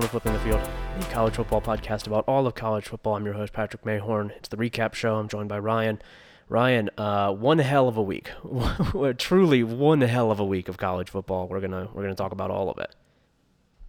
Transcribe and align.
Welcome 0.00 0.18
to 0.18 0.22
Flipping 0.22 0.32
the 0.32 0.58
Field, 0.58 0.70
the 0.98 1.06
college 1.12 1.34
football 1.34 1.60
podcast 1.60 2.06
about 2.06 2.24
all 2.26 2.46
of 2.46 2.54
college 2.54 2.86
football. 2.88 3.16
I'm 3.16 3.24
your 3.26 3.34
host, 3.34 3.52
Patrick 3.52 3.84
Mayhorn. 3.84 4.30
It's 4.36 4.48
the 4.48 4.56
recap 4.56 4.94
show. 4.94 5.16
I'm 5.16 5.28
joined 5.28 5.50
by 5.50 5.58
Ryan. 5.58 6.00
Ryan, 6.48 6.88
uh, 6.96 7.34
one 7.34 7.58
hell 7.58 7.86
of 7.86 7.98
a 7.98 8.02
week. 8.02 8.30
Truly 9.18 9.62
one 9.62 10.00
hell 10.00 10.30
of 10.30 10.40
a 10.40 10.44
week 10.44 10.70
of 10.70 10.78
college 10.78 11.10
football. 11.10 11.48
We're 11.48 11.60
gonna 11.60 11.90
we're 11.92 12.00
gonna 12.00 12.14
talk 12.14 12.32
about 12.32 12.50
all 12.50 12.70
of 12.70 12.78
it. 12.78 12.94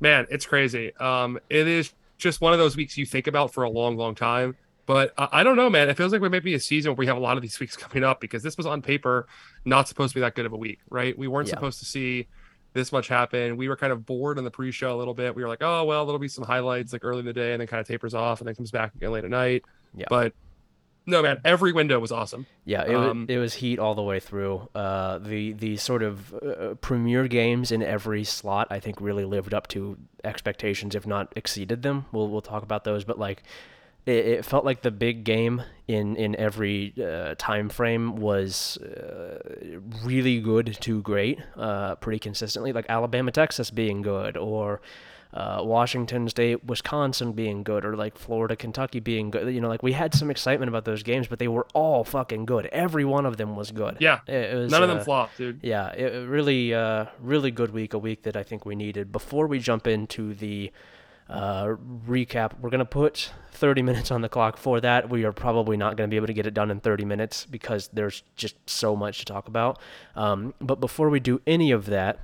Man, 0.01 0.27
it's 0.29 0.45
crazy. 0.45 0.93
Um, 0.97 1.39
it 1.49 1.65
is 1.65 1.93
just 2.17 2.41
one 2.41 2.51
of 2.51 2.59
those 2.59 2.75
weeks 2.75 2.97
you 2.97 3.05
think 3.05 3.27
about 3.27 3.53
for 3.53 3.63
a 3.63 3.69
long, 3.69 3.95
long 3.95 4.13
time. 4.13 4.57
But 4.85 5.13
uh, 5.17 5.29
I 5.31 5.43
don't 5.43 5.55
know, 5.55 5.69
man. 5.69 5.89
It 5.89 5.95
feels 5.95 6.11
like 6.11 6.19
we 6.19 6.27
might 6.27 6.43
be 6.43 6.55
a 6.55 6.59
season 6.59 6.91
where 6.91 6.97
we 6.97 7.07
have 7.07 7.15
a 7.15 7.21
lot 7.21 7.37
of 7.37 7.41
these 7.41 7.57
weeks 7.57 7.77
coming 7.77 8.03
up 8.03 8.19
because 8.19 8.43
this 8.43 8.57
was 8.57 8.65
on 8.65 8.81
paper 8.81 9.27
not 9.63 9.87
supposed 9.87 10.11
to 10.11 10.15
be 10.15 10.21
that 10.21 10.35
good 10.35 10.45
of 10.45 10.51
a 10.51 10.57
week, 10.57 10.79
right? 10.89 11.17
We 11.17 11.29
weren't 11.29 11.47
Yeah. 11.47 11.53
supposed 11.53 11.79
to 11.79 11.85
see 11.85 12.27
this 12.73 12.91
much 12.91 13.07
happened. 13.07 13.57
We 13.57 13.67
were 13.69 13.75
kind 13.75 13.91
of 13.91 14.05
bored 14.05 14.37
in 14.37 14.43
the 14.43 14.51
pre-show 14.51 14.95
a 14.95 14.97
little 14.97 15.13
bit. 15.13 15.35
We 15.35 15.41
were 15.43 15.49
like, 15.49 15.61
oh 15.61 15.83
well, 15.85 16.05
there'll 16.05 16.19
be 16.19 16.27
some 16.27 16.45
highlights 16.45 16.93
like 16.93 17.03
early 17.03 17.19
in 17.19 17.25
the 17.25 17.33
day, 17.33 17.51
and 17.53 17.59
then 17.61 17.67
kind 17.67 17.81
of 17.81 17.87
tapers 17.87 18.13
off, 18.13 18.39
and 18.41 18.47
then 18.47 18.55
comes 18.55 18.71
back 18.71 18.95
again 18.95 19.11
late 19.11 19.23
at 19.23 19.29
night. 19.29 19.63
Yeah. 19.95 20.05
But 20.09 20.33
no, 21.07 21.21
man, 21.23 21.41
every 21.43 21.73
window 21.73 21.99
was 21.99 22.11
awesome. 22.11 22.45
Yeah, 22.63 22.83
it, 22.83 22.93
Um, 22.95 23.25
wa- 23.27 23.33
it 23.33 23.39
was 23.39 23.55
heat 23.55 23.79
all 23.79 23.95
the 23.95 24.03
way 24.03 24.19
through. 24.19 24.69
Uh, 24.75 25.17
the 25.17 25.53
the 25.53 25.77
sort 25.77 26.03
of 26.03 26.33
uh, 26.35 26.75
premier 26.79 27.27
games 27.27 27.71
in 27.71 27.81
every 27.81 28.23
slot, 28.23 28.67
I 28.69 28.79
think, 28.79 29.01
really 29.01 29.25
lived 29.25 29.53
up 29.53 29.67
to 29.69 29.97
expectations, 30.23 30.93
if 30.95 31.07
not 31.07 31.33
exceeded 31.35 31.81
them. 31.81 32.05
We'll 32.11 32.29
we'll 32.29 32.41
talk 32.41 32.63
about 32.63 32.83
those, 32.83 33.03
but 33.03 33.17
like. 33.19 33.43
It, 34.05 34.25
it 34.25 34.45
felt 34.45 34.65
like 34.65 34.81
the 34.81 34.91
big 34.91 35.23
game 35.23 35.61
in 35.87 36.15
in 36.15 36.35
every 36.35 36.93
uh, 37.01 37.35
time 37.37 37.69
frame 37.69 38.15
was 38.15 38.77
uh, 38.77 39.39
really 40.03 40.39
good 40.39 40.77
to 40.81 41.01
great, 41.01 41.39
uh, 41.55 41.95
pretty 41.95 42.19
consistently. 42.19 42.73
Like 42.73 42.85
Alabama, 42.89 43.31
Texas 43.31 43.69
being 43.69 44.01
good, 44.01 44.37
or 44.37 44.81
uh, 45.33 45.61
Washington 45.63 46.27
State, 46.29 46.65
Wisconsin 46.65 47.33
being 47.33 47.63
good, 47.63 47.85
or 47.85 47.95
like 47.95 48.17
Florida, 48.17 48.55
Kentucky 48.55 48.99
being 48.99 49.31
good. 49.31 49.53
You 49.53 49.61
know, 49.61 49.69
like 49.69 49.83
we 49.83 49.93
had 49.93 50.13
some 50.13 50.29
excitement 50.29 50.69
about 50.69 50.85
those 50.85 51.03
games, 51.03 51.27
but 51.27 51.39
they 51.39 51.47
were 51.47 51.67
all 51.73 52.03
fucking 52.03 52.45
good. 52.45 52.65
Every 52.67 53.05
one 53.05 53.25
of 53.25 53.37
them 53.37 53.55
was 53.55 53.71
good. 53.71 53.97
Yeah, 53.99 54.19
it, 54.27 54.33
it 54.33 54.55
was, 54.55 54.71
none 54.71 54.83
of 54.83 54.89
uh, 54.89 54.95
them 54.95 55.03
flopped, 55.03 55.37
dude. 55.37 55.59
Yeah, 55.61 55.89
it, 55.91 56.15
it 56.15 56.27
really, 56.27 56.73
uh, 56.73 57.05
really 57.19 57.51
good 57.51 57.71
week. 57.71 57.93
A 57.93 57.99
week 57.99 58.23
that 58.23 58.35
I 58.35 58.43
think 58.43 58.65
we 58.65 58.75
needed. 58.75 59.11
Before 59.11 59.47
we 59.47 59.59
jump 59.59 59.87
into 59.87 60.33
the 60.33 60.71
uh, 61.31 61.75
recap, 62.07 62.59
we're 62.59 62.69
gonna 62.69 62.85
put 62.85 63.31
30 63.51 63.81
minutes 63.81 64.11
on 64.11 64.21
the 64.21 64.29
clock 64.29 64.57
for 64.57 64.79
that. 64.81 65.09
We 65.09 65.23
are 65.23 65.31
probably 65.31 65.77
not 65.77 65.97
gonna 65.97 66.09
be 66.09 66.17
able 66.17 66.27
to 66.27 66.33
get 66.33 66.45
it 66.45 66.53
done 66.53 66.69
in 66.69 66.79
30 66.79 67.05
minutes 67.05 67.45
because 67.45 67.89
there's 67.93 68.23
just 68.35 68.55
so 68.69 68.95
much 68.95 69.19
to 69.19 69.25
talk 69.25 69.47
about. 69.47 69.79
Um, 70.15 70.53
but 70.59 70.79
before 70.79 71.09
we 71.09 71.19
do 71.19 71.41
any 71.47 71.71
of 71.71 71.85
that, 71.87 72.19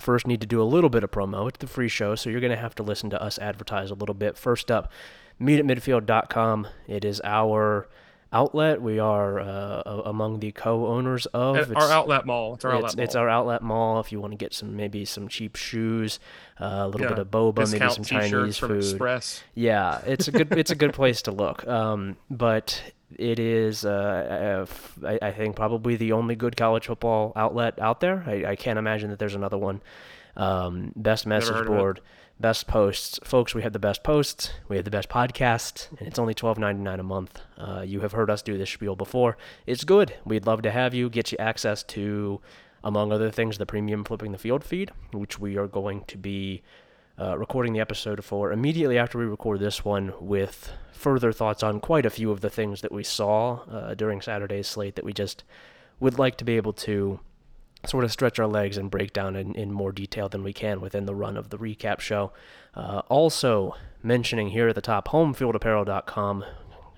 first 0.00 0.26
need 0.26 0.40
to 0.40 0.46
do 0.46 0.62
a 0.62 0.64
little 0.64 0.90
bit 0.90 1.04
of 1.04 1.10
promo. 1.10 1.48
It's 1.48 1.58
the 1.58 1.66
free 1.66 1.88
show, 1.88 2.14
so 2.14 2.30
you're 2.30 2.40
going 2.40 2.52
to 2.52 2.56
have 2.56 2.74
to 2.76 2.82
listen 2.82 3.10
to 3.10 3.22
us 3.22 3.38
advertise 3.38 3.90
a 3.90 3.94
little 3.94 4.14
bit. 4.14 4.36
First 4.36 4.70
up, 4.70 4.90
meetatmidfield.com. 5.40 6.68
It 6.86 7.04
is 7.04 7.20
our 7.24 7.88
outlet. 8.32 8.80
We 8.82 8.98
are 8.98 9.40
uh, 9.40 9.82
among 10.04 10.40
the 10.40 10.52
co-owners 10.52 11.26
of 11.26 11.56
It's- 11.56 11.72
our 11.74 11.90
outlet 11.90 12.26
mall. 12.26 12.54
It's 12.54 12.64
our 12.64 12.74
it's, 12.74 12.84
outlet 12.92 13.04
it's 13.04 13.14
mall. 13.14 13.22
our 13.22 13.28
outlet 13.28 13.62
mall. 13.62 14.00
If 14.00 14.12
you 14.12 14.20
want 14.20 14.32
to 14.32 14.36
get 14.36 14.52
some 14.54 14.76
maybe 14.76 15.04
some 15.04 15.28
cheap 15.28 15.56
shoes, 15.56 16.20
uh, 16.60 16.64
a 16.82 16.86
little 16.88 17.02
Yeah. 17.02 17.08
bit 17.14 17.18
of 17.18 17.30
boba, 17.30 17.70
maybe 17.70 17.90
some 17.92 18.04
Chinese 18.04 18.58
food. 18.58 18.78
Express. 18.78 19.42
Yeah, 19.54 20.00
it's 20.06 20.28
a 20.28 20.32
good 20.32 20.52
it's 20.56 20.70
a 20.70 20.76
good 20.76 20.92
place 21.00 21.22
to 21.22 21.30
look. 21.30 21.66
Um, 21.66 22.16
but 22.30 22.82
it 23.16 23.38
is 23.38 23.84
uh, 23.86 24.66
uh, 25.02 25.06
I, 25.22 25.28
I 25.28 25.32
think 25.32 25.56
probably 25.56 25.96
the 25.96 26.12
only 26.12 26.36
good 26.36 26.56
college 26.56 26.86
football 26.86 27.32
outlet 27.36 27.78
out 27.80 28.00
there. 28.00 28.22
I, 28.26 28.44
I 28.50 28.56
can't 28.56 28.78
imagine 28.78 29.10
that 29.10 29.18
there's 29.18 29.34
another 29.34 29.58
one. 29.58 29.80
Um, 30.36 30.92
best 30.94 31.26
message 31.26 31.56
of 31.56 31.66
it. 31.96 32.00
Best 32.40 32.66
posts, 32.66 33.18
folks. 33.24 33.54
We 33.54 33.62
have 33.62 33.72
the 33.72 33.78
best 33.78 34.02
posts. 34.02 34.52
We 34.68 34.76
have 34.76 34.84
the 34.84 34.90
best 34.90 35.08
podcast, 35.08 35.88
and 35.98 36.06
it's 36.06 36.18
only 36.18 36.34
twelve 36.34 36.58
ninety 36.58 36.82
nine 36.82 37.00
a 37.00 37.04
month. 37.04 37.40
Uh, 37.56 37.82
you 37.86 38.00
have 38.00 38.12
heard 38.12 38.30
us 38.30 38.42
do 38.42 38.56
this 38.56 38.70
spiel 38.70 38.96
before. 38.96 39.36
It's 39.66 39.84
good. 39.84 40.14
We'd 40.24 40.46
love 40.46 40.62
to 40.62 40.70
have 40.70 40.94
you. 40.94 41.10
Get 41.10 41.32
you 41.32 41.38
access 41.38 41.82
to, 41.84 42.40
among 42.84 43.12
other 43.12 43.30
things, 43.30 43.58
the 43.58 43.66
premium 43.66 44.04
flipping 44.04 44.32
the 44.32 44.38
field 44.38 44.64
feed, 44.64 44.90
which 45.12 45.38
we 45.38 45.56
are 45.56 45.68
going 45.68 46.04
to 46.06 46.16
be 46.16 46.62
uh, 47.20 47.36
recording 47.36 47.72
the 47.72 47.80
episode 47.80 48.24
for 48.24 48.52
immediately 48.52 48.96
after 48.96 49.18
we 49.18 49.24
record 49.24 49.58
this 49.58 49.84
one 49.84 50.12
with 50.20 50.72
further 50.92 51.32
thoughts 51.32 51.62
on 51.62 51.80
quite 51.80 52.06
a 52.06 52.10
few 52.10 52.30
of 52.30 52.40
the 52.40 52.50
things 52.50 52.80
that 52.80 52.92
we 52.92 53.02
saw 53.02 53.60
uh, 53.70 53.94
during 53.94 54.20
Saturday's 54.20 54.68
slate 54.68 54.94
that 54.96 55.04
we 55.04 55.12
just 55.12 55.42
would 56.00 56.18
like 56.18 56.36
to 56.36 56.44
be 56.44 56.56
able 56.56 56.72
to 56.72 57.18
sort 57.88 58.04
of 58.04 58.12
stretch 58.12 58.38
our 58.38 58.46
legs 58.46 58.76
and 58.76 58.90
break 58.90 59.12
down 59.12 59.36
in, 59.36 59.54
in 59.54 59.72
more 59.72 59.92
detail 59.92 60.28
than 60.28 60.42
we 60.42 60.52
can 60.52 60.80
within 60.80 61.06
the 61.06 61.14
run 61.14 61.36
of 61.36 61.50
the 61.50 61.58
recap 61.58 62.00
show. 62.00 62.32
Uh, 62.74 63.02
also, 63.08 63.74
mentioning 64.02 64.50
here 64.50 64.68
at 64.68 64.74
the 64.74 64.80
top, 64.80 65.08
homefieldapparel.com. 65.08 66.44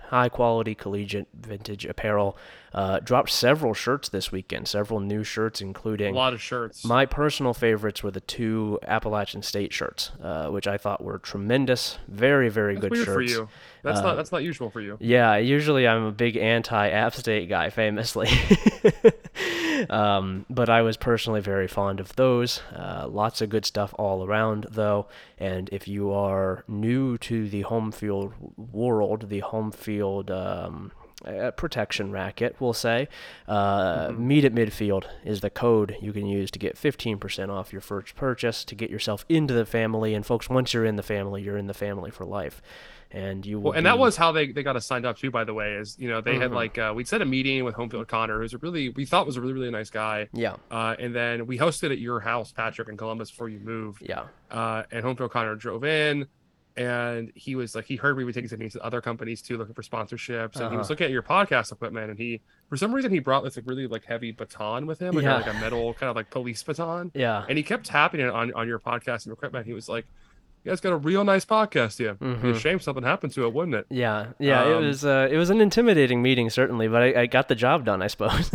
High 0.09 0.29
quality 0.29 0.75
collegiate 0.75 1.29
vintage 1.33 1.87
apparel. 1.87 2.37
Uh, 2.75 2.99
dropped 2.99 3.31
several 3.31 3.75
shirts 3.75 4.09
this 4.09 4.33
weekend, 4.33 4.67
several 4.67 4.99
new 4.99 5.23
shirts, 5.23 5.61
including 5.61 6.15
A 6.15 6.19
lot 6.19 6.33
of 6.33 6.43
shirts. 6.43 6.85
my 6.85 7.07
personal 7.07 7.55
favorites 7.55 8.03
were 8.03 8.11
the 8.11 8.21
two 8.21 8.81
Appalachian 8.89 9.43
State 9.43 9.73
shirts, 9.73 10.11
uh, 10.21 10.49
which 10.49 10.67
I 10.67 10.79
thought 10.79 11.03
were 11.05 11.19
tremendous. 11.19 11.99
Very, 12.09 12.49
very 12.49 12.75
That's 12.75 12.83
good 12.83 12.93
weird 12.93 13.05
shirts. 13.07 13.15
for 13.15 13.23
you. 13.23 13.49
That's 13.85 14.01
Uh, 14.01 14.03
not 14.03 14.17
that's 14.17 14.33
not 14.33 14.43
usual 14.43 14.69
for 14.69 14.81
you. 14.81 14.97
Yeah, 15.01 15.37
usually 15.37 15.87
I'm 15.87 16.03
a 16.05 16.13
big 16.13 16.37
anti-App 16.37 17.15
State 17.15 17.49
guy, 17.49 17.71
famously. 17.71 18.29
um, 19.89 20.47
but 20.51 20.69
I 20.69 20.83
was 20.83 20.97
personally 20.97 21.41
very 21.41 21.69
fond 21.69 22.01
of 22.01 22.15
those. 22.17 22.63
Uh, 22.75 23.07
lots 23.09 23.41
of 23.41 23.49
good 23.49 23.65
stuff 23.65 23.95
all 23.99 24.25
around, 24.25 24.67
though. 24.71 25.07
And 25.39 25.69
if 25.71 25.89
you 25.89 26.13
are 26.13 26.65
new 26.69 27.19
to 27.19 27.49
the 27.49 27.63
home 27.63 27.93
field 27.93 28.33
world, 28.57 29.29
the 29.29 29.41
home 29.41 29.73
field 29.73 30.31
um, 30.31 30.93
uh, 31.25 31.51
protection 31.53 32.11
racket, 32.11 32.57
we'll 32.59 32.73
say, 32.73 33.09
uh, 33.47 34.13
meet 34.17 34.45
at 34.45 34.55
midfield 34.55 35.05
is 35.25 35.41
the 35.41 35.51
code 35.51 35.97
you 36.01 36.13
can 36.13 36.27
use 36.27 36.51
to 36.51 36.59
get 36.59 36.77
15% 36.77 37.51
off 37.51 37.73
your 37.73 37.83
first 37.83 38.15
purchase 38.15 38.65
to 38.65 38.75
get 38.75 38.91
yourself 38.91 39.25
into 39.29 39.55
the 39.55 39.67
family. 39.67 40.15
And 40.15 40.25
folks, 40.25 40.49
once 40.49 40.73
you're 40.73 40.85
in 40.85 40.97
the 40.97 41.03
family, 41.03 41.43
you're 41.43 41.59
in 41.59 41.67
the 41.67 41.75
family 41.75 42.11
for 42.11 42.25
life. 42.25 42.63
And 43.13 43.45
you 43.45 43.59
will 43.59 43.71
Well, 43.71 43.73
and 43.77 43.87
that 43.87 43.99
was 43.99 44.17
how 44.17 44.31
they, 44.31 44.53
they 44.53 44.63
got 44.63 44.77
us 44.77 44.87
signed 44.87 45.05
up 45.05 45.19
too. 45.19 45.33
By 45.33 45.43
the 45.43 45.53
way, 45.53 45.73
is 45.75 45.97
you 45.99 46.09
know 46.09 46.21
they 46.21 46.39
had 46.39 46.53
Mhm. 46.53 46.55
like 46.55 46.79
uh, 46.79 46.93
we'd 46.95 47.09
set 47.09 47.21
a 47.21 47.25
meeting 47.25 47.65
with 47.65 47.75
Homefield 47.75 48.07
Connor, 48.07 48.39
who's 48.41 48.55
a 48.55 48.59
really 48.59 48.91
we 48.91 49.05
thought 49.05 49.27
was 49.27 49.37
a 49.37 49.41
really 49.41 49.53
really 49.53 49.71
nice 49.71 49.91
guy, 49.91 50.29
yeah. 50.33 50.55
uh, 50.71 50.95
and 50.99 51.13
then 51.15 51.47
we 51.47 51.59
hosted 51.59 51.91
at 51.91 51.99
your 51.99 52.21
house, 52.21 52.53
Patrick, 52.53 52.89
in 52.89 52.97
Columbus 52.97 53.31
before 53.31 53.49
you 53.49 53.59
moved. 53.59 54.03
Yeah. 54.09 54.25
Uh, 54.49 54.85
and 54.93 55.05
Homefield 55.05 55.31
Connor 55.31 55.57
drove 55.57 55.83
in, 55.85 56.29
and 56.77 57.33
he 57.35 57.57
was 57.57 57.75
like 57.75 57.85
he 57.85 57.97
heard 57.97 58.17
we 58.17 58.25
were 58.25 58.33
taking 58.33 58.49
some 58.49 58.61
meetings 58.61 58.75
to 58.75 58.85
other 58.85 59.01
companies 59.01 59.43
too, 59.43 59.59
looking 59.59 59.75
for 59.75 59.83
sponsorships, 59.83 60.61
and 60.61 60.71
he 60.71 60.77
was 60.77 60.87
Uh-huh. 60.87 60.93
looking 60.93 61.05
at 61.07 61.11
your 61.11 61.23
podcast 61.25 61.73
equipment, 61.73 62.11
and 62.11 62.19
he 62.19 62.41
for 62.69 62.77
some 62.77 62.93
reason 62.95 63.11
he 63.11 63.19
brought 63.19 63.43
this 63.43 63.57
like 63.57 63.67
really 63.67 63.89
like 63.89 64.05
heavy 64.05 64.31
baton 64.31 64.87
with 64.87 65.01
him, 65.01 65.15
like, 65.17 65.25
a- 65.25 65.27
Yeah. 65.27 65.37
like 65.39 65.49
a 65.49 65.55
metal 65.55 65.95
kind 65.95 66.09
of 66.11 66.15
like 66.17 66.31
police 66.31 66.63
baton, 66.63 67.11
Yeah. 67.15 67.45
and 67.49 67.59
he 67.59 67.65
kept 67.65 67.87
tapping 67.87 68.21
it 68.21 68.29
on 68.31 68.53
on 68.55 68.69
your 68.69 68.79
podcast 68.79 69.25
and 69.27 69.33
equipment. 69.33 69.67
He 69.67 69.73
was 69.73 69.89
like. 69.89 70.07
You 70.63 70.71
guys 70.71 70.81
got 70.83 70.93
a 70.93 70.97
real 70.97 71.25
nice 71.25 71.47
podcast 71.47 71.97
here. 71.97 72.19
It'd 72.21 72.43
be 72.43 72.51
a 72.51 72.53
Mhm. 72.53 72.59
shame 72.61 72.81
something 72.81 73.03
happened 73.03 73.33
to 73.33 73.45
it, 73.47 73.53
wouldn't 73.55 73.75
it? 73.77 73.87
Yeah, 73.89 74.27
yeah, 74.39 74.63
it 74.69 74.75
Um, 74.77 74.85
was 74.85 75.07
uh, 75.07 75.27
it 75.31 75.39
was 75.39 75.49
an 75.49 75.59
intimidating 75.63 76.21
meeting 76.21 76.51
certainly, 76.51 76.87
but 76.87 77.01
I, 77.03 77.23
I 77.23 77.27
got 77.27 77.49
the 77.49 77.55
job 77.55 77.87
done, 77.87 78.03
I 78.03 78.09
suppose. 78.09 78.51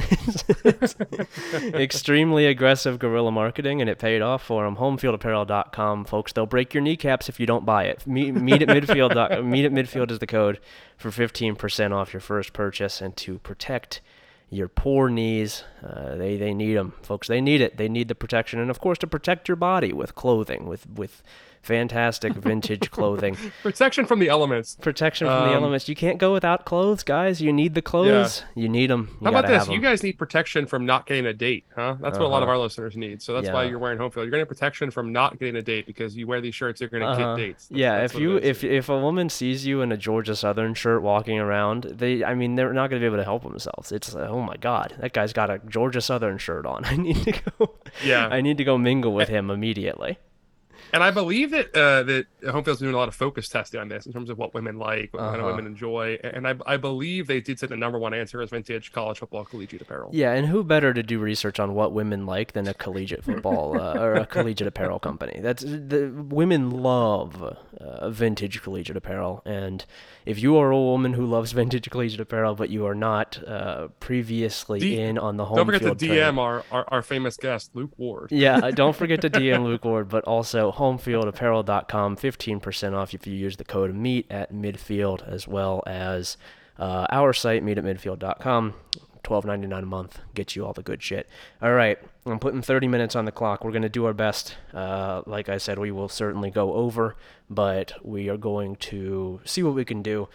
Extremely 1.73 2.45
aggressive 2.45 2.99
guerrilla 2.99 3.31
marketing, 3.31 3.81
and 3.81 3.89
it 3.89 3.97
paid 3.99 4.21
off 4.21 4.43
for 4.43 4.63
them. 4.65 4.75
Homefieldapparel.com, 4.77 6.05
folks. 6.05 6.31
They'll 6.33 6.45
break 6.45 6.73
your 6.73 6.81
kneecaps 6.83 7.29
if 7.29 7.39
you 7.39 7.45
don't 7.45 7.65
buy 7.65 7.85
it. 7.85 8.05
Meet, 8.05 8.35
meet 8.35 8.61
at 8.61 8.67
midfield. 8.69 9.15
meet 9.43 9.65
at 9.65 9.71
midfield 9.71 10.11
is 10.11 10.19
the 10.19 10.27
code 10.27 10.59
for 10.97 11.11
fifteen 11.11 11.55
percent 11.55 11.93
off 11.93 12.13
your 12.13 12.21
first 12.21 12.53
purchase, 12.53 13.01
and 13.01 13.15
to 13.17 13.39
protect 13.39 14.01
your 14.51 14.67
poor 14.67 15.09
knees, 15.09 15.63
uh, 15.83 16.15
they 16.15 16.37
they 16.37 16.53
need 16.53 16.75
them, 16.75 16.93
folks. 17.01 17.27
They 17.27 17.41
need 17.41 17.61
it. 17.61 17.77
They 17.77 17.89
need 17.89 18.09
the 18.09 18.15
protection, 18.15 18.59
and 18.59 18.69
of 18.69 18.79
course 18.79 18.97
to 18.99 19.07
protect 19.07 19.47
your 19.47 19.55
body 19.55 19.91
with 19.91 20.13
clothing, 20.15 20.67
with 20.67 20.87
with 20.89 21.23
fantastic 21.65 22.33
vintage 22.49 22.91
clothing 22.91 23.35
Protection 23.63 24.05
from 24.05 24.19
the 24.19 24.29
elements. 24.29 24.75
protection 24.79 25.27
from 25.27 25.49
the 25.49 25.55
Um, 25.55 25.63
elements. 25.63 25.89
You 25.89 25.95
can't 25.95 26.17
go 26.19 26.31
without 26.33 26.63
clothes, 26.65 27.03
guys. 27.03 27.41
You 27.41 27.51
need 27.51 27.73
the 27.73 27.81
clothes. 27.81 28.43
You 28.55 28.69
need 28.69 28.89
them. 28.89 29.17
You 29.19 29.25
How 29.25 29.37
about 29.39 29.47
this? 29.47 29.67
You 29.67 29.79
guys 29.81 30.03
need 30.03 30.13
protection 30.19 30.65
from 30.67 30.85
not 30.85 31.05
getting 31.07 31.25
a 31.25 31.33
date, 31.33 31.65
huh? 31.75 31.95
That's 31.99 32.17
what 32.19 32.25
a 32.25 32.27
lot 32.27 32.43
of 32.43 32.49
Uh-huh. 32.49 32.57
our 32.57 32.57
listeners 32.63 32.95
need. 32.95 33.21
So 33.21 33.33
that's 33.33 33.49
why 33.51 33.63
you're 33.63 33.79
wearing 33.79 33.97
home 33.97 34.11
field. 34.11 34.25
You're 34.25 34.31
getting 34.31 34.45
protection 34.45 34.91
from 34.91 35.11
not 35.11 35.39
getting 35.39 35.55
a 35.55 35.61
date 35.61 35.85
because 35.87 36.15
you 36.15 36.27
wear 36.27 36.39
these 36.41 36.55
shirts. 36.55 36.79
You're 36.81 36.89
going 36.89 37.01
to 37.03 37.09
Uh-huh. 37.09 37.35
get 37.35 37.41
dates. 37.41 37.67
That's- 37.67 37.79
yeah, 37.79 37.99
that's 38.01 38.13
if 38.13 38.19
you 38.21 38.37
if 38.37 38.63
if 38.63 38.89
a 38.89 38.99
woman 38.99 39.29
sees 39.29 39.65
you 39.65 39.81
in 39.81 39.91
a 39.91 39.97
Georgia 39.97 40.35
Southern 40.35 40.73
shirt 40.75 41.01
walking 41.01 41.39
around, 41.39 41.83
they 41.85 42.23
I 42.23 42.35
mean 42.35 42.55
they're 42.55 42.73
not 42.73 42.89
going 42.89 43.01
to 43.01 43.03
be 43.03 43.07
able 43.07 43.17
to 43.17 43.23
help 43.23 43.43
themselves. 43.43 43.91
It's 43.91 44.15
uh, 44.15 44.27
oh 44.29 44.41
my 44.41 44.57
god, 44.57 44.95
that 44.99 45.13
guy's 45.13 45.33
got 45.33 45.49
a 45.49 45.59
Georgia 45.67 46.01
Southern 46.01 46.37
shirt 46.37 46.65
on. 46.65 46.85
I 46.91 46.95
need 46.95 47.23
to 47.23 47.31
go. 47.31 47.73
Yeah. 48.03 48.27
I 48.27 48.41
need 48.41 48.57
to 48.57 48.63
go 48.63 48.77
mingle 48.77 49.13
with 49.13 49.29
him 49.29 49.49
immediately. 49.49 50.17
And 50.93 51.03
I 51.03 51.11
believe 51.11 51.51
that 51.51 51.75
uh, 51.75 52.03
that 52.03 52.25
Homefield's 52.49 52.79
doing 52.79 52.93
a 52.93 52.97
lot 52.97 53.07
of 53.07 53.15
focus 53.15 53.49
testing 53.49 53.79
on 53.81 53.89
this 53.89 54.05
in 54.05 54.13
terms 54.13 54.29
of 54.29 54.37
what 54.37 54.53
women 54.53 54.77
like, 54.77 55.13
what 55.13 55.19
kind 55.21 55.35
of 55.35 55.41
Uh-huh. 55.41 55.49
women 55.55 55.65
enjoy. 55.65 56.17
And 56.23 56.47
I, 56.47 56.55
I 56.65 56.77
believe 56.77 57.27
they 57.27 57.41
did 57.41 57.59
say 57.59 57.67
the 57.67 57.75
number 57.75 57.99
one 57.99 58.13
answer 58.13 58.41
is 58.41 58.49
vintage 58.49 58.91
college 58.91 59.19
football 59.19 59.43
collegiate 59.45 59.81
apparel. 59.81 60.09
Yeah, 60.13 60.31
and 60.33 60.47
who 60.47 60.63
better 60.63 60.93
to 60.93 61.03
do 61.03 61.19
research 61.19 61.59
on 61.59 61.73
what 61.73 61.91
women 61.91 62.25
like 62.25 62.53
than 62.53 62.67
a 62.67 62.73
collegiate 62.73 63.23
football 63.23 63.79
uh, 63.79 63.95
or 63.99 64.15
a 64.15 64.25
collegiate 64.25 64.67
apparel 64.67 64.99
company? 64.99 65.39
That's 65.41 65.63
the 65.63 66.11
women 66.29 66.69
love 66.71 67.41
uh, 67.79 68.09
vintage 68.09 68.61
collegiate 68.61 68.97
apparel, 68.97 69.41
and 69.45 69.85
if 70.25 70.41
you 70.41 70.57
are 70.57 70.71
a 70.71 70.77
woman 70.79 71.13
who 71.13 71.25
loves 71.25 71.51
vintage 71.51 71.89
collegiate 71.89 72.21
apparel, 72.21 72.55
but 72.55 72.69
you 72.69 72.85
are 72.85 72.95
not 72.95 73.37
uh, 73.47 73.89
previously 73.99 74.79
D- 74.79 74.99
in 74.99 75.17
on 75.17 75.37
the 75.37 75.45
home 75.45 75.57
Don't 75.57 75.65
forget 75.67 75.81
to 75.81 75.93
DM 75.95 76.37
our, 76.39 76.63
our, 76.71 76.85
our 76.87 77.01
famous 77.01 77.37
guest, 77.37 77.71
Luke 77.73 77.91
Ward. 77.97 78.31
yeah, 78.31 78.71
don't 78.73 78.95
forget 78.95 79.21
to 79.21 79.29
DM 79.29 79.63
Luke 79.63 79.83
Ward, 79.85 80.07
but 80.09 80.23
also 80.23 80.71
homefieldapparel.com, 80.75 82.17
15% 82.17 82.93
off 82.93 83.13
if 83.13 83.27
you 83.27 83.33
use 83.33 83.57
the 83.57 83.63
code 83.63 83.93
MEET 83.93 84.25
at 84.29 84.53
midfield, 84.53 85.27
as 85.27 85.47
well 85.47 85.83
as 85.85 86.37
uh, 86.77 87.05
our 87.11 87.33
site, 87.33 87.63
meet 87.63 87.77
at 87.77 87.83
midfield.com. 87.83 88.73
$12.99 89.23 89.79
a 89.79 89.85
month 89.85 90.19
gets 90.35 90.55
you 90.55 90.63
all 90.65 90.73
the 90.73 90.83
good 90.83 91.01
shit. 91.01 91.27
All 91.61 91.73
right, 91.73 91.97
I'm 92.27 92.39
putting 92.39 92.61
30 92.61 92.87
minutes 92.87 93.15
on 93.15 93.25
the 93.25 93.31
clock. 93.31 93.63
We're 93.63 93.71
going 93.71 93.81
to 93.81 93.89
do 93.89 94.05
our 94.05 94.13
best. 94.13 94.55
Uh, 94.73 95.23
like 95.25 95.49
I 95.49 95.57
said, 95.57 95.79
we 95.79 95.91
will 95.91 96.09
certainly 96.09 96.51
go 96.51 96.73
over, 96.73 97.15
but 97.49 97.93
we 98.05 98.29
are 98.29 98.37
going 98.37 98.75
to 98.77 99.41
see 99.43 99.63
what 99.63 99.73
we 99.73 99.83
can 99.83 100.03
do. 100.03 100.29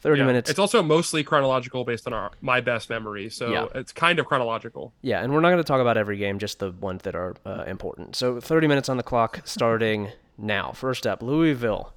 30 0.00 0.20
Yeah. 0.20 0.26
minutes. 0.26 0.50
It's 0.50 0.58
also 0.58 0.82
mostly 0.82 1.24
chronological 1.24 1.84
based 1.84 2.06
on 2.06 2.12
our 2.12 2.30
my 2.40 2.60
best 2.60 2.90
memory, 2.90 3.28
so 3.30 3.50
Yeah. 3.50 3.66
it's 3.74 3.92
kind 3.92 4.18
of 4.18 4.26
chronological. 4.26 4.92
Yeah, 5.02 5.22
and 5.22 5.32
we're 5.32 5.40
not 5.40 5.48
going 5.50 5.62
to 5.62 5.64
talk 5.64 5.80
about 5.80 5.96
every 5.96 6.16
game, 6.18 6.38
just 6.38 6.58
the 6.58 6.70
ones 6.70 7.02
that 7.02 7.14
are 7.14 7.34
uh, 7.44 7.64
important. 7.66 8.14
So 8.16 8.40
30 8.40 8.66
minutes 8.68 8.88
on 8.88 8.96
the 8.96 9.02
clock 9.02 9.40
starting 9.44 10.10
now. 10.38 10.72
First 10.72 11.06
up, 11.06 11.22
Louisville 11.22 11.92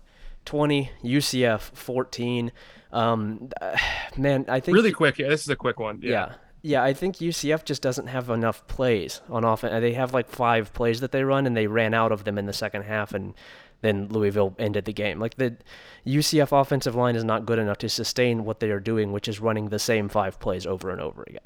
20, 0.46 0.92
UCF 1.04 1.60
14. 1.74 2.52
Um, 2.92 3.50
man, 4.18 4.46
I 4.48 4.60
think 4.60 4.76
Really 4.76 4.92
quick, 4.92 5.20
yeah. 5.20 5.28
This 5.30 5.42
is 5.42 5.50
a 5.50 5.56
quick 5.56 5.80
one. 5.80 6.00
Yeah. 6.02 6.10
yeah. 6.12 6.34
Yeah, 6.62 6.84
I 6.84 6.92
think 6.92 7.18
UCF 7.22 7.64
just 7.64 7.82
doesn't 7.82 8.08
have 8.08 8.30
enough 8.30 8.68
plays 8.68 9.22
on 9.30 9.46
offense. 9.46 9.80
They 9.80 9.94
have 9.94 10.14
like 10.14 10.28
five 10.28 10.74
plays 10.74 11.00
that 11.00 11.14
they 11.14 11.24
run, 11.24 11.48
and 11.48 11.56
they 11.56 11.68
ran 11.68 11.94
out 11.94 12.12
of 12.12 12.26
them 12.26 12.38
in 12.38 12.48
the 12.48 12.54
second 12.54 12.82
half, 12.82 13.14
and 13.14 13.34
then 13.82 14.08
Louisville 14.10 14.56
ended 14.60 14.86
the 14.86 14.94
game. 14.94 15.20
Like 15.20 15.36
the 15.36 15.58
UCF 16.06 16.60
offensive 16.60 16.96
line 16.96 17.16
is 17.16 17.24
not 17.24 17.46
good 17.46 17.60
enough 17.60 17.78
to 17.80 17.90
sustain 17.90 18.44
what 18.46 18.60
they 18.60 18.70
are 18.72 18.80
doing, 18.80 19.12
which 19.12 19.28
is 19.28 19.40
running 19.40 19.70
the 19.70 19.80
same 19.80 20.10
five 20.10 20.40
plays 20.40 20.66
over 20.66 20.90
and 20.90 21.00
over 21.02 21.24
again. 21.28 21.42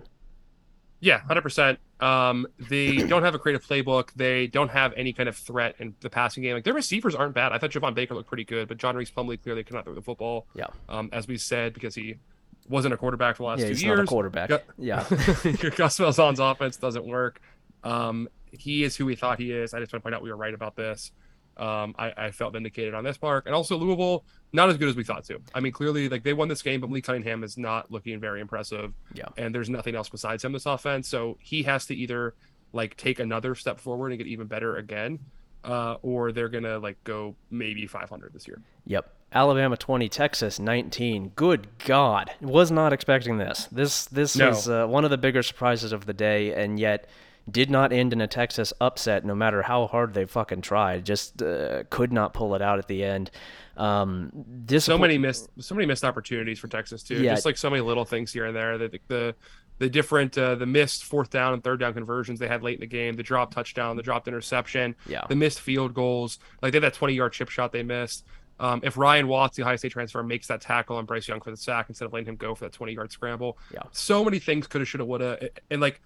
Yeah, 1.00 1.20
hundred 1.20 1.42
percent. 1.42 1.80
Um, 2.00 2.48
they 2.70 2.96
don't 2.98 3.24
have 3.24 3.36
a 3.36 3.40
creative 3.40 3.66
playbook. 3.66 4.14
They 4.16 4.48
don't 4.48 4.70
have 4.70 4.94
any 4.96 5.12
kind 5.12 5.28
of 5.28 5.36
threat 5.36 5.76
in 5.80 5.96
the 6.00 6.10
passing 6.10 6.44
game. 6.44 6.54
Like 6.56 6.64
their 6.64 6.74
receivers 6.74 7.14
aren't 7.14 7.34
bad. 7.36 7.52
I 7.52 7.58
thought 7.58 7.72
Javon 7.72 7.94
Baker 7.94 8.16
looked 8.16 8.30
pretty 8.30 8.46
good, 8.46 8.70
but 8.70 8.78
John 8.78 8.96
Rhys 8.96 9.12
Plumlee 9.12 9.42
clearly 9.42 9.66
cannot 9.66 9.84
throw 9.84 9.94
the 9.96 10.02
football. 10.02 10.48
Yeah. 10.56 10.68
Um, 10.88 11.10
as 11.12 11.28
we 11.28 11.38
said, 11.38 11.74
because 11.74 11.94
he 11.94 12.16
wasn't 12.70 12.94
a 12.94 12.98
quarterback 12.98 13.36
for 13.36 13.44
the 13.44 13.48
last 13.48 13.60
Yeah, 13.60 13.66
two 13.66 13.72
he's 13.74 13.84
years. 13.84 13.98
not 13.98 14.04
a 14.04 14.08
quarterback. 14.08 14.48
Gu- 14.50 14.60
Yeah. 14.78 15.04
Gus 15.10 16.00
Malzahn's 16.00 16.40
offense 16.40 16.78
doesn't 16.78 17.06
work. 17.06 17.42
Um, 17.84 18.30
he 18.52 18.86
is 18.86 18.96
who 18.96 19.06
we 19.06 19.18
thought 19.18 19.40
he 19.40 19.52
is. 19.52 19.74
I 19.74 19.80
just 19.82 19.92
want 19.92 20.02
to 20.02 20.04
point 20.04 20.16
out 20.16 20.22
we 20.24 20.30
were 20.30 20.38
right 20.38 20.54
about 20.54 20.78
this. 20.78 21.12
Um, 21.58 21.94
I, 22.00 22.14
I 22.18 22.32
felt 22.32 22.54
vindicated 22.54 22.94
on 22.94 23.04
this 23.04 23.18
part, 23.18 23.46
and 23.46 23.54
also 23.54 23.78
Louisville 23.78 24.24
not 24.54 24.70
as 24.70 24.78
good 24.78 24.90
as 24.90 24.96
we 24.96 25.04
thought 25.04 25.24
to. 25.26 25.40
I 25.54 25.60
mean, 25.60 25.72
clearly, 25.72 26.10
like 26.10 26.24
they 26.24 26.34
won 26.34 26.48
this 26.48 26.62
game, 26.62 26.82
but 26.82 26.90
Lee 26.90 27.02
Cunningham 27.02 27.44
is 27.44 27.58
not 27.58 27.92
looking 27.92 28.20
very 28.20 28.42
impressive. 28.42 28.94
Yeah. 29.14 29.26
and 29.38 29.54
there's 29.54 29.70
nothing 29.70 29.96
else 29.96 30.10
besides 30.10 30.44
him 30.44 30.52
this 30.54 30.66
offense. 30.66 31.08
So 31.08 31.38
he 31.42 31.64
has 31.64 31.86
to 31.88 31.96
either 31.96 32.34
like 32.72 32.98
take 32.98 33.20
another 33.20 33.54
step 33.56 33.80
forward 33.80 34.10
and 34.12 34.18
get 34.18 34.28
even 34.28 34.48
better 34.48 34.78
again, 34.78 35.20
uh, 35.64 35.96
or 36.02 36.32
they're 36.32 36.50
gonna 36.50 36.80
like 36.80 37.04
go 37.04 37.36
maybe 37.52 37.86
500 37.88 38.34
this 38.34 38.48
year. 38.48 38.62
Yep. 38.86 39.12
Alabama 39.32 39.76
20, 39.78 40.10
Texas 40.10 40.60
19. 40.60 41.30
Good 41.36 41.68
God. 41.86 42.32
Was 42.42 42.72
not 42.72 42.94
expecting 42.94 43.38
this. 43.38 43.68
This 43.72 44.06
this 44.06 44.36
No. 44.36 44.50
was 44.50 44.70
uh, 44.70 44.86
one 44.88 45.06
of 45.06 45.10
the 45.12 45.18
bigger 45.18 45.42
surprises 45.42 45.92
of 45.92 46.06
the 46.06 46.14
day 46.14 46.54
and 46.54 46.80
yet 46.80 47.08
did 47.50 47.70
not 47.70 47.92
end 47.92 48.14
in 48.14 48.22
a 48.22 48.28
Texas 48.28 48.72
upset 48.80 49.26
no 49.26 49.36
matter 49.36 49.62
how 49.64 49.88
hard 49.88 50.14
they 50.14 50.26
fucking 50.26 50.62
tried. 50.62 51.06
Just 51.06 51.42
uh, 51.42 51.84
could 51.90 52.14
not 52.14 52.34
pull 52.34 52.56
it 52.56 52.62
out 52.62 52.80
at 52.80 52.88
the 52.88 53.04
end. 53.04 53.32
Um 53.78 54.32
So 54.78 54.98
many 54.98 55.18
missed, 55.18 55.50
so 55.60 55.76
many 55.76 55.86
missed 55.88 56.04
opportunities 56.06 56.60
for 56.60 56.68
Texas 56.68 57.04
too. 57.04 57.22
Yeah. 57.22 57.34
Just 57.34 57.46
like 57.46 57.58
so 57.58 57.70
many 57.70 57.82
little 57.82 58.06
things 58.06 58.32
here 58.32 58.46
and 58.46 58.56
there. 58.56 58.78
The 58.78 59.00
the 59.08 59.36
the 59.80 59.90
different 59.90 60.38
uh, 60.38 60.54
the 60.56 60.68
missed 60.68 61.04
fourth 61.04 61.32
down 61.32 61.54
and 61.54 61.64
third 61.64 61.80
down 61.80 61.94
conversions 61.94 62.40
they 62.40 62.48
had 62.48 62.62
late 62.62 62.76
in 62.76 62.80
the 62.82 62.86
game, 62.88 63.16
the 63.16 63.24
drop 63.24 63.54
touchdown, 63.54 63.98
the 63.98 64.04
dropped 64.04 64.28
interception, 64.28 64.96
Yeah. 65.08 65.22
the 65.28 65.36
missed 65.36 65.60
field 65.62 65.94
goals, 65.96 66.38
like 66.62 66.72
they 66.72 66.78
had 66.78 66.84
that 66.84 66.94
20 66.94 67.14
yard 67.16 67.34
chip 67.34 67.50
shot 67.50 67.72
they 67.72 67.84
missed. 67.84 68.26
Um, 68.60 68.82
if 68.84 68.98
Ryan 68.98 69.28
Watts, 69.28 69.58
the 69.58 69.64
Ohio 69.64 69.76
State 69.78 69.92
transfer, 69.92 70.22
makes 70.22 70.46
that 70.48 70.62
tackle 70.62 70.98
on 70.98 71.06
Bryce 71.06 71.28
Young 71.28 71.42
for 71.42 71.50
the 71.50 71.58
sack 71.58 71.88
instead 71.90 72.06
of 72.06 72.14
letting 72.14 72.28
him 72.28 72.36
go 72.36 72.54
for 72.54 72.66
that 72.66 72.72
20 72.72 72.94
yard 72.94 73.12
scramble, 73.12 73.58
Yeah. 73.74 73.82
so 73.92 74.24
many 74.24 74.38
things 74.38 74.68
coulda, 74.68 74.86
shoulda, 74.86 75.04
woulda, 75.06 75.50
and 75.72 75.82
like, 75.82 76.00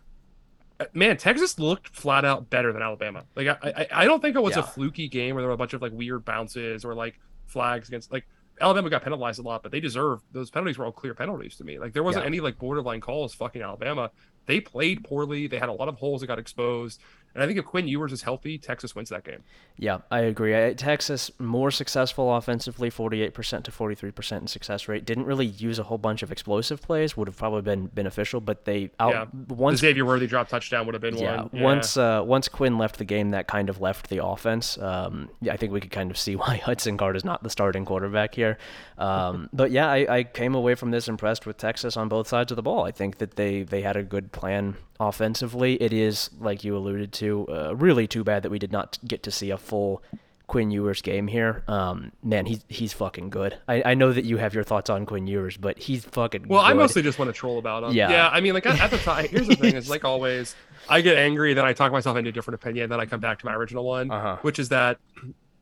Uh, 0.79 0.85
man, 0.93 1.17
Texas 1.17 1.57
looked 1.59 1.89
flat 1.95 2.23
out 2.25 2.49
better 2.49 2.71
than 2.71 2.81
Alabama. 2.81 3.23
Like, 3.35 3.47
I, 3.47 3.57
I, 3.63 3.87
I 4.03 4.05
don't 4.05 4.21
think 4.21 4.35
it 4.35 4.41
was 4.41 4.55
Yeah. 4.55 4.61
a 4.61 4.65
fluky 4.65 5.07
game 5.07 5.35
where 5.35 5.41
there 5.41 5.47
were 5.49 5.53
a 5.55 5.57
bunch 5.57 5.73
of 5.73 5.81
like 5.81 5.91
weird 5.93 6.23
bounces 6.25 6.85
or 6.85 6.93
like 6.93 7.19
flags 7.47 7.87
against 7.87 8.11
like 8.11 8.27
Alabama 8.59 8.89
got 8.89 9.03
penalized 9.03 9.39
a 9.39 9.43
lot, 9.43 9.63
but 9.63 9.71
they 9.71 9.79
deserve 9.79 10.19
those 10.31 10.49
penalties 10.49 10.77
were 10.77 10.85
all 10.85 10.91
clear 10.91 11.13
penalties 11.13 11.55
to 11.57 11.63
me. 11.63 11.79
Like 11.79 11.93
there 11.93 12.03
wasn't 12.03 12.25
Yeah. 12.25 12.27
any 12.27 12.39
like 12.39 12.57
borderline 12.57 13.01
calls 13.01 13.33
fucking 13.33 13.61
Alabama. 13.61 14.11
They 14.45 14.59
played 14.61 15.03
poorly. 15.03 15.47
They 15.47 15.57
had 15.59 15.69
a 15.69 15.73
lot 15.73 15.89
of 15.89 15.95
holes 15.95 16.21
that 16.21 16.27
got 16.27 16.39
exposed. 16.39 17.01
And 17.33 17.43
I 17.43 17.47
think 17.47 17.59
if 17.59 17.65
Quinn 17.65 17.87
Ewers 17.87 18.11
is 18.11 18.23
healthy, 18.23 18.57
Texas 18.57 18.95
wins 18.95 19.09
that 19.09 19.23
game. 19.23 19.43
Yeah, 19.77 19.99
I 20.09 20.21
agree. 20.21 20.73
Texas 20.73 21.29
more 21.37 21.69
successful 21.69 22.35
offensively, 22.35 22.89
48% 22.89 23.63
to 23.63 23.71
43% 23.71 24.37
in 24.41 24.47
success 24.47 24.87
rate. 24.87 25.05
Didn't 25.05 25.25
really 25.25 25.45
use 25.45 25.77
a 25.77 25.83
whole 25.83 25.99
bunch 25.99 26.23
of 26.23 26.31
explosive 26.31 26.81
plays. 26.81 27.15
Would 27.15 27.27
have 27.27 27.37
probably 27.37 27.61
been 27.61 27.87
beneficial, 27.87 28.41
but 28.41 28.65
they 28.65 28.89
out 28.99 29.13
yeah. 29.13 29.25
The 29.47 29.53
once 29.53 29.79
Xavier 29.79 30.05
Worthy 30.05 30.25
drop 30.25 30.49
touchdown 30.49 30.85
would 30.87 30.95
have 30.95 31.01
been 31.01 31.17
yeah, 31.17 31.43
one. 31.43 31.61
once 31.61 31.95
uh, 31.95 32.23
once 32.25 32.47
Quinn 32.47 32.77
left 32.77 32.97
the 32.97 33.05
game, 33.05 33.31
that 33.31 33.47
kind 33.47 33.69
of 33.69 33.81
left 33.81 34.09
the 34.09 34.23
offense. 34.23 34.77
Um, 34.79 35.29
yeah, 35.41 35.53
I 35.53 35.57
think 35.57 35.71
we 35.71 35.79
could 35.79 35.91
kind 35.91 36.09
of 36.09 36.17
see 36.17 36.35
why 36.37 36.57
Hudson 36.57 36.97
Card 36.97 37.15
is 37.15 37.23
not 37.23 37.43
the 37.43 37.49
starting 37.49 37.85
quarterback 37.85 38.33
here. 38.33 38.57
Um, 38.97 39.49
but 39.53 39.71
yeah, 39.71 39.89
I, 39.89 40.17
I 40.17 40.23
came 40.23 40.55
away 40.55 40.75
from 40.75 40.91
this 40.91 41.07
impressed 41.07 41.45
with 41.45 41.57
Texas 41.57 41.97
on 41.97 42.09
both 42.09 42.27
sides 42.27 42.51
of 42.51 42.55
the 42.55 42.63
ball. 42.63 42.83
I 42.85 42.91
think 42.91 43.19
that 43.19 43.35
they 43.35 43.63
they 43.63 43.81
had 43.81 43.95
a 43.95 44.03
good 44.03 44.31
plan 44.31 44.75
offensively. 44.99 45.81
It 45.81 45.93
is 45.93 46.29
like 46.39 46.63
you 46.63 46.75
alluded 46.75 47.13
to, 47.17 47.47
uh, 47.47 47.75
really 47.75 48.07
too 48.07 48.23
bad 48.23 48.43
that 48.43 48.49
we 48.49 48.59
did 48.59 48.71
not 48.71 48.97
get 49.07 49.23
to 49.23 49.31
see 49.31 49.49
a 49.51 49.57
full. 49.57 50.01
Quinn 50.47 50.71
Ewers 50.71 51.01
game 51.01 51.27
here, 51.27 51.61
um, 51.67 52.13
man, 52.23 52.45
he's 52.45 52.63
he's 52.69 52.93
fucking 52.93 53.29
good. 53.29 53.57
I, 53.67 53.81
I 53.91 53.93
know 53.95 54.13
that 54.13 54.23
you 54.23 54.37
have 54.37 54.53
your 54.53 54.63
thoughts 54.63 54.89
on 54.89 55.05
Quinn 55.05 55.27
Ewers, 55.27 55.57
but 55.57 55.77
he's 55.77 56.05
fucking. 56.05 56.43
Good. 56.43 56.49
Well, 56.49 56.61
I 56.61 56.71
mostly 56.71 57.01
just 57.01 57.19
want 57.19 57.27
to 57.27 57.33
troll 57.33 57.59
about 57.59 57.83
him. 57.83 57.91
Yeah. 57.91 58.09
Yeah. 58.09 58.29
I 58.29 58.39
mean, 58.39 58.53
like 58.53 58.65
at, 58.65 58.79
at 58.79 58.89
the 58.89 58.97
time, 58.97 59.27
here's 59.29 59.49
the 59.49 59.57
thing: 59.57 59.75
is 59.75 59.89
like 59.89 60.05
always, 60.05 60.55
I 60.87 61.01
get 61.01 61.17
angry, 61.17 61.53
then 61.53 61.65
I 61.65 61.73
talk 61.73 61.91
myself 61.91 62.15
into 62.15 62.29
a 62.29 62.31
different 62.31 62.55
opinion, 62.63 62.89
then 62.89 62.97
I 63.01 63.05
come 63.05 63.19
back 63.19 63.39
to 63.39 63.45
my 63.45 63.53
original 63.55 63.83
one, 63.83 64.09
Uh-huh. 64.09 64.37
which 64.41 64.57
is 64.57 64.69
that 64.69 64.99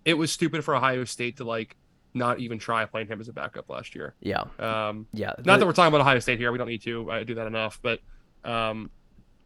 it 0.06 0.14
was 0.14 0.32
stupid 0.32 0.64
for 0.64 0.76
Ohio 0.76 1.04
State 1.04 1.38
to 1.38 1.46
like 1.46 1.76
not 2.14 2.40
even 2.40 2.60
try 2.60 2.86
playing 2.86 3.08
him 3.08 3.20
as 3.20 3.28
a 3.28 3.34
backup 3.34 3.68
last 3.72 3.96
year. 3.96 4.14
yeah, 4.22 4.44
Um, 4.60 5.08
yeah. 5.14 5.34
not 5.46 5.58
that 5.60 5.66
we're 5.66 5.74
talking 5.74 5.88
about 5.88 6.02
Ohio 6.02 6.20
State 6.20 6.38
here; 6.38 6.52
we 6.52 6.60
don't 6.60 6.68
need 6.70 6.84
to 6.84 7.10
uh, 7.10 7.24
do 7.24 7.34
that 7.34 7.48
enough. 7.48 7.80
But 7.82 8.02
um, 8.44 8.92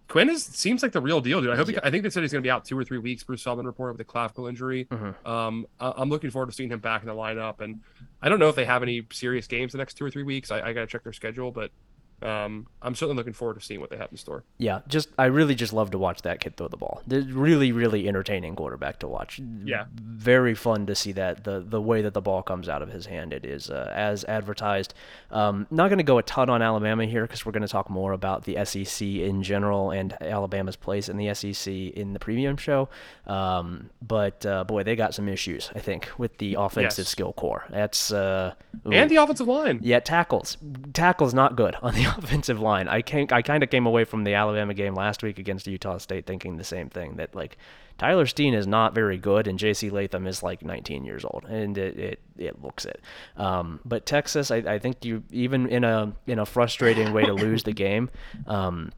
Quinn 0.09 0.29
is 0.29 0.43
seems 0.43 0.83
like 0.83 0.91
the 0.91 0.99
real 0.99 1.21
deal, 1.21 1.39
dude. 1.39 1.51
I 1.51 1.55
hope. 1.55 1.69
He, 1.69 1.77
I 1.81 1.89
think 1.91 2.03
they 2.03 2.09
said 2.09 2.23
he's 2.23 2.31
going 2.33 2.41
to 2.43 2.45
be 2.47 2.51
out 2.51 2.65
two 2.65 2.77
or 2.77 2.83
three 2.83 2.97
weeks. 2.97 3.23
Bruce 3.23 3.41
Feldman 3.43 3.65
reported 3.65 3.93
with 3.93 4.01
a 4.01 4.03
clavicle 4.09 4.47
injury. 4.47 4.85
Mhm. 4.85 5.25
Um, 5.25 5.65
I- 5.79 5.93
I'm 5.95 6.09
looking 6.09 6.31
forward 6.31 6.47
to 6.47 6.51
seeing 6.51 6.69
him 6.71 6.79
back 6.79 7.01
in 7.03 7.07
the 7.07 7.13
lineup, 7.13 7.61
and 7.61 7.79
I 8.21 8.27
don't 8.27 8.39
know 8.39 8.49
if 8.49 8.55
they 8.55 8.65
have 8.65 8.81
any 8.83 9.05
serious 9.13 9.47
games 9.47 9.71
the 9.71 9.77
next 9.77 9.93
two 9.93 10.03
or 10.05 10.09
three 10.11 10.23
weeks. 10.23 10.51
I, 10.51 10.61
I 10.69 10.73
got 10.73 10.81
to 10.81 10.87
check 10.87 11.03
their 11.03 11.13
schedule, 11.13 11.51
but 11.51 11.71
um, 12.21 12.67
I'm 12.81 12.95
certainly 12.95 13.15
looking 13.17 13.33
forward 13.33 13.59
to 13.59 13.65
seeing 13.65 13.79
what 13.81 13.89
they 13.89 13.97
have 13.97 14.09
in 14.11 14.17
store. 14.17 14.43
Yeah, 14.57 14.81
just 14.87 15.09
I 15.17 15.25
really 15.25 15.55
just 15.55 15.73
love 15.73 15.91
to 15.91 15.97
watch 15.97 16.21
that 16.23 16.39
kid 16.39 16.57
throw 16.57 16.67
the 16.67 16.77
ball. 16.77 17.01
They're 17.07 17.21
really, 17.21 17.71
really 17.71 18.07
entertaining 18.07 18.55
quarterback 18.55 18.99
to 18.99 19.07
watch. 19.07 19.39
Yeah. 19.63 19.85
very 20.01 20.53
fun 20.55 20.85
to 20.87 20.95
see 20.95 21.11
that 21.13 21.43
the 21.43 21.59
the 21.65 21.81
way 21.81 22.01
that 22.01 22.13
the 22.13 22.21
ball 22.21 22.41
comes 22.43 22.67
out 22.69 22.81
of 22.81 22.89
his 22.89 23.05
hand. 23.05 23.33
It 23.33 23.45
is 23.45 23.69
uh, 23.69 23.91
as 23.95 24.23
advertised. 24.25 24.93
Um, 25.31 25.67
not 25.71 25.87
going 25.89 25.97
to 25.99 26.03
go 26.03 26.17
a 26.17 26.23
ton 26.23 26.49
on 26.49 26.61
Alabama 26.61 27.05
here 27.05 27.21
because 27.23 27.45
we're 27.45 27.51
going 27.51 27.61
to 27.61 27.67
talk 27.67 27.89
more 27.89 28.11
about 28.13 28.43
the 28.45 28.63
SEC 28.65 29.01
in 29.07 29.43
general 29.43 29.91
and 29.91 30.15
Alabama's 30.21 30.75
place 30.75 31.09
in 31.09 31.17
the 31.17 31.33
SEC 31.33 31.71
in 31.73 32.13
the 32.13 32.19
premium 32.19 32.57
show. 32.57 32.89
Um, 33.27 33.89
but 34.01 34.45
uh, 34.45 34.63
boy, 34.63 34.83
they 34.83 34.95
got 34.95 35.13
some 35.13 35.27
issues 35.29 35.69
I 35.75 35.79
think 35.79 36.09
with 36.17 36.37
the 36.37 36.55
offensive 36.55 37.03
Yes. 37.03 37.09
skill 37.09 37.33
core. 37.33 37.65
That's 37.69 38.11
uh. 38.11 38.53
And 38.91 39.09
the 39.09 39.17
offensive 39.17 39.47
line. 39.47 39.79
Yeah, 39.83 39.99
tackles. 39.99 40.57
Tackles 40.93 41.33
not 41.33 41.55
good 41.55 41.75
on 41.81 41.93
the 41.93 42.05
offensive 42.17 42.59
line. 42.59 42.87
I 42.87 43.01
can 43.01 43.27
I 43.31 43.41
kind 43.41 43.63
of 43.63 43.69
came 43.69 43.85
away 43.85 44.03
from 44.03 44.23
the 44.23 44.33
Alabama 44.33 44.73
game 44.73 44.95
last 44.95 45.23
week 45.23 45.39
against 45.39 45.67
Utah 45.67 45.97
State 45.97 46.25
thinking 46.25 46.57
the 46.57 46.63
same 46.63 46.89
thing 46.89 47.15
that 47.17 47.35
like 47.35 47.57
Tyler 47.97 48.25
Steen 48.25 48.53
is 48.53 48.65
not 48.65 48.95
very 48.95 49.17
good 49.17 49.47
and 49.47 49.59
J.C. 49.59 49.89
Latham 49.89 50.25
is 50.27 50.41
like 50.41 50.63
19 50.63 51.03
years 51.05 51.25
old 51.25 51.45
and 51.45 51.77
it 51.77 51.97
it, 51.97 52.19
it 52.37 52.61
looks 52.61 52.85
it. 52.85 53.01
Um, 53.37 53.79
but 53.85 54.05
Texas, 54.05 54.51
I, 54.51 54.57
I 54.57 54.79
think 54.79 55.03
you 55.05 55.23
even 55.31 55.67
in 55.67 55.83
a 55.83 56.13
in 56.27 56.39
a 56.39 56.45
frustrating 56.45 57.13
way 57.13 57.25
to 57.25 57.33
lose 57.33 57.63
the 57.63 57.73
game. 57.73 58.09
Um, 58.47 58.91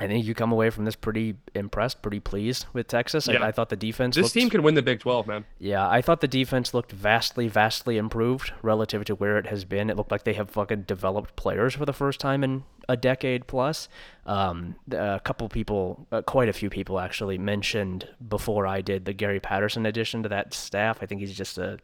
I 0.00 0.08
think 0.08 0.24
you 0.24 0.34
come 0.34 0.50
away 0.50 0.70
from 0.70 0.84
this 0.84 0.96
pretty 0.96 1.36
impressed, 1.54 2.02
pretty 2.02 2.18
pleased 2.18 2.66
with 2.72 2.88
Texas. 2.88 3.28
Yeah. 3.28 3.44
I, 3.44 3.48
I 3.48 3.52
thought 3.52 3.68
the 3.68 3.76
defense. 3.76 4.16
This 4.16 4.24
looked, 4.24 4.34
team 4.34 4.50
could 4.50 4.60
win 4.60 4.74
the 4.74 4.82
Big 4.82 4.98
12, 4.98 5.28
man. 5.28 5.44
Yeah, 5.60 5.88
I 5.88 6.02
thought 6.02 6.20
the 6.20 6.26
defense 6.26 6.74
looked 6.74 6.90
vastly, 6.90 7.46
vastly 7.46 7.96
improved 7.96 8.52
relative 8.60 9.04
to 9.04 9.14
where 9.14 9.38
it 9.38 9.46
has 9.46 9.64
been. 9.64 9.90
It 9.90 9.96
looked 9.96 10.10
like 10.10 10.24
they 10.24 10.32
have 10.32 10.50
fucking 10.50 10.82
developed 10.82 11.36
players 11.36 11.74
for 11.74 11.86
the 11.86 11.92
first 11.92 12.18
time 12.18 12.42
in 12.42 12.64
a 12.88 12.96
decade 12.96 13.46
plus. 13.46 13.88
Um, 14.26 14.74
a 14.90 15.20
couple 15.22 15.48
people, 15.48 16.08
uh, 16.10 16.22
quite 16.22 16.48
a 16.48 16.52
few 16.52 16.70
people 16.70 16.98
actually 16.98 17.38
mentioned 17.38 18.08
before 18.28 18.66
I 18.66 18.80
did 18.80 19.04
the 19.04 19.12
Gary 19.12 19.38
Patterson 19.38 19.86
addition 19.86 20.24
to 20.24 20.28
that 20.30 20.54
staff. 20.54 20.98
I 21.02 21.06
think 21.06 21.20
he's 21.20 21.36
just 21.36 21.56
a 21.56 21.78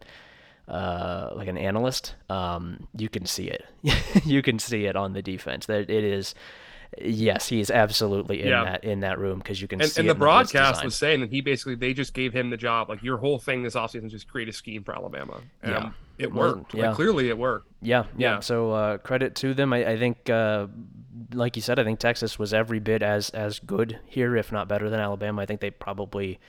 uh, 0.67 1.31
like 1.35 1.49
an 1.49 1.59
analyst. 1.59 2.14
Um, 2.29 2.87
you 2.97 3.09
can 3.09 3.26
see 3.26 3.49
it. 3.49 3.64
you 4.25 4.43
can 4.43 4.59
see 4.59 4.87
it 4.87 4.97
on 4.97 5.12
the 5.12 5.23
defense 5.23 5.67
that 5.67 5.90
it 5.90 6.05
is. 6.05 6.35
Yes, 6.99 7.49
he 7.49 7.61
is 7.61 7.70
absolutely 7.70 8.42
in 8.42 8.49
Yeah. 8.49 8.64
that 8.64 8.85
in 8.85 9.00
that 9.00 9.18
room 9.18 9.38
because 9.38 9.62
you 9.62 9.68
can 9.68 9.80
And, 9.80 9.90
see 9.90 10.00
and 10.00 10.11
the 10.11 10.14
broadcast 10.14 10.85
was 10.85 10.94
saying 10.97 11.20
that 11.20 11.30
he 11.30 11.40
basically 11.40 11.75
they 11.76 11.94
just 11.94 12.14
gave 12.14 12.32
him 12.32 12.50
the 12.50 12.56
job. 12.56 12.88
Like 12.88 13.02
your 13.02 13.16
whole 13.18 13.38
thing 13.38 13.62
this 13.62 13.75
offseason 13.75 14.06
is 14.06 14.12
just 14.12 14.28
create 14.28 14.49
a 14.49 14.52
scheme 14.52 14.82
for 14.82 14.94
Alabama. 14.94 15.40
And 15.62 15.73
Yeah. 15.73 15.90
it 16.18 16.32
worked. 16.35 16.75
yeah. 16.75 16.88
Like, 16.88 16.97
clearly 16.97 17.28
it 17.28 17.38
worked. 17.38 17.68
Yeah, 17.80 18.04
yeah. 18.16 18.35
Yeah. 18.35 18.40
So 18.40 18.73
uh, 18.73 18.99
credit 18.99 19.35
to 19.37 19.54
them. 19.54 19.73
I, 19.73 19.92
I 19.92 19.99
think, 19.99 20.28
uh, 20.28 20.66
like 21.32 21.54
you 21.56 21.62
said, 21.62 21.78
I 21.78 21.85
think 21.85 22.00
Texas 22.00 22.38
was 22.38 22.52
every 22.52 22.80
bit 22.80 23.02
as 23.02 23.30
as 23.30 23.61
good 23.61 23.99
here, 24.06 24.37
if 24.37 24.50
not 24.50 24.66
better 24.68 24.90
than 24.90 24.99
Alabama. 25.00 25.42
I 25.42 25.47
think 25.47 25.61
they 25.61 25.70
probably 25.70 26.40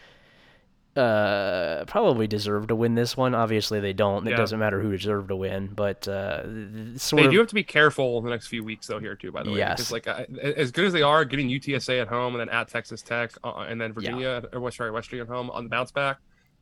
uh, 0.95 1.85
probably 1.85 2.27
deserve 2.27 2.67
to 2.67 2.75
win 2.75 2.95
this 2.95 3.15
one. 3.15 3.33
Obviously, 3.33 3.79
they 3.79 3.93
don't. 3.93 4.27
It 4.27 4.31
Yeah. 4.31 4.37
doesn't 4.37 4.59
matter 4.59 4.81
who 4.81 4.91
deserved 4.91 5.29
to 5.29 5.35
win, 5.35 5.67
but 5.67 6.07
uh, 6.07 6.97
sort 6.97 7.21
They 7.21 7.25
of. 7.27 7.31
do 7.31 7.37
have 7.39 7.47
to 7.47 7.55
be 7.55 7.63
careful 7.63 8.17
in 8.17 8.25
the 8.25 8.29
next 8.29 8.47
few 8.47 8.63
weeks, 8.63 8.87
though. 8.87 8.99
Here 8.99 9.15
too, 9.15 9.31
by 9.31 9.43
the 9.43 9.51
way, 9.51 9.57
Yes. 9.57 9.77
because 9.77 9.91
like 9.91 10.07
I- 10.07 10.25
as 10.43 10.71
good 10.71 10.85
as 10.85 10.93
they 10.93 11.01
are, 11.01 11.23
getting 11.25 11.49
UTSA 11.49 12.01
at 12.01 12.07
home 12.07 12.33
and 12.35 12.41
then 12.41 12.49
at 12.49 12.67
Texas 12.67 13.01
Tech 13.01 13.31
uh, 13.43 13.65
and 13.67 13.79
then 13.79 13.93
Virginia 13.93 14.43
or 14.51 14.59
West 14.59 14.77
sorry 14.77 14.91
West 14.91 15.07
Virginia 15.09 15.23
at 15.23 15.29
home 15.35 15.49
on 15.51 15.63
the 15.63 15.69
bounce 15.69 15.91
back. 15.91 16.17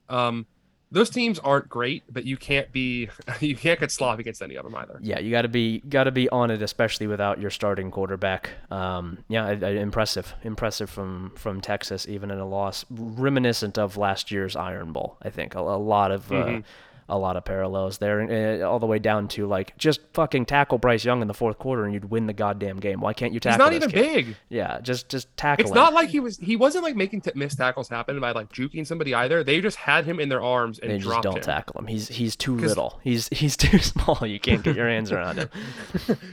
Um, 0.09 0.45
those 0.91 1.10
teams 1.10 1.38
aren't 1.39 1.69
great, 1.69 2.03
but 2.12 2.25
you 2.25 2.36
can't 2.36 2.72
be 2.72 3.10
you 3.39 3.55
can't 3.55 3.79
get 3.79 3.91
sloppy 3.91 4.22
against 4.22 4.41
any 4.41 4.55
of 4.55 4.63
them 4.65 4.75
either. 4.75 4.98
yeah, 5.01 5.19
you 5.19 5.29
got 5.31 5.43
to 5.43 5.48
be 5.48 5.79
got 5.81 6.05
to 6.05 6.12
be 6.12 6.27
on 6.29 6.50
it, 6.51 6.62
especially 6.62 7.05
without 7.08 7.39
your 7.39 7.51
starting 7.51 7.91
quarterback. 7.91 8.50
Um, 8.72 9.19
yeah, 9.27 9.46
I, 9.46 9.51
I, 9.51 9.69
impressive, 9.72 10.34
impressive 10.43 10.89
from 10.89 11.31
from 11.36 11.62
Texas, 11.62 12.08
even 12.08 12.31
in 12.31 12.39
a 12.39 12.48
loss, 12.48 12.86
reminiscent 12.89 13.77
of 13.77 13.98
last 13.98 14.31
year's 14.31 14.55
Iron 14.55 14.91
Bowl. 14.91 15.17
I 15.22 15.29
think 15.29 15.55
a, 15.55 15.60
a 15.60 15.77
lot 15.77 16.12
of. 16.12 16.31
Uh, 16.31 16.36
Mhm. 16.36 16.63
A 17.10 17.18
lot 17.18 17.36
of 17.36 17.44
parallels 17.46 17.98
there, 17.98 18.20
and, 18.20 18.62
uh, 18.62 18.70
all 18.70 18.80
the 18.80 18.86
way 18.86 19.00
down 19.00 19.28
to 19.30 19.46
like 19.48 19.78
just 19.78 20.00
fucking 20.13 20.46
tackle 20.46 20.78
Bryce 20.78 21.04
Young 21.04 21.22
in 21.22 21.28
the 21.28 21.34
fourth 21.34 21.58
quarter, 21.58 21.84
and 21.86 21.94
you'd 21.94 22.06
win 22.12 22.28
the 22.28 22.34
goddamn 22.34 22.78
game. 22.80 23.01
Why 23.01 23.13
can't 23.13 23.34
you 23.34 23.39
tackle? 23.39 23.70
He's 23.70 23.82
not 23.82 23.89
even 23.89 23.92
kid? 23.92 24.25
big. 24.25 24.36
Yeah, 24.50 24.80
just 24.82 25.10
just 25.10 25.36
tackle. 25.38 25.63
It's 25.63 25.72
him. 25.72 25.75
not 25.75 25.94
like 25.94 26.10
he 26.10 26.20
was 26.20 26.38
he 26.38 26.56
wasn't 26.56 26.84
like 26.84 26.96
making 26.96 27.22
t- 27.22 27.32
missed 27.36 27.58
tackles 27.58 27.89
happen 27.89 28.20
by 28.20 28.32
like 28.32 28.51
juking 28.54 28.86
somebody 28.86 29.13
either. 29.13 29.44
They 29.44 29.60
just 29.62 29.78
had 29.78 30.06
him 30.06 30.20
in 30.20 30.30
their 30.30 30.42
arms 30.42 30.80
and 30.80 30.92
They 30.92 31.00
just 31.00 31.22
don't 31.24 31.38
him. 31.38 31.42
tackle 31.44 31.80
him. 31.80 31.88
He's 31.88 32.08
he's 32.08 32.36
too 32.36 32.56
little. 32.56 33.00
He's 33.04 33.28
he's 33.30 33.58
too 33.58 33.80
small. 33.80 34.20
You 34.25 34.39
can't 34.39 34.63
get 34.63 34.75
your 34.75 34.88
hands 34.88 35.12
around 35.12 35.38
him. 35.39 35.50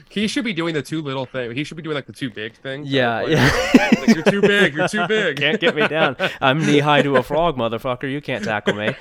He 0.09 0.27
should 0.27 0.45
be 0.45 0.53
doing 0.53 0.73
the 0.73 0.81
too 0.81 1.01
little 1.01 1.25
thing. 1.25 1.53
He 1.53 1.63
should 1.63 1.77
be 1.77 1.83
doing 1.83 1.93
like 1.95 2.07
the 2.07 2.13
too 2.13 2.29
big 2.31 2.55
thing. 2.55 2.83
Yeah, 2.85 3.21
Like, 3.21 3.29
yeah. 3.29 3.89
like, 3.99 4.07
you're 4.15 4.23
too 4.23 4.41
big. 4.41 4.73
You're 4.73 4.87
too 4.87 5.07
big. 5.07 5.37
can't 5.39 5.59
get 5.59 5.75
me 5.75 5.87
down. 5.87 6.15
I'm 6.41 6.65
knee 6.65 6.79
high 6.79 7.01
to 7.03 7.17
a 7.17 7.23
frog, 7.23 7.55
motherfucker. 7.57 8.11
You 8.11 8.19
can't 8.21 8.43
tackle 8.43 8.73
me. 8.73 8.95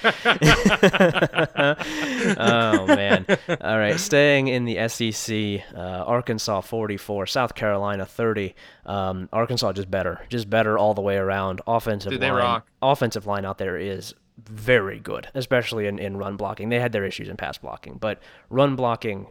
Oh 2.38 2.86
man. 2.86 3.26
All 3.48 3.78
right, 3.78 3.98
staying 3.98 4.48
in 4.48 4.64
the 4.64 4.88
SEC, 4.88 5.64
uh, 5.74 6.04
Arkansas 6.04 6.60
44, 6.60 7.26
South 7.26 7.54
Carolina 7.54 8.06
30. 8.06 8.54
Um, 8.84 9.28
Arkansas 9.32 9.72
just 9.72 9.90
better, 9.90 10.24
just 10.28 10.48
better 10.48 10.78
all 10.78 10.94
the 10.94 11.02
way 11.02 11.16
around. 11.16 11.60
Offensive 11.66 12.12
Dude, 12.12 12.20
line, 12.22 12.62
offensive 12.82 13.26
line 13.26 13.44
out 13.44 13.58
there 13.58 13.76
is 13.76 14.14
very 14.38 14.98
good, 14.98 15.28
especially 15.34 15.86
in, 15.86 15.98
in 15.98 16.16
run 16.16 16.36
blocking. 16.36 16.68
They 16.68 16.80
had 16.80 16.92
their 16.92 17.04
issues 17.04 17.28
in 17.28 17.36
pass 17.36 17.58
blocking, 17.58 17.98
but 17.98 18.20
run 18.50 18.76
blocking 18.76 19.28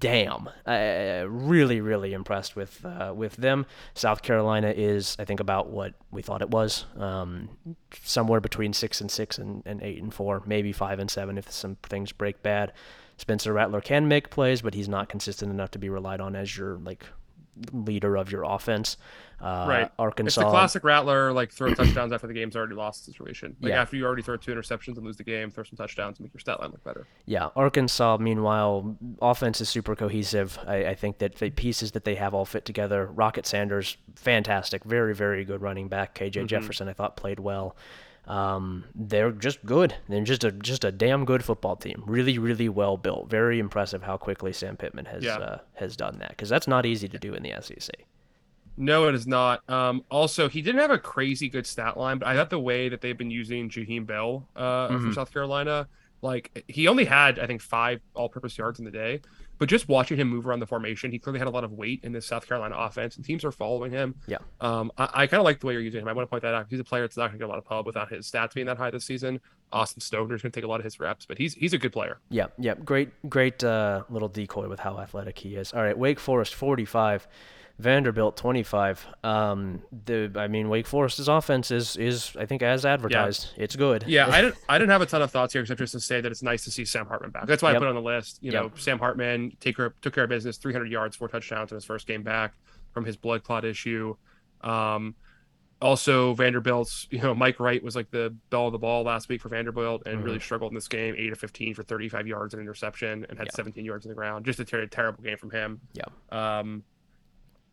damn, 0.00 0.48
uh, 0.66 1.24
really, 1.28 1.80
really 1.80 2.12
impressed 2.12 2.56
with 2.56 2.84
uh, 2.84 3.12
with 3.14 3.36
them. 3.36 3.66
South 3.94 4.22
Carolina 4.22 4.72
is, 4.74 5.16
I 5.18 5.24
think, 5.24 5.38
about 5.38 5.70
what 5.70 5.94
we 6.10 6.22
thought 6.22 6.42
it 6.42 6.50
was, 6.50 6.86
um, 6.96 7.50
somewhere 8.02 8.40
between 8.40 8.72
six 8.72 9.00
and 9.00 9.10
six 9.10 9.38
and, 9.38 9.62
and 9.66 9.82
eight 9.82 10.02
and 10.02 10.12
four, 10.12 10.42
maybe 10.46 10.72
five 10.72 10.98
and 10.98 11.10
seven 11.10 11.38
if 11.38 11.50
some 11.50 11.76
things 11.82 12.12
break 12.12 12.42
bad. 12.42 12.72
Spencer 13.18 13.52
Rattler 13.52 13.82
can 13.82 14.08
make 14.08 14.30
plays, 14.30 14.62
but 14.62 14.72
he's 14.72 14.88
not 14.88 15.10
consistent 15.10 15.52
enough 15.52 15.70
to 15.72 15.78
be 15.78 15.90
relied 15.90 16.22
on 16.22 16.34
as 16.34 16.56
your 16.56 16.78
like 16.78 17.04
leader 17.72 18.16
of 18.16 18.30
your 18.32 18.44
offense. 18.44 18.96
Uh, 19.40 19.64
Right. 19.68 19.90
Arkansas. 19.98 20.40
It's 20.40 20.46
the 20.46 20.50
classic 20.50 20.84
Rattler 20.84 21.32
like 21.32 21.50
throw 21.50 21.72
touchdowns 21.72 22.12
after 22.12 22.26
the 22.26 22.34
game's 22.34 22.54
already 22.56 22.74
lost 22.74 23.06
situation. 23.06 23.56
Like 23.60 23.70
Yeah. 23.70 23.80
after 23.80 23.96
you 23.96 24.04
already 24.04 24.20
throw 24.22 24.36
two 24.36 24.52
interceptions 24.52 24.96
and 24.98 25.04
lose 25.06 25.16
the 25.16 25.24
game, 25.24 25.50
throw 25.50 25.64
some 25.64 25.76
touchdowns 25.78 26.18
and 26.18 26.26
make 26.26 26.34
your 26.34 26.40
stat 26.40 26.60
line 26.60 26.70
look 26.72 26.84
better. 26.84 27.06
Yeah, 27.24 27.48
Arkansas, 27.56 28.18
meanwhile, 28.20 28.96
offense 29.22 29.60
is 29.62 29.68
super 29.70 29.96
cohesive. 29.96 30.58
I, 30.66 30.86
I 30.88 30.94
think 30.94 31.18
that 31.18 31.36
the 31.36 31.48
pieces 31.50 31.92
that 31.92 32.04
they 32.04 32.16
have 32.16 32.34
all 32.34 32.44
fit 32.44 32.64
together. 32.66 33.06
Rocket 33.06 33.46
Sanders, 33.46 33.96
fantastic, 34.14 34.84
very, 34.84 35.14
very 35.14 35.44
good 35.46 35.62
running 35.62 35.88
back. 35.88 36.14
KJ 36.14 36.46
Jefferson, 36.46 36.88
I 36.88 36.92
thought 36.92 37.16
played 37.16 37.40
well. 37.40 37.76
Um, 38.26 38.84
they're 38.94 39.32
just 39.32 39.64
good. 39.66 39.94
They're 40.08 40.22
just 40.22 40.44
a 40.44 40.52
just 40.52 40.84
a 40.84 40.92
damn 40.92 41.24
good 41.24 41.42
football 41.44 41.76
team. 41.76 42.02
Really, 42.06 42.38
really 42.38 42.68
well 42.68 42.96
built. 42.96 43.28
Very 43.28 43.58
impressive 43.58 44.02
how 44.02 44.16
quickly 44.16 44.52
Sam 44.52 44.76
Pittman 44.76 45.06
has 45.06 45.24
Yeah. 45.24 45.36
uh, 45.38 45.58
has 45.74 45.96
done 45.96 46.18
that 46.20 46.30
because 46.30 46.48
that's 46.48 46.68
not 46.68 46.86
easy 46.86 47.08
to 47.08 47.18
do 47.18 47.34
in 47.34 47.42
the 47.42 47.52
SEC. 47.60 47.90
No, 48.76 49.08
it 49.08 49.14
is 49.14 49.26
not. 49.26 49.68
Um, 49.68 50.04
also, 50.10 50.48
he 50.48 50.62
didn't 50.62 50.80
have 50.80 50.90
a 50.92 50.98
crazy 50.98 51.48
good 51.48 51.66
stat 51.66 51.96
line, 51.98 52.18
but 52.18 52.28
I 52.28 52.36
thought 52.36 52.50
the 52.50 52.58
way 52.60 52.88
that 52.88 53.00
they've 53.00 53.18
been 53.18 53.30
using 53.30 53.68
Jaheim 53.68 54.06
Bell 54.06 54.48
uh, 54.56 54.88
for 54.88 54.94
Mhm. 54.94 55.14
South 55.14 55.32
Carolina, 55.32 55.86
like 56.22 56.64
he 56.68 56.88
only 56.88 57.04
had 57.04 57.38
I 57.38 57.46
think 57.46 57.60
five 57.60 58.00
all-purpose 58.14 58.56
yards 58.58 58.78
in 58.78 58.84
the 58.84 58.90
day, 58.90 59.20
but 59.58 59.68
just 59.68 59.88
watching 59.88 60.16
him 60.16 60.28
move 60.28 60.46
around 60.46 60.60
the 60.60 60.66
formation, 60.66 61.10
he 61.10 61.18
clearly 61.18 61.38
had 61.38 61.46
a 61.46 61.50
lot 61.50 61.64
of 61.64 61.72
weight 61.72 62.00
in 62.02 62.12
this 62.12 62.26
South 62.26 62.48
Carolina 62.48 62.74
offense, 62.78 63.16
and 63.16 63.24
teams 63.24 63.44
are 63.44 63.52
following 63.52 63.92
him. 63.92 64.14
Yeah. 64.26 64.38
Um, 64.60 64.90
I, 64.96 65.10
I 65.12 65.26
kind 65.26 65.38
of 65.38 65.44
like 65.44 65.60
the 65.60 65.66
way 65.66 65.74
you're 65.74 65.82
using 65.82 66.00
him. 66.00 66.08
I 66.08 66.14
want 66.14 66.26
to 66.26 66.30
point 66.30 66.42
that 66.42 66.54
out. 66.54 66.66
He's 66.70 66.80
a 66.80 66.84
player 66.84 67.02
that's 67.02 67.16
not 67.16 67.28
going 67.28 67.32
to 67.32 67.38
get 67.38 67.44
a 67.44 67.48
lot 67.48 67.58
of 67.58 67.66
pub 67.66 67.86
without 67.86 68.10
his 68.10 68.30
stats 68.30 68.54
being 68.54 68.66
that 68.66 68.78
high 68.78 68.90
this 68.90 69.04
season. 69.04 69.40
Austin 69.72 70.00
Stogner's 70.00 70.42
going 70.42 70.50
to 70.50 70.50
take 70.50 70.64
a 70.64 70.66
lot 70.66 70.80
of 70.80 70.84
his 70.84 70.98
reps, 70.98 71.26
but 71.26 71.38
he's 71.38 71.54
he's 71.54 71.74
a 71.74 71.78
good 71.78 71.92
player. 71.92 72.18
Yeah, 72.30 72.46
yeah, 72.58 72.74
great, 72.74 73.10
great 73.28 73.62
uh, 73.62 74.04
little 74.08 74.28
decoy 74.28 74.66
with 74.66 74.80
how 74.80 74.98
athletic 74.98 75.38
he 75.38 75.56
is. 75.56 75.72
All 75.72 75.82
right, 75.82 75.96
Wake 75.96 76.18
Forest 76.18 76.54
45, 76.54 77.28
Vanderbilt 77.80 78.36
25. 78.36 79.06
Um, 79.24 79.82
the 80.04 80.30
I 80.36 80.48
mean, 80.48 80.68
Wake 80.68 80.86
Forest's 80.86 81.28
offense 81.28 81.70
is 81.70 81.96
is 81.96 82.36
I 82.38 82.46
think 82.46 82.62
as 82.62 82.84
advertised, 82.84 83.48
it's 83.56 83.74
good. 83.76 84.04
Yeah, 84.06 84.28
I 84.28 84.40
didn't. 84.42 84.56
I 84.68 84.78
didn't 84.78 84.90
have 84.90 85.02
a 85.02 85.06
ton 85.06 85.22
of 85.22 85.30
thoughts 85.30 85.52
here, 85.52 85.62
except 85.62 85.78
just 85.78 85.92
to 85.92 86.00
say 86.00 86.20
that 86.20 86.30
it's 86.30 86.42
nice 86.42 86.64
to 86.64 86.70
see 86.70 86.84
Sam 86.84 87.06
Hartman 87.06 87.30
back. 87.30 87.46
That's 87.46 87.62
why 87.62 87.70
Yep. 87.70 87.76
I 87.76 87.78
put 87.80 87.86
it 87.86 87.88
on 87.90 87.94
the 87.96 88.02
list. 88.02 88.38
You 88.42 88.52
Yep. 88.52 88.62
know, 88.62 88.70
Sam 88.76 88.98
Hartman 88.98 89.56
take 89.60 89.76
care, 89.76 89.94
took 90.02 90.14
care 90.14 90.24
of 90.24 90.30
business, 90.30 90.56
300 90.58 90.90
yards, 90.90 91.16
four 91.16 91.28
touchdowns 91.28 91.72
in 91.72 91.76
his 91.76 91.84
first 91.84 92.06
game 92.06 92.22
back 92.22 92.54
from 92.92 93.04
his 93.04 93.16
blood 93.16 93.42
clot 93.44 93.64
issue. 93.64 94.16
Um, 94.62 95.14
also 95.82 96.34
Vanderbilt's, 96.34 97.06
you 97.10 97.20
know, 97.22 97.34
Mike 97.34 97.58
Wright 97.58 97.82
was 97.82 97.96
like 97.96 98.10
the 98.10 98.34
bell 98.50 98.66
of 98.66 98.72
the 98.72 98.78
ball 98.78 99.02
last 99.02 99.30
week 99.30 99.40
for 99.40 99.48
Vanderbilt 99.48 100.02
and 100.04 100.22
really 100.22 100.38
struggled 100.38 100.72
in 100.72 100.74
this 100.74 100.88
game, 100.88 101.14
eight 101.16 101.32
of 101.32 101.38
15 101.38 101.72
for 101.74 101.82
35 101.82 102.26
yards 102.26 102.52
and 102.52 102.60
interception, 102.60 103.24
and 103.30 103.38
had 103.38 103.46
Yeah. 103.46 103.52
17 103.54 103.84
yards 103.86 104.04
on 104.04 104.10
the 104.10 104.14
ground. 104.14 104.44
Just 104.44 104.60
a 104.60 104.64
ter- 104.66 104.84
terrible 104.86 105.22
game 105.22 105.38
from 105.38 105.50
him. 105.50 105.80
Yeah. 105.94 106.04
Um, 106.30 106.82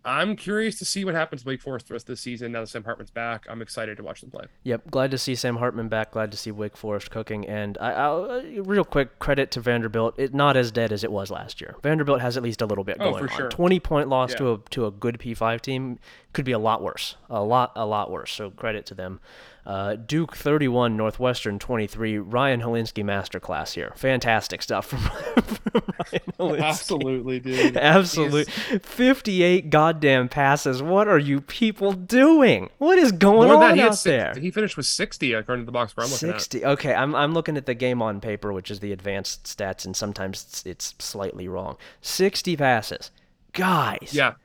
I'm 0.08 0.38
curious 0.38 0.80
to 0.80 0.86
see 0.86 1.04
what 1.04 1.14
happens 1.16 1.44
to 1.44 1.48
Wake 1.50 1.62
Forest 1.62 1.90
the 1.90 1.94
rest 1.94 2.04
of 2.10 2.14
the 2.14 2.18
season 2.18 2.54
now 2.54 2.62
that 2.62 2.68
Sam 2.68 2.84
Hartman's 2.86 3.12
back. 3.12 3.46
I'm 3.50 3.62
excited 3.62 3.98
to 3.98 4.04
watch 4.04 4.22
them 4.22 4.32
play. 4.32 4.46
Yep, 4.64 4.90
glad 4.90 5.12
to 5.12 5.18
see 5.18 5.36
Sam 5.36 5.58
Hartman 5.58 5.90
back. 5.90 6.12
Glad 6.12 6.32
to 6.32 6.38
see 6.38 6.50
Wake 6.50 6.78
Forest 6.78 7.12
cooking. 7.12 7.46
And 7.46 7.78
I, 7.82 7.92
I'll 7.92 8.24
uh, 8.32 8.42
real 8.64 8.86
quick 8.86 9.20
credit 9.20 9.52
to 9.52 9.60
Vanderbilt. 9.60 10.16
It 10.18 10.34
not 10.34 10.56
as 10.56 10.72
dead 10.72 10.94
as 10.94 11.04
it 11.04 11.12
was 11.12 11.30
last 11.30 11.60
year. 11.60 11.76
Vanderbilt 11.84 12.22
has 12.22 12.38
at 12.38 12.44
least 12.44 12.62
a 12.62 12.66
little 12.66 12.86
bit 12.86 12.98
going 13.00 13.16
Oh, 13.16 13.18
for 13.18 13.30
on. 13.32 13.38
sure. 13.38 13.50
Twenty 13.50 13.80
point 13.82 14.08
loss 14.08 14.32
Yeah. 14.32 14.38
to 14.38 14.54
a 14.54 14.58
to 14.70 14.86
a 14.86 14.92
good 14.92 15.20
P 15.20 15.34
five 15.34 15.62
team 15.62 16.00
could 16.32 16.46
be 16.46 16.54
a 16.54 16.60
lot 16.60 16.82
worse. 16.82 17.16
A 17.30 17.44
lot 17.44 17.74
a 17.76 17.86
lot 17.86 18.10
worse. 18.10 18.32
So 18.32 18.50
credit 18.52 18.86
to 18.86 18.94
them. 18.96 19.20
Uh, 19.68 19.96
Duke 19.98 20.34
31, 20.38 20.96
Northwestern 20.96 21.60
23. 21.60 22.20
Ryan 22.20 22.62
Hilinski 22.62 23.04
masterclass 23.04 23.74
here. 23.74 23.92
Fantastic 23.98 24.62
stuff 24.62 24.86
from, 24.86 25.00
from 25.44 25.84
Ryan 26.00 26.22
Hilinski. 26.40 26.64
Absolutely, 26.64 27.40
dude. 27.42 27.76
Absolutely. 27.78 28.46
58 28.46 29.70
goddamn 29.70 30.30
passes. 30.30 30.82
What 30.82 31.10
are 31.10 31.18
you 31.20 31.42
people 31.42 31.92
doing? 31.92 32.70
What 32.78 32.98
is 32.98 33.12
going 33.12 33.50
More 33.50 33.60
that, 33.60 33.72
on 33.72 33.76
he 33.76 33.82
out 33.82 33.96
six- 33.96 34.04
there? 34.04 34.34
He 34.42 34.52
finished 34.52 34.78
with 34.78 34.86
60 34.86 35.34
according 35.34 35.64
to 35.64 35.66
the 35.66 35.74
box 35.74 35.92
score 35.92 36.06
I'm 36.06 36.12
looking 36.12 36.32
60. 36.32 36.64
Okay, 36.64 36.94
I'm, 36.96 37.14
I'm 37.14 37.34
looking 37.34 37.58
at 37.58 37.66
the 37.66 37.76
game 37.76 38.02
on 38.02 38.22
paper, 38.22 38.54
which 38.54 38.72
is 38.72 38.80
the 38.80 38.94
advanced 38.94 39.44
stats, 39.44 39.86
and 39.86 39.98
sometimes 39.98 40.46
it's, 40.48 40.66
it's 40.66 40.96
slightly 41.06 41.50
wrong. 41.50 41.76
60 42.00 42.56
passes. 42.56 43.12
Guys. 43.52 44.12
Yeah. 44.14 44.36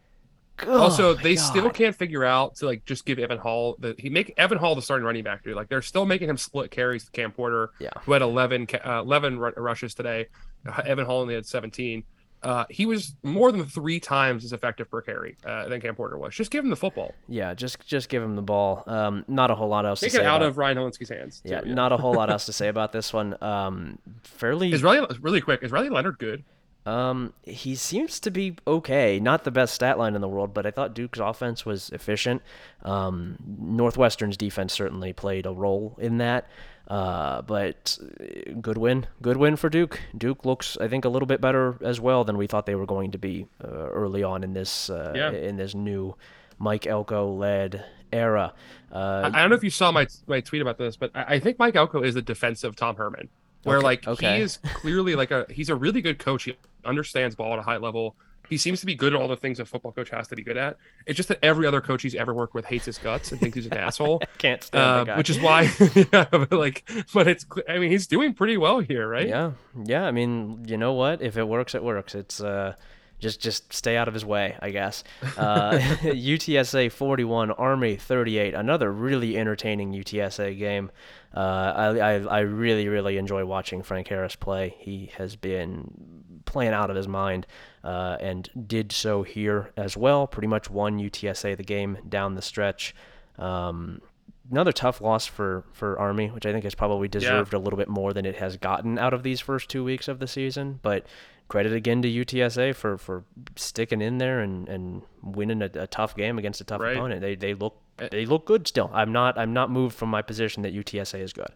Also, 0.68 1.14
they 1.14 1.34
still 1.36 1.70
can't 1.70 1.94
figure 1.96 2.24
out 2.24 2.56
to 2.56 2.66
like 2.66 2.84
just 2.84 3.04
give 3.04 3.18
Evan 3.18 3.38
Hall 3.38 3.74
the 3.78 3.94
he 3.98 4.08
make 4.10 4.32
Evan 4.36 4.58
Hall 4.58 4.74
the 4.74 4.82
starting 4.82 5.04
running 5.04 5.24
back, 5.24 5.42
dude. 5.42 5.56
Like 5.56 5.68
they're 5.68 5.82
still 5.82 6.06
making 6.06 6.28
him 6.28 6.36
split 6.36 6.70
carries 6.70 7.04
with 7.04 7.12
Cam 7.12 7.32
Porter, 7.32 7.70
Yeah. 7.80 7.90
who 8.02 8.12
had 8.12 8.22
11 8.22 8.68
uh, 8.84 9.00
11 9.00 9.38
ru- 9.38 9.52
rushes 9.56 9.94
today. 9.94 10.28
Uh, 10.66 10.82
Evan 10.86 11.06
Hall 11.06 11.20
only 11.22 11.34
had 11.34 11.44
17. 11.46 12.04
uh, 12.44 12.64
he 12.70 12.86
was 12.86 13.14
more 13.22 13.50
than 13.52 13.64
three 13.64 13.98
times 14.00 14.44
as 14.44 14.52
effective 14.52 14.90
per 14.90 15.00
carry 15.00 15.36
uh, 15.46 15.68
than 15.68 15.80
Cam 15.80 15.94
Porter 15.94 16.18
was. 16.18 16.34
Just 16.34 16.50
give 16.50 16.64
him 16.64 16.70
the 16.70 16.76
football. 16.76 17.14
Yeah, 17.28 17.54
just 17.54 17.84
just 17.86 18.08
give 18.08 18.22
him 18.22 18.36
the 18.36 18.42
ball. 18.42 18.82
Um, 18.86 19.24
not 19.28 19.50
a 19.50 19.54
whole 19.54 19.68
lot 19.68 19.86
else 19.86 20.00
Take 20.00 20.10
to 20.12 20.16
it 20.18 20.20
say 20.20 20.26
out 20.26 20.36
about, 20.42 20.48
of 20.50 20.58
Ryan 20.58 20.76
Hilinski's 20.78 21.08
hands. 21.08 21.40
too, 21.44 21.50
yeah, 21.50 21.60
not 21.64 21.92
a 21.92 21.96
whole 21.96 22.14
lot 22.14 22.30
else 22.30 22.46
to 22.50 22.52
say 22.52 22.68
about 22.68 22.92
this 22.92 23.12
one. 23.12 23.36
Um, 23.42 23.98
fairly 24.22 24.72
Is 24.72 24.82
Riley 24.82 25.06
really 25.20 25.40
quick? 25.40 25.62
Is 25.62 25.72
Riley 25.72 25.88
Leonard 25.88 26.18
good? 26.18 26.44
Um, 26.84 27.32
he 27.42 27.74
seems 27.76 28.18
to 28.20 28.30
be 28.30 28.56
okay. 28.66 29.20
Not 29.20 29.44
the 29.44 29.50
best 29.52 29.74
stat 29.74 29.98
line 29.98 30.14
in 30.16 30.20
the 30.20 30.28
world, 30.28 30.52
but 30.52 30.66
I 30.66 30.70
thought 30.72 30.94
Duke's 30.94 31.20
offense 31.20 31.64
was 31.64 31.90
efficient. 31.90 32.42
Um, 32.82 33.36
Northwestern's 33.46 34.36
defense 34.36 34.72
certainly 34.72 35.12
played 35.12 35.46
a 35.46 35.52
role 35.52 35.96
in 36.00 36.18
that. 36.18 36.48
Uh, 36.88 37.40
but 37.42 37.96
uh, 38.20 38.52
good 38.60 38.76
win, 38.76 39.06
good 39.22 39.36
win 39.36 39.54
for 39.56 39.68
Duke. 39.70 40.00
Duke 40.18 40.44
looks, 40.44 40.76
I 40.80 40.88
think, 40.88 41.04
a 41.04 41.08
little 41.08 41.26
bit 41.26 41.40
better 41.40 41.76
as 41.80 42.00
well 42.00 42.24
than 42.24 42.36
we 42.36 42.48
thought 42.48 42.66
they 42.66 42.74
were 42.74 42.86
going 42.86 43.12
to 43.12 43.18
be 43.18 43.46
uh, 43.62 43.68
early 43.68 44.24
on 44.24 44.42
in 44.42 44.52
this 44.52 44.90
uh, 44.90 45.12
Yeah. 45.14 45.30
in 45.30 45.56
this 45.56 45.74
new 45.76 46.16
Mike 46.58 46.86
Elko 46.86 47.32
led 47.32 47.84
era. 48.12 48.52
I, 48.90 48.94
Uh, 48.98 49.30
I 49.32 49.40
don't 49.40 49.50
know 49.50 49.56
if 49.56 49.64
you 49.64 49.70
saw 49.70 49.92
my 49.92 50.08
my 50.26 50.40
tweet 50.40 50.60
about 50.60 50.76
this, 50.76 50.96
but 50.96 51.12
I, 51.14 51.36
I 51.36 51.38
think 51.40 51.58
Mike 51.60 51.76
Elko 51.76 52.02
is 52.02 52.14
the 52.14 52.20
defensive 52.22 52.74
Tom 52.74 52.96
Herman, 52.96 53.28
where 53.64 53.78
Okay, 53.78 53.84
like 53.86 54.08
okay. 54.08 54.36
he 54.36 54.42
is 54.42 54.58
clearly 54.74 55.14
like 55.14 55.30
a 55.30 55.46
he's 55.50 55.68
a 55.68 55.74
really 55.74 56.00
good 56.02 56.18
coach. 56.18 56.44
He 56.44 56.56
understands 56.84 57.34
ball 57.34 57.52
at 57.52 57.58
a 57.58 57.62
high 57.62 57.76
level. 57.78 58.16
He 58.48 58.58
seems 58.58 58.80
to 58.80 58.86
be 58.86 58.94
good 58.94 59.14
at 59.14 59.20
all 59.20 59.28
the 59.28 59.36
things 59.36 59.60
a 59.60 59.64
football 59.64 59.92
coach 59.92 60.10
has 60.10 60.28
to 60.28 60.36
be 60.36 60.42
good 60.42 60.58
at. 60.58 60.76
It's 61.06 61.16
just 61.16 61.28
that 61.30 61.38
every 61.42 61.66
other 61.66 61.80
coach 61.80 62.02
he's 62.02 62.14
ever 62.14 62.34
worked 62.34 62.52
with 62.54 62.66
hates 62.66 62.84
his 62.84 62.98
guts 62.98 63.30
and 63.32 63.40
thinks 63.40 63.54
he's 63.54 63.66
an 63.66 63.74
asshole. 63.78 64.20
can't 64.36 64.62
stand 64.62 64.84
Uh, 64.84 64.98
the 64.98 65.04
guy. 65.04 65.16
which 65.16 65.30
is 65.30 65.40
why, 65.40 65.62
yeah, 66.12 66.26
but 66.30 66.52
like, 66.52 66.86
but 67.14 67.28
it's, 67.28 67.46
I 67.68 67.78
mean, 67.78 67.90
he's 67.90 68.06
doing 68.06 68.34
pretty 68.34 68.58
well 68.58 68.80
here, 68.80 69.08
right? 69.08 69.26
Yeah, 69.28 69.52
yeah. 69.84 70.04
I 70.04 70.10
mean, 70.10 70.64
you 70.66 70.76
know 70.76 70.92
what? 70.92 71.22
If 71.22 71.38
it 71.38 71.48
works, 71.48 71.74
it 71.74 71.82
works. 71.82 72.14
It's 72.14 72.42
uh, 72.42 72.74
just 73.22 73.40
just 73.40 73.72
stay 73.72 73.96
out 73.96 74.08
of 74.08 74.14
his 74.14 74.24
way, 74.24 74.56
I 74.60 74.70
guess. 74.70 75.04
Uh, 75.38 75.72
UTSA 76.02 76.90
41, 76.90 77.52
Army 77.52 77.96
38. 77.96 78.52
Another 78.52 78.92
really 78.92 79.38
entertaining 79.38 79.92
UTSA 79.92 80.58
game. 80.58 80.90
Uh, 81.34 81.72
I, 81.74 81.98
I 81.98 82.12
I 82.18 82.40
really 82.40 82.88
really 82.88 83.16
enjoy 83.16 83.44
watching 83.46 83.82
Frank 83.82 84.08
Harris 84.08 84.36
play. 84.36 84.74
He 84.78 85.12
has 85.16 85.36
been 85.36 86.42
playing 86.44 86.72
out 86.72 86.90
of 86.90 86.96
his 86.96 87.08
mind, 87.08 87.46
uh, 87.84 88.16
and 88.20 88.50
did 88.66 88.92
so 88.92 89.22
here 89.22 89.72
as 89.76 89.96
well. 89.96 90.26
Pretty 90.26 90.48
much 90.48 90.68
won 90.68 90.98
UTSA 90.98 91.56
the 91.56 91.62
game 91.62 91.98
down 92.08 92.34
the 92.34 92.42
stretch. 92.42 92.94
Um, 93.38 94.02
another 94.50 94.72
tough 94.72 95.00
loss 95.00 95.26
for 95.26 95.64
for 95.72 95.98
Army, 95.98 96.28
which 96.28 96.44
I 96.44 96.52
think 96.52 96.64
has 96.64 96.74
probably 96.74 97.08
deserved 97.08 97.54
a 97.54 97.58
little 97.58 97.78
bit 97.78 97.88
more 97.88 98.12
than 98.12 98.26
it 98.26 98.36
has 98.36 98.56
gotten 98.56 98.98
out 98.98 99.14
of 99.14 99.22
these 99.22 99.40
first 99.40 99.70
two 99.70 99.84
weeks 99.84 100.08
of 100.08 100.18
the 100.18 100.26
season. 100.26 100.80
But 100.82 101.06
credit 101.52 101.72
again 101.74 102.00
to 102.00 102.08
UTSA 102.08 102.74
for 102.74 102.96
for 102.96 103.24
sticking 103.56 104.00
in 104.00 104.16
there 104.16 104.40
and 104.40 104.66
and 104.74 105.02
winning 105.22 105.60
a, 105.60 105.70
a 105.74 105.86
tough 105.86 106.16
game 106.16 106.38
against 106.38 106.62
a 106.62 106.64
tough 106.64 106.80
Right. 106.80 106.96
opponent. 106.96 107.20
They 107.20 107.34
they 107.34 107.52
look 107.52 107.74
eh. 107.98 108.08
they 108.10 108.24
look 108.24 108.46
good 108.46 108.66
still. 108.66 108.90
I'm 109.00 109.12
not 109.12 109.36
I'm 109.36 109.52
not 109.52 109.70
moved 109.70 109.94
from 109.94 110.08
my 110.08 110.22
position 110.22 110.62
that 110.62 110.72
UTSA 110.74 111.20
is 111.20 111.32
good. 111.34 111.52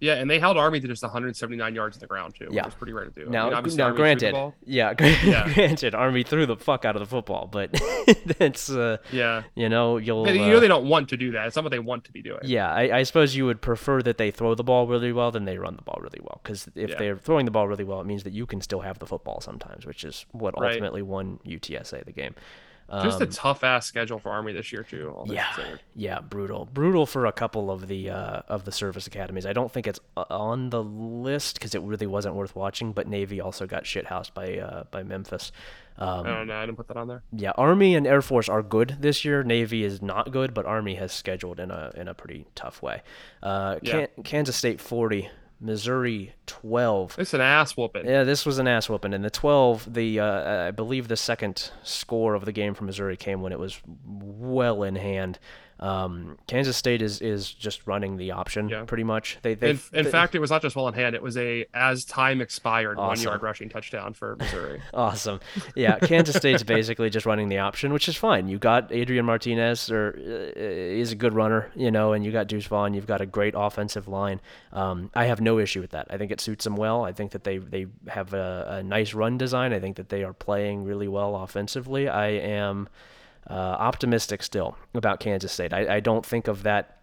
Yeah, 0.00 0.14
and 0.14 0.30
they 0.30 0.38
held 0.38 0.56
Army 0.56 0.80
to 0.80 0.88
just 0.88 1.02
179 1.02 1.74
yards 1.74 1.96
in 1.96 2.00
the 2.00 2.06
ground 2.06 2.34
too, 2.34 2.48
Yeah. 2.50 2.62
which 2.64 2.72
is 2.72 2.78
pretty 2.78 2.92
rare 2.94 3.04
to 3.04 3.10
do. 3.10 3.26
I 3.26 3.30
Now, 3.30 3.60
mean, 3.60 3.76
now 3.76 3.84
Army 3.84 3.96
granted, 3.96 4.34
yeah, 4.64 4.94
Yeah. 5.24 5.52
granted, 5.52 5.94
Army 5.94 6.22
threw 6.22 6.46
the 6.46 6.56
fuck 6.56 6.84
out 6.84 6.96
of 6.96 7.00
the 7.00 7.06
football, 7.06 7.46
but 7.46 7.70
that's 8.38 8.70
uh, 8.70 8.96
yeah, 9.12 9.42
you 9.54 9.68
know 9.68 9.98
you'll 9.98 10.26
you 10.28 10.42
uh, 10.42 10.46
know 10.48 10.60
they 10.60 10.68
don't 10.68 10.88
want 10.88 11.10
to 11.10 11.16
do 11.16 11.32
that. 11.32 11.46
It's 11.46 11.56
not 11.56 11.64
what 11.64 11.70
they 11.70 11.78
want 11.78 12.04
to 12.04 12.12
be 12.12 12.22
doing. 12.22 12.40
Yeah, 12.44 12.72
I, 12.72 12.98
I 12.98 13.02
suppose 13.02 13.36
you 13.36 13.44
would 13.46 13.60
prefer 13.60 14.00
that 14.02 14.16
they 14.18 14.30
throw 14.30 14.54
the 14.54 14.64
ball 14.64 14.86
really 14.86 15.12
well 15.12 15.30
than 15.30 15.44
they 15.44 15.58
run 15.58 15.76
the 15.76 15.82
ball 15.82 15.98
really 16.00 16.20
well. 16.22 16.40
Because 16.42 16.68
if 16.74 16.90
Yeah. 16.90 16.96
they're 16.98 17.16
throwing 17.18 17.44
the 17.44 17.50
ball 17.50 17.68
really 17.68 17.84
well, 17.84 18.00
it 18.00 18.06
means 18.06 18.24
that 18.24 18.32
you 18.32 18.46
can 18.46 18.60
still 18.60 18.80
have 18.80 18.98
the 19.00 19.06
football 19.06 19.40
sometimes, 19.40 19.84
which 19.86 20.02
is 20.04 20.24
what 20.32 20.58
Right. 20.58 20.70
ultimately 20.70 21.02
won 21.02 21.40
UTSA 21.44 22.04
the 22.04 22.12
game. 22.12 22.34
Just 23.02 23.20
a 23.20 23.24
Um, 23.24 23.30
tough 23.30 23.62
ass 23.64 23.86
schedule 23.86 24.18
for 24.18 24.30
Army 24.30 24.52
this 24.52 24.72
year 24.72 24.82
too. 24.82 25.10
all 25.16 25.24
yeah, 25.32 25.52
considered. 25.54 25.80
yeah, 25.94 26.20
brutal, 26.20 26.68
brutal 26.72 27.06
for 27.06 27.26
a 27.26 27.32
couple 27.32 27.70
of 27.70 27.86
the 27.86 28.10
uh, 28.10 28.42
of 28.48 28.64
the 28.64 28.72
service 28.72 29.06
academies. 29.06 29.46
I 29.46 29.52
don't 29.52 29.70
think 29.70 29.86
it's 29.86 30.00
uh, 30.16 30.24
on 30.30 30.70
the 30.70 30.82
list 30.82 31.54
because 31.54 31.74
it 31.74 31.82
really 31.82 32.06
wasn't 32.06 32.34
worth 32.34 32.56
watching. 32.56 32.92
But 32.92 33.06
Navy 33.06 33.40
also 33.40 33.66
got 33.66 33.84
shithoused 33.84 34.34
by 34.34 34.58
uh, 34.58 34.84
by 34.90 35.02
Memphis. 35.04 35.52
Um, 35.98 36.26
I 36.26 36.30
don't 36.30 36.46
know. 36.46 36.56
I 36.56 36.64
didn't 36.66 36.78
put 36.78 36.88
that 36.88 36.96
on 36.96 37.08
there. 37.08 37.22
yeah, 37.32 37.52
Army 37.56 37.94
and 37.94 38.06
Air 38.06 38.22
Force 38.22 38.48
are 38.48 38.62
good 38.62 38.96
this 39.00 39.24
year. 39.24 39.42
Navy 39.42 39.84
is 39.84 40.00
not 40.00 40.32
good, 40.32 40.54
but 40.54 40.64
Army 40.66 40.94
has 40.94 41.12
scheduled 41.12 41.60
in 41.60 41.70
a 41.70 41.92
in 41.94 42.08
a 42.08 42.14
pretty 42.14 42.46
tough 42.54 42.82
way. 42.82 43.02
Uh, 43.42 43.76
Yeah. 43.82 44.06
Kan- 44.06 44.24
Kansas 44.24 44.56
State 44.56 44.80
40, 44.80 45.28
Missouri 45.60 46.32
12. 46.46 47.16
It's 47.18 47.34
an 47.34 47.40
ass 47.40 47.76
whooping. 47.76 48.06
Yeah, 48.06 48.24
this 48.24 48.46
was 48.46 48.58
an 48.58 48.66
ass 48.66 48.88
whooping. 48.88 49.12
And 49.12 49.24
the 49.24 49.30
12, 49.30 49.92
the 49.92 50.20
uh, 50.20 50.68
I 50.68 50.70
believe 50.70 51.08
the 51.08 51.16
second 51.16 51.70
score 51.82 52.34
of 52.34 52.44
the 52.44 52.52
game 52.52 52.74
for 52.74 52.84
Missouri 52.84 53.16
came 53.16 53.42
when 53.42 53.52
it 53.52 53.58
was 53.58 53.80
well 54.06 54.82
in 54.82 54.96
hand. 54.96 55.38
Um, 55.80 56.36
Kansas 56.46 56.76
State 56.76 57.00
is 57.02 57.20
is 57.22 57.50
just 57.50 57.86
running 57.86 58.16
the 58.18 58.32
option 58.32 58.68
Yeah. 58.68 58.84
pretty 58.84 59.02
much. 59.04 59.38
They 59.42 59.54
they 59.54 59.70
In, 59.70 59.80
in 59.94 60.04
fact, 60.06 60.34
it 60.34 60.38
was 60.38 60.50
not 60.50 60.60
just 60.62 60.76
well 60.76 60.86
in 60.88 60.94
hand. 60.94 61.14
It 61.14 61.22
was 61.22 61.36
a 61.38 61.64
as 61.72 62.04
time 62.04 62.40
expired 62.40 62.98
one 62.98 63.10
Awesome. 63.12 63.24
yard 63.24 63.42
rushing 63.42 63.68
touchdown 63.70 64.12
for 64.12 64.36
Missouri. 64.36 64.82
Awesome. 64.94 65.40
Yeah, 65.74 65.98
Kansas 65.98 66.36
State's 66.36 66.62
basically 66.62 67.08
just 67.10 67.24
running 67.26 67.48
the 67.48 67.58
option, 67.58 67.92
which 67.92 68.08
is 68.08 68.16
fine. 68.16 68.48
You 68.48 68.58
got 68.58 68.92
Adrian 68.92 69.24
Martinez, 69.24 69.90
or 69.90 70.14
uh, 70.18 70.60
is 70.60 71.12
a 71.12 71.16
good 71.16 71.32
runner, 71.34 71.70
you 71.74 71.90
know, 71.90 72.12
and 72.12 72.24
you 72.24 72.30
got 72.32 72.46
Deuce 72.46 72.66
Vaughn. 72.66 72.92
You've 72.92 73.06
got 73.06 73.20
a 73.22 73.26
great 73.26 73.54
offensive 73.56 74.06
line. 74.06 74.40
Um, 74.72 75.10
I 75.14 75.24
have 75.24 75.40
no 75.40 75.58
issue 75.58 75.80
with 75.80 75.90
that. 75.92 76.06
I 76.10 76.18
think 76.18 76.30
it 76.30 76.40
suits 76.40 76.64
them 76.64 76.76
well. 76.76 77.04
I 77.04 77.12
think 77.12 77.30
that 77.32 77.44
they 77.44 77.56
they 77.58 77.86
have 78.08 78.34
a, 78.34 78.66
a 78.68 78.82
nice 78.82 79.14
run 79.14 79.38
design. 79.38 79.72
I 79.72 79.80
think 79.80 79.96
that 79.96 80.10
they 80.10 80.24
are 80.24 80.34
playing 80.34 80.84
really 80.84 81.08
well 81.08 81.36
offensively. 81.36 82.08
I 82.08 82.28
am 82.28 82.88
uh, 83.48 83.52
optimistic 83.52 84.42
still 84.42 84.76
about 84.94 85.20
Kansas 85.20 85.52
State. 85.52 85.72
I, 85.72 85.96
I 85.96 86.00
don't 86.00 86.24
think 86.24 86.48
of 86.48 86.62
that 86.64 86.98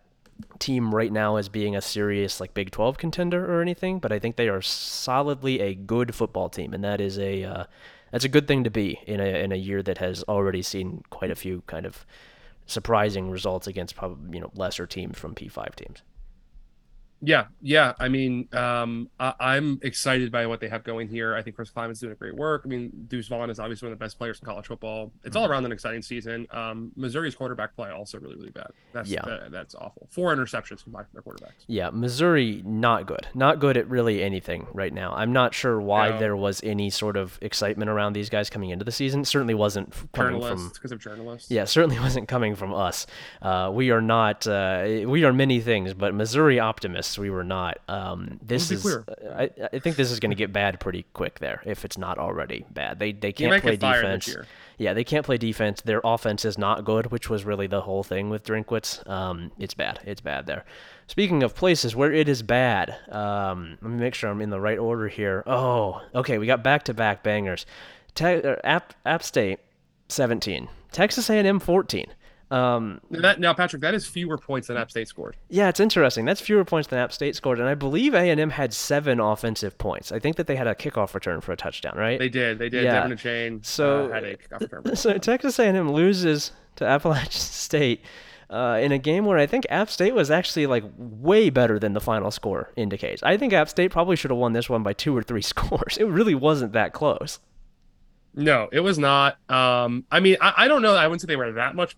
team 0.59 0.93
right 0.93 1.11
now 1.11 1.37
as 1.37 1.49
being 1.49 1.75
a 1.75 1.81
serious 1.81 2.39
like 2.39 2.53
Big 2.53 2.71
12 2.71 2.97
contender 2.97 3.51
or 3.51 3.61
anything, 3.61 3.99
but 3.99 4.11
I 4.11 4.19
think 4.19 4.35
they 4.35 4.49
are 4.49 4.61
solidly 4.61 5.59
a 5.59 5.73
good 5.73 6.13
football 6.13 6.49
team, 6.49 6.73
and 6.73 6.83
that 6.83 7.01
is 7.01 7.17
a 7.17 7.43
uh, 7.43 7.63
that's 8.11 8.25
a 8.25 8.29
good 8.29 8.47
thing 8.47 8.63
to 8.63 8.69
be 8.69 8.99
in 9.07 9.19
a 9.19 9.43
in 9.43 9.51
a 9.51 9.55
year 9.55 9.81
that 9.83 9.97
has 9.97 10.23
already 10.23 10.61
seen 10.61 11.03
quite 11.09 11.31
a 11.31 11.35
few 11.35 11.63
kind 11.67 11.85
of 11.85 12.05
surprising 12.65 13.31
results 13.31 13.65
against 13.67 13.95
probably 13.95 14.35
you 14.35 14.41
know 14.41 14.51
lesser 14.55 14.85
teams 14.85 15.17
from 15.17 15.33
P5 15.33 15.75
teams. 15.75 16.01
Yeah, 17.21 17.45
yeah. 17.61 17.93
I 17.99 18.09
mean, 18.09 18.47
um, 18.53 19.09
I, 19.19 19.33
I'm 19.39 19.79
excited 19.81 20.31
by 20.31 20.45
what 20.45 20.59
they 20.59 20.67
have 20.69 20.83
going 20.83 21.07
here. 21.07 21.35
I 21.35 21.41
think 21.41 21.55
Chris 21.55 21.71
Klieman's 21.71 21.99
doing 21.99 22.11
a 22.13 22.15
great 22.15 22.35
work. 22.35 22.61
I 22.63 22.67
mean, 22.67 22.91
Deuce 23.07 23.27
Vaughn 23.27 23.49
is 23.49 23.59
obviously 23.59 23.87
one 23.87 23.93
of 23.93 23.97
the 23.99 24.05
best 24.05 24.17
players 24.19 24.39
in 24.39 24.45
college 24.45 24.67
football. 24.67 25.11
It's 25.23 25.35
all 25.35 25.47
around 25.49 25.65
an 25.65 25.71
exciting 25.71 26.03
season. 26.03 26.45
Um, 26.51 26.91
Missouri's 26.95 27.33
quarterback 27.33 27.75
play 27.75 27.89
also 27.89 28.19
really, 28.19 28.35
really 28.35 28.51
bad. 28.51 28.67
That's 28.93 29.09
Yeah. 29.09 29.21
that- 29.25 29.51
that's 29.51 29.73
awful. 29.75 30.07
Four 30.11 30.35
interceptions 30.35 30.83
combined 30.83 31.07
from 31.11 31.21
their 31.23 31.23
quarterbacks. 31.23 31.63
Yeah, 31.67 31.89
Missouri 31.89 32.61
not 32.65 33.07
good. 33.07 33.27
Not 33.33 33.59
good 33.59 33.77
at 33.77 33.89
really 33.89 34.21
anything 34.21 34.67
right 34.73 34.93
now. 34.93 35.13
I'm 35.13 35.31
not 35.33 35.53
sure 35.55 35.79
why 35.81 36.09
No. 36.09 36.19
there 36.19 36.35
was 36.35 36.61
any 36.63 36.89
sort 36.89 37.17
of 37.17 37.39
excitement 37.41 37.89
around 37.89 38.13
these 38.13 38.29
guys 38.29 38.49
coming 38.49 38.69
into 38.69 38.85
the 38.85 38.91
season. 38.91 39.25
Certainly 39.25 39.55
wasn't 39.55 39.91
coming 40.13 40.33
Journalists, 40.33 40.65
from 40.65 40.73
because 40.73 40.91
of 40.91 40.99
journalists. 40.99 41.49
Yeah, 41.49 41.65
certainly 41.65 41.97
wasn't 41.99 42.27
coming 42.27 42.53
from 42.55 42.73
us. 42.73 43.07
Uh, 43.41 43.71
we 43.73 43.89
are 43.89 44.01
not. 44.01 44.45
Uh, 44.45 45.03
we 45.07 45.23
are 45.23 45.33
many 45.33 45.59
things, 45.61 45.93
but 45.95 46.13
Missouri 46.13 46.59
optimists. 46.59 47.06
We 47.15 47.29
were 47.29 47.43
not. 47.43 47.77
Um, 47.87 48.39
this 48.41 48.71
is. 48.71 48.83
I, 49.31 49.51
I 49.71 49.77
think 49.77 49.97
this 49.97 50.09
is 50.09 50.19
going 50.19 50.31
to 50.31 50.35
get 50.35 50.51
bad 50.51 50.79
pretty 50.79 51.05
quick 51.13 51.37
there, 51.37 51.61
if 51.63 51.85
it's 51.85 51.97
not 51.99 52.17
already 52.17 52.65
bad. 52.71 52.97
They 52.97 53.11
they 53.11 53.31
can't 53.31 53.51
play 53.61 53.77
defense. 54.01 54.25
Yeah, 54.79 54.93
they 54.93 55.03
can't 55.03 55.23
play 55.25 55.37
defense. 55.37 55.81
Their 55.81 56.01
offense 56.03 56.43
is 56.45 56.57
not 56.57 56.83
good, 56.85 57.11
which 57.11 57.29
was 57.29 57.45
really 57.45 57.67
the 57.67 57.81
whole 57.81 58.03
thing 58.03 58.31
with 58.31 58.43
Drinkwitz. 58.43 59.07
Um, 59.07 59.51
it's 59.59 59.75
bad. 59.75 59.99
It's 60.05 60.21
bad 60.21 60.47
there. 60.47 60.65
Speaking 61.05 61.43
of 61.43 61.55
places 61.55 61.95
where 61.95 62.11
it 62.11 62.27
is 62.27 62.41
bad, 62.41 62.95
um, 63.09 63.77
let 63.81 63.91
me 63.91 63.97
make 63.97 64.13
sure 64.15 64.29
I'm 64.29 64.41
in 64.41 64.49
the 64.49 64.59
right 64.59 64.77
order 64.79 65.07
here. 65.07 65.43
Oh, 65.45 66.01
okay, 66.15 66.37
we 66.37 66.47
got 66.47 66.63
back-to-back 66.63 67.23
bangers. 67.23 67.65
Te- 68.15 68.41
uh, 68.41 68.55
App 68.63 68.93
App 69.05 69.23
State 69.23 69.59
17, 70.09 70.67
Texas 70.91 71.29
A&M 71.29 71.59
14. 71.59 72.07
Um, 72.49 73.01
That, 73.11 73.39
now, 73.41 73.53
Patrick, 73.53 73.81
that 73.81 73.93
is 73.93 74.07
fewer 74.07 74.37
points 74.37 74.67
than 74.69 74.77
App 74.77 74.89
State 74.89 75.07
scored. 75.09 75.35
yeah, 75.49 75.67
it's 75.67 75.79
interesting. 75.81 76.23
That's 76.25 76.39
fewer 76.39 76.63
points 76.63 76.87
than 76.87 76.97
App 76.99 77.11
State 77.11 77.35
scored, 77.35 77.59
and 77.59 77.67
I 77.67 77.75
believe 77.75 78.13
A&M 78.13 78.49
had 78.51 78.73
seven 78.73 79.19
offensive 79.19 79.77
points. 79.77 80.11
I 80.13 80.19
think 80.19 80.37
that 80.37 80.47
they 80.47 80.55
had 80.55 80.67
a 80.67 80.73
kickoff 80.75 81.13
return 81.13 81.41
for 81.41 81.51
a 81.51 81.57
touchdown, 81.57 81.97
right? 81.97 82.17
They 82.17 82.29
did. 82.29 82.57
They 82.57 82.69
did. 82.69 82.85
Yeah. 82.85 82.93
Devon 83.01 83.17
Achane 83.17 83.65
So- 83.65 84.05
uh, 84.05 84.13
had 84.13 84.23
a 84.23 84.37
kickoff 84.37 84.61
return. 84.61 84.95
so 84.95 85.17
Texas 85.17 85.59
A&M 85.59 85.91
loses 85.91 86.51
to 86.77 86.85
Appalachian 86.85 87.31
State 87.31 88.01
uh, 88.49 88.79
in 88.81 88.93
a 88.93 88.97
game 88.97 89.25
where 89.25 89.37
I 89.37 89.45
think 89.45 89.65
App 89.69 89.89
State 89.89 90.13
was 90.15 90.31
actually 90.31 90.67
like 90.67 90.85
way 90.97 91.49
better 91.49 91.77
than 91.79 91.91
the 91.91 91.99
final 91.99 92.31
score 92.31 92.71
indicates. 92.77 93.21
I 93.23 93.35
think 93.35 93.51
App 93.51 93.67
State 93.67 93.91
probably 93.91 94.15
should 94.15 94.31
have 94.31 94.37
won 94.37 94.53
this 94.53 94.69
one 94.69 94.83
by 94.83 94.93
two 94.93 95.15
or 95.17 95.21
three 95.21 95.41
scores. 95.53 95.97
It 95.97 96.05
really 96.07 96.35
wasn't 96.35 96.71
that 96.71 96.93
close. 96.93 97.39
No, 98.33 98.69
it 98.71 98.81
was 98.81 98.97
not. 98.99 99.37
Um, 99.49 100.05
I 100.11 100.19
mean, 100.19 100.37
I, 100.39 100.53
I 100.57 100.67
don't 100.67 100.81
know. 100.81 100.93
I 100.95 101.07
wouldn't 101.07 101.21
say 101.21 101.25
they 101.27 101.35
were 101.35 101.51
that 101.53 101.75
much 101.75 101.97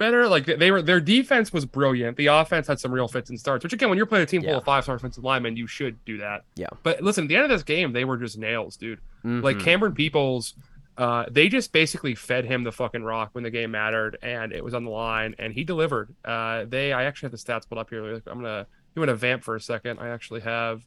better. 0.00 0.26
Like 0.26 0.46
they- 0.46 0.72
were, 0.72 0.82
their 0.82 0.98
defense 1.00 1.52
was 1.52 1.64
brilliant. 1.64 2.16
The 2.16 2.26
offense 2.26 2.66
had 2.66 2.80
some 2.80 2.90
real 2.90 3.06
fits 3.06 3.30
and 3.30 3.38
starts. 3.38 3.62
Which 3.62 3.72
again, 3.72 3.88
when 3.88 3.96
you're 3.96 4.06
playing 4.06 4.24
a 4.24 4.26
team 4.26 4.42
Yeah. 4.42 4.50
full 4.50 4.58
of 4.58 4.64
five 4.64 4.82
star 4.82 4.96
offensive 4.96 5.22
linemen, 5.22 5.56
you 5.56 5.68
should 5.68 6.04
do 6.04 6.18
that. 6.18 6.42
Yeah. 6.56 6.66
But 6.82 7.00
listen, 7.02 7.24
at 7.24 7.28
the 7.28 7.36
end 7.36 7.44
of 7.44 7.50
this 7.50 7.62
game, 7.62 7.92
they 7.92 8.04
were 8.04 8.16
just 8.16 8.36
nails, 8.38 8.76
dude. 8.76 8.98
Like 9.22 9.58
Mhm. 9.58 9.62
Camerun 9.62 9.94
Peoples, 9.94 10.54
uh, 10.98 11.26
they 11.30 11.48
just 11.48 11.72
basically 11.72 12.14
fed 12.16 12.44
him 12.44 12.64
the 12.64 12.72
fucking 12.72 13.02
rock 13.04 13.30
when 13.32 13.44
the 13.44 13.50
game 13.50 13.70
mattered 13.70 14.18
and 14.22 14.52
it 14.52 14.64
was 14.64 14.74
on 14.74 14.84
the 14.84 14.90
line, 14.90 15.34
and 15.38 15.52
he 15.52 15.62
delivered. 15.62 16.12
Uh, 16.24 16.64
they, 16.66 16.92
I 16.92 17.04
actually 17.04 17.26
have 17.26 17.32
the 17.32 17.38
stats 17.38 17.68
pulled 17.68 17.78
up 17.78 17.90
here. 17.90 18.04
I'm 18.26 18.40
gonna, 18.42 18.66
you 18.96 19.00
want 19.00 19.10
to 19.10 19.14
vamp 19.14 19.44
for 19.44 19.54
a 19.54 19.60
second? 19.60 20.00
I 20.00 20.08
actually 20.08 20.40
have. 20.40 20.82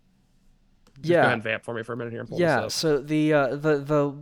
Just 0.98 1.10
Yeah. 1.10 1.36
vamp 1.38 1.64
for 1.64 1.74
me 1.74 1.82
for 1.82 1.94
a 1.94 1.98
minute 1.98 2.12
here 2.12 2.20
and 2.20 2.30
pull 2.30 2.40
Yeah, 2.40 2.68
so 2.68 3.00
the 3.00 3.34
uh, 3.34 3.56
the 3.56 3.78
the 3.80 4.14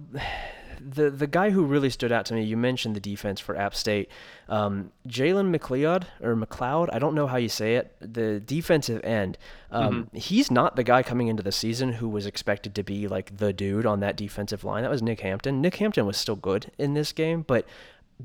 the 0.89 1.09
the 1.09 1.27
guy 1.27 1.49
who 1.51 1.63
really 1.63 1.89
stood 1.89 2.11
out 2.11 2.25
to 2.25 2.33
me, 2.33 2.43
you 2.43 2.57
mentioned 2.57 2.95
the 2.95 2.99
defense 2.99 3.39
for 3.39 3.55
App 3.55 3.75
State, 3.75 4.09
um, 4.49 4.91
Jalen 5.07 5.55
McLeod 5.55 6.03
or 6.21 6.35
McLeod. 6.35 6.89
I 6.91 6.99
don't 6.99 7.15
know 7.15 7.27
how 7.27 7.37
you 7.37 7.49
say 7.49 7.75
it. 7.75 7.95
The 8.01 8.39
defensive 8.39 9.03
end. 9.03 9.37
Um, 9.71 10.09
He's 10.13 10.51
not 10.51 10.75
the 10.75 10.83
guy 10.83 11.03
coming 11.03 11.27
into 11.27 11.43
the 11.43 11.51
season 11.51 11.93
who 11.93 12.09
was 12.09 12.25
expected 12.25 12.75
to 12.75 12.83
be 12.83 13.07
like 13.07 13.37
the 13.37 13.53
dude 13.53 13.85
on 13.85 13.99
that 14.01 14.17
defensive 14.17 14.63
line. 14.63 14.83
That 14.83 14.91
was 14.91 15.01
Nick 15.01 15.21
Hampton. 15.21 15.61
Nick 15.61 15.75
Hampton 15.75 16.05
was 16.05 16.17
still 16.17 16.35
good 16.35 16.71
in 16.77 16.93
this 16.93 17.11
game, 17.13 17.43
but 17.47 17.65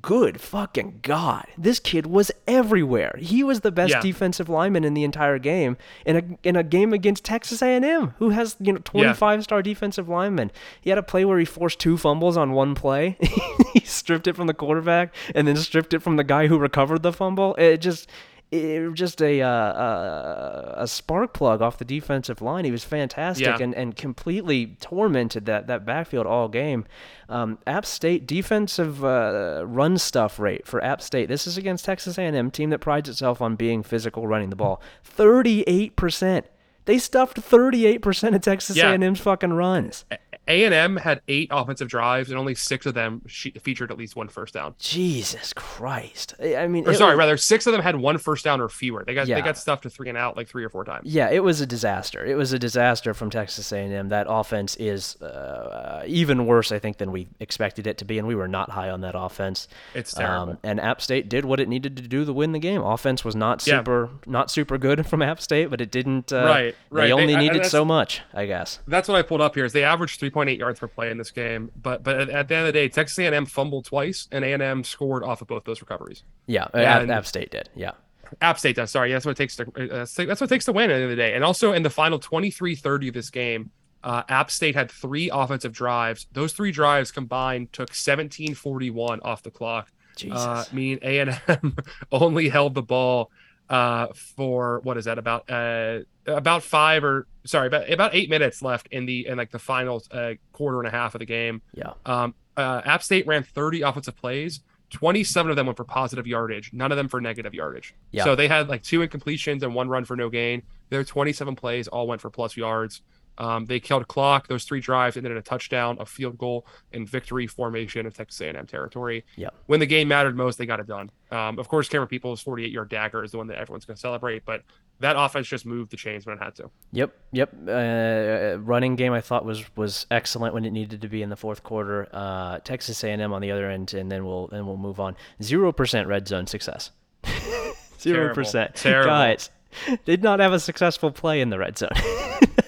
good 0.02 0.40
fucking 0.40 1.00
god. 1.02 1.46
This 1.58 1.78
kid 1.78 2.06
was 2.06 2.30
everywhere. 2.46 3.16
He 3.18 3.42
was 3.44 3.60
the 3.60 3.70
best 3.72 3.92
Yeah. 3.92 4.00
defensive 4.00 4.48
lineman 4.48 4.84
in 4.84 4.94
the 4.94 5.04
entire 5.04 5.38
game 5.38 5.76
in 6.04 6.16
a 6.16 6.22
in 6.48 6.56
a 6.56 6.62
game 6.62 6.92
against 6.92 7.24
Texas 7.24 7.62
A&M 7.62 8.14
who 8.18 8.30
has 8.30 8.56
you 8.60 8.72
know 8.72 8.80
25 8.84 9.42
star 9.44 9.62
defensive 9.62 10.08
linemen. 10.08 10.50
He 10.80 10.90
had 10.90 10.98
a 10.98 11.02
play 11.02 11.24
where 11.24 11.38
he 11.38 11.44
forced 11.44 11.78
two 11.78 11.96
fumbles 11.96 12.36
on 12.36 12.52
one 12.52 12.74
play. 12.74 13.16
He 13.72 13.80
stripped 13.80 14.26
it 14.26 14.34
from 14.36 14.46
the 14.46 14.54
quarterback 14.54 15.14
and 15.34 15.46
then 15.46 15.56
stripped 15.56 15.92
it 15.92 16.00
from 16.00 16.16
the 16.16 16.24
guy 16.24 16.46
who 16.46 16.58
recovered 16.58 17.02
the 17.02 17.12
fumble. 17.12 17.54
It 17.56 17.76
just 17.78 18.08
it 18.52 18.94
just 18.94 19.20
a 19.20 19.42
uh, 19.42 19.48
uh, 19.48 20.74
a 20.78 20.86
spark 20.86 21.32
plug 21.32 21.60
off 21.62 21.78
the 21.78 21.84
defensive 21.84 22.40
line. 22.40 22.64
He 22.64 22.70
was 22.70 22.84
fantastic 22.84 23.46
Yeah. 23.46 23.58
and, 23.60 23.74
and 23.74 23.96
completely 23.96 24.76
tormented 24.80 25.46
that, 25.46 25.66
that 25.66 25.84
backfield 25.84 26.26
all 26.26 26.48
game. 26.48 26.84
Um, 27.28 27.58
App 27.66 27.84
State 27.84 28.26
defensive 28.26 29.04
uh, 29.04 29.64
run 29.66 29.98
stuff 29.98 30.38
rate 30.38 30.66
for 30.66 30.82
App 30.84 31.02
State. 31.02 31.28
This 31.28 31.46
is 31.46 31.58
against 31.58 31.84
Texas 31.84 32.18
A&M, 32.18 32.50
team 32.50 32.70
that 32.70 32.78
prides 32.78 33.08
itself 33.08 33.42
on 33.42 33.56
being 33.56 33.82
physical 33.82 34.26
running 34.28 34.50
the 34.50 34.56
ball. 34.56 34.80
Thirty 35.02 35.62
eight 35.66 35.96
percent. 35.96 36.46
They 36.84 36.98
stuffed 36.98 37.38
thirty 37.38 37.84
eight 37.84 38.00
percent 38.00 38.36
of 38.36 38.42
Texas 38.42 38.76
Yeah. 38.76 38.92
A&M's 38.92 39.18
fucking 39.18 39.54
runs. 39.54 40.04
A 40.48 40.64
and 40.64 40.72
M 40.72 40.96
had 40.96 41.20
eight 41.28 41.48
offensive 41.50 41.88
drives, 41.88 42.30
and 42.30 42.38
only 42.38 42.54
six 42.54 42.86
of 42.86 42.94
them 42.94 43.20
featured 43.26 43.90
at 43.90 43.98
least 43.98 44.14
one 44.16 44.28
first 44.28 44.54
down. 44.54 44.74
Jesus 44.78 45.52
Christ. 45.52 46.34
I 46.40 46.66
mean, 46.68 46.86
Or 46.88 46.94
sorry, 46.94 47.14
was- 47.14 47.18
rather 47.18 47.36
six 47.36 47.66
of 47.66 47.72
them 47.72 47.82
had 47.82 47.96
one 47.96 48.18
first 48.18 48.44
down 48.44 48.60
or 48.60 48.68
fewer. 48.68 49.02
They 49.04 49.14
got 49.14 49.26
Yeah. 49.26 49.36
they 49.36 49.42
got 49.42 49.58
stuffed 49.58 49.82
to 49.84 49.90
three 49.90 50.08
and 50.08 50.16
out 50.16 50.36
like 50.36 50.48
three 50.48 50.62
or 50.64 50.68
four 50.68 50.84
times. 50.84 51.02
Yeah, 51.12 51.30
it 51.30 51.42
was 51.42 51.60
a 51.60 51.66
disaster. 51.66 52.24
It 52.24 52.36
was 52.36 52.52
a 52.52 52.58
disaster 52.58 53.12
from 53.14 53.30
Texas 53.30 53.72
A&M. 53.72 54.08
That 54.08 54.26
offense 54.28 54.76
is 54.76 55.20
uh, 55.22 56.04
even 56.06 56.46
worse, 56.46 56.70
I 56.72 56.78
think, 56.78 56.98
than 56.98 57.10
we 57.12 57.28
expected 57.40 57.86
it 57.86 57.98
to 57.98 58.04
be, 58.04 58.18
and 58.18 58.26
we 58.28 58.34
were 58.34 58.48
not 58.48 58.70
high 58.70 58.90
on 58.90 59.00
that 59.00 59.14
offense. 59.16 59.68
It's 59.94 60.14
terrible. 60.14 60.52
Um, 60.52 60.58
and 60.62 60.80
App 60.80 61.00
State 61.02 61.28
did 61.28 61.44
what 61.44 61.58
it 61.60 61.68
needed 61.68 61.96
to 61.96 62.02
do 62.06 62.24
to 62.24 62.32
win 62.32 62.52
the 62.52 62.58
game. 62.58 62.82
Offense 62.82 63.24
was 63.24 63.34
not 63.34 63.66
Yeah. 63.66 63.78
super, 63.80 64.10
not 64.26 64.50
super 64.50 64.78
good 64.78 65.06
from 65.08 65.22
App 65.22 65.40
State, 65.40 65.70
but 65.70 65.80
it 65.80 65.90
didn't. 65.90 66.32
Uh, 66.32 66.36
Right, 66.46 66.74
right. 66.90 67.02
They 67.02 67.06
They- 67.08 67.12
only 67.12 67.34
I- 67.34 67.40
needed 67.40 67.66
so 67.66 67.84
much, 67.84 68.22
I 68.32 68.46
guess. 68.46 68.78
That's 68.86 69.08
what 69.08 69.16
I 69.16 69.22
pulled 69.22 69.40
up 69.40 69.54
here. 69.54 69.64
Is 69.64 69.72
they 69.72 69.82
averaged 69.84 70.20
3.8 70.36 70.58
yards 70.58 70.80
per 70.80 70.86
play 70.88 71.10
in 71.10 71.18
this 71.18 71.30
game, 71.30 71.70
but 71.80 72.02
but 72.02 72.16
at, 72.20 72.28
at 72.30 72.48
the 72.48 72.54
end 72.56 72.66
of 72.66 72.72
the 72.74 72.78
day, 72.78 72.88
Texas 72.88 73.18
A&M 73.18 73.46
fumbled 73.46 73.84
twice, 73.86 74.28
and 74.30 74.44
A&M 74.44 74.84
scored 74.84 75.24
off 75.24 75.40
of 75.42 75.48
both 75.48 75.64
those 75.64 75.80
recoveries. 75.80 76.24
Yeah, 76.46 76.64
App, 76.74 77.02
And- 77.02 77.10
App 77.10 77.26
State 77.26 77.50
did. 77.50 77.68
Yeah. 77.74 77.92
App 78.40 78.58
State 78.58 78.74
does. 78.76 78.90
Sorry, 78.90 79.12
that's 79.12 79.24
what 79.24 79.32
it 79.32 79.36
takes 79.36 79.54
to 79.56 79.62
uh, 79.64 79.98
that's 80.04 80.18
what 80.18 80.42
it 80.42 80.48
takes 80.48 80.64
to 80.64 80.72
win 80.72 80.90
at 80.90 80.94
the 80.94 80.94
end 80.94 81.04
of 81.04 81.10
the 81.10 81.16
day. 81.16 81.34
And 81.34 81.44
also 81.44 81.72
in 81.72 81.82
the 81.84 81.90
final 81.90 82.18
23-30 82.18 83.08
of 83.08 83.14
this 83.14 83.30
game, 83.30 83.70
uh, 84.02 84.24
App 84.28 84.50
State 84.50 84.74
had 84.74 84.90
three 84.90 85.30
offensive 85.32 85.72
drives. 85.72 86.26
Those 86.32 86.52
three 86.52 86.72
drives 86.72 87.12
combined 87.12 87.72
took 87.72 87.90
17:41 87.90 89.20
off 89.24 89.42
the 89.44 89.50
clock. 89.50 89.92
Jesus. 90.16 90.38
Uh, 90.38 90.64
meaning 90.72 90.98
A&M 91.02 91.76
only 92.12 92.48
held 92.48 92.74
the 92.74 92.82
ball 92.82 93.30
uh, 93.68 94.08
for 94.36 94.80
what 94.84 94.96
is 94.96 95.06
that 95.06 95.18
about 95.18 95.50
uh, 95.50 96.00
about 96.26 96.62
five 96.62 97.04
or 97.04 97.26
sorry 97.44 97.66
about 97.66 97.90
about 97.90 98.14
eight 98.14 98.30
minutes 98.30 98.62
left 98.62 98.88
in 98.90 99.06
the 99.06 99.26
in 99.26 99.36
like 99.36 99.50
the 99.50 99.58
final 99.58 100.02
uh, 100.10 100.34
quarter 100.52 100.78
and 100.78 100.86
a 100.86 100.90
half 100.90 101.14
of 101.14 101.18
the 101.20 101.26
game. 101.26 101.62
yeah. 101.74 101.92
Um, 102.04 102.34
uh, 102.56 102.80
App 102.86 103.02
State 103.02 103.26
ran 103.26 103.42
30 103.42 103.82
offensive 103.82 104.16
plays. 104.16 104.60
27 104.90 105.50
of 105.50 105.56
them 105.56 105.66
went 105.66 105.76
for 105.76 105.84
positive 105.84 106.26
yardage, 106.26 106.70
none 106.72 106.92
of 106.92 106.96
them 106.96 107.08
for 107.08 107.20
negative 107.20 107.52
yardage. 107.52 107.94
Yeah. 108.12 108.24
So 108.24 108.36
they 108.36 108.48
had 108.48 108.68
like 108.68 108.82
two 108.82 109.00
incompletions 109.00 109.62
and 109.62 109.74
one 109.74 109.88
run 109.88 110.04
for 110.04 110.16
no 110.16 110.30
gain. 110.30 110.62
Their 110.90 111.02
27 111.04 111.56
plays 111.56 111.88
all 111.88 112.06
went 112.06 112.20
for 112.20 112.30
plus 112.30 112.56
yards. 112.56 113.02
Um, 113.38 113.66
they 113.66 113.80
killed 113.80 114.08
clock. 114.08 114.48
Those 114.48 114.64
three 114.64 114.80
drives 114.80 115.16
ended 115.16 115.32
in 115.32 115.38
a 115.38 115.42
touchdown, 115.42 115.96
a 116.00 116.06
field 116.06 116.38
goal, 116.38 116.66
and 116.92 117.08
victory 117.08 117.46
formation 117.46 118.06
of 118.06 118.14
Texas 118.14 118.40
A&M 118.40 118.66
territory. 118.66 119.24
Yeah. 119.36 119.50
When 119.66 119.80
the 119.80 119.86
game 119.86 120.08
mattered 120.08 120.36
most, 120.36 120.58
they 120.58 120.66
got 120.66 120.80
it 120.80 120.86
done. 120.86 121.10
Um, 121.30 121.58
of 121.58 121.68
course, 121.68 121.88
Camerun 121.88 122.08
Peoples' 122.08 122.42
48-yard 122.42 122.88
dagger 122.88 123.24
is 123.24 123.32
the 123.32 123.38
one 123.38 123.48
that 123.48 123.58
everyone's 123.58 123.84
going 123.84 123.96
to 123.96 124.00
celebrate, 124.00 124.44
but 124.44 124.62
that 125.00 125.16
offense 125.18 125.46
just 125.46 125.66
moved 125.66 125.90
the 125.90 125.96
chains 125.96 126.24
when 126.24 126.36
it 126.36 126.42
had 126.42 126.54
to. 126.54 126.70
Yep, 126.92 127.14
yep. 127.32 127.52
Uh, 127.68 128.58
running 128.60 128.96
game 128.96 129.12
I 129.12 129.20
thought 129.20 129.44
was 129.44 129.64
was 129.76 130.06
excellent 130.10 130.54
when 130.54 130.64
it 130.64 130.70
needed 130.70 131.02
to 131.02 131.08
be 131.08 131.22
in 131.22 131.28
the 131.28 131.36
fourth 131.36 131.62
quarter. 131.62 132.08
Uh, 132.12 132.60
Texas 132.60 133.02
A&M 133.04 133.32
on 133.32 133.42
the 133.42 133.50
other 133.50 133.68
end, 133.68 133.92
and 133.92 134.10
then 134.10 134.24
we'll 134.24 134.46
then 134.46 134.66
we'll 134.66 134.78
move 134.78 134.98
on. 134.98 135.16
Zero 135.42 135.72
percent 135.72 136.08
red 136.08 136.26
zone 136.26 136.46
success. 136.46 136.92
Zero 138.00 138.32
percent. 138.34 138.74
Terrible. 138.74 139.10
Guys 139.10 139.50
did 140.04 140.22
not 140.22 140.40
have 140.40 140.52
a 140.52 140.60
successful 140.60 141.10
play 141.10 141.40
in 141.40 141.50
the 141.50 141.58
red 141.58 141.76
zone. 141.76 141.90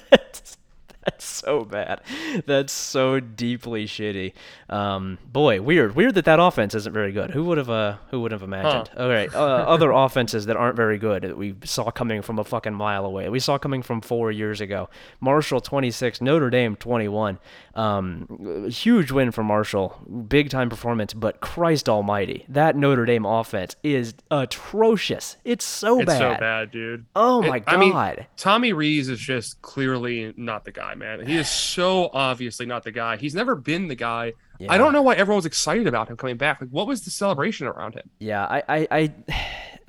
that's, 1.12 1.24
so 1.24 1.64
bad. 1.64 2.00
That's 2.46 2.72
so 2.72 3.20
deeply 3.20 3.86
shitty. 3.86 4.32
Um, 4.68 5.18
boy, 5.32 5.60
weird. 5.62 5.94
Weird 5.96 6.14
that 6.16 6.24
that 6.26 6.38
offense 6.40 6.74
isn't 6.74 6.92
very 6.92 7.12
good. 7.12 7.30
Who 7.30 7.44
would 7.44 7.58
have 7.58 7.70
uh 7.70 7.96
Who 8.10 8.20
would 8.20 8.32
have 8.32 8.42
imagined? 8.42 8.90
All 8.98 9.08
right, 9.08 9.32
uh, 9.34 9.38
other 9.68 9.90
offenses 9.90 10.46
that 10.46 10.56
aren't 10.56 10.76
very 10.76 10.98
good 10.98 11.22
that 11.22 11.36
we 11.38 11.54
saw 11.64 11.90
coming 11.90 12.22
from 12.22 12.38
a 12.38 12.44
fucking 12.44 12.74
mile 12.74 13.04
away. 13.06 13.28
We 13.28 13.40
saw 13.40 13.58
coming 13.58 13.82
from 13.82 14.00
four 14.00 14.30
years 14.30 14.60
ago. 14.60 14.88
Marshall 15.20 15.60
26, 15.60 16.20
Notre 16.20 16.50
Dame 16.50 16.76
21. 16.76 17.38
Um, 17.74 18.68
huge 18.70 19.10
win 19.12 19.30
for 19.30 19.42
Marshall. 19.44 19.96
Big 20.28 20.50
time 20.50 20.68
performance, 20.68 21.14
but 21.14 21.40
Christ 21.40 21.88
Almighty, 21.88 22.44
that 22.48 22.76
Notre 22.76 23.04
Dame 23.06 23.24
offense 23.24 23.76
is 23.82 24.14
atrocious. 24.30 25.36
It's 25.44 25.64
so 25.64 25.98
It's 26.00 26.06
bad. 26.06 26.18
so 26.18 26.40
bad, 26.40 26.70
dude. 26.70 27.06
Oh 27.14 27.42
It- 27.42 27.48
my 27.48 27.62
I 27.66 27.76
mean, 27.76 27.92
god. 27.92 28.26
Tommy 28.36 28.72
Rees 28.72 29.08
is 29.08 29.20
just 29.20 29.62
clearly 29.62 30.34
not 30.36 30.64
the 30.64 30.72
guy, 30.72 30.94
man. 30.98 31.26
He 31.26 31.36
is 31.36 31.48
so 31.48 32.10
obviously 32.12 32.66
not 32.66 32.84
the 32.84 32.92
guy. 32.92 33.16
He's 33.16 33.34
never 33.34 33.54
been 33.54 33.88
the 33.88 33.94
guy. 33.94 34.34
Yeah. 34.58 34.72
I 34.72 34.78
don't 34.78 34.92
know 34.92 35.02
why 35.02 35.14
everyone 35.14 35.36
was 35.36 35.46
excited 35.46 35.86
about 35.86 36.08
him 36.08 36.16
coming 36.16 36.36
back. 36.36 36.60
Like, 36.60 36.70
what 36.70 36.86
was 36.86 37.02
the 37.02 37.10
celebration 37.10 37.66
around 37.66 37.94
him? 37.94 38.10
Yeah, 38.18 38.44
I, 38.44 38.62
I, 38.68 38.88
I, 38.90 39.14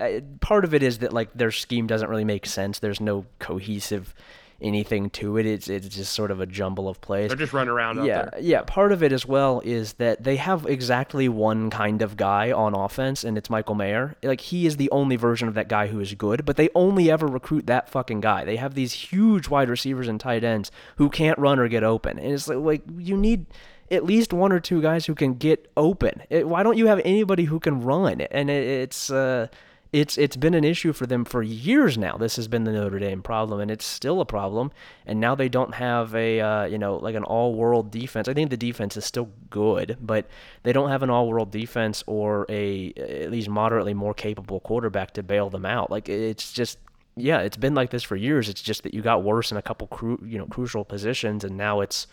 I, 0.00 0.22
part 0.40 0.64
of 0.64 0.72
it 0.74 0.82
is 0.82 0.98
that 0.98 1.12
like 1.12 1.32
their 1.34 1.50
scheme 1.50 1.86
doesn't 1.86 2.08
really 2.08 2.24
make 2.24 2.46
sense. 2.46 2.78
There's 2.78 3.00
no 3.00 3.26
cohesive 3.38 4.14
anything 4.62 5.10
to 5.10 5.36
it. 5.36 5.46
It's 5.46 5.68
it's 5.68 5.88
just 5.88 6.12
sort 6.12 6.30
of 6.30 6.40
a 6.40 6.46
jumble 6.46 6.88
of 6.88 7.00
plays. 7.00 7.28
They're 7.28 7.36
just 7.36 7.52
running 7.52 7.70
around 7.70 8.04
Yeah, 8.04 8.22
there. 8.30 8.40
yeah. 8.40 8.62
Part 8.62 8.92
of 8.92 9.02
it 9.02 9.12
as 9.12 9.26
well 9.26 9.60
is 9.64 9.94
that 9.94 10.22
they 10.24 10.36
have 10.36 10.66
exactly 10.66 11.28
one 11.28 11.70
kind 11.70 12.02
of 12.02 12.16
guy 12.16 12.52
on 12.52 12.74
offense, 12.74 13.24
and 13.24 13.36
it's 13.38 13.48
Michael 13.50 13.74
Mayer. 13.74 14.16
Like 14.22 14.40
he 14.40 14.66
is 14.66 14.76
the 14.76 14.90
only 14.90 15.16
version 15.16 15.48
of 15.48 15.54
that 15.54 15.68
guy 15.68 15.86
who 15.88 16.00
is 16.00 16.14
good, 16.14 16.44
but 16.44 16.56
they 16.56 16.68
only 16.74 17.10
ever 17.10 17.26
recruit 17.26 17.66
that 17.66 17.88
fucking 17.88 18.20
guy. 18.20 18.44
They 18.44 18.56
have 18.56 18.74
these 18.74 18.92
huge 18.92 19.48
wide 19.48 19.68
receivers 19.68 20.08
and 20.08 20.20
tight 20.20 20.44
ends 20.44 20.70
who 20.96 21.08
can't 21.08 21.38
run 21.38 21.58
or 21.58 21.68
get 21.68 21.82
open, 21.84 22.18
and 22.18 22.32
it's 22.32 22.48
like 22.48 22.58
like 22.58 22.82
you 22.98 23.16
need 23.16 23.46
at 23.90 24.04
least 24.04 24.32
one 24.32 24.52
or 24.52 24.60
two 24.60 24.80
guys 24.80 25.06
who 25.06 25.14
can 25.16 25.34
get 25.34 25.68
open. 25.76 26.22
It, 26.30 26.46
why 26.46 26.62
don't 26.62 26.76
you 26.78 26.86
have 26.86 27.00
anybody 27.04 27.42
who 27.44 27.58
can 27.58 27.80
run? 27.80 28.20
And 28.20 28.48
it, 28.48 28.64
it's 28.64 29.10
uh, 29.10 29.48
it's 29.92 30.16
it's 30.18 30.36
been 30.36 30.54
an 30.54 30.62
issue 30.62 30.92
for 30.92 31.06
them 31.06 31.24
for 31.24 31.42
years 31.42 31.98
now. 31.98 32.16
This 32.16 32.36
has 32.36 32.46
been 32.46 32.64
the 32.64 32.72
Notre 32.72 32.98
Dame 32.98 33.22
problem, 33.22 33.60
and 33.60 33.70
it's 33.70 33.84
still 33.84 34.20
a 34.20 34.24
problem. 34.24 34.70
And 35.04 35.18
now 35.18 35.34
they 35.34 35.48
don't 35.48 35.74
have 35.74 36.14
a 36.14 36.40
uh, 36.40 36.64
you 36.64 36.78
know 36.78 36.96
like 36.96 37.16
an 37.16 37.24
all-world 37.24 37.90
defense. 37.90 38.28
I 38.28 38.34
think 38.34 38.50
the 38.50 38.56
defense 38.56 38.96
is 38.96 39.04
still 39.04 39.30
good, 39.50 39.96
but 40.00 40.26
they 40.62 40.72
don't 40.72 40.90
have 40.90 41.02
an 41.02 41.10
all-world 41.10 41.50
defense 41.50 42.04
or 42.06 42.46
a 42.48 42.92
at 42.96 43.30
least 43.30 43.48
moderately 43.48 43.94
more 43.94 44.14
capable 44.14 44.60
quarterback 44.60 45.12
to 45.14 45.22
bail 45.22 45.50
them 45.50 45.66
out. 45.66 45.90
Like 45.90 46.08
it's 46.08 46.52
just 46.52 46.78
yeah, 47.16 47.40
it's 47.40 47.56
been 47.56 47.74
like 47.74 47.90
this 47.90 48.04
for 48.04 48.16
years. 48.16 48.48
It's 48.48 48.62
just 48.62 48.84
that 48.84 48.94
you 48.94 49.02
got 49.02 49.24
worse 49.24 49.50
in 49.50 49.56
a 49.56 49.62
couple 49.62 49.88
cru- 49.88 50.22
you 50.24 50.38
know 50.38 50.46
crucial 50.46 50.84
positions, 50.84 51.42
and 51.42 51.56
now 51.56 51.80
it's 51.80 52.06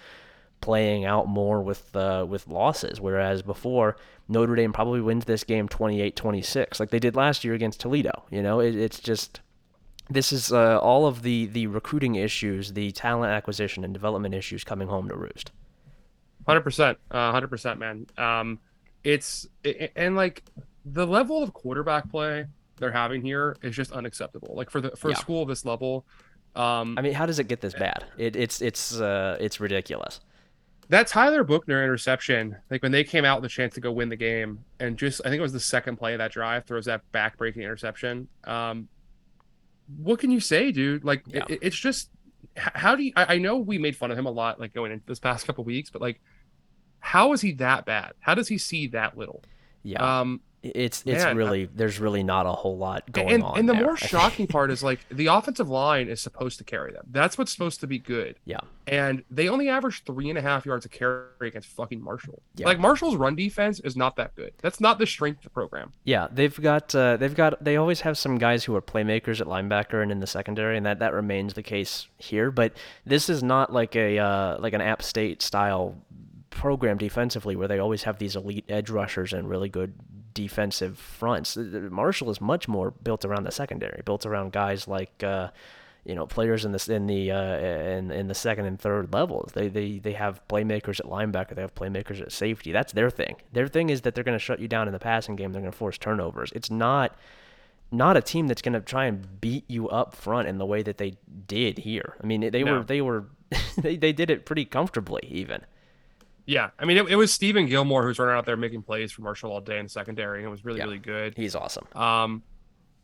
playing 0.61 1.05
out 1.05 1.27
more 1.27 1.61
with 1.61 1.95
uh, 1.95 2.25
with 2.27 2.47
losses. 2.47 2.99
Whereas 2.99 3.41
before, 3.41 3.97
Notre 4.27 4.55
Dame 4.55 4.73
probably 4.73 5.01
wins 5.01 5.25
this 5.25 5.43
game 5.43 5.67
28-26, 5.69 6.79
like 6.79 6.89
they 6.89 6.99
did 6.99 7.15
last 7.15 7.43
year 7.43 7.53
against 7.53 7.79
Toledo. 7.79 8.23
You 8.29 8.41
know, 8.41 8.59
it, 8.59 8.75
it's 8.75 8.99
just 8.99 9.41
this 10.09 10.31
is 10.31 10.51
uh, 10.51 10.79
all 10.79 11.05
of 11.05 11.21
the 11.21 11.47
the 11.47 11.67
recruiting 11.67 12.15
issues, 12.15 12.73
the 12.73 12.91
talent 12.91 13.31
acquisition 13.31 13.83
and 13.83 13.93
development 13.93 14.33
issues 14.33 14.63
coming 14.63 14.87
home 14.87 15.09
to 15.09 15.15
roost. 15.15 15.51
Hundred 16.45 16.61
percent, 16.61 16.97
hundred 17.11 17.49
percent, 17.49 17.79
man. 17.79 18.07
Um, 18.17 18.59
it's 19.03 19.47
and 19.95 20.15
like 20.15 20.43
the 20.85 21.05
level 21.05 21.43
of 21.43 21.53
quarterback 21.53 22.09
play 22.09 22.45
they're 22.77 22.91
having 22.91 23.21
here 23.21 23.57
is 23.61 23.75
just 23.75 23.91
unacceptable. 23.91 24.53
Like 24.55 24.69
for 24.69 24.79
the 24.81 24.91
for 24.91 25.09
Yeah. 25.09 25.15
a 25.15 25.17
school 25.17 25.41
of 25.41 25.49
this 25.49 25.65
level, 25.65 26.05
um, 26.55 26.97
I 26.97 27.01
mean, 27.01 27.13
how 27.13 27.25
does 27.25 27.39
it 27.39 27.47
get 27.47 27.59
this 27.59 27.73
bad? 27.73 28.05
It, 28.17 28.35
it's 28.35 28.61
it's 28.61 28.99
uh, 28.99 29.37
it's 29.41 29.59
ridiculous. 29.59 30.21
That 30.89 31.07
Tyler 31.07 31.43
Buchner 31.43 31.83
interception, 31.83 32.55
like 32.71 32.81
when 32.81 32.91
they 32.91 33.03
came 33.03 33.25
out 33.25 33.41
with 33.41 33.51
a 33.51 33.53
chance 33.53 33.73
to 33.75 33.81
go 33.81 33.91
win 33.91 34.09
the 34.09 34.15
game, 34.15 34.63
and 34.79 34.97
just 34.97 35.21
I 35.25 35.29
think 35.29 35.39
it 35.39 35.41
was 35.41 35.53
the 35.53 35.59
second 35.59 35.97
play 35.97 36.13
of 36.13 36.19
that 36.19 36.31
drive, 36.31 36.65
throws 36.65 36.85
that 36.85 37.01
back-breaking 37.11 37.61
interception. 37.61 38.27
Um, 38.45 38.87
what 39.97 40.19
can 40.19 40.31
you 40.31 40.39
say, 40.39 40.71
dude? 40.71 41.03
Like 41.03 41.23
Yeah. 41.27 41.43
it, 41.49 41.59
it's 41.61 41.77
just 41.77 42.09
how 42.55 42.95
do 42.95 43.03
you? 43.03 43.11
I, 43.15 43.35
I 43.35 43.37
know 43.37 43.57
we 43.57 43.77
made 43.77 43.95
fun 43.95 44.11
of 44.11 44.17
him 44.17 44.25
a 44.25 44.31
lot, 44.31 44.59
like 44.59 44.73
going 44.73 44.91
into 44.91 45.05
this 45.05 45.19
past 45.19 45.45
couple 45.45 45.63
weeks, 45.63 45.89
but 45.89 46.01
like, 46.01 46.21
how 46.99 47.33
is 47.33 47.41
he 47.41 47.51
that 47.53 47.85
bad? 47.85 48.13
How 48.19 48.33
does 48.35 48.47
he 48.47 48.57
see 48.57 48.87
that 48.87 49.17
little? 49.17 49.43
Yeah, 49.83 50.21
Um, 50.21 50.41
it's 50.75 51.03
it's 51.05 51.23
man, 51.23 51.27
I- 51.27 51.31
really 51.31 51.65
there's 51.65 51.99
really 51.99 52.23
not 52.23 52.45
a 52.45 52.51
whole 52.51 52.77
lot 52.77 53.11
going 53.11 53.29
and, 53.31 53.43
on. 53.43 53.59
and 53.59 53.69
the 53.69 53.73
there, 53.73 53.83
more 53.83 53.97
shocking 53.97 54.47
part 54.47 54.71
is 54.71 54.83
like 54.83 54.99
the 55.09 55.27
offensive 55.27 55.69
line 55.69 56.07
is 56.07 56.21
supposed 56.21 56.57
to 56.59 56.63
carry 56.63 56.91
them. 56.91 57.05
That's 57.11 57.37
what's 57.37 57.51
supposed 57.51 57.79
to 57.81 57.87
be 57.87 57.99
good. 57.99 58.35
Yeah. 58.45 58.59
And 58.87 59.25
they 59.29 59.49
only 59.49 59.67
average 59.67 60.05
three 60.05 60.29
and 60.29 60.37
a 60.37 60.41
half 60.41 60.65
yards 60.65 60.85
a 60.85 60.89
carry 60.89 61.25
against 61.41 61.67
fucking 61.67 62.01
Marshall. 62.01 62.41
Yeah. 62.55 62.67
Like 62.67 62.79
Marshall's 62.79 63.17
run 63.17 63.35
defense 63.35 63.81
is 63.81 63.97
not 63.97 64.15
that 64.15 64.33
good. 64.35 64.53
That's 64.61 64.79
not 64.79 64.97
the 64.97 65.05
strength 65.05 65.39
of 65.39 65.43
the 65.43 65.49
program. 65.49 65.91
Yeah, 66.05 66.27
they've 66.31 66.55
got 66.61 66.95
uh, 66.95 67.17
they've 67.17 67.35
got 67.35 67.61
they 67.61 67.75
always 67.75 68.01
have 68.01 68.17
some 68.17 68.37
guys 68.37 68.63
who 68.63 68.73
are 68.77 68.81
playmakers 68.81 69.41
at 69.41 69.47
linebacker 69.47 70.01
and 70.01 70.09
in 70.09 70.21
the 70.21 70.27
secondary, 70.27 70.77
and 70.77 70.85
that, 70.85 70.99
that 70.99 71.11
remains 71.11 71.53
the 71.55 71.63
case 71.63 72.07
here. 72.17 72.49
But 72.49 72.73
this 73.05 73.29
is 73.29 73.43
not 73.43 73.73
like 73.73 73.95
a 73.97 74.17
uh, 74.19 74.57
like 74.59 74.71
an 74.71 74.81
App 74.81 75.03
State 75.03 75.41
style 75.41 75.95
program 76.49 76.97
defensively 76.97 77.55
where 77.55 77.67
they 77.67 77.79
always 77.79 78.03
have 78.03 78.17
these 78.19 78.35
elite 78.35 78.65
edge 78.69 78.89
rushers 78.89 79.33
and 79.33 79.49
really 79.49 79.69
good 79.69 79.93
defensive 80.41 80.97
fronts. 80.97 81.57
Marshall 81.57 82.29
is 82.29 82.39
much 82.39 82.67
more 82.67 82.91
built 82.91 83.25
around 83.25 83.43
the 83.43 83.51
secondary, 83.51 84.01
built 84.05 84.25
around 84.25 84.51
guys 84.53 84.87
like. 84.87 85.23
Uh, 85.23 85.49
you 86.05 86.15
know, 86.15 86.25
players 86.25 86.63
in 86.63 86.71
this 86.71 86.87
in 86.87 87.05
the 87.05 87.31
uh, 87.31 87.57
in 87.57 88.11
in 88.11 88.27
the 88.29 88.33
second 88.33 88.63
and 88.65 88.79
third 88.79 89.11
levels. 89.11 89.51
They 89.53 89.67
they 89.67 89.99
they 89.99 90.13
have 90.13 90.39
playmakers 90.47 91.01
at 91.01 91.05
linebacker. 91.05 91.53
They 91.53 91.61
have 91.61 91.75
playmakers 91.75 92.21
at 92.21 92.31
safety. 92.31 92.71
That's 92.71 92.93
their 92.93 93.09
thing. 93.09 93.35
Their 93.51 93.67
thing 93.67 93.89
is 93.89 94.01
that 94.03 94.15
they're 94.15 94.23
going 94.23 94.37
to 94.37 94.39
shut 94.49 94.59
you 94.61 94.69
down 94.69 94.87
in 94.87 94.93
the 94.93 94.99
passing 94.99 95.35
game. 95.35 95.51
They're 95.51 95.61
going 95.61 95.73
to 95.73 95.77
force 95.77 95.97
turnovers. 95.97 96.53
It's 96.55 96.71
not 96.71 97.13
not 97.91 98.15
a 98.15 98.21
team 98.21 98.47
that's 98.47 98.61
going 98.61 98.71
to 98.73 98.79
try 98.79 99.03
and 99.07 99.41
beat 99.41 99.65
you 99.69 99.89
up 99.89 100.15
front 100.15 100.47
in 100.47 100.59
the 100.59 100.65
way 100.65 100.81
that 100.81 100.97
they 100.97 101.17
did 101.45 101.79
here. 101.79 102.15
I 102.23 102.25
mean, 102.25 102.39
they 102.51 102.63
No. 102.63 102.77
were 102.77 102.83
they 102.85 103.01
were 103.01 103.25
they 103.77 103.97
they 103.97 104.13
did 104.13 104.29
it 104.29 104.45
pretty 104.45 104.63
comfortably 104.63 105.23
even. 105.29 105.65
Yeah. 106.47 106.69
I 106.79 106.85
mean, 106.85 106.97
it, 106.97 107.09
it 107.09 107.15
was 107.15 107.31
Steven 107.31 107.67
Gilmore 107.67 108.03
who's 108.03 108.17
running 108.17 108.35
out 108.35 108.45
there 108.47 108.57
making 108.57 108.81
plays 108.81 109.11
for 109.11 109.21
Marshall 109.21 109.51
all 109.51 109.61
day 109.61 109.77
in 109.77 109.85
the 109.85 109.89
secondary, 109.89 110.39
and 110.39 110.47
it 110.47 110.49
was 110.49 110.65
really, 110.65 110.79
Yeah. 110.79 110.85
really 110.85 110.97
good. 110.97 111.35
He's 111.35 111.53
awesome. 111.55 111.85
Um, 111.93 112.41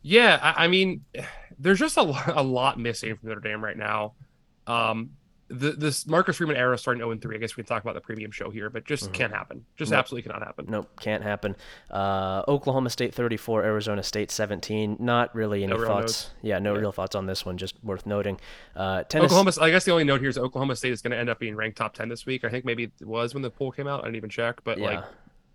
yeah, 0.01 0.39
I, 0.41 0.63
I 0.63 0.67
mean, 0.67 1.03
there's 1.59 1.77
just 1.79 1.97
a, 1.97 2.01
a 2.01 2.41
lot 2.41 2.79
missing 2.79 3.15
from 3.17 3.29
Notre 3.29 3.41
Dame 3.41 3.63
right 3.63 3.77
now. 3.77 4.13
Um, 4.65 5.11
the 5.53 5.71
this 5.71 6.05
Marcus 6.07 6.37
Freeman 6.37 6.55
era 6.55 6.77
starting 6.77 7.01
0 7.01 7.15
3. 7.17 7.35
I 7.35 7.39
guess 7.39 7.55
we 7.55 7.63
can 7.63 7.67
talk 7.67 7.83
about 7.83 7.93
the 7.95 8.01
premium 8.01 8.31
show 8.31 8.49
here, 8.49 8.69
but 8.69 8.85
just 8.85 9.09
Mhm. 9.09 9.13
can't 9.13 9.33
happen. 9.33 9.65
Just 9.77 9.91
Nope. 9.91 9.99
absolutely 9.99 10.29
cannot 10.29 10.45
happen. 10.45 10.65
Nope, 10.67 10.89
can't 10.99 11.23
happen. 11.23 11.55
Uh, 11.91 12.43
Oklahoma 12.47 12.89
State 12.89 13.13
34, 13.13 13.63
Arizona 13.63 14.03
State 14.03 14.31
17. 14.31 14.97
Not 14.99 15.33
really 15.35 15.63
any 15.63 15.73
No 15.73 15.85
thoughts. 15.85 16.31
Yeah, 16.41 16.59
no 16.59 16.73
Yeah. 16.73 16.79
real 16.81 16.91
thoughts 16.91 17.15
on 17.15 17.25
this 17.25 17.45
one. 17.45 17.57
Just 17.57 17.75
worth 17.83 18.05
noting. 18.05 18.39
Uh, 18.75 19.03
Tennessee. 19.03 19.25
Oklahoma, 19.25 19.51
I 19.61 19.69
guess 19.69 19.85
the 19.85 19.91
only 19.91 20.03
note 20.03 20.19
here 20.21 20.29
is 20.29 20.37
Oklahoma 20.37 20.75
State 20.75 20.91
is 20.91 21.01
going 21.01 21.11
to 21.11 21.17
end 21.17 21.29
up 21.29 21.39
being 21.39 21.55
ranked 21.55 21.77
top 21.77 21.93
10 21.93 22.09
this 22.09 22.25
week. 22.25 22.43
I 22.43 22.49
think 22.49 22.65
maybe 22.65 22.83
it 22.83 23.05
was 23.05 23.33
when 23.33 23.43
the 23.43 23.51
poll 23.51 23.71
came 23.71 23.87
out. 23.87 24.01
I 24.01 24.05
didn't 24.05 24.17
even 24.17 24.29
check, 24.29 24.63
but 24.63 24.77
yeah. 24.77 24.85
like, 24.85 25.03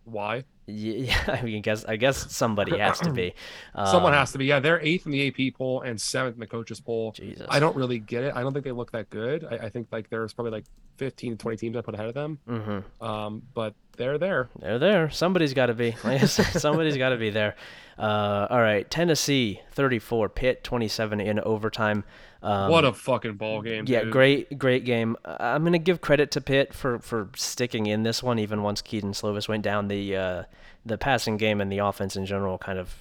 why? 0.04 0.44
yeah, 1.06 1.16
I 1.26 1.42
mean, 1.42 1.62
guess 1.62 1.84
I 1.86 1.96
guess 1.96 2.30
somebody 2.34 2.76
has 2.78 3.00
to 3.00 3.12
be. 3.12 3.34
Someone 3.74 4.12
Um, 4.12 4.18
has 4.18 4.32
to 4.32 4.38
be. 4.38 4.44
Yeah, 4.46 4.60
they're 4.60 4.80
eighth 4.80 5.06
in 5.06 5.12
the 5.12 5.26
AP 5.28 5.54
poll 5.54 5.80
and 5.80 6.00
seventh 6.00 6.34
in 6.34 6.40
the 6.40 6.46
coaches 6.46 6.80
poll. 6.80 7.12
Jesus. 7.12 7.46
I 7.48 7.58
don't 7.58 7.74
really 7.74 7.98
get 7.98 8.24
it. 8.24 8.34
I 8.36 8.42
don't 8.42 8.52
think 8.52 8.64
they 8.64 8.72
look 8.72 8.92
that 8.92 9.08
good. 9.10 9.44
I, 9.50 9.66
I 9.66 9.68
think 9.70 9.88
like 9.90 10.10
there's 10.10 10.32
probably 10.34 10.52
like 10.52 10.64
15 10.98 11.32
to 11.32 11.36
20 11.38 11.56
teams 11.56 11.76
I 11.76 11.80
put 11.80 11.94
ahead 11.94 12.06
of 12.08 12.14
them. 12.14 12.38
Mm-hmm. 12.48 13.04
Um, 13.04 13.42
but 13.54 13.74
they're 13.96 14.18
there. 14.18 14.48
They're 14.60 14.78
there. 14.78 15.10
Somebody's 15.10 15.54
got 15.54 15.66
to 15.66 15.74
be. 15.74 15.94
Like 16.04 16.22
I 16.22 16.26
said, 16.26 16.60
Somebody's 16.60 16.96
got 16.96 17.10
to 17.10 17.16
be 17.16 17.30
there. 17.30 17.56
Uh, 17.98 18.46
all 18.50 18.60
right. 18.60 18.88
Tennessee 18.90 19.60
34, 19.72 20.28
Pitt 20.28 20.64
27 20.64 21.20
in 21.20 21.40
overtime. 21.40 22.04
Um, 22.42 22.70
what 22.70 22.84
a 22.84 22.92
fucking 22.92 23.34
ball 23.34 23.62
game. 23.62 23.84
yeah, 23.88 24.02
dude. 24.02 24.12
great, 24.12 24.58
great 24.58 24.84
game. 24.84 25.16
Uh, 25.24 25.36
I'm 25.40 25.64
gonna 25.64 25.78
give 25.78 26.00
credit 26.00 26.30
to 26.32 26.40
Pitt 26.40 26.72
for, 26.72 26.98
for 27.00 27.30
sticking 27.36 27.86
in 27.86 28.04
this 28.04 28.22
one, 28.22 28.38
even 28.38 28.62
once 28.62 28.80
Kedon 28.80 29.12
Slovis 29.12 29.48
went 29.48 29.62
down. 29.62 29.88
The 29.88 30.16
uh, 30.16 30.42
the 30.86 30.98
passing 30.98 31.36
game 31.36 31.60
and 31.60 31.70
the 31.70 31.78
offense 31.78 32.16
in 32.16 32.26
general 32.26 32.58
kind 32.58 32.78
of 32.78 32.94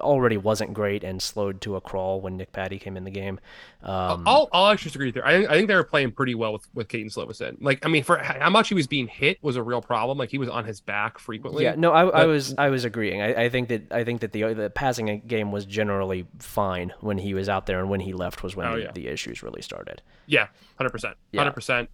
already 0.00 0.36
wasn't 0.36 0.74
great 0.74 1.04
and 1.04 1.20
slowed 1.22 1.60
to 1.62 1.76
a 1.76 1.80
crawl 1.80 2.20
when 2.20 2.36
Nick 2.36 2.52
Patti 2.52 2.78
came 2.78 2.96
in 2.96 3.04
the 3.04 3.10
game. 3.10 3.40
Um, 3.82 4.24
I'll, 4.26 4.48
I'll 4.52 4.66
actually 4.72 4.92
agree 4.94 5.10
there. 5.10 5.26
I 5.26 5.44
I 5.44 5.48
think 5.54 5.68
they 5.68 5.74
were 5.74 5.84
playing 5.84 6.12
pretty 6.12 6.34
well 6.34 6.52
with 6.52 6.66
with 6.74 6.88
Kedon 6.88 7.08
Slovis 7.08 7.40
in. 7.40 7.56
Like, 7.60 7.84
I 7.84 7.88
mean, 7.88 8.04
for 8.04 8.18
how 8.18 8.50
much 8.50 8.68
he 8.68 8.74
was 8.74 8.86
being 8.86 9.08
hit 9.08 9.38
was 9.42 9.56
a 9.56 9.62
real 9.62 9.80
problem. 9.82 10.18
Like, 10.18 10.30
he 10.30 10.38
was 10.38 10.48
on 10.48 10.64
his 10.64 10.80
back 10.80 11.18
frequently. 11.18 11.64
Yeah, 11.64 11.74
no, 11.76 11.92
I, 11.92 12.06
I 12.22 12.26
was 12.26 12.54
I 12.58 12.68
was 12.70 12.84
agreeing. 12.84 13.22
I, 13.22 13.44
I 13.44 13.48
think 13.48 13.68
that 13.68 13.92
I 13.92 14.04
think 14.04 14.20
that 14.20 14.32
the 14.32 14.52
the 14.54 14.70
passing 14.70 15.22
game 15.26 15.52
was 15.52 15.64
generally 15.64 16.26
fine 16.38 16.92
when 17.00 17.18
he 17.18 17.34
was 17.34 17.48
out 17.48 17.66
there, 17.66 17.80
and 17.80 17.88
when 17.88 18.00
he 18.00 18.12
left 18.12 18.42
was 18.42 18.56
when 18.56 18.66
Oh, 18.66 18.76
the, 18.76 18.82
yeah. 18.82 18.92
the 18.92 19.08
issues 19.08 19.42
really 19.42 19.62
started. 19.62 20.02
Yeah, 20.26 20.48
hundred 20.76 20.90
percent, 20.90 21.16
hundred 21.34 21.52
percent. 21.52 21.88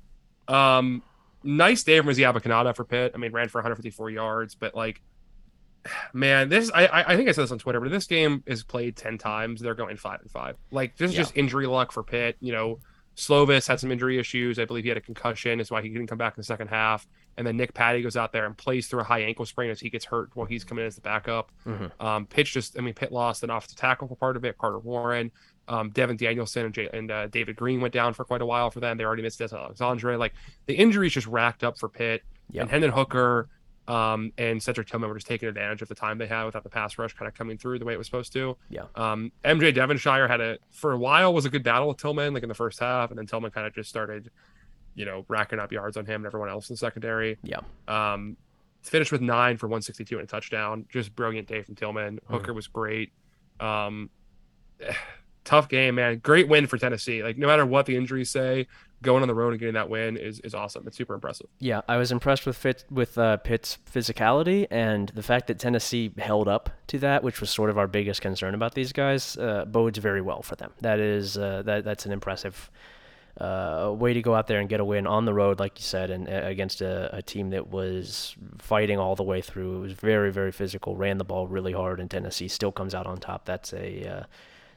Um, 0.48 1.02
nice 1.42 1.82
day 1.82 1.98
from 1.98 2.08
Izzy 2.08 2.22
Abanikanda 2.22 2.74
for 2.74 2.84
Pitt. 2.84 3.12
I 3.14 3.18
mean, 3.18 3.32
ran 3.32 3.48
for 3.48 3.58
154 3.58 4.10
yards, 4.10 4.54
but 4.54 4.74
like, 4.74 5.00
man, 6.12 6.48
this 6.48 6.70
I 6.74 7.04
I 7.12 7.16
think 7.16 7.28
I 7.28 7.32
said 7.32 7.42
this 7.42 7.52
on 7.52 7.58
Twitter, 7.58 7.80
but 7.80 7.90
this 7.90 8.06
game 8.06 8.42
is 8.46 8.62
played 8.62 8.96
10 8.96 9.18
times. 9.18 9.60
They're 9.60 9.74
going 9.74 9.96
five 9.96 10.20
and 10.22 10.30
five. 10.30 10.56
Like, 10.70 10.96
this 10.96 11.10
is 11.10 11.16
Yeah. 11.16 11.22
just 11.22 11.36
injury 11.36 11.66
luck 11.66 11.92
for 11.92 12.02
Pitt. 12.02 12.36
You 12.40 12.52
know, 12.52 12.78
Slovis 13.16 13.66
had 13.66 13.80
some 13.80 13.90
injury 13.90 14.18
issues. 14.18 14.58
I 14.58 14.64
believe 14.66 14.84
he 14.84 14.88
had 14.90 14.98
a 14.98 15.02
concussion. 15.02 15.58
Is 15.60 15.70
why 15.70 15.82
he 15.82 15.88
didn't 15.88 16.06
come 16.08 16.18
back 16.18 16.34
in 16.34 16.40
the 16.40 16.44
second 16.44 16.68
half. 16.68 17.06
And 17.38 17.46
then 17.46 17.56
Nick 17.56 17.74
Patti 17.74 18.00
goes 18.02 18.16
out 18.16 18.32
there 18.32 18.46
and 18.46 18.56
plays 18.56 18.88
through 18.88 19.00
a 19.00 19.04
high 19.04 19.20
ankle 19.20 19.44
sprain 19.44 19.70
as 19.70 19.78
he 19.80 19.90
gets 19.90 20.04
hurt 20.06 20.30
while 20.34 20.46
he's 20.46 20.64
coming 20.64 20.82
in 20.82 20.86
as 20.88 20.94
the 20.94 21.02
backup. 21.02 21.50
Mhm. 21.66 21.90
Um, 22.02 22.26
Pitch 22.26 22.52
just, 22.52 22.78
I 22.78 22.82
mean, 22.82 22.94
Pitt 22.94 23.12
lost 23.12 23.42
an 23.42 23.50
offensive 23.50 23.76
tackle 23.78 24.08
for 24.08 24.16
part 24.16 24.36
of 24.38 24.44
it. 24.46 24.56
Carter 24.56 24.78
Warren, 24.78 25.30
um, 25.68 25.90
Devin 25.90 26.16
Danielson, 26.16 26.64
and, 26.66 26.74
J- 26.74 26.88
and 26.94 27.10
uh, 27.10 27.26
David 27.26 27.56
Green 27.56 27.80
went 27.82 27.92
down 27.92 28.14
for 28.14 28.24
quite 28.24 28.40
a 28.40 28.46
while 28.46 28.70
for 28.70 28.80
them. 28.80 28.96
They 28.96 29.04
already 29.04 29.20
missed 29.22 29.38
Des 29.38 29.54
Alexandre. 29.54 30.16
Like 30.16 30.32
the 30.64 30.74
injuries 30.74 31.12
just 31.12 31.26
racked 31.26 31.62
up 31.62 31.78
for 31.78 31.88
Pitt. 31.90 32.22
Yeah. 32.50 32.62
And 32.62 32.70
Hendon 32.70 32.92
Hooker 32.92 33.48
um, 33.88 34.32
and 34.36 34.62
Cedric 34.62 34.88
Tillman 34.88 35.08
were 35.08 35.14
just 35.14 35.26
taking 35.26 35.48
advantage 35.48 35.82
of 35.82 35.88
the 35.88 35.94
time 35.94 36.18
they 36.18 36.26
had 36.26 36.44
without 36.44 36.64
the 36.64 36.68
pass 36.68 36.98
rush 36.98 37.14
kind 37.14 37.28
of 37.28 37.34
coming 37.34 37.56
through 37.56 37.78
the 37.78 37.84
way 37.84 37.94
it 37.94 37.98
was 37.98 38.06
supposed 38.06 38.32
to. 38.32 38.56
Yeah. 38.68 38.84
Um, 38.94 39.30
MJ 39.44 39.74
Devonshire 39.74 40.26
had 40.26 40.40
a 40.40 40.58
for 40.70 40.92
a 40.92 40.98
while 40.98 41.32
was 41.32 41.44
a 41.44 41.50
good 41.50 41.62
battle 41.62 41.88
with 41.88 41.98
Tillman, 41.98 42.34
like 42.34 42.42
in 42.42 42.48
the 42.48 42.54
first 42.54 42.80
half, 42.80 43.10
and 43.10 43.18
then 43.18 43.26
Tillman 43.26 43.52
kind 43.52 43.66
of 43.66 43.74
just 43.74 43.88
started, 43.88 44.30
you 44.94 45.04
know, 45.04 45.24
racking 45.28 45.58
up 45.58 45.70
yards 45.70 45.96
on 45.96 46.04
him 46.04 46.16
and 46.16 46.26
everyone 46.26 46.48
else 46.48 46.68
in 46.68 46.74
the 46.74 46.78
secondary. 46.78 47.38
Yeah. 47.42 47.60
Um, 47.86 48.36
finished 48.82 49.12
with 49.12 49.20
nine 49.20 49.56
for 49.56 49.66
162 49.66 50.18
and 50.18 50.24
a 50.24 50.26
touchdown. 50.26 50.86
Just 50.88 51.14
brilliant 51.14 51.46
day 51.46 51.62
from 51.62 51.74
Tillman. 51.74 52.20
Hooker 52.26 52.52
was 52.52 52.66
great. 52.66 53.12
Um, 53.60 54.10
tough 55.44 55.68
game, 55.68 55.94
man. 55.94 56.18
Great 56.18 56.48
win 56.48 56.66
for 56.66 56.76
Tennessee. 56.76 57.22
Like 57.22 57.38
no 57.38 57.46
matter 57.46 57.64
what 57.64 57.86
the 57.86 57.96
injuries 57.96 58.30
say, 58.30 58.66
going 59.02 59.22
on 59.22 59.28
the 59.28 59.34
road 59.34 59.50
and 59.50 59.60
getting 59.60 59.74
that 59.74 59.88
win 59.88 60.16
is 60.16 60.40
is 60.40 60.54
awesome. 60.54 60.86
It's 60.86 60.96
super 60.96 61.14
impressive. 61.14 61.46
Yeah, 61.58 61.82
I 61.88 61.96
was 61.96 62.12
impressed 62.12 62.46
with 62.46 62.56
Fit, 62.56 62.84
with 62.90 63.18
uh, 63.18 63.36
Pitt's 63.38 63.78
physicality 63.92 64.66
and 64.70 65.10
the 65.10 65.22
fact 65.22 65.46
that 65.48 65.58
Tennessee 65.58 66.12
held 66.18 66.48
up 66.48 66.70
to 66.88 66.98
that, 67.00 67.22
which 67.22 67.40
was 67.40 67.50
sort 67.50 67.70
of 67.70 67.78
our 67.78 67.86
biggest 67.86 68.20
concern 68.20 68.54
about 68.54 68.74
these 68.74 68.92
guys, 68.92 69.36
uh, 69.36 69.64
bodes 69.66 69.98
very 69.98 70.20
well 70.20 70.42
for 70.42 70.56
them. 70.56 70.72
That 70.80 70.98
is 70.98 71.36
uh, 71.36 71.62
that 71.62 71.84
that's 71.84 72.06
an 72.06 72.12
impressive 72.12 72.70
uh, 73.40 73.92
way 73.94 74.14
to 74.14 74.22
go 74.22 74.34
out 74.34 74.46
there 74.46 74.60
and 74.60 74.68
get 74.68 74.80
a 74.80 74.84
win 74.84 75.06
on 75.06 75.26
the 75.26 75.34
road, 75.34 75.60
like 75.60 75.78
you 75.78 75.84
said, 75.84 76.10
and 76.10 76.26
uh, 76.28 76.40
against 76.44 76.80
a, 76.80 77.14
a 77.14 77.20
team 77.20 77.50
that 77.50 77.68
was 77.68 78.34
fighting 78.58 78.98
all 78.98 79.14
the 79.14 79.22
way 79.22 79.42
through. 79.42 79.76
It 79.76 79.80
was 79.80 79.92
very 79.92 80.32
very 80.32 80.52
physical, 80.52 80.96
ran 80.96 81.18
the 81.18 81.24
ball 81.24 81.46
really 81.46 81.72
hard, 81.72 82.00
and 82.00 82.10
Tennessee 82.10 82.48
still 82.48 82.72
comes 82.72 82.94
out 82.94 83.06
on 83.06 83.18
top. 83.18 83.44
That's 83.44 83.74
a 83.74 84.08
uh, 84.08 84.22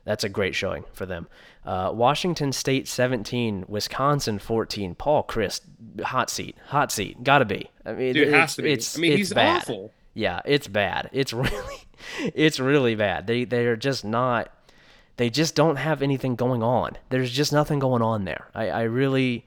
that's 0.10 0.24
a 0.24 0.30
great 0.30 0.56
showing 0.56 0.86
for 0.92 1.06
them. 1.06 1.28
Uh, 1.64 1.92
Washington 1.94 2.52
State 2.52 2.88
17, 2.88 3.66
Wisconsin 3.68 4.40
14. 4.40 4.96
Paul 4.96 5.24
Chryst, 5.24 5.62
hot 6.04 6.32
seat, 6.32 6.58
hot 6.66 6.92
seat, 6.92 7.24
gotta 7.24 7.46
be. 7.46 7.70
I 7.86 7.94
mean, 7.94 8.16
Dude, 8.16 8.30
it 8.30 8.34
has 8.34 8.56
to 8.56 8.64
be. 8.64 8.72
It's, 8.72 8.98
I 8.98 9.02
mean, 9.02 9.12
it's 9.12 9.18
he's 9.20 9.34
bad. 9.34 9.58
awful. 9.58 9.94
Yeah, 10.16 10.42
it's 10.46 10.68
bad. 10.68 11.12
It's 11.14 11.32
really, 11.34 11.76
it's 12.34 12.60
really 12.60 12.96
bad. 12.96 13.28
They 13.28 13.44
they 13.44 13.68
are 13.68 13.76
just 13.76 14.04
not. 14.04 14.52
They 15.18 15.30
just 15.30 15.54
don't 15.54 15.76
have 15.76 16.02
anything 16.02 16.36
going 16.36 16.64
on. 16.64 16.98
There's 17.10 17.32
just 17.32 17.54
nothing 17.54 17.78
going 17.78 18.02
on 18.02 18.26
there. 18.26 18.50
I 18.56 18.70
I 18.70 18.82
really. 18.84 19.46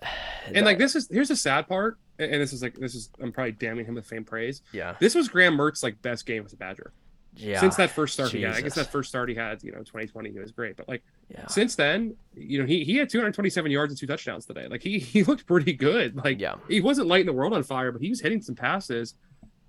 And 0.54 0.64
like 0.64 0.78
this 0.78 0.94
is 0.96 1.08
here's 1.10 1.28
the 1.28 1.36
sad 1.36 1.68
part, 1.68 1.98
and 2.18 2.40
this 2.40 2.54
is 2.54 2.62
like 2.62 2.74
this 2.74 2.94
is 2.94 3.10
I'm 3.20 3.32
probably 3.32 3.52
damning 3.52 3.84
him 3.84 3.96
with 3.96 4.06
faint 4.06 4.26
praise. 4.26 4.62
Yeah. 4.72 4.94
This 4.98 5.14
was 5.14 5.28
Graham 5.28 5.56
Mertz's 5.56 5.82
like 5.82 6.00
best 6.00 6.24
game 6.24 6.42
as 6.46 6.54
a 6.54 6.56
Badger 6.56 6.92
Yeah. 7.38 7.60
since 7.60 7.76
that 7.76 7.90
first 7.90 8.14
start 8.14 8.30
he 8.32 8.42
had. 8.42 8.54
I 8.54 8.60
guess 8.60 8.74
that 8.74 8.90
first 8.90 9.08
start 9.08 9.28
he 9.28 9.34
had, 9.34 9.62
you 9.62 9.70
know, 9.72 9.78
2020 9.78 10.30
he 10.32 10.38
was 10.38 10.50
great, 10.52 10.76
but 10.76 10.88
like 10.88 11.02
Yeah. 11.30 11.46
since 11.46 11.76
then, 11.76 12.16
you 12.34 12.58
know, 12.60 12.66
he 12.66 12.84
he 12.84 12.96
had 12.96 13.08
227 13.08 13.70
yards 13.70 13.92
and 13.92 13.98
two 13.98 14.06
touchdowns 14.06 14.44
today. 14.46 14.66
Like 14.68 14.82
he 14.82 14.98
he 15.14 15.22
looked 15.22 15.46
pretty 15.46 15.72
good. 15.72 16.16
Like 16.16 16.40
Yeah. 16.40 16.56
he 16.68 16.80
wasn't 16.80 17.06
lighting 17.08 17.26
the 17.26 17.32
world 17.32 17.52
on 17.54 17.62
fire, 17.62 17.92
but 17.92 18.02
he 18.02 18.08
was 18.10 18.20
hitting 18.20 18.42
some 18.42 18.54
passes. 18.54 19.14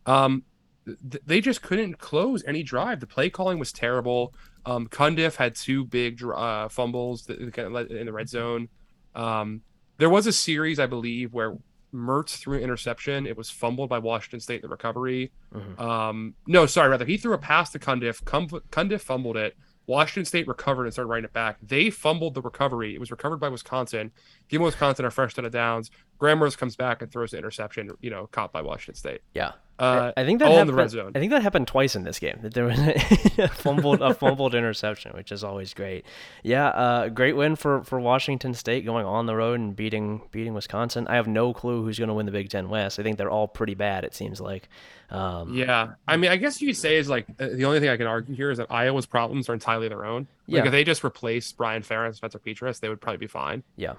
Um, 0.06 0.44
th- 0.86 1.24
they 1.26 1.42
just 1.42 1.62
couldn't 1.62 2.00
close 2.00 2.44
any 2.48 2.64
drive. 2.64 3.00
The 3.00 3.08
play 3.08 3.30
calling 3.30 3.60
was 3.60 3.72
terrible. 3.72 4.34
Um, 4.66 4.88
Cundiff 4.88 5.36
had 5.36 5.56
two 5.56 5.86
big 5.86 6.24
uh, 6.24 6.68
fumbles 6.70 7.26
that 7.28 7.40
that 7.40 7.54
kind 7.54 7.68
of 7.68 7.72
led 7.74 7.88
in 7.92 8.06
the 8.06 8.14
red 8.14 8.30
zone. 8.30 8.68
Um, 9.16 9.62
there 9.98 10.10
was 10.10 10.28
a 10.28 10.32
series, 10.32 10.80
I 10.80 10.86
believe, 10.86 11.34
where 11.34 11.58
Mertz 11.94 12.38
threw 12.38 12.58
an 12.58 12.64
interception. 12.64 13.26
It 13.26 13.36
was 13.38 13.50
fumbled 13.50 13.90
by 13.90 13.98
Washington 14.00 14.40
State 14.40 14.58
in 14.58 14.62
the 14.62 14.68
recovery. 14.70 15.32
Mhm. 15.54 15.80
Um, 15.80 16.36
no, 16.48 16.66
sorry, 16.66 16.90
rather 16.90 17.06
he 17.06 17.18
threw 17.18 17.34
a 17.34 17.38
pass 17.38 17.72
to 17.72 17.80
Cundiff. 17.80 18.24
Cundiff 18.24 19.02
fumbled 19.02 19.38
it. 19.38 19.58
Washington 19.88 20.24
State 20.26 20.48
recovered 20.48 20.84
and 20.86 20.94
started 20.94 21.10
writing 21.10 21.26
it 21.26 21.34
back. 21.34 21.58
They 21.64 21.90
fumbled 21.90 22.36
the 22.36 22.42
recovery. 22.44 22.94
It 22.94 23.00
was 23.00 23.10
recovered 23.10 23.38
by 23.38 23.50
Wisconsin. 23.50 24.12
Give 24.48 24.62
Wisconsin 24.62 25.06
a 25.06 25.10
fresh 25.10 25.34
set 25.34 25.46
of 25.46 25.52
downs. 25.52 25.90
Graham 26.20 26.40
Mertz 26.40 26.58
comes 26.58 26.76
back 26.76 27.02
and 27.02 27.12
throws 27.12 27.32
the 27.32 27.38
interception. 27.38 27.92
You 28.02 28.10
know, 28.12 28.28
caught 28.28 28.52
by 28.52 28.62
Washington 28.62 28.96
State. 28.96 29.22
Yeah. 29.34 29.54
Uh, 29.80 30.12
I 30.18 30.26
think 30.26 30.40
that 30.40 30.48
all 30.48 30.52
in 30.52 30.58
happened, 30.58 30.70
the 30.72 30.82
red 30.82 30.90
zone. 30.90 31.12
I 31.16 31.20
think 31.20 31.32
that 31.32 31.42
happened 31.42 31.66
twice 31.70 31.96
in 31.96 32.04
this 32.04 32.20
game. 32.20 32.38
That 32.42 32.54
there 32.54 32.66
was 32.66 32.78
a 33.38 33.48
fumbled 33.48 34.02
a 34.02 34.14
fumbled 34.14 34.54
interception, 34.54 35.14
which 35.14 35.32
is 35.32 35.42
always 35.42 35.74
great. 35.74 36.06
Yeah, 36.44 36.68
uh, 36.68 37.08
great 37.08 37.38
win 37.38 37.56
for, 37.56 37.82
for 37.86 37.98
Washington 37.98 38.54
State 38.54 38.84
going 38.84 39.06
on 39.06 39.26
the 39.26 39.38
road 39.38 39.58
and 39.62 39.74
beating 39.74 40.22
beating 40.32 40.54
Wisconsin. 40.54 41.08
I 41.08 41.16
have 41.16 41.28
no 41.28 41.54
clue 41.54 41.82
who's 41.82 41.98
going 41.98 42.10
to 42.10 42.14
win 42.14 42.26
the 42.26 42.34
Big 42.34 42.50
Ten 42.50 42.68
West. 42.68 43.00
I 43.00 43.04
think 43.04 43.18
they're 43.18 43.30
all 43.32 43.48
pretty 43.48 43.74
bad. 43.74 44.04
It 44.04 44.14
seems 44.14 44.42
like. 44.42 44.68
Um, 45.12 45.54
Yeah, 45.56 45.94
I 46.06 46.18
mean, 46.18 46.30
I 46.30 46.36
guess 46.36 46.62
you 46.62 46.68
could 46.68 46.78
say 46.78 46.98
is 46.98 47.08
like 47.08 47.28
uh, 47.40 47.48
the 47.48 47.64
only 47.64 47.80
thing 47.80 47.88
I 47.88 47.96
can 47.96 48.06
argue 48.06 48.36
here 48.36 48.52
is 48.52 48.58
that 48.58 48.68
Iowa's 48.70 49.06
problems 49.06 49.48
are 49.48 49.54
entirely 49.54 49.88
their 49.88 50.04
own. 50.04 50.28
Like 50.50 50.58
Yeah. 50.58 50.66
if 50.66 50.72
they 50.74 50.84
just 50.84 51.06
replace 51.06 51.54
Brian 51.54 51.84
Ferentz, 51.84 52.16
Spencer 52.16 52.38
Petras, 52.40 52.82
they 52.82 52.90
would 52.90 53.00
probably 53.00 53.18
be 53.18 53.28
fine 53.28 53.64
Yeah. 53.78 53.94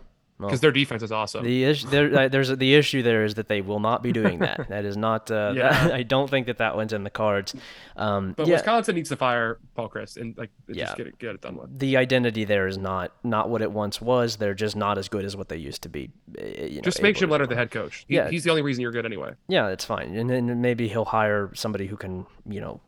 Because 0.48 0.60
their 0.60 0.72
defense 0.72 1.02
is 1.02 1.12
awesome. 1.12 1.44
The 1.44 1.64
issue 1.64 1.88
there, 1.88 2.28
there's 2.28 2.48
the 2.56 2.74
issue 2.74 3.02
there 3.02 3.24
is 3.24 3.34
that 3.34 3.48
they 3.48 3.60
will 3.60 3.80
not 3.80 4.02
be 4.02 4.12
doing 4.12 4.38
that. 4.40 4.60
That 4.68 4.84
is 4.84 4.96
not. 4.96 5.30
Uh, 5.30 5.52
Yeah. 5.56 5.90
I 5.92 6.02
don't 6.02 6.30
think 6.30 6.46
that 6.46 6.58
that 6.58 6.76
one's 6.76 6.92
in 6.92 7.04
the 7.04 7.10
cards. 7.10 7.54
Um, 7.96 8.32
but 8.36 8.46
yeah, 8.46 8.54
Wisconsin 8.54 8.94
needs 8.94 9.08
to 9.10 9.16
fire 9.16 9.58
Paul 9.74 9.88
Chryst 9.88 10.16
and 10.16 10.36
like 10.38 10.50
Yeah. 10.68 10.84
just 10.86 10.96
get 10.96 11.06
it 11.06 11.18
get 11.18 11.34
it 11.34 11.40
done 11.40 11.56
with. 11.56 11.78
the 11.78 11.96
identity 11.96 12.44
there 12.44 12.66
is 12.66 12.78
not 12.78 13.12
not 13.24 13.48
what 13.50 13.62
it 13.62 13.70
once 13.72 14.00
was. 14.00 14.36
They're 14.36 14.54
just 14.54 14.76
not 14.76 14.96
as 14.98 15.08
good 15.08 15.24
as 15.24 15.36
what 15.36 15.48
they 15.48 15.56
used 15.58 15.82
to 15.82 15.88
be. 15.88 16.10
uh, 16.40 16.44
You 16.44 16.76
know, 16.76 16.80
Just 16.82 17.02
make 17.02 17.16
Jim 17.16 17.30
Leonhard 17.30 17.48
the 17.50 17.56
head 17.56 17.70
coach. 17.70 18.04
He, 18.08 18.14
Yeah. 18.16 18.30
he's 18.30 18.44
the 18.44 18.50
only 18.50 18.62
reason 18.62 18.82
you're 18.82 18.92
good 18.92 19.06
anyway. 19.06 19.32
Yeah, 19.48 19.68
it's 19.68 19.84
fine, 19.84 20.14
and 20.16 20.30
then 20.30 20.60
maybe 20.60 20.88
he'll 20.88 21.04
hire 21.04 21.50
somebody 21.54 21.86
who 21.86 21.96
can 21.96 22.26
you 22.48 22.60
know 22.60 22.80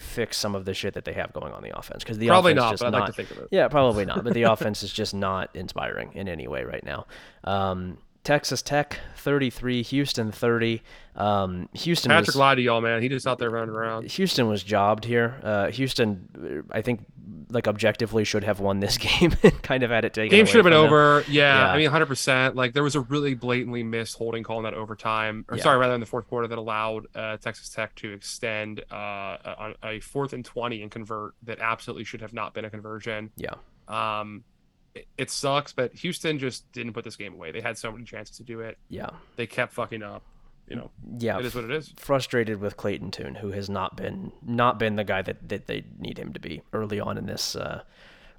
fix 0.00 0.36
some 0.36 0.54
of 0.54 0.64
the 0.64 0.74
shit 0.74 0.94
that 0.94 1.04
they 1.04 1.12
have 1.12 1.32
going 1.32 1.52
on 1.52 1.62
the 1.62 1.76
offense 1.78 2.02
because 2.02 2.18
the 2.18 2.28
Probably 2.28 2.52
offense 2.52 2.62
not, 2.62 2.70
just 2.72 2.80
but 2.82 2.86
I'd 2.86 2.92
not. 2.92 3.00
like 3.00 3.06
to 3.08 3.12
think 3.12 3.30
of 3.30 3.38
it. 3.38 3.48
Yeah, 3.50 3.68
probably 3.68 4.04
not. 4.04 4.24
But 4.24 4.34
the 4.34 4.42
offense 4.52 4.82
is 4.82 4.92
just 4.92 5.14
not 5.14 5.50
inspiring 5.54 6.12
in 6.14 6.28
any 6.28 6.48
way 6.48 6.64
right 6.64 6.84
now. 6.84 7.06
Um, 7.44 7.98
Texas 8.24 8.62
Tech 8.62 8.98
33, 9.16 9.82
Houston 9.82 10.32
30. 10.32 10.82
Um, 11.16 11.68
Houston 11.72 12.10
Patrick 12.10 12.28
was, 12.28 12.36
lied 12.36 12.56
to 12.56 12.62
y'all, 12.62 12.80
man. 12.80 13.02
He 13.02 13.08
just 13.08 13.26
out 13.26 13.38
there 13.38 13.50
running 13.50 13.74
around. 13.74 14.10
Houston 14.10 14.46
was 14.48 14.62
jobbed 14.62 15.04
here. 15.04 15.40
Uh, 15.42 15.70
Houston, 15.70 16.64
I 16.70 16.82
think, 16.82 17.06
like 17.50 17.66
objectively 17.68 18.24
should 18.24 18.44
have 18.44 18.60
won 18.60 18.80
this 18.80 18.98
game 19.20 19.34
and 19.42 19.62
kind 19.62 19.82
of 19.82 19.90
had 19.90 20.04
it 20.04 20.14
taken. 20.14 20.36
Game 20.36 20.46
should 20.46 20.56
have 20.56 20.64
been 20.64 20.72
over. 20.72 21.24
Yeah, 21.28 21.66
Yeah. 21.66 21.72
I 21.72 21.76
mean, 21.76 21.84
100. 21.84 22.06
percent 22.06 22.56
Like 22.56 22.72
there 22.74 22.82
was 22.82 22.94
a 22.96 23.00
really 23.00 23.34
blatantly 23.34 23.82
missed 23.82 24.16
holding 24.16 24.42
call 24.42 24.58
in 24.58 24.64
that 24.64 24.74
overtime, 24.74 25.44
or 25.48 25.56
Yeah. 25.56 25.62
sorry, 25.62 25.78
rather 25.78 25.94
in 25.94 26.00
the 26.00 26.06
fourth 26.06 26.28
quarter 26.28 26.48
that 26.48 26.58
allowed 26.58 27.06
uh, 27.14 27.36
Texas 27.38 27.68
Tech 27.70 27.94
to 27.96 28.12
extend 28.12 28.82
uh, 28.90 28.94
on 28.94 29.74
a 29.82 30.00
fourth 30.00 30.32
and 30.32 30.44
20 30.44 30.82
and 30.82 30.90
convert 30.90 31.34
that 31.42 31.58
absolutely 31.60 32.04
should 32.04 32.20
have 32.20 32.32
not 32.32 32.54
been 32.54 32.64
a 32.64 32.70
conversion. 32.70 33.30
Yeah, 33.36 33.54
Um, 33.88 34.44
it, 34.94 35.06
it 35.16 35.30
sucks, 35.30 35.72
but 35.72 35.92
Houston 35.94 36.38
just 36.38 36.70
didn't 36.72 36.92
put 36.94 37.04
this 37.04 37.16
game 37.16 37.34
away. 37.34 37.52
They 37.52 37.60
had 37.60 37.78
so 37.78 37.92
many 37.92 38.04
chances 38.04 38.36
to 38.38 38.42
do 38.42 38.60
it. 38.60 38.76
yeah, 38.88 39.10
They 39.36 39.46
kept 39.46 39.72
fucking 39.72 40.02
up. 40.02 40.22
You 40.70 40.76
know, 40.76 40.90
yeah. 41.18 41.38
it 41.38 41.44
is 41.44 41.54
what 41.54 41.64
it 41.64 41.72
is. 41.72 41.92
frustrated 41.96 42.60
with 42.60 42.76
Clayton 42.76 43.10
Tune, 43.10 43.34
who 43.34 43.50
has 43.50 43.68
not 43.68 43.96
been 43.96 44.30
not 44.40 44.78
been 44.78 44.94
the 44.94 45.04
guy 45.04 45.20
that, 45.20 45.48
that 45.48 45.66
they 45.66 45.84
need 45.98 46.16
him 46.16 46.32
to 46.32 46.40
be 46.40 46.62
early 46.72 47.00
on 47.00 47.18
in 47.18 47.26
this 47.26 47.56
uh, 47.56 47.82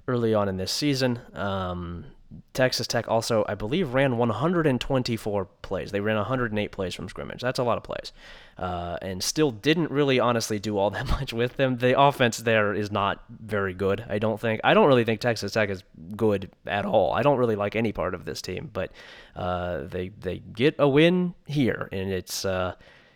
early 0.08 0.34
on 0.34 0.48
in 0.48 0.56
this 0.56 0.72
season. 0.72 1.20
Um, 1.34 2.06
Texas 2.54 2.86
Tech 2.86 3.08
also, 3.08 3.44
I 3.48 3.54
believe, 3.54 3.94
ran 3.94 4.16
124 4.16 5.44
plays. 5.62 5.90
They 5.90 6.00
ran 6.00 6.16
108 6.16 6.72
plays 6.72 6.94
from 6.94 7.08
scrimmage. 7.08 7.40
That's 7.40 7.58
a 7.58 7.62
lot 7.62 7.76
of 7.76 7.84
plays, 7.84 8.12
uh, 8.58 8.98
and 9.02 9.22
still 9.22 9.50
didn't 9.50 9.90
really 9.90 10.20
honestly 10.20 10.58
do 10.58 10.78
all 10.78 10.90
that 10.96 11.08
much 11.08 11.32
with 11.32 11.56
them. 11.56 11.78
The 11.78 11.98
offense 11.98 12.38
there 12.38 12.74
is 12.74 12.90
not 12.90 13.22
very 13.28 13.74
good. 13.74 14.04
I 14.08 14.18
don't 14.18 14.40
think. 14.40 14.60
I 14.64 14.74
don't 14.74 14.86
really 14.86 15.04
think 15.04 15.20
Texas 15.20 15.52
Tech 15.52 15.70
is 15.70 15.82
good 16.16 16.50
at 16.66 16.84
all. 16.84 17.12
I 17.12 17.22
don't 17.22 17.38
really 17.38 17.56
like 17.56 17.76
any 17.76 17.92
part 17.92 18.14
of 18.14 18.24
this 18.24 18.42
team, 18.42 18.70
but 18.72 18.92
uh, 19.36 19.82
they 19.84 20.08
they 20.08 20.38
get 20.38 20.76
a 20.78 20.88
win 20.88 21.34
here, 21.46 21.88
and 21.92 22.10
it's. 22.10 22.44
Uh, 22.44 22.74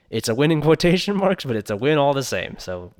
it's 0.09 0.29
a 0.29 0.37
win 0.37 0.53
in 0.53 0.62
quotation 0.62 1.16
marks, 1.16 1.44
but 1.44 1.57
it's 1.57 1.68
a 1.68 1.77
win 1.77 1.99
all 1.99 2.14
the 2.14 2.22
same. 2.22 2.55
So 2.59 2.92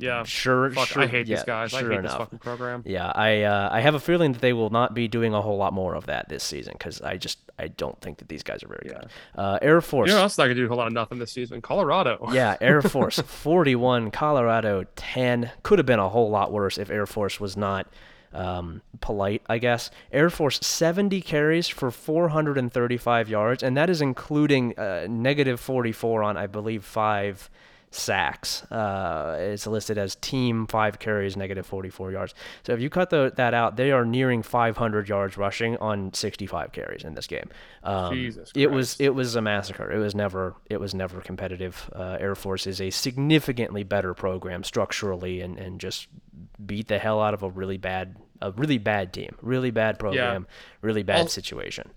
Yeah. 0.00 0.24
sure, 0.24 0.70
Fuck, 0.70 0.88
sure 0.88 1.02
I 1.02 1.06
hate 1.06 1.26
yeah, 1.26 1.36
these 1.36 1.44
guys. 1.44 1.74
I 1.74 1.80
sure 1.80 1.90
hate 1.90 2.02
this 2.02 2.10
enough. 2.12 2.18
fucking 2.18 2.38
program. 2.38 2.82
Yeah, 2.86 3.10
I 3.14 3.42
uh, 3.42 3.68
I 3.70 3.80
have 3.80 3.94
a 3.94 4.00
feeling 4.00 4.32
that 4.32 4.40
they 4.40 4.52
will 4.52 4.70
not 4.70 4.94
be 4.94 5.08
doing 5.08 5.34
a 5.34 5.42
whole 5.42 5.56
lot 5.56 5.72
more 5.72 5.94
of 5.94 6.06
that 6.06 6.28
this 6.28 6.42
season 6.42 6.74
because 6.74 7.00
I 7.00 7.16
just 7.16 7.38
I 7.58 7.68
don't 7.68 8.00
think 8.00 8.18
that 8.18 8.28
these 8.28 8.42
guys 8.42 8.62
are 8.62 8.68
very 8.68 8.88
good. 8.88 9.06
Uh, 9.34 9.58
Air 9.60 9.80
Force. 9.80 10.08
You 10.08 10.14
know, 10.14 10.22
else 10.22 10.38
not 10.38 10.44
gonna 10.44 10.54
do 10.54 10.64
a 10.64 10.68
whole 10.68 10.78
lot 10.78 10.86
of 10.86 10.92
nothing 10.92 11.18
this 11.18 11.32
season. 11.32 11.60
Colorado. 11.60 12.18
yeah, 12.32 12.56
Air 12.60 12.82
Force 12.82 13.18
41, 13.18 14.10
Colorado 14.10 14.84
10. 14.96 15.50
Could 15.62 15.78
have 15.78 15.86
been 15.86 15.98
a 15.98 16.08
whole 16.08 16.30
lot 16.30 16.52
worse 16.52 16.78
if 16.78 16.90
Air 16.90 17.06
Force 17.06 17.38
was 17.38 17.56
not 17.56 17.86
um, 18.32 18.82
polite, 19.00 19.42
I 19.48 19.58
guess. 19.58 19.90
Air 20.12 20.30
Force 20.30 20.60
70 20.60 21.20
carries 21.22 21.68
for 21.68 21.90
435 21.90 23.28
yards, 23.28 23.62
and 23.62 23.76
that 23.76 23.90
is 23.90 24.00
including 24.00 24.78
uh, 24.78 25.06
negative 25.08 25.60
44 25.60 26.22
on, 26.22 26.36
I 26.36 26.46
believe, 26.46 26.84
five 26.84 27.50
sacks. 27.90 28.62
Uh, 28.70 29.36
it's 29.40 29.66
listed 29.66 29.98
as 29.98 30.14
team 30.16 30.66
five 30.66 30.98
carries, 30.98 31.36
negative 31.36 31.66
44 31.66 32.12
yards. 32.12 32.34
So 32.64 32.72
if 32.72 32.80
you 32.80 32.88
cut 32.88 33.10
the, 33.10 33.32
that 33.36 33.52
out, 33.52 33.76
they 33.76 33.90
are 33.90 34.04
nearing 34.04 34.42
500 34.42 35.08
yards 35.08 35.36
rushing 35.36 35.76
on 35.78 36.12
65 36.14 36.72
carries 36.72 37.04
in 37.04 37.14
this 37.14 37.26
game. 37.26 37.48
Um, 37.82 38.14
Jesus 38.14 38.52
it 38.54 38.70
was 38.70 39.00
it 39.00 39.14
was 39.14 39.34
a 39.34 39.42
massacre. 39.42 39.90
It 39.90 39.98
was 39.98 40.14
never 40.14 40.54
it 40.68 40.78
was 40.78 40.94
never 40.94 41.20
competitive. 41.20 41.90
Uh, 41.94 42.16
Air 42.20 42.34
Force 42.34 42.66
is 42.66 42.80
a 42.80 42.90
significantly 42.90 43.82
better 43.82 44.14
program 44.14 44.62
structurally 44.62 45.40
and, 45.40 45.58
and 45.58 45.80
just 45.80 46.06
beat 46.64 46.88
the 46.88 46.98
hell 46.98 47.20
out 47.20 47.34
of 47.34 47.42
a 47.42 47.50
really 47.50 47.78
bad 47.78 48.16
a 48.42 48.52
really 48.52 48.78
bad 48.78 49.12
team, 49.12 49.36
really 49.42 49.70
bad 49.70 49.98
program, 49.98 50.46
really 50.80 51.02
bad 51.02 51.28
situation. 51.30 51.90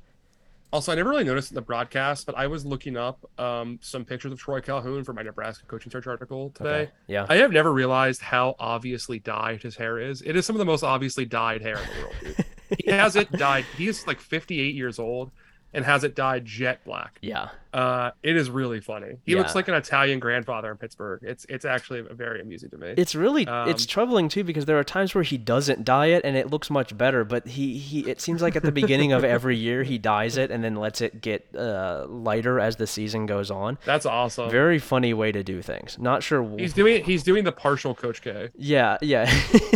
Also, 0.73 0.91
I 0.91 0.95
never 0.95 1.11
really 1.11 1.23
noticed 1.23 1.51
in 1.51 1.55
the 1.55 1.61
broadcast, 1.61 2.25
but 2.25 2.35
I 2.35 2.47
was 2.47 2.65
looking 2.65 2.97
up 2.97 3.29
um, 3.39 3.77
some 3.79 4.03
pictures 4.03 4.31
of 4.31 4.39
Troy 4.39 4.59
Calhoun 4.59 5.03
for 5.03 5.13
my 5.13 5.21
Nebraska 5.21 5.67
coaching 5.67 5.91
search 5.91 6.07
article 6.07 6.49
today. 6.49 6.69
Okay. 6.69 6.91
Yeah. 7.05 7.27
I 7.29 7.35
have 7.35 7.51
never 7.51 7.71
realized 7.71 8.23
how 8.23 8.55
obviously 8.57 9.19
dyed 9.19 9.61
his 9.61 9.75
hair 9.75 9.99
is. 9.99 10.23
It 10.23 10.35
is 10.35 10.47
some 10.47 10.55
of 10.55 10.57
the 10.57 10.65
most 10.65 10.83
obviously 10.83 11.25
dyed 11.25 11.61
hair 11.61 11.77
in 11.77 11.83
the 11.83 12.01
world, 12.01 12.15
dude. 12.21 12.45
he 12.85 12.89
has 12.89 13.15
it 13.15 13.31
dyed. 13.33 13.65
He 13.77 13.87
is 13.87 14.07
like 14.07 14.19
58 14.19 14.73
years 14.73 14.97
old 14.97 15.29
and 15.73 15.83
has 15.85 16.03
it 16.03 16.15
dyed 16.15 16.45
jet 16.45 16.83
black. 16.85 17.17
yeah. 17.21 17.49
Uh, 17.73 18.11
it 18.21 18.35
is 18.37 18.51
really 18.51 18.79
funny. 18.79 19.17
He 19.25 19.31
Yeah. 19.31 19.39
looks 19.39 19.55
like 19.55 19.67
an 19.67 19.73
Italian 19.73 20.19
grandfather 20.19 20.69
in 20.69 20.77
Pittsburgh. 20.77 21.21
It's 21.23 21.43
it's 21.49 21.65
actually 21.65 22.01
very 22.01 22.39
amusing 22.39 22.69
to 22.69 22.77
me. 22.77 22.93
It's 22.95 23.15
really 23.15 23.47
it's 23.49 23.83
Um, 23.83 23.87
troubling 23.87 24.29
too 24.29 24.43
because 24.43 24.65
there 24.65 24.77
are 24.77 24.83
times 24.83 25.15
where 25.15 25.23
he 25.23 25.39
doesn't 25.39 25.83
dye 25.83 26.05
it 26.07 26.21
and 26.23 26.37
it 26.37 26.51
looks 26.51 26.69
much 26.69 26.95
better, 26.95 27.23
but 27.23 27.47
he, 27.47 27.79
he 27.79 28.01
it 28.07 28.21
seems 28.21 28.43
like 28.43 28.55
at 28.55 28.61
the 28.61 28.71
beginning 28.71 29.11
of 29.11 29.23
every 29.23 29.57
year 29.57 29.81
he 29.81 29.97
dyes 29.97 30.37
it 30.37 30.51
and 30.51 30.63
then 30.63 30.75
lets 30.75 31.01
it 31.01 31.19
get 31.19 31.47
uh, 31.57 32.05
lighter 32.07 32.59
as 32.59 32.75
the 32.75 32.85
season 32.85 33.25
goes 33.25 33.49
on. 33.49 33.79
That's 33.85 34.05
awesome. 34.05 34.51
Very 34.51 34.77
funny 34.77 35.15
way 35.15 35.31
to 35.31 35.43
do 35.43 35.63
things. 35.63 35.97
Not 35.97 36.21
sure 36.21 36.47
he's 36.59 36.73
doing 36.73 37.03
he's 37.03 37.23
doing 37.23 37.43
the 37.43 37.51
partial 37.51 37.95
Coach 37.95 38.21
K. 38.21 38.49
Yeah, 38.55 38.99
yeah. 39.01 39.25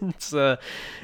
it's 0.00 0.32
uh 0.32 0.56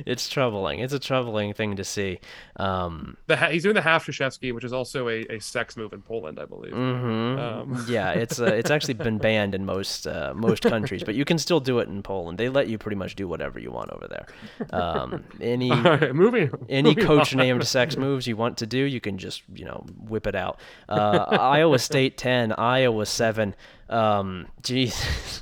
it's 0.07 0.26
troubling. 0.29 0.79
It's 0.81 0.94
a 0.94 0.98
troubling 0.98 1.53
thing 1.53 1.76
to 1.76 1.85
see. 1.85 2.18
Um 2.57 3.18
The 3.26 3.37
ha- 3.37 3.48
he's 3.50 3.62
doing 3.62 3.74
the 3.74 3.83
half 3.83 4.07
Which 4.38 4.64
is 4.64 4.72
also 4.72 5.08
a, 5.08 5.24
a 5.30 5.38
sex 5.40 5.76
move 5.76 5.92
in 5.92 6.02
Poland, 6.02 6.38
I 6.38 6.44
believe. 6.44 6.72
mhm. 6.72 7.38
Um. 7.38 7.84
yeah, 7.88 8.12
it's 8.12 8.40
uh, 8.40 8.44
it's 8.46 8.70
actually 8.70 8.94
been 8.94 9.18
banned 9.18 9.54
in 9.54 9.64
most 9.66 10.06
uh, 10.06 10.32
most 10.34 10.62
countries, 10.62 11.02
but 11.04 11.14
you 11.14 11.24
can 11.24 11.38
still 11.38 11.60
do 11.60 11.78
it 11.78 11.88
in 11.88 12.02
Poland. 12.02 12.38
They 12.38 12.48
let 12.48 12.68
you 12.68 12.78
pretty 12.78 12.96
much 12.96 13.14
do 13.16 13.26
whatever 13.28 13.58
you 13.58 13.70
want 13.70 13.90
over 13.90 14.06
there. 14.08 14.26
Um 14.72 15.24
any 15.40 15.70
right, 15.82 16.14
moving. 16.14 16.50
any 16.68 16.90
moving 16.90 17.04
coach 17.04 17.32
on. 17.34 17.38
named 17.38 17.66
sex 17.66 17.96
moves 18.06 18.26
you 18.26 18.36
want 18.36 18.56
to 18.58 18.66
do, 18.66 18.78
you 18.78 19.00
can 19.00 19.18
just 19.18 19.42
you 19.54 19.64
know 19.64 19.84
whip 20.08 20.26
it 20.26 20.34
out. 20.34 20.58
Uh, 20.88 21.24
Iowa 21.30 21.78
State 21.78 22.16
ten, 22.16 22.52
Iowa 22.52 23.06
seven. 23.06 23.54
Um, 23.90 24.46
geez, 24.62 24.94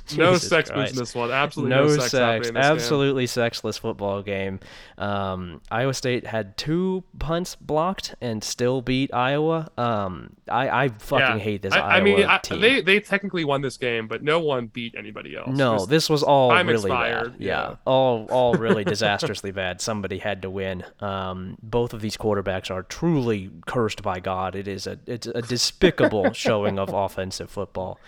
No 0.17 0.33
Jesus 0.33 0.49
sex 0.49 0.71
Christ. 0.71 0.93
in 0.93 0.97
this 0.99 1.13
one. 1.13 1.29
Absolutely 1.29 1.69
no, 1.75 1.83
no 1.85 1.89
sex. 1.97 2.09
sex, 2.09 2.47
this 2.47 2.51
game. 2.51 2.57
absolutely 2.57 3.27
sexless 3.27 3.77
football 3.77 4.23
game. 4.23 4.59
Um, 4.97 5.61
Iowa 5.69 5.93
State 5.93 6.25
had 6.25 6.57
two 6.57 7.03
punts 7.19 7.55
blocked 7.55 8.15
and 8.21 8.43
still 8.43 8.81
beat 8.81 9.13
Iowa. 9.13 9.69
Um, 9.77 10.35
I, 10.49 10.85
I 10.85 10.87
fucking 10.89 11.37
Yeah. 11.37 11.37
hate 11.37 11.61
this 11.61 11.73
I, 11.73 11.77
Iowa 11.79 11.93
I 11.93 12.01
mean, 12.01 12.23
I, 12.25 12.39
they 12.57 12.81
they 12.81 12.99
technically 12.99 13.45
won 13.45 13.61
this 13.61 13.77
game, 13.77 14.07
but 14.07 14.23
no 14.23 14.39
one 14.39 14.65
beat 14.65 14.95
anybody 14.97 15.35
else. 15.37 15.49
no, 15.55 15.75
Just- 15.75 15.89
this 15.91 16.09
was 16.09 16.23
all 16.23 16.49
time 16.49 16.65
really 16.67 16.79
expired, 16.89 17.33
bad. 17.33 17.41
Yeah. 17.41 17.69
yeah. 17.69 17.75
all 17.85 18.25
all 18.31 18.55
really 18.55 18.83
disastrously 18.95 19.51
bad. 19.51 19.79
Somebody 19.79 20.17
had 20.17 20.41
to 20.41 20.49
win. 20.49 20.83
Um, 21.01 21.57
both 21.61 21.93
of 21.93 22.01
these 22.01 22.17
quarterbacks 22.17 22.71
are 22.71 22.81
truly 22.81 23.51
cursed 23.67 24.01
by 24.01 24.19
God. 24.19 24.55
It 24.55 24.67
is 24.67 24.87
a 24.87 24.97
it's 25.05 25.27
a 25.27 25.43
despicable 25.43 26.33
showing 26.33 26.79
of 26.79 26.89
offensive 26.91 27.51
football. 27.51 27.99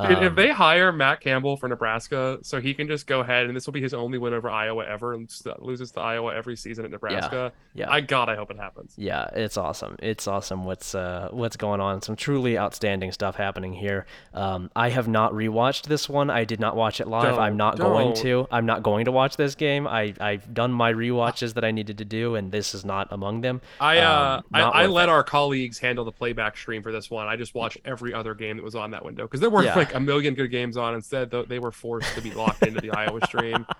Dude, 0.00 0.18
if 0.22 0.30
Um, 0.30 0.34
they 0.34 0.50
hire 0.50 0.90
Matt 0.92 1.20
Campbell 1.20 1.56
for 1.56 1.68
Nebraska, 1.68 2.38
so 2.42 2.60
he 2.60 2.72
can 2.74 2.88
just 2.88 3.06
go 3.06 3.20
ahead 3.20 3.46
and 3.46 3.54
this 3.56 3.66
will 3.66 3.72
be 3.72 3.82
his 3.82 3.92
only 3.94 4.18
win 4.18 4.32
over 4.32 4.48
Iowa 4.48 4.86
ever, 4.86 5.12
and 5.14 5.30
loses 5.58 5.90
to 5.92 6.00
Iowa 6.00 6.34
every 6.34 6.56
season 6.56 6.84
at 6.84 6.90
Nebraska. 6.90 7.52
yeah. 7.74 7.86
yeah. 7.86 7.92
I 7.92 8.00
God, 8.00 8.28
I 8.28 8.36
hope 8.36 8.50
it 8.50 8.56
happens. 8.58 8.94
Yeah, 8.96 9.26
it's 9.34 9.56
awesome. 9.56 9.96
It's 9.98 10.26
awesome 10.26 10.64
what's 10.64 10.94
uh, 10.94 11.28
what's 11.30 11.56
going 11.56 11.80
on. 11.80 12.00
Some 12.02 12.16
truly 12.16 12.58
outstanding 12.58 13.12
stuff 13.12 13.36
happening 13.36 13.72
here. 13.74 14.06
Um, 14.34 14.70
I 14.74 14.88
have 14.90 15.08
not 15.08 15.32
rewatched 15.32 15.82
this 15.88 16.08
one. 16.08 16.30
I 16.30 16.44
did 16.44 16.60
not 16.60 16.74
watch 16.76 17.00
it 17.00 17.08
live. 17.08 17.38
I'm 17.38 17.56
Don't, 17.56 17.76
going 17.78 18.14
to. 18.16 18.46
I'm 18.50 18.66
not 18.66 18.82
going 18.82 19.04
to 19.04 19.12
watch 19.12 19.36
this 19.36 19.54
game. 19.54 19.86
I 19.86 20.14
I've 20.20 20.52
done 20.54 20.72
my 20.72 20.92
rewatches 20.92 21.54
that 21.54 21.64
I 21.64 21.70
needed 21.70 21.98
to 21.98 22.04
do, 22.04 22.34
and 22.34 22.50
this 22.50 22.74
is 22.74 22.84
not 22.84 23.08
among 23.10 23.42
them. 23.42 23.60
I 23.80 23.98
uh 23.98 24.36
Um, 24.36 24.44
I, 24.54 24.60
I 24.62 24.86
let 24.86 25.04
it. 25.04 25.12
our 25.12 25.22
colleagues 25.24 25.78
handle 25.78 26.04
the 26.04 26.12
playback 26.12 26.56
stream 26.56 26.82
for 26.82 26.92
this 26.92 27.10
one. 27.10 27.26
I 27.26 27.36
just 27.36 27.54
watched 27.54 27.78
every 27.84 28.14
other 28.14 28.34
game 28.34 28.56
that 28.56 28.62
was 28.62 28.74
on 28.74 28.92
that 28.92 29.04
window 29.04 29.24
because 29.24 29.40
there 29.40 29.50
were 29.50 29.64
Yeah. 29.64 29.74
Like 29.84 29.94
a 29.94 30.00
million 30.00 30.34
good 30.34 30.50
games 30.50 30.76
on. 30.76 30.94
Instead, 30.94 31.30
they 31.48 31.58
were 31.58 31.72
forced 31.72 32.14
to 32.14 32.20
be 32.20 32.32
locked 32.32 32.62
into 32.62 32.80
the 32.80 32.90
Iowa 32.90 33.20
stream. 33.26 33.66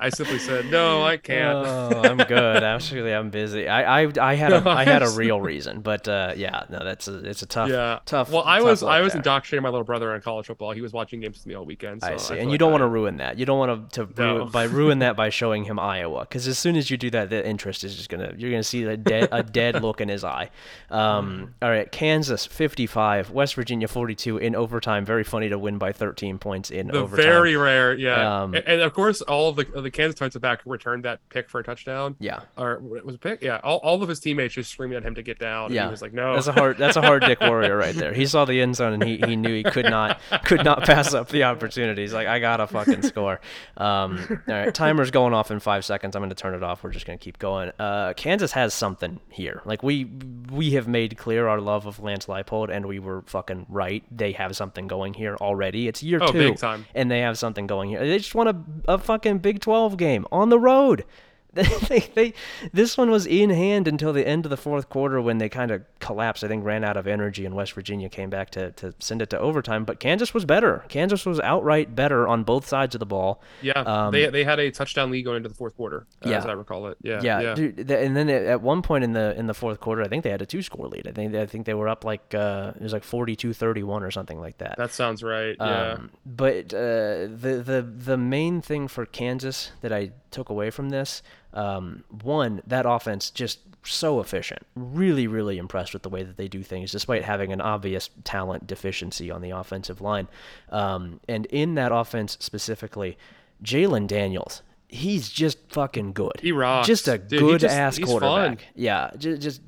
I 0.00 0.08
simply 0.08 0.38
said, 0.38 0.66
"No, 0.70 1.02
I 1.02 1.16
can't." 1.16 1.66
Oh, 1.70 2.02
I'm 2.02 2.16
good. 2.18 2.62
Actually, 2.62 3.12
I'm 3.14 3.30
busy. 3.30 3.68
I, 3.68 4.02
I, 4.02 4.12
I 4.20 4.34
had 4.34 4.52
a, 4.52 4.68
I 4.82 4.84
had 4.84 5.02
a 5.02 5.10
real 5.10 5.40
reason, 5.40 5.80
but 5.80 6.08
uh, 6.08 6.32
yeah, 6.36 6.64
no, 6.70 6.82
that's 6.84 7.06
a, 7.08 7.18
it's 7.28 7.42
a 7.42 7.46
tough, 7.46 7.68
yeah, 7.68 7.98
tough. 8.06 8.30
Well, 8.30 8.42
I 8.44 8.58
tough 8.58 8.66
was 8.66 8.82
I 8.82 9.00
was 9.00 9.12
there. 9.12 9.20
indoctrinating 9.20 9.62
my 9.62 9.68
little 9.68 9.84
brother 9.84 10.14
in 10.14 10.20
college 10.22 10.46
football. 10.46 10.72
He 10.72 10.80
was 10.80 10.92
watching 10.92 11.20
games 11.20 11.38
with 11.38 11.46
me 11.46 11.54
all 11.54 11.64
weekend. 11.64 12.02
So 12.02 12.08
I 12.08 12.16
see, 12.16 12.34
feel 12.34 12.42
and 12.42 12.46
you 12.50 12.52
like 12.52 12.58
don't 12.60 12.68
I- 12.68 12.72
want 12.72 12.82
to 12.82 12.88
ruin 12.88 13.16
that. 13.18 13.38
You 13.38 13.46
don't 13.46 13.58
want 13.58 13.92
to, 13.92 14.06
to 14.06 14.12
No. 14.22 14.36
ruin, 14.36 14.48
by 14.48 14.64
ruin 14.64 14.98
that 15.00 15.16
by 15.16 15.28
showing 15.30 15.64
him 15.64 15.78
Iowa, 15.78 16.20
because 16.20 16.46
as 16.48 16.58
soon 16.58 16.76
as 16.76 16.90
you 16.90 16.96
do 16.96 17.10
that, 17.10 17.30
the 17.30 17.46
interest 17.46 17.84
is 17.84 17.94
just 17.96 18.08
gonna 18.08 18.32
you're 18.36 18.50
gonna 18.50 18.62
see 18.62 18.84
a 18.84 18.96
dead 18.96 19.28
a 19.32 19.42
dead 19.42 19.82
look 19.82 20.00
in 20.00 20.08
his 20.08 20.24
eye. 20.24 20.50
Um, 20.90 21.54
all 21.62 21.68
right, 21.70 21.90
Kansas 21.90 22.46
55, 22.46 23.30
West 23.30 23.54
Virginia 23.54 23.88
42 23.88 24.38
in 24.38 24.54
overtime. 24.56 25.04
Very 25.04 25.24
funny 25.24 25.48
to 25.48 25.58
win 25.58 25.78
by 25.78 25.92
13 25.92 26.38
points 26.38 26.70
in 26.70 26.88
The 26.88 26.98
overtime. 26.98 27.24
very 27.26 27.56
rare, 27.56 27.94
yeah, 27.94 28.42
Um, 28.42 28.54
and, 28.54 28.66
and 28.66 28.80
of 28.80 28.92
course, 28.94 29.20
all 29.22 29.48
of 29.50 29.56
the 29.56 29.64
the 29.80 29.89
Kansas 29.90 30.14
defensive 30.14 30.42
back 30.42 30.60
returned 30.64 31.04
that 31.04 31.20
pick 31.28 31.48
for 31.50 31.60
a 31.60 31.64
touchdown. 31.64 32.16
yeah. 32.20 32.40
Or 32.56 32.74
it 32.96 33.04
was 33.04 33.14
a 33.14 33.18
pick, 33.18 33.42
yeah. 33.42 33.60
All, 33.64 33.78
all 33.78 34.02
of 34.02 34.08
his 34.08 34.20
teammates 34.20 34.54
just 34.54 34.70
screaming 34.70 34.96
at 34.96 35.02
him 35.02 35.14
to 35.14 35.22
get 35.22 35.38
down. 35.38 35.66
and 35.66 35.74
Yeah. 35.74 35.84
he 35.86 35.90
was 35.90 36.02
like, 36.02 36.12
"No." 36.12 36.34
That's 36.34 36.46
a 36.46 36.52
hard. 36.52 36.78
That's 36.78 36.96
a 36.96 37.02
hard 37.02 37.22
dick 37.24 37.40
warrior 37.40 37.76
right 37.76 37.94
there. 37.94 38.12
He 38.12 38.26
saw 38.26 38.44
the 38.44 38.60
end 38.60 38.76
zone 38.76 38.92
and 38.94 39.02
he, 39.02 39.18
he 39.18 39.36
knew 39.36 39.54
he 39.54 39.62
could 39.62 39.86
not 39.86 40.20
could 40.44 40.64
not 40.64 40.84
pass 40.84 41.14
up 41.14 41.28
the 41.28 41.44
opportunity. 41.44 42.02
He's 42.02 42.12
like, 42.14 42.26
I 42.28 42.38
gotta 42.38 42.66
fucking 42.66 43.02
score. 43.02 43.40
Um, 43.76 44.18
all 44.48 44.54
right, 44.54 44.74
timer's 44.74 45.10
going 45.10 45.34
off 45.34 45.50
in 45.50 45.60
five 45.60 45.84
seconds. 45.84 46.14
I'm 46.16 46.22
gonna 46.22 46.34
turn 46.34 46.54
it 46.54 46.62
off. 46.62 46.82
We're 46.82 46.90
just 46.90 47.06
gonna 47.06 47.18
keep 47.18 47.38
going. 47.38 47.72
Uh, 47.78 48.12
Kansas 48.14 48.52
has 48.52 48.74
something 48.74 49.20
here. 49.30 49.62
Like 49.64 49.82
we 49.82 50.04
we 50.50 50.72
have 50.72 50.88
made 50.88 51.16
clear 51.16 51.48
our 51.48 51.60
love 51.60 51.86
of 51.86 52.00
Lance 52.00 52.26
Leipold, 52.26 52.70
and 52.70 52.86
we 52.86 52.98
were 52.98 53.22
fucking 53.26 53.66
right. 53.68 54.04
They 54.10 54.32
have 54.32 54.56
something 54.56 54.86
going 54.86 55.14
here 55.14 55.36
already. 55.40 55.88
It's 55.88 56.02
year 56.02 56.18
Oh, 56.22 56.32
two, 56.32 56.38
big 56.38 56.56
time. 56.58 56.86
and 56.94 57.10
they 57.10 57.20
have 57.20 57.38
something 57.38 57.66
going 57.66 57.90
here. 57.90 58.00
They 58.00 58.18
just 58.18 58.34
want 58.34 58.48
a, 58.48 58.92
a 58.94 58.98
fucking 58.98 59.38
Big 59.38 59.60
12 59.80 59.96
game 59.96 60.26
on 60.30 60.50
the 60.50 60.58
road. 60.58 61.06
they, 61.88 62.00
they, 62.14 62.34
this 62.72 62.96
one 62.96 63.10
was 63.10 63.26
in 63.26 63.50
hand 63.50 63.88
until 63.88 64.12
the 64.12 64.26
end 64.26 64.46
of 64.46 64.50
the 64.50 64.56
fourth 64.56 64.88
quarter 64.88 65.20
when 65.20 65.38
they 65.38 65.48
kind 65.48 65.70
of 65.70 65.82
collapsed. 65.98 66.44
I 66.44 66.48
think 66.48 66.64
ran 66.64 66.84
out 66.84 66.96
of 66.96 67.06
energy, 67.06 67.44
and 67.44 67.54
West 67.54 67.72
Virginia 67.72 68.08
came 68.08 68.30
back 68.30 68.50
to, 68.50 68.70
to 68.72 68.94
send 68.98 69.20
it 69.22 69.30
to 69.30 69.38
overtime. 69.38 69.84
But 69.84 69.98
Kansas 70.00 70.32
was 70.32 70.44
better. 70.44 70.84
Kansas 70.88 71.26
was 71.26 71.40
outright 71.40 71.94
better 71.94 72.28
on 72.28 72.44
both 72.44 72.66
sides 72.66 72.94
of 72.94 72.98
the 73.00 73.06
ball. 73.06 73.42
Yeah, 73.62 73.80
Um, 73.80 74.12
they 74.12 74.26
they 74.26 74.44
had 74.44 74.58
a 74.60 74.70
touchdown 74.70 75.10
lead 75.10 75.22
going 75.24 75.38
into 75.38 75.48
the 75.48 75.54
fourth 75.54 75.76
quarter, 75.76 76.06
uh, 76.24 76.30
Yeah. 76.30 76.38
as 76.38 76.46
I 76.46 76.52
recall 76.52 76.86
it. 76.86 76.98
Yeah, 77.02 77.20
Yeah, 77.22 77.40
yeah. 77.40 77.54
dude. 77.54 77.90
And 77.90 78.16
then 78.16 78.28
at 78.28 78.60
one 78.62 78.82
point 78.82 79.04
in 79.04 79.12
the 79.12 79.36
in 79.38 79.46
the 79.46 79.54
fourth 79.54 79.80
quarter, 79.80 80.02
I 80.02 80.08
think 80.08 80.24
they 80.24 80.30
had 80.30 80.42
a 80.42 80.46
two 80.46 80.62
score 80.62 80.86
lead. 80.88 81.06
I 81.08 81.12
think 81.12 81.34
I 81.34 81.46
think 81.46 81.66
they 81.66 81.74
were 81.74 81.88
up 81.88 82.04
like 82.04 82.34
uh, 82.34 82.72
it 82.76 82.82
was 82.82 82.92
like 82.92 83.02
42-31 83.04 84.02
or 84.02 84.10
something 84.10 84.40
like 84.40 84.58
that. 84.58 84.76
That 84.78 84.92
sounds 84.92 85.22
right. 85.22 85.56
Yeah, 85.58 85.92
Um, 85.94 86.10
but 86.24 86.72
uh, 86.72 87.26
the 87.26 87.62
the 87.64 87.82
the 87.82 88.16
main 88.16 88.60
thing 88.60 88.88
for 88.88 89.06
Kansas 89.06 89.72
that 89.80 89.92
I 89.92 90.12
took 90.30 90.48
away 90.48 90.70
from 90.70 90.90
this, 90.90 91.22
um, 91.52 92.04
one, 92.22 92.62
that 92.66 92.86
offense 92.86 93.30
just 93.30 93.60
so 93.82 94.20
efficient. 94.20 94.62
Really, 94.74 95.26
really 95.26 95.56
impressed 95.58 95.92
with 95.94 96.02
the 96.02 96.08
way 96.10 96.22
that 96.22 96.36
they 96.36 96.48
do 96.48 96.62
things, 96.62 96.92
despite 96.92 97.24
having 97.24 97.52
an 97.52 97.60
obvious 97.60 98.10
talent 98.24 98.66
deficiency 98.66 99.30
on 99.30 99.40
the 99.40 99.50
offensive 99.50 100.00
line. 100.00 100.28
Um, 100.68 101.20
and 101.28 101.46
in 101.46 101.74
that 101.76 101.90
offense 101.92 102.36
specifically, 102.40 103.16
Jalon 103.64 104.06
Daniels. 104.06 104.62
He's 104.88 105.30
just 105.30 105.58
fucking 105.70 106.12
good. 106.14 106.32
He 106.42 106.50
rocks. 106.52 106.88
Just 106.88 107.06
a 107.08 107.16
Dude, 107.16 107.38
good 107.40 107.60
just- 107.60 107.74
ass 107.74 107.96
he's 107.96 108.06
quarterback. 108.06 108.58
fun. 108.62 108.68
Yeah, 108.74 109.10
just, 109.16 109.40
just 109.40 109.62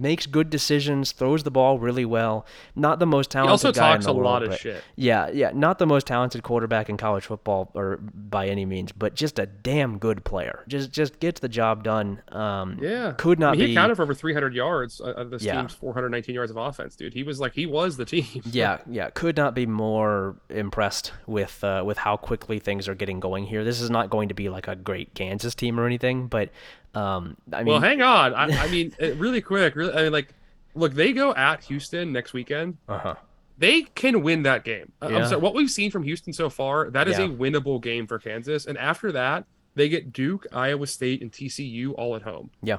makes 0.00 0.26
good 0.26 0.50
decisions, 0.50 1.12
throws 1.12 1.42
the 1.42 1.50
ball 1.50 1.78
really 1.78 2.04
well. 2.04 2.46
Not 2.74 2.98
the 2.98 3.06
most 3.06 3.32
he 3.32 3.36
talented 3.38 3.52
also 3.52 3.72
guy 3.72 3.94
in 3.94 4.00
the 4.02 4.10
a 4.10 4.12
lot 4.12 4.40
world, 4.40 4.42
of 4.44 4.48
but- 4.50 4.60
shit. 4.60 4.82
yeah, 4.96 5.28
yeah, 5.30 5.50
not 5.54 5.78
the 5.78 5.86
most 5.86 6.06
talented 6.06 6.42
quarterback 6.42 6.88
in 6.88 6.96
college 6.96 7.24
football 7.26 7.70
or 7.74 7.96
by 7.98 8.46
any 8.48 8.64
means, 8.64 8.92
but 8.92 9.14
just 9.14 9.38
a 9.38 9.46
damn 9.46 9.98
good 9.98 10.24
player. 10.24 10.64
Just 10.68 10.92
just 10.92 11.20
gets 11.20 11.40
the 11.40 11.48
job 11.48 11.82
done. 11.84 12.20
Um, 12.28 12.78
Yeah, 12.80 13.12
could 13.16 13.38
I 13.38 13.40
not 13.40 13.50
mean, 13.52 13.60
he 13.60 13.66
be. 13.68 13.72
accounted 13.72 13.96
for 13.96 14.02
over 14.02 14.14
300 14.14 14.54
yards 14.54 15.00
uh, 15.00 15.04
of 15.12 15.30
this 15.30 15.42
Yeah. 15.42 15.56
team's 15.56 15.72
419 15.74 16.34
yards 16.34 16.50
of 16.50 16.56
offense, 16.56 16.96
dude. 16.96 17.14
He 17.14 17.22
was 17.22 17.40
like 17.40 17.52
he 17.54 17.66
was 17.66 17.96
the 17.96 18.04
team. 18.04 18.26
yeah, 18.50 18.78
yeah, 18.90 19.10
could 19.10 19.36
not 19.36 19.54
be 19.54 19.66
more 19.66 20.36
impressed 20.50 21.12
with 21.26 21.62
uh, 21.64 21.82
with 21.84 21.98
how 21.98 22.16
quickly 22.16 22.58
things 22.58 22.88
are 22.88 22.94
getting 22.94 23.20
going 23.20 23.44
here. 23.46 23.64
This 23.64 23.80
is 23.80 23.90
not 23.90 24.10
going 24.10 24.28
to 24.28 24.34
be 24.34 24.48
like 24.48 24.68
a 24.68 24.76
great 24.76 25.14
Kansas 25.14 25.54
team 25.54 25.78
or 25.80 25.86
anything, 25.86 26.26
but 26.28 26.50
um, 26.96 27.36
I 27.52 27.58
mean, 27.58 27.66
well, 27.72 27.80
hang 27.80 28.02
on. 28.02 28.34
I, 28.34 28.44
I 28.46 28.68
mean, 28.68 28.92
uh, 29.02 29.14
really 29.14 29.40
quick. 29.40 29.76
Really, 29.76 29.92
I 29.92 30.02
mean, 30.04 30.12
like, 30.12 30.28
look, 30.74 30.94
they 30.94 31.12
go 31.12 31.34
at 31.34 31.62
Houston 31.64 32.12
next 32.12 32.32
weekend. 32.32 32.78
uh 32.88 32.98
huh. 32.98 33.14
They 33.58 33.82
can 33.82 34.22
win 34.22 34.42
that 34.42 34.64
game. 34.64 34.92
I- 35.00 35.08
Yeah. 35.08 35.16
I'm 35.18 35.28
sorry. 35.28 35.40
What 35.40 35.54
we've 35.54 35.70
seen 35.70 35.90
from 35.90 36.02
Houston 36.02 36.32
so 36.32 36.50
far, 36.50 36.90
that 36.90 37.08
is 37.08 37.18
Yeah. 37.18 37.24
a 37.26 37.28
winnable 37.28 37.80
game 37.80 38.06
for 38.06 38.18
Kansas. 38.18 38.66
And 38.66 38.76
after 38.76 39.12
that, 39.12 39.44
they 39.74 39.88
get 39.88 40.12
Duke, 40.12 40.46
Iowa 40.52 40.86
State, 40.86 41.22
and 41.22 41.30
TCU 41.32 41.92
all 41.94 42.16
at 42.16 42.22
home. 42.22 42.50
Yeah. 42.62 42.78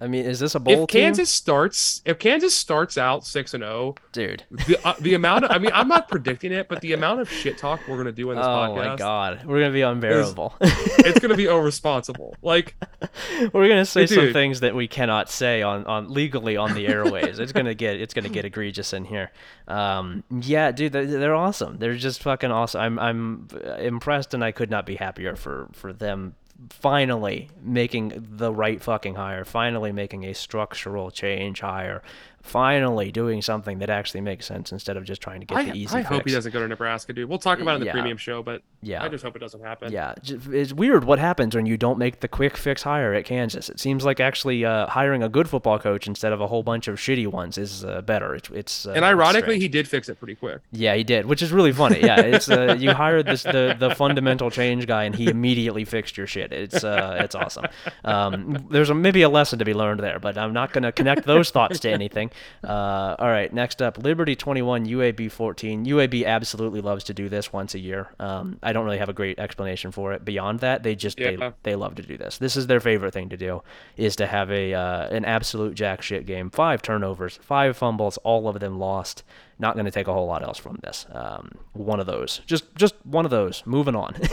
I 0.00 0.06
mean, 0.08 0.24
is 0.24 0.40
this 0.40 0.54
a 0.54 0.60
bowl 0.60 0.84
If 0.84 0.88
team? 0.90 1.02
Kansas 1.02 1.30
starts, 1.30 2.02
if 2.04 2.18
Kansas 2.18 2.54
starts 2.54 2.98
out 2.98 3.24
six 3.24 3.54
and 3.54 3.62
zero, 3.62 3.94
dude? 4.12 4.44
the 4.50 4.78
uh, 4.84 4.94
the 5.00 5.14
amount 5.14 5.44
of, 5.44 5.50
I 5.50 5.58
mean, 5.58 5.70
I'm 5.74 5.88
not 5.88 6.08
predicting 6.08 6.52
it, 6.52 6.68
but 6.68 6.80
the 6.80 6.92
amount 6.92 7.20
of 7.20 7.30
shit 7.30 7.58
talk 7.58 7.80
we're 7.88 7.96
gonna 7.96 8.12
do 8.12 8.30
in 8.30 8.36
this 8.36 8.46
Oh 8.46 8.48
podcast, 8.48 8.70
oh 8.70 8.88
my 8.90 8.96
god, 8.96 9.44
we're 9.44 9.60
gonna 9.60 9.72
be 9.72 9.82
unbearable. 9.82 10.54
it's 10.60 11.18
gonna 11.20 11.36
be 11.36 11.46
irresponsible. 11.46 12.34
Like, 12.42 12.74
We're 13.52 13.68
gonna 13.68 13.84
say 13.84 14.06
some 14.06 14.32
things 14.32 14.60
that 14.60 14.74
we 14.74 14.88
cannot 14.88 15.30
say 15.30 15.62
on, 15.62 15.84
on 15.86 16.12
legally 16.12 16.56
on 16.56 16.74
the 16.74 16.86
airways. 16.86 17.38
it's 17.38 17.52
gonna 17.52 17.74
get 17.74 18.00
it's 18.00 18.14
gonna 18.14 18.28
get 18.28 18.44
egregious 18.44 18.92
in 18.92 19.04
here. 19.04 19.30
Um, 19.68 20.24
yeah, 20.30 20.72
dude, 20.72 20.92
they're, 20.92 21.06
they're 21.06 21.34
awesome. 21.34 21.78
They're 21.78 21.96
just 21.96 22.22
fucking 22.22 22.50
awesome. 22.50 22.80
I'm 22.80 22.98
I'm 22.98 23.48
impressed, 23.78 24.34
and 24.34 24.42
I 24.44 24.52
could 24.52 24.70
not 24.70 24.86
be 24.86 24.96
happier 24.96 25.36
for 25.36 25.68
for 25.72 25.92
them 25.92 26.34
finally 26.70 27.50
making 27.62 28.26
the 28.36 28.52
right 28.52 28.80
fucking 28.82 29.14
hire. 29.14 29.44
Finally 29.44 29.92
making 29.92 30.24
a 30.24 30.34
structural 30.34 31.10
change 31.10 31.60
hire. 31.60 32.02
Finally 32.46 33.10
doing 33.12 33.42
something 33.42 33.80
that 33.80 33.90
actually 33.90 34.20
makes 34.20 34.46
sense 34.46 34.72
instead 34.72 34.96
of 34.96 35.04
just 35.04 35.20
trying 35.20 35.40
to 35.40 35.46
get 35.46 35.58
I, 35.58 35.64
the 35.64 35.74
easy 35.76 35.96
I 35.96 36.02
hope 36.02 36.24
he 36.26 36.32
doesn't 36.32 36.52
go 36.52 36.60
to 36.60 36.68
Nebraska, 36.68 37.12
dude. 37.12 37.28
We'll 37.28 37.38
talk 37.38 37.58
about 37.60 37.72
it 37.72 37.74
in 37.74 37.80
the 37.80 37.86
Yeah. 37.86 37.92
premium 37.92 38.16
show, 38.16 38.42
but 38.42 38.62
Yeah. 38.82 39.02
I 39.02 39.08
just 39.08 39.24
hope 39.24 39.34
it 39.36 39.40
doesn't 39.40 39.62
happen. 39.62 39.92
Yeah, 39.92 40.14
it's 40.52 40.72
weird 40.72 41.04
what 41.04 41.18
happens 41.18 41.54
when 41.56 41.66
you 41.66 41.76
don't 41.76 41.98
make 41.98 42.20
the 42.20 42.28
quick 42.28 42.56
fix 42.56 42.82
hire 42.84 43.12
at 43.14 43.24
Kansas. 43.24 43.68
It 43.68 43.80
seems 43.80 44.04
like 44.04 44.20
actually 44.20 44.64
uh, 44.64 44.86
hiring 44.86 45.22
a 45.22 45.28
good 45.28 45.48
football 45.48 45.78
coach 45.78 46.06
instead 46.06 46.32
of 46.32 46.40
a 46.40 46.46
whole 46.46 46.62
bunch 46.62 46.86
of 46.88 46.96
shitty 46.96 47.26
ones 47.26 47.58
is 47.58 47.84
uh, 47.84 48.00
better. 48.02 48.34
It's, 48.36 48.48
it's 48.50 48.86
uh, 48.86 48.92
And 48.92 49.04
ironically, 49.04 49.58
he 49.58 49.68
did 49.68 49.88
fix 49.88 50.08
it 50.08 50.18
pretty 50.18 50.36
quick. 50.36 50.60
yeah, 50.72 50.94
he 50.94 51.02
did, 51.04 51.26
which 51.26 51.42
is 51.42 51.50
really 51.52 51.72
funny. 51.72 52.00
Yeah, 52.00 52.20
it's 52.20 52.48
uh, 52.48 52.76
you 52.78 52.92
hired 52.92 53.26
this 53.26 53.42
the 53.42 53.74
the 53.78 53.94
fundamental 53.94 54.50
change 54.50 54.86
guy, 54.86 55.04
and 55.04 55.14
he 55.14 55.28
immediately 55.28 55.84
fixed 55.84 56.16
your 56.16 56.26
shit. 56.28 56.52
It's 56.52 56.84
uh, 56.84 57.18
it's 57.20 57.34
awesome. 57.34 57.66
Um, 58.04 58.66
there's 58.70 58.90
a, 58.90 58.94
maybe 58.94 59.22
a 59.22 59.28
lesson 59.28 59.58
to 59.58 59.64
be 59.64 59.74
learned 59.74 60.00
there, 60.00 60.18
but 60.20 60.38
I'm 60.38 60.52
not 60.52 60.72
gonna 60.72 60.92
connect 60.92 61.26
those 61.26 61.50
thoughts 61.50 61.80
to 61.80 61.90
anything. 61.90 62.30
Uh, 62.64 63.16
all 63.18 63.28
right, 63.28 63.52
next 63.52 63.82
up, 63.82 63.98
Liberty 63.98 64.34
21, 64.36 64.86
UAB 64.86 65.30
14. 65.30 65.84
UAB 65.84 66.24
absolutely 66.24 66.80
loves 66.80 67.04
to 67.04 67.14
do 67.14 67.28
this 67.28 67.52
once 67.52 67.74
a 67.74 67.78
year. 67.78 68.08
Um, 68.18 68.58
I 68.62 68.72
don't 68.72 68.84
really 68.84 68.98
have 68.98 69.08
a 69.08 69.14
great 69.14 69.38
explanation 69.38 69.92
for 69.92 70.12
it. 70.12 70.24
Beyond 70.24 70.60
that, 70.60 70.82
they 70.82 70.94
just 70.94 71.16
they, 71.16 71.36
they 71.62 71.74
love 71.76 71.94
to 71.96 72.02
do 72.02 72.16
this. 72.16 72.38
This 72.38 72.56
is 72.56 72.66
their 72.66 72.80
favorite 72.80 73.12
thing 73.12 73.28
to 73.30 73.36
do, 73.36 73.62
is 73.96 74.16
to 74.16 74.26
have 74.26 74.50
a 74.50 74.74
uh, 74.74 75.08
an 75.08 75.24
absolute 75.24 75.74
jack 75.74 76.02
shit 76.02 76.26
game. 76.26 76.50
Five 76.50 76.82
turnovers, 76.82 77.38
five 77.42 77.76
fumbles, 77.76 78.16
all 78.18 78.48
of 78.48 78.60
them 78.60 78.78
lost. 78.78 79.22
Not 79.58 79.74
going 79.74 79.86
to 79.86 79.90
take 79.90 80.06
a 80.06 80.12
whole 80.12 80.26
lot 80.26 80.42
else 80.42 80.58
from 80.58 80.78
this. 80.82 81.06
Um, 81.12 81.50
one 81.72 81.98
of 81.98 82.06
those, 82.06 82.40
just 82.46 82.74
just 82.76 82.94
one 83.04 83.24
of 83.24 83.30
those. 83.30 83.62
Moving 83.66 83.96
on. 83.96 84.14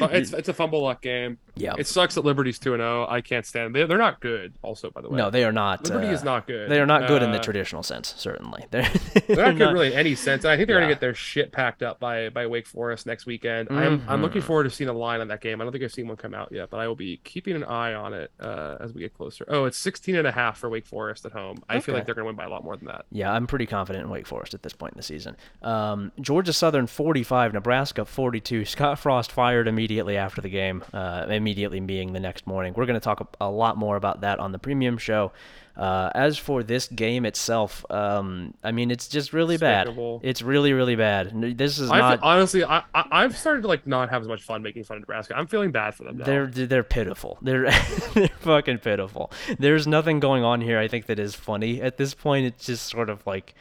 It's 0.00 0.32
it's 0.32 0.48
a 0.48 0.54
fumble 0.54 0.82
luck 0.82 1.02
game. 1.02 1.38
yeah. 1.56 1.74
It 1.76 1.86
sucks 1.86 2.14
that 2.14 2.24
Liberty's 2.24 2.58
two 2.58 2.74
and 2.74 2.80
zero. 2.80 3.06
I 3.08 3.20
can't 3.20 3.44
stand. 3.44 3.74
They 3.74 3.84
they're 3.84 3.98
not 3.98 4.20
good. 4.20 4.54
Also, 4.62 4.90
by 4.90 5.00
the 5.00 5.08
way, 5.08 5.16
no, 5.16 5.30
they 5.30 5.44
are 5.44 5.52
not. 5.52 5.84
Liberty 5.88 6.08
uh, 6.08 6.12
is 6.12 6.22
not 6.24 6.46
good. 6.46 6.70
They 6.70 6.80
are 6.80 6.86
not 6.86 7.08
good 7.08 7.22
in 7.22 7.32
the 7.32 7.38
Uh, 7.38 7.42
traditional 7.42 7.82
sense. 7.82 8.14
Certainly, 8.16 8.66
they're, 8.70 8.88
They're 9.26 9.46
not 9.52 9.56
good 9.56 9.72
really 9.72 9.88
in 9.88 9.92
any 9.94 10.14
sense. 10.14 10.44
And 10.44 10.52
I 10.52 10.56
think 10.56 10.68
they're 10.68 10.76
Yeah. 10.76 10.82
gonna 10.84 10.92
get 10.94 11.00
their 11.00 11.14
shit 11.14 11.50
packed 11.52 11.82
up 11.82 11.98
by 12.00 12.28
by 12.28 12.46
Wake 12.46 12.66
Forest 12.66 13.06
next 13.06 13.26
weekend. 13.26 13.68
I'm 13.70 14.04
I'm 14.08 14.22
looking 14.22 14.42
Mhm. 14.42 14.46
forward 14.46 14.64
to 14.64 14.70
seeing 14.70 14.90
a 14.90 14.92
line 14.92 15.20
on 15.20 15.28
that 15.28 15.40
game. 15.40 15.60
I 15.60 15.64
don't 15.64 15.72
think 15.72 15.82
I've 15.84 15.92
seen 15.92 16.06
one 16.08 16.16
come 16.16 16.34
out 16.34 16.52
yet, 16.52 16.70
but 16.70 16.78
I 16.80 16.86
will 16.86 16.94
be 16.96 17.16
keeping 17.24 17.56
an 17.56 17.64
eye 17.64 17.94
on 17.94 18.14
it 18.14 18.30
uh, 18.40 18.76
as 18.80 18.92
we 18.92 19.00
get 19.00 19.14
closer. 19.14 19.44
Oh, 19.48 19.64
it's 19.64 19.78
16 19.78 20.14
and 20.16 20.26
a 20.26 20.32
half 20.32 20.58
for 20.58 20.68
Wake 20.70 20.86
Forest 20.86 21.26
at 21.26 21.32
home. 21.32 21.62
I 21.68 21.80
feel 21.80 21.94
like 21.94 22.06
they're 22.06 22.14
gonna 22.14 22.26
win 22.26 22.36
by 22.36 22.44
a 22.44 22.48
lot 22.50 22.62
more 22.64 22.76
than 22.76 22.86
that. 22.86 23.06
Yeah, 23.10 23.32
I'm 23.32 23.46
pretty 23.46 23.66
confident 23.66 24.04
in 24.04 24.10
Wake 24.10 24.23
Wake 24.24 24.28
Forest 24.28 24.54
at 24.54 24.62
this 24.62 24.72
point 24.72 24.94
in 24.94 24.96
the 24.96 25.02
season. 25.02 25.36
Um, 25.62 26.12
Georgia 26.20 26.52
Southern 26.52 26.86
45, 26.86 27.52
Nebraska 27.52 28.04
42. 28.04 28.64
Scott 28.64 28.98
Frost 28.98 29.30
fired 29.30 29.68
immediately 29.68 30.16
after 30.16 30.40
the 30.40 30.48
game, 30.48 30.82
uh, 30.92 31.26
immediately 31.28 31.80
being 31.80 32.12
the 32.12 32.20
next 32.20 32.46
morning. 32.46 32.72
We're 32.74 32.86
going 32.86 32.98
to 32.98 33.04
talk 33.04 33.36
a, 33.40 33.50
lot 33.54 33.76
more 33.76 33.96
about 33.96 34.22
that 34.22 34.40
on 34.40 34.52
the 34.52 34.58
premium 34.58 34.98
show. 34.98 35.32
Uh, 35.76 36.08
as 36.14 36.38
for 36.38 36.62
this 36.62 36.86
game 36.86 37.26
itself, 37.26 37.84
um, 37.90 38.54
I 38.62 38.70
mean, 38.70 38.92
it's 38.92 39.08
just 39.08 39.32
really 39.32 39.56
bad. 39.56 39.88
It's 40.22 40.40
really, 40.40 40.72
really 40.72 40.94
bad. 40.94 41.32
This 41.58 41.78
is 41.80 41.90
I've, 41.90 41.98
not. 41.98 42.20
honestly, 42.22 42.64
I, 42.64 42.84
I 42.94 43.04
I've 43.10 43.36
started 43.36 43.62
to 43.62 43.68
like 43.68 43.84
not 43.84 44.08
have 44.10 44.22
as 44.22 44.28
much 44.28 44.42
fun 44.42 44.62
making 44.62 44.84
fun 44.84 44.98
of 44.98 45.00
Nebraska. 45.02 45.36
I'm 45.36 45.48
feeling 45.48 45.72
bad 45.72 45.96
for 45.96 46.04
them 46.04 46.18
now. 46.18 46.26
They're 46.26 46.46
they're 46.46 46.84
pitiful. 46.84 47.38
They're 47.42 47.70
they're 48.14 48.28
fucking 48.38 48.78
pitiful. 48.78 49.32
There's 49.58 49.88
nothing 49.88 50.20
going 50.20 50.44
on 50.44 50.60
here. 50.60 50.78
I 50.78 50.86
think 50.86 51.06
that 51.06 51.18
is 51.18 51.34
funny 51.34 51.82
at 51.82 51.96
this 51.96 52.14
point. 52.14 52.46
It's 52.46 52.66
just 52.66 52.88
sort 52.88 53.10
of 53.10 53.26
like, 53.26 53.54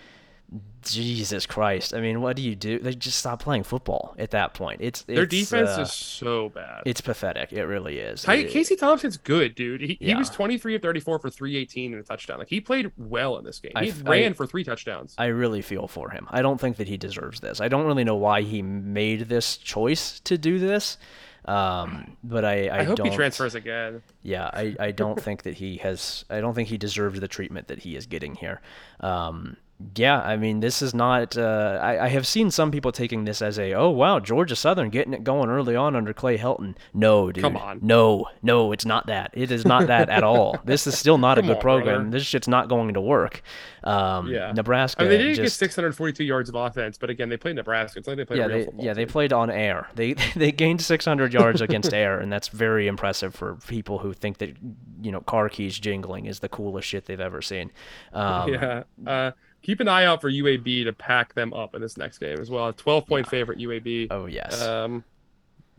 Jesus 0.82 1.46
Christ. 1.46 1.94
I 1.94 2.02
mean, 2.02 2.22
what 2.22 2.36
do 2.36 2.42
you 2.42 2.56
do? 2.56 2.80
They 2.80 2.94
just 2.94 3.18
stop 3.20 3.42
playing 3.42 3.64
football 3.64 4.16
at 4.18 4.32
that 4.32 4.54
point. 4.54 4.82
It's, 4.82 5.02
Their 5.04 5.26
defense 5.26 5.70
uh, 5.78 5.82
is 5.82 5.92
so 5.94 6.50
bad. 6.50 6.84
it's 6.86 7.02
pathetic. 7.02 7.54
It 7.54 7.64
really 7.64 8.00
is. 8.00 8.24
Ty- 8.24 8.36
It- 8.36 8.50
Casey 8.52 8.76
Thompson's 8.76 9.18
good, 9.18 9.56
dude. 9.56 9.82
He, 9.82 9.98
he 10.00 10.14
was 10.16 10.30
23 10.30 10.76
of 10.76 10.82
34 10.82 11.20
for 11.20 11.30
318 11.30 11.94
and 11.94 12.02
a 12.02 12.06
touchdown. 12.06 12.40
Like 12.40 12.50
he 12.50 12.60
played 12.60 12.92
well 12.98 13.38
in 13.38 13.46
this 13.46 13.60
game. 13.60 13.72
He 13.80 13.90
f- 13.90 14.04
ran 14.06 14.32
I- 14.32 14.34
for 14.36 14.46
three 14.46 14.64
touchdowns. 14.64 15.16
I 15.18 15.28
really 15.28 15.62
feel 15.62 15.88
for 15.88 16.10
him. 16.10 16.28
I 16.30 16.42
don't 16.42 16.60
think 16.60 16.78
that 16.78 16.88
he 16.88 16.98
deserves 16.98 17.40
this. 17.40 17.62
I 17.62 17.68
don't 17.70 17.86
really 17.86 18.04
know 18.04 18.16
why 18.16 18.42
he 18.42 18.62
made 18.62 19.30
this 19.30 19.58
choice 19.58 20.20
to 20.22 20.38
do 20.38 20.60
this. 20.60 20.98
Um, 21.46 22.16
but 22.24 22.46
I, 22.46 22.68
I, 22.68 22.80
I, 22.80 22.84
hope 22.84 23.02
he 23.04 23.10
transfers 23.10 23.54
again. 23.54 24.02
Yeah, 24.22 24.50
I, 24.54 24.76
I 24.80 24.92
don't 24.92 25.20
think 25.22 25.44
that 25.44 25.56
he 25.56 25.76
has. 25.78 26.24
I 26.30 26.40
don't 26.40 26.54
think 26.54 26.70
he 26.70 26.78
deserves 26.78 27.20
the 27.20 27.28
treatment 27.28 27.68
that 27.68 27.80
he 27.80 27.98
is 27.98 28.06
getting 28.06 28.36
here. 28.36 28.62
Um, 29.02 29.58
yeah, 29.96 30.20
I 30.22 30.38
mean, 30.38 30.60
this 30.60 30.82
is 30.82 30.94
not. 30.94 31.38
Uh, 31.38 31.80
I, 31.82 32.06
I 32.06 32.08
have 32.10 32.26
seen 32.26 32.52
some 32.52 32.72
people 32.72 32.92
taking 32.92 33.26
this 33.26 33.42
as 33.42 33.58
a, 33.60 33.74
oh 33.74 33.90
wow, 33.90 34.20
Georgia 34.20 34.56
Southern 34.56 34.90
getting 34.90 35.14
it 35.14 35.24
going 35.24 35.50
early 35.50 35.76
on 35.76 35.96
under 35.96 36.14
Clay 36.14 36.38
Helton. 36.38 36.76
No, 36.94 37.32
dude. 37.32 37.44
Come 37.44 37.58
on. 37.58 37.80
No, 37.82 38.28
no, 38.42 38.72
it's 38.72 38.86
not 38.86 39.08
that. 39.08 39.32
It 39.34 39.52
is 39.52 39.66
not 39.66 39.88
that 39.88 40.10
at 40.10 40.24
all. 40.24 40.60
This 40.66 40.88
is 40.88 40.98
still 40.98 41.18
not 41.18 41.38
a 41.38 41.42
good 41.42 41.58
on, 41.58 41.62
program. 41.62 41.96
brother. 41.96 42.10
This 42.12 42.24
shit's 42.24 42.48
not 42.48 42.68
going 42.70 42.94
to 42.94 43.02
work. 43.02 43.42
Um, 43.84 44.28
Yeah. 44.28 44.52
Nebraska. 44.54 45.02
I 45.02 45.08
mean, 45.08 45.12
they 45.12 45.18
did 45.18 45.36
just, 45.36 45.60
get 45.60 45.66
642 45.68 46.24
yards 46.24 46.50
of 46.50 46.56
offense, 46.56 46.98
but 46.98 47.10
again, 47.10 47.30
they 47.30 47.38
played 47.38 47.56
Nebraska. 47.56 48.00
It's 48.00 48.08
like 48.08 48.18
they 48.18 48.26
played 48.26 48.40
yeah, 48.40 48.48
they 48.48 48.66
football 48.66 48.86
yeah 48.86 48.94
they 48.94 49.06
played 49.06 49.34
on 49.34 49.50
air. 49.50 49.88
They 49.96 50.14
they 50.36 50.52
gained 50.52 50.82
600 50.82 51.34
yards 51.34 51.62
against 51.62 51.94
air, 52.04 52.20
and 52.20 52.32
that's 52.32 52.48
very 52.48 52.88
impressive 52.88 53.36
for 53.36 53.56
people 53.68 54.00
who 54.00 54.14
think 54.14 54.38
that 54.38 54.56
you 55.02 55.12
know 55.12 55.22
car 55.22 55.50
keys 55.50 55.78
jingling 55.78 56.26
is 56.26 56.40
the 56.40 56.50
coolest 56.50 56.88
shit 56.88 57.06
they've 57.06 57.20
ever 57.20 57.42
seen. 57.42 57.72
Um, 58.14 58.54
yeah. 58.54 58.84
Uh, 59.06 59.32
keep 59.64 59.80
an 59.80 59.88
eye 59.88 60.06
out 60.06 60.22
for 60.22 60.30
UAB 60.30 60.84
to 60.84 60.94
pack 60.94 61.34
them 61.34 61.54
up 61.54 61.74
in 61.74 61.82
this 61.82 61.98
next 61.98 62.20
game 62.20 62.40
as 62.40 62.52
well. 62.52 62.68
A 62.68 62.74
12 62.74 63.08
point 63.08 63.28
favorite 63.28 63.58
UAB. 63.60 64.08
Oh 64.12 64.28
yes. 64.28 64.62
Um, 64.62 65.04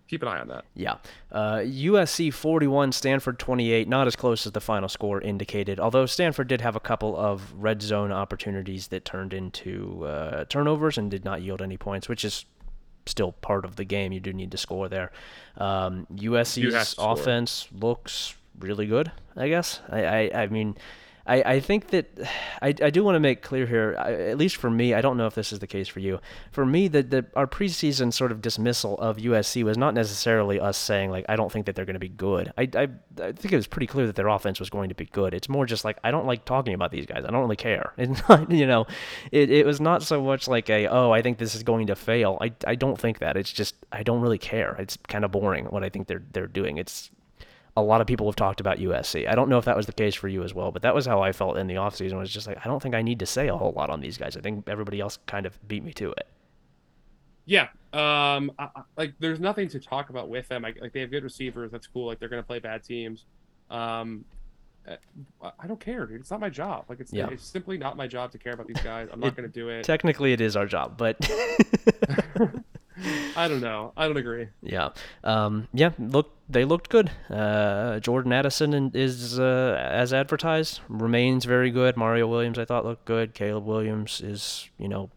keep 0.08 0.22
an 0.22 0.28
eye 0.28 0.40
on 0.40 0.48
that. 0.48 0.64
Yeah. 0.74 0.96
Uh, 1.30 1.58
USC 1.58 2.32
41, 2.32 2.92
Stanford 2.92 3.38
28. 3.38 3.86
Not 3.88 4.06
as 4.06 4.16
close 4.16 4.46
as 4.46 4.52
the 4.52 4.60
final 4.60 4.88
score 4.88 5.20
indicated, 5.20 5.78
although 5.78 6.06
Stanford 6.06 6.48
did 6.48 6.60
have 6.62 6.74
a 6.74 6.80
couple 6.80 7.16
of 7.16 7.52
red 7.54 7.82
zone 7.82 8.10
opportunities 8.10 8.88
that 8.88 9.04
turned 9.04 9.32
into 9.32 10.04
uh, 10.04 10.44
turnovers 10.46 10.98
and 10.98 11.10
did 11.10 11.24
not 11.24 11.42
yield 11.42 11.62
any 11.62 11.76
points, 11.76 12.08
which 12.08 12.24
is 12.24 12.44
still 13.06 13.32
part 13.32 13.64
of 13.66 13.76
the 13.76 13.84
game. 13.84 14.12
You 14.12 14.20
do 14.20 14.32
need 14.32 14.50
to 14.50 14.58
score 14.58 14.88
there. 14.88 15.12
Um, 15.58 16.06
USC's 16.14 16.94
offense 16.98 17.68
looks 17.78 18.34
really 18.58 18.86
good, 18.86 19.12
I 19.36 19.48
guess. 19.48 19.80
I, 19.90 20.04
I, 20.04 20.42
I 20.42 20.46
mean. 20.46 20.76
I, 21.26 21.42
I 21.42 21.60
think 21.60 21.88
that 21.88 22.06
I, 22.60 22.68
I 22.68 22.90
do 22.90 23.02
want 23.02 23.16
to 23.16 23.20
make 23.20 23.40
clear 23.40 23.66
here, 23.66 23.96
I, 23.98 24.12
at 24.12 24.38
least 24.38 24.56
for 24.56 24.70
me, 24.70 24.92
I 24.92 25.00
don't 25.00 25.16
know 25.16 25.26
if 25.26 25.34
this 25.34 25.52
is 25.52 25.58
the 25.58 25.66
case 25.66 25.88
for 25.88 26.00
you. 26.00 26.20
For 26.52 26.66
me, 26.66 26.88
that 26.88 27.10
the, 27.10 27.24
our 27.34 27.46
preseason 27.46 28.12
sort 28.12 28.30
of 28.30 28.42
dismissal 28.42 28.98
of 28.98 29.16
USC 29.16 29.62
was 29.62 29.78
not 29.78 29.94
necessarily 29.94 30.60
us 30.60 30.76
saying 30.76 31.10
like 31.10 31.24
I 31.28 31.36
don't 31.36 31.50
think 31.50 31.66
that 31.66 31.76
they're 31.76 31.86
going 31.86 31.94
to 31.94 32.00
be 32.00 32.08
good. 32.08 32.52
I, 32.58 32.68
I 32.74 32.88
I 33.22 33.32
think 33.32 33.52
it 33.52 33.56
was 33.56 33.66
pretty 33.66 33.86
clear 33.86 34.06
that 34.06 34.16
their 34.16 34.28
offense 34.28 34.60
was 34.60 34.68
going 34.68 34.90
to 34.90 34.94
be 34.94 35.06
good. 35.06 35.32
It's 35.32 35.48
more 35.48 35.64
just 35.64 35.84
like 35.84 35.98
I 36.04 36.10
don't 36.10 36.26
like 36.26 36.44
talking 36.44 36.74
about 36.74 36.90
these 36.90 37.06
guys. 37.06 37.24
I 37.26 37.30
don't 37.30 37.40
really 37.40 37.56
care. 37.56 37.92
It's 38.04 38.28
not 38.28 38.50
you 38.50 38.66
know, 38.66 38.86
it, 39.32 39.50
it 39.50 39.64
was 39.64 39.80
not 39.80 40.02
so 40.02 40.22
much 40.22 40.46
like 40.46 40.68
a 40.68 40.86
oh 40.88 41.10
I 41.10 41.22
think 41.22 41.38
this 41.38 41.54
is 41.54 41.62
going 41.62 41.86
to 41.86 41.96
fail. 41.96 42.36
I, 42.40 42.52
I 42.66 42.74
don't 42.74 43.00
think 43.00 43.20
that. 43.20 43.36
It's 43.36 43.50
just 43.52 43.74
I 43.90 44.02
don't 44.02 44.20
really 44.20 44.38
care. 44.38 44.76
It's 44.78 44.98
kind 45.08 45.24
of 45.24 45.30
boring 45.32 45.66
what 45.66 45.82
I 45.82 45.88
think 45.88 46.06
they're 46.06 46.22
they're 46.32 46.46
doing. 46.46 46.76
It's 46.76 47.10
a 47.76 47.82
lot 47.82 48.00
of 48.00 48.06
people 48.06 48.26
have 48.26 48.36
talked 48.36 48.60
about 48.60 48.78
USC. 48.78 49.28
I 49.28 49.34
don't 49.34 49.48
know 49.48 49.58
if 49.58 49.64
that 49.64 49.76
was 49.76 49.86
the 49.86 49.92
case 49.92 50.14
for 50.14 50.28
you 50.28 50.42
as 50.44 50.54
well, 50.54 50.70
but 50.70 50.82
that 50.82 50.94
was 50.94 51.06
how 51.06 51.22
I 51.22 51.32
felt 51.32 51.56
in 51.56 51.66
the 51.66 51.74
offseason. 51.74 52.18
Was 52.18 52.30
just 52.30 52.46
like, 52.46 52.58
I 52.64 52.68
don't 52.68 52.80
think 52.80 52.94
I 52.94 53.02
need 53.02 53.18
to 53.18 53.26
say 53.26 53.48
a 53.48 53.56
whole 53.56 53.72
lot 53.72 53.90
on 53.90 54.00
these 54.00 54.16
guys. 54.16 54.36
I 54.36 54.40
think 54.40 54.68
everybody 54.68 55.00
else 55.00 55.18
kind 55.26 55.44
of 55.46 55.58
beat 55.66 55.82
me 55.82 55.92
to 55.94 56.10
it. 56.12 56.28
Yeah. 57.46 57.68
Um, 57.92 58.52
I, 58.58 58.68
I- 58.76 58.82
like 58.96 59.14
there's 59.18 59.40
nothing 59.40 59.68
to 59.68 59.80
talk 59.80 60.10
about 60.10 60.28
with 60.28 60.46
them. 60.48 60.62
Like, 60.62 60.80
like 60.80 60.92
they 60.92 61.00
have 61.00 61.10
good 61.10 61.24
receivers. 61.24 61.70
That's 61.72 61.86
cool. 61.86 62.06
Like 62.06 62.20
they're 62.20 62.28
gonna 62.28 62.42
play 62.44 62.58
bad 62.60 62.84
teams. 62.84 63.24
Um, 63.70 64.24
uh, 64.86 64.96
I 65.58 65.66
don't 65.66 65.80
care, 65.80 66.06
dude. 66.06 66.20
It's 66.20 66.30
not 66.30 66.40
my 66.40 66.50
job. 66.50 66.84
Like 66.88 67.00
it's 67.00 67.12
Yeah. 67.12 67.28
it's 67.30 67.42
simply 67.44 67.76
not 67.78 67.96
my 67.96 68.06
job 68.06 68.30
to 68.32 68.38
care 68.38 68.52
about 68.52 68.66
these 68.68 68.80
guys. 68.82 69.08
I'm 69.12 69.18
not 69.20 69.28
It- 69.28 69.36
gonna 69.36 69.48
do 69.48 69.68
it. 69.68 69.82
Technically, 69.84 70.32
it 70.32 70.40
is 70.40 70.54
our 70.56 70.66
job, 70.66 70.96
but 70.96 71.16
I 73.36 73.48
don't 73.48 73.60
know. 73.60 73.92
I 73.96 74.06
don't 74.06 74.16
agree. 74.16 74.48
yeah, 74.62 74.90
um, 75.24 75.66
yeah. 75.74 75.90
Look, 75.98 76.30
they 76.48 76.64
looked 76.64 76.90
good. 76.90 77.10
Uh, 77.30 78.00
Jordan 78.00 78.32
Addison 78.32 78.90
is 78.94 79.38
uh, 79.38 79.76
as 79.90 80.12
advertised, 80.12 80.80
remains 80.88 81.44
very 81.44 81.70
good. 81.70 81.96
Mario 81.96 82.26
Williams, 82.26 82.58
I 82.58 82.64
thought 82.64 82.84
looked 82.84 83.04
good. 83.04 83.34
Caleb 83.34 83.64
Williams 83.64 84.20
is, 84.20 84.68
you 84.78 84.88
know, 84.88 85.10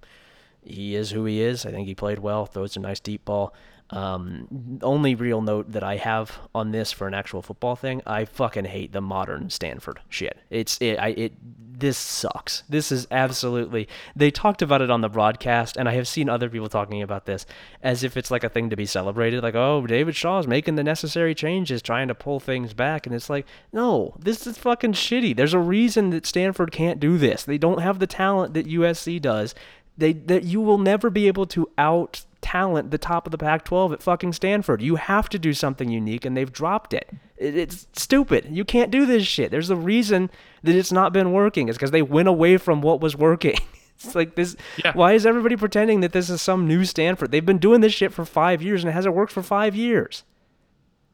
he 0.64 0.96
is 0.96 1.12
who 1.12 1.26
he 1.26 1.42
is. 1.42 1.66
I 1.66 1.72
think 1.72 1.88
he 1.88 1.96
played 1.96 2.20
well. 2.20 2.46
Throws 2.46 2.76
a 2.76 2.80
nice 2.80 3.00
deep 3.00 3.26
ball. 3.26 3.54
Um, 3.90 4.80
only 4.82 5.16
real 5.16 5.42
note 5.42 5.72
that 5.72 5.84
I 5.84 5.96
have 5.96 6.38
on 6.54 6.72
this 6.72 6.92
for 6.92 7.08
an 7.08 7.14
actual 7.14 7.42
football 7.42 7.76
thing, 7.78 8.02
I 8.06 8.26
fucking 8.26 8.66
hate 8.66 8.92
the 8.92 9.00
modern 9.00 9.50
Stanford 9.50 10.02
shit. 10.10 10.38
It's 10.50 10.78
it. 10.82 10.98
I 10.98 11.10
it. 11.10 11.34
This 11.80 11.98
sucks. 11.98 12.64
This 12.68 12.92
is 12.92 13.08
absolutely. 13.12 13.88
They 14.16 14.32
talked 14.32 14.62
about 14.62 14.82
it 14.82 14.90
on 14.90 15.02
the 15.02 15.10
broadcast, 15.10 15.78
and 15.78 15.88
I 15.88 15.94
have 15.94 16.08
seen 16.08 16.28
other 16.28 16.50
people 16.50 16.68
talking 16.68 17.02
about 17.02 17.26
this 17.26 17.46
as 17.82 18.04
if 18.04 18.18
it's 18.18 18.32
like 18.32 18.44
a 18.44 18.50
thing 18.50 18.72
to 18.72 18.76
be 18.76 18.88
celebrated. 18.88 19.44
Like, 19.44 19.56
oh, 19.56 19.86
David 19.86 20.16
Shaw's 20.16 20.48
making 20.48 20.76
the 20.76 20.84
necessary 20.84 21.36
changes, 21.36 21.82
trying 21.82 22.08
to 22.10 22.16
pull 22.16 22.40
things 22.40 22.74
back, 22.74 23.06
and 23.06 23.16
it's 23.16 23.30
like, 23.30 23.46
no, 23.72 24.16
this 24.20 24.48
is 24.48 24.58
fucking 24.58 24.94
shitty. 24.94 25.36
There's 25.36 25.54
a 25.54 25.60
reason 25.60 26.10
that 26.10 26.26
Stanford 26.26 26.72
can't 26.72 27.00
do 27.00 27.18
this. 27.18 27.44
They 27.44 27.60
don't 27.60 27.82
have 27.82 28.00
the 28.00 28.08
talent 28.08 28.54
that 28.56 28.68
USC 28.68 29.22
does 29.22 29.54
they 29.98 30.14
that 30.14 30.44
you 30.44 30.62
will 30.62 30.78
never 30.78 31.10
be 31.10 31.28
able 31.28 31.48
to 31.48 31.70
out 31.78 32.24
talent 32.42 32.92
the 32.92 32.98
top 32.98 33.26
of 33.28 33.32
the 33.32 33.38
Pac-12 33.38 33.94
at 33.94 34.04
fucking 34.04 34.34
Stanford. 34.34 34.82
You 34.82 34.96
have 34.96 35.30
to 35.30 35.40
do 35.40 35.54
something 35.54 35.90
unique, 35.90 36.26
and 36.26 36.36
they've 36.38 36.52
dropped 36.52 36.94
it. 36.94 37.10
It- 37.38 37.56
It's 37.56 37.88
stupid. 37.94 38.48
You 38.50 38.64
can't 38.66 38.92
do 38.92 39.06
this 39.06 39.26
shit. 39.26 39.52
There's 39.52 39.70
a 39.70 39.76
reason 39.76 40.30
that 40.64 40.76
it's 40.76 40.92
not 40.92 41.14
been 41.14 41.32
working. 41.32 41.70
It's 41.70 41.78
because 41.78 41.92
they 41.92 42.02
went 42.02 42.28
away 42.28 42.58
from 42.58 42.82
what 42.82 43.02
was 43.02 43.16
working. 43.16 43.58
It's 44.00 44.14
like 44.14 44.36
this. 44.36 44.56
Yeah. 44.86 44.92
Why 44.94 45.14
is 45.14 45.26
everybody 45.26 45.56
pretending 45.56 46.02
that 46.02 46.12
this 46.12 46.30
is 46.30 46.40
some 46.40 46.68
new 46.68 46.86
Stanford? 46.86 47.32
They've 47.32 47.44
been 47.44 47.58
doing 47.58 47.82
this 47.82 47.94
shit 47.96 48.14
for 48.14 48.26
five 48.26 48.62
years, 48.62 48.84
and 48.84 48.92
it 48.92 48.94
hasn't 48.94 49.16
worked 49.16 49.32
for 49.32 49.42
five 49.42 49.76
years. 49.76 50.24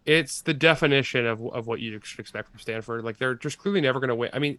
It's 0.05 0.41
the 0.41 0.53
definition 0.53 1.26
of 1.26 1.41
of 1.53 1.65
what 1.65 1.80
you 1.80 1.97
should 2.03 2.19
expect 2.19 2.49
from 2.49 2.59
Stanford. 2.59 3.05
Like 3.05 3.19
they're 3.19 3.36
just 3.36 3.57
clearly 3.57 3.80
never 3.80 4.01
gonna 4.01 4.15
win. 4.15 4.32
I 4.34 4.39
mean. 4.39 4.57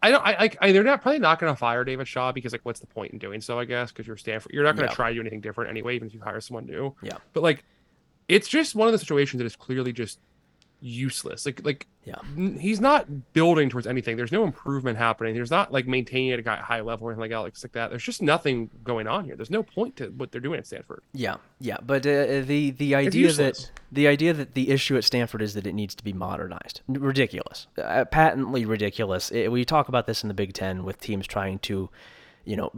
I 0.00 0.10
don't. 0.10 0.22
I. 0.24 0.72
They're 0.72 0.84
not 0.84 1.02
probably 1.02 1.18
not 1.18 1.38
going 1.40 1.52
to 1.52 1.56
fire 1.56 1.84
David 1.84 2.06
Shaw 2.06 2.30
because 2.32 2.52
like, 2.52 2.64
what's 2.64 2.80
the 2.80 2.86
point 2.86 3.12
in 3.12 3.18
doing 3.18 3.40
so? 3.40 3.58
I 3.58 3.64
guess 3.64 3.90
because 3.90 4.06
you're 4.06 4.16
Stanford. 4.16 4.52
You're 4.52 4.62
not 4.64 4.76
going 4.76 4.86
to 4.88 4.92
Yeah. 4.92 4.96
try 4.96 5.08
to 5.08 5.14
do 5.14 5.20
anything 5.20 5.40
different 5.40 5.70
anyway, 5.70 5.96
even 5.96 6.06
if 6.08 6.14
you 6.14 6.20
hire 6.20 6.40
someone 6.40 6.66
new. 6.66 6.94
Yeah. 7.02 7.16
But 7.32 7.42
like, 7.42 7.64
it's 8.28 8.48
just 8.48 8.74
one 8.74 8.86
of 8.88 8.92
the 8.92 8.98
situations 8.98 9.38
that 9.38 9.46
is 9.46 9.56
clearly 9.56 9.92
just 9.92 10.20
useless. 10.84 11.46
Like 11.46 11.64
like 11.64 11.86
Yeah. 12.04 12.16
he's 12.58 12.78
not 12.80 13.32
building 13.32 13.70
towards 13.70 13.86
anything. 13.86 14.16
There's 14.18 14.30
no 14.32 14.44
improvement 14.44 14.98
happening. 14.98 15.34
There's 15.34 15.50
not 15.50 15.72
like 15.72 15.86
maintaining 15.86 16.32
at 16.32 16.38
a 16.38 16.42
guy- 16.42 16.56
high 16.56 16.82
level 16.82 17.06
or 17.08 17.12
anything 17.12 17.22
like 17.22 17.30
that. 17.30 17.38
Like, 17.40 17.54
like 17.62 17.72
that. 17.72 17.88
There's 17.90 18.02
just 18.02 18.20
nothing 18.20 18.68
going 18.84 19.06
on 19.06 19.24
here. 19.24 19.34
There's 19.34 19.50
no 19.50 19.62
point 19.62 19.96
to 19.96 20.08
what 20.08 20.30
they're 20.30 20.42
doing 20.42 20.58
at 20.58 20.66
Stanford. 20.66 21.02
Yeah, 21.14 21.36
yeah, 21.58 21.78
but 21.84 22.06
uh, 22.06 22.42
the 22.42 22.70
the 22.76 22.94
idea 22.94 23.32
that 23.32 23.70
the 23.90 24.06
idea 24.06 24.34
that 24.34 24.52
the 24.52 24.70
issue 24.70 24.96
at 24.98 25.04
Stanford 25.04 25.40
is 25.40 25.54
that 25.54 25.66
it 25.66 25.72
needs 25.74 25.94
to 25.94 26.04
be 26.04 26.12
modernized, 26.12 26.82
ridiculous, 26.88 27.66
uh, 27.82 28.04
patently 28.04 28.66
ridiculous. 28.66 29.30
It, 29.30 29.48
we 29.50 29.64
talk 29.64 29.88
about 29.88 30.06
this 30.06 30.22
in 30.22 30.28
the 30.28 30.34
Big 30.34 30.52
Ten 30.52 30.84
with 30.84 31.00
teams 31.00 31.26
trying 31.26 31.58
to, 31.60 31.88
you 32.44 32.56
know, 32.56 32.72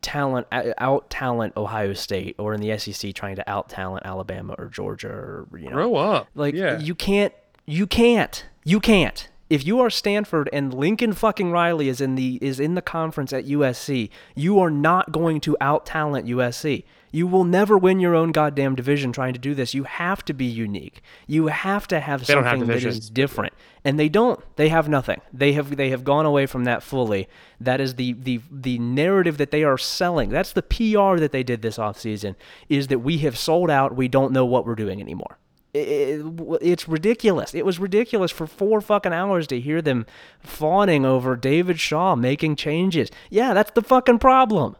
talent 0.00 0.46
out 0.50 1.08
talent 1.10 1.56
Ohio 1.56 1.92
State, 1.92 2.36
or 2.38 2.54
in 2.54 2.60
the 2.60 2.76
SEC 2.78 3.14
trying 3.14 3.36
to 3.36 3.50
out 3.50 3.68
talent 3.68 4.04
Alabama 4.04 4.54
or 4.58 4.66
Georgia, 4.66 5.08
or 5.08 5.48
you 5.56 5.66
know, 5.70 5.76
Grow 5.76 5.96
up. 5.96 6.28
like 6.34 6.54
yeah. 6.54 6.78
you 6.78 6.94
can't, 6.94 7.32
you 7.66 7.86
can't, 7.86 8.44
you 8.64 8.80
can't. 8.80 9.28
If 9.48 9.66
you 9.66 9.80
are 9.80 9.90
Stanford 9.90 10.48
and 10.52 10.72
Lincoln 10.72 11.12
fucking 11.12 11.50
Riley 11.50 11.88
is 11.88 12.00
in 12.00 12.14
the 12.14 12.38
is 12.40 12.58
in 12.58 12.74
the 12.74 12.82
conference 12.82 13.32
at 13.32 13.44
USC, 13.44 14.08
you 14.34 14.58
are 14.58 14.70
not 14.70 15.12
going 15.12 15.40
to 15.42 15.56
out 15.60 15.86
talent 15.86 16.26
USC. 16.26 16.84
You 17.12 17.26
will 17.26 17.44
never 17.44 17.76
win 17.78 18.00
your 18.00 18.14
own 18.14 18.32
goddamn 18.32 18.74
division 18.74 19.12
trying 19.12 19.34
to 19.34 19.38
do 19.38 19.54
this. 19.54 19.74
You 19.74 19.84
have 19.84 20.24
to 20.24 20.32
be 20.32 20.46
unique. 20.46 21.02
You 21.26 21.48
have 21.48 21.86
to 21.88 22.00
have 22.00 22.26
They 22.26 22.32
don't 22.34 22.42
have 22.44 22.52
something 22.52 22.68
that 22.68 22.84
is 22.84 23.10
different. 23.10 23.52
And 23.84 23.98
they 24.00 24.08
don't. 24.08 24.40
They 24.56 24.70
have 24.70 24.88
nothing. 24.88 25.20
They 25.32 25.52
have 25.52 25.76
they 25.76 25.90
have 25.90 26.04
gone 26.04 26.24
away 26.26 26.46
from 26.46 26.64
that 26.64 26.82
fully. 26.82 27.28
That 27.60 27.80
is 27.80 27.96
the 27.96 28.14
the 28.14 28.40
the 28.50 28.78
narrative 28.78 29.36
that 29.38 29.50
they 29.50 29.62
are 29.62 29.76
selling. 29.78 30.30
That's 30.30 30.52
the 30.52 30.62
PR 30.62 31.18
that 31.20 31.30
they 31.32 31.42
did 31.42 31.62
this 31.62 31.76
offseason 31.78 32.34
is 32.68 32.88
that 32.88 33.00
we 33.00 33.18
have 33.18 33.36
sold 33.36 33.70
out. 33.70 33.94
We 33.94 34.08
don't 34.08 34.32
know 34.32 34.46
what 34.46 34.64
we're 34.66 34.74
doing 34.74 35.00
anymore. 35.00 35.38
It- 35.74 36.22
it's 36.60 36.86
ridiculous. 36.86 37.54
It 37.54 37.64
was 37.64 37.78
ridiculous 37.78 38.30
for 38.30 38.46
four 38.46 38.80
fucking 38.80 39.12
hours 39.12 39.46
to 39.48 39.58
hear 39.60 39.80
them 39.80 40.04
fawning 40.40 41.04
over 41.06 41.34
David 41.36 41.80
Shaw 41.80 42.14
making 42.14 42.56
changes. 42.56 43.10
Yeah, 43.30 43.54
that's 43.54 43.70
the 43.72 43.82
fucking 43.82 44.18
problem. 44.18 44.76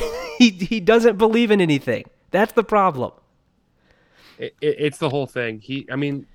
he 0.38 0.50
he 0.50 0.80
doesn't 0.80 1.18
believe 1.18 1.50
in 1.50 1.60
anything. 1.60 2.04
That's 2.30 2.52
the 2.52 2.64
problem. 2.64 3.12
It, 4.38 4.54
it, 4.60 4.76
it's 4.78 4.98
the 4.98 5.10
whole 5.10 5.26
thing. 5.26 5.60
He, 5.60 5.86
I 5.90 5.96
mean, 5.96 6.26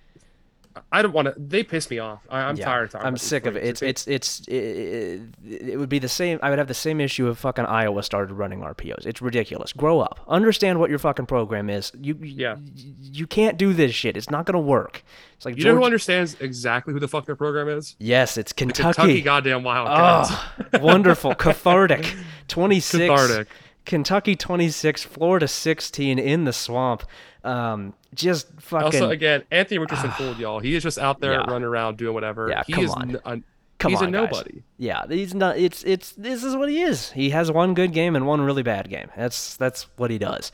I 0.92 1.02
don't 1.02 1.14
want 1.14 1.28
to. 1.28 1.36
They 1.38 1.64
piss 1.64 1.90
me 1.90 2.00
off. 2.00 2.22
I, 2.30 2.42
I'm 2.42 2.56
Yeah, 2.58 2.66
tired. 2.66 2.84
of 2.86 2.92
talking 2.92 3.08
I'm 3.08 3.18
sick 3.18 3.46
of 3.46 3.56
it. 3.56 3.64
It's 3.64 3.82
it's 3.82 4.08
it's 4.08 4.48
it, 4.48 5.22
it 5.44 5.80
would 5.80 5.90
be 5.90 6.00
the 6.00 6.08
same. 6.10 6.40
I 6.42 6.50
would 6.50 6.60
have 6.60 6.68
the 6.68 6.74
same 6.74 7.00
issue 7.02 7.30
if 7.30 7.38
fucking 7.40 7.66
Iowa 7.66 8.04
started 8.04 8.34
running 8.34 8.60
RPOs. 8.62 9.06
It's 9.06 9.22
ridiculous. 9.22 9.74
Grow 9.74 10.00
up. 10.00 10.20
Understand 10.28 10.80
what 10.80 10.90
your 10.90 11.00
fucking 11.00 11.26
program 11.26 11.70
is. 11.70 11.92
You 12.00 12.18
Yeah. 12.22 12.58
You, 12.76 12.94
you 13.00 13.28
can't 13.28 13.58
do 13.58 13.74
this 13.74 13.94
shit. 13.94 14.18
It's 14.18 14.30
not 14.30 14.46
gonna 14.46 14.60
work. 14.60 15.04
It's 15.36 15.46
like 15.46 15.58
You 15.58 15.66
know 15.66 15.76
who 15.76 15.84
understands 15.84 16.36
exactly 16.40 16.94
who 16.94 17.00
the 17.00 17.08
fuck 17.08 17.26
their 17.26 17.36
program 17.36 17.70
is? 17.70 17.96
Yes, 18.00 18.38
it's 18.38 18.52
The 18.52 18.56
Kentucky. 18.56 18.94
Kentucky 18.96 19.22
goddamn 19.22 19.64
Wildcats. 19.64 20.32
Oh, 20.74 20.80
wonderful. 20.80 21.36
Cathartic. 21.36 22.16
26. 22.48 23.08
Cathartic. 23.08 23.48
Kentucky 23.88 24.36
26, 24.36 25.02
Florida 25.04 25.48
16 25.48 26.20
in 26.20 26.44
the 26.44 26.54
swamp. 26.54 27.04
Um, 27.44 27.94
just 28.14 28.48
fucking. 28.60 28.86
Also, 28.86 29.10
again, 29.10 29.44
Anthony 29.50 29.80
Richardson 29.80 30.12
fooled 30.18 30.38
y'all. 30.38 30.60
He 30.60 30.76
is 30.76 30.84
just 30.84 31.00
out 31.00 31.20
there 31.20 31.32
Yeah. 31.34 31.46
running 31.50 31.64
around 31.68 31.98
doing 31.98 32.14
whatever. 32.14 32.50
Yeah, 32.50 32.64
he 32.68 32.74
come 32.74 32.84
is 32.84 32.92
on. 32.92 33.20
n- 33.26 33.44
Come 33.80 33.92
he's 33.92 34.02
on, 34.02 34.10
a 34.10 34.12
guys. 34.12 34.32
nobody. 34.32 34.64
Yeah, 34.78 35.04
he's 35.08 35.34
not. 35.36 35.58
It's 35.58 35.84
it's 35.84 36.12
this 36.14 36.44
is 36.44 36.56
what 36.56 36.68
he 36.68 36.82
is. 36.82 37.12
He 37.12 37.30
has 37.30 37.52
one 37.52 37.74
good 37.76 37.94
game 37.94 38.16
and 38.16 38.26
one 38.26 38.42
really 38.42 38.64
bad 38.64 38.90
game. 38.90 39.08
That's 39.16 39.56
that's 39.58 39.84
what 39.98 40.10
he 40.12 40.18
does. 40.18 40.52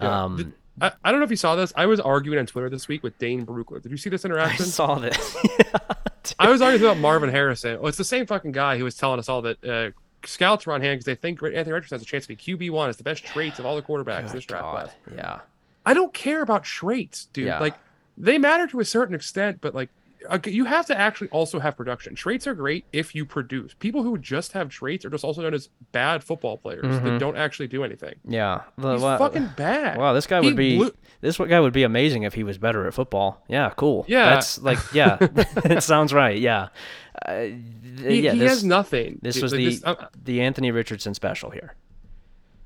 Yeah. 0.00 0.24
Um, 0.24 0.36
Did- 0.36 0.52
I, 0.78 0.92
I 1.02 1.10
don't 1.10 1.20
know 1.20 1.24
if 1.24 1.30
you 1.30 1.36
saw 1.38 1.56
this. 1.56 1.72
I 1.74 1.86
was 1.86 2.00
arguing 2.00 2.38
on 2.38 2.44
Twitter 2.44 2.68
this 2.68 2.86
week 2.86 3.02
with 3.02 3.18
Dane 3.18 3.46
Brugler. 3.46 3.80
Did 3.82 3.90
you 3.92 3.96
see 3.96 4.10
this 4.10 4.26
interaction? 4.26 4.66
I 4.66 4.68
saw 4.68 4.96
this. 4.96 5.36
I 6.38 6.50
was 6.50 6.60
arguing 6.60 6.84
about 6.84 7.00
Marvin 7.00 7.30
Harrison. 7.30 7.78
Oh, 7.80 7.86
it's 7.86 7.96
the 7.96 8.04
same 8.04 8.26
fucking 8.26 8.52
guy 8.52 8.76
who 8.76 8.84
was 8.84 8.94
telling 8.94 9.18
us 9.18 9.28
all 9.30 9.40
that 9.42 9.64
uh, 9.64 9.90
scouts 10.24 10.66
are 10.66 10.72
on 10.72 10.80
hand 10.80 10.96
because 10.98 11.04
they 11.04 11.14
think 11.14 11.42
Anthony 11.42 11.72
Richardson 11.72 11.96
has 11.96 12.02
a 12.02 12.06
chance 12.06 12.26
to 12.26 12.28
be 12.28 12.36
QB 12.36 12.70
one. 12.70 12.88
It's 12.88 12.98
the 12.98 13.04
best 13.04 13.24
traits 13.24 13.58
of 13.58 13.66
all 13.66 13.76
the 13.76 13.82
quarterbacks 13.82 14.32
this 14.32 14.44
draft 14.44 14.64
class. 14.64 14.90
Yeah. 15.14 15.40
I 15.84 15.94
don't 15.94 16.12
care 16.12 16.42
about 16.42 16.64
traits, 16.64 17.26
dude. 17.26 17.46
Yeah. 17.46 17.60
Like 17.60 17.74
they 18.16 18.38
matter 18.38 18.66
to 18.68 18.80
a 18.80 18.84
certain 18.84 19.14
extent, 19.14 19.60
but 19.60 19.74
like 19.74 19.90
you 20.46 20.64
have 20.64 20.86
to 20.86 20.98
actually 20.98 21.28
also 21.28 21.58
have 21.60 21.76
production. 21.76 22.14
Traits 22.14 22.46
are 22.46 22.54
great 22.54 22.84
if 22.92 23.14
you 23.14 23.24
produce. 23.24 23.74
People 23.74 24.02
who 24.02 24.18
just 24.18 24.52
have 24.52 24.68
traits 24.68 25.04
are 25.04 25.10
just 25.10 25.24
also 25.24 25.42
known 25.42 25.54
as 25.54 25.68
bad 25.92 26.22
football 26.24 26.56
players 26.56 26.84
Mhm. 26.84 27.02
that 27.04 27.18
don't 27.18 27.36
actually 27.36 27.68
do 27.68 27.84
anything. 27.84 28.14
Yeah. 28.26 28.62
The- 28.78 28.92
He's 28.94 29.02
wow, 29.02 29.18
fucking 29.18 29.50
bad. 29.56 29.98
wow, 29.98 30.12
this 30.12 30.26
guy 30.26 30.40
He 30.40 30.46
would 30.48 30.56
be 30.56 30.76
blew- 30.76 30.94
this 31.20 31.36
guy 31.38 31.60
would 31.60 31.72
be 31.72 31.82
amazing 31.82 32.22
if 32.24 32.34
he 32.34 32.42
was 32.44 32.58
better 32.58 32.86
at 32.86 32.94
football. 32.94 33.42
Yeah, 33.48 33.70
cool. 33.76 34.04
Yeah. 34.08 34.30
That's 34.30 34.60
like 34.60 34.78
yeah. 34.92 35.16
it 35.20 35.82
sounds 35.82 36.12
right. 36.12 36.38
Yeah. 36.38 36.68
Uh, 37.24 37.32
th- 37.40 37.54
he, 38.00 38.20
yeah, 38.20 38.32
he 38.32 38.38
this, 38.40 38.50
has 38.50 38.64
nothing. 38.64 39.18
this 39.22 39.40
was 39.40 39.52
Like, 39.52 39.58
the 39.58 39.64
this- 39.66 39.84
uh, 39.84 40.06
the 40.24 40.40
Anthony 40.42 40.70
Richardson 40.70 41.14
special 41.14 41.50
here. 41.50 41.74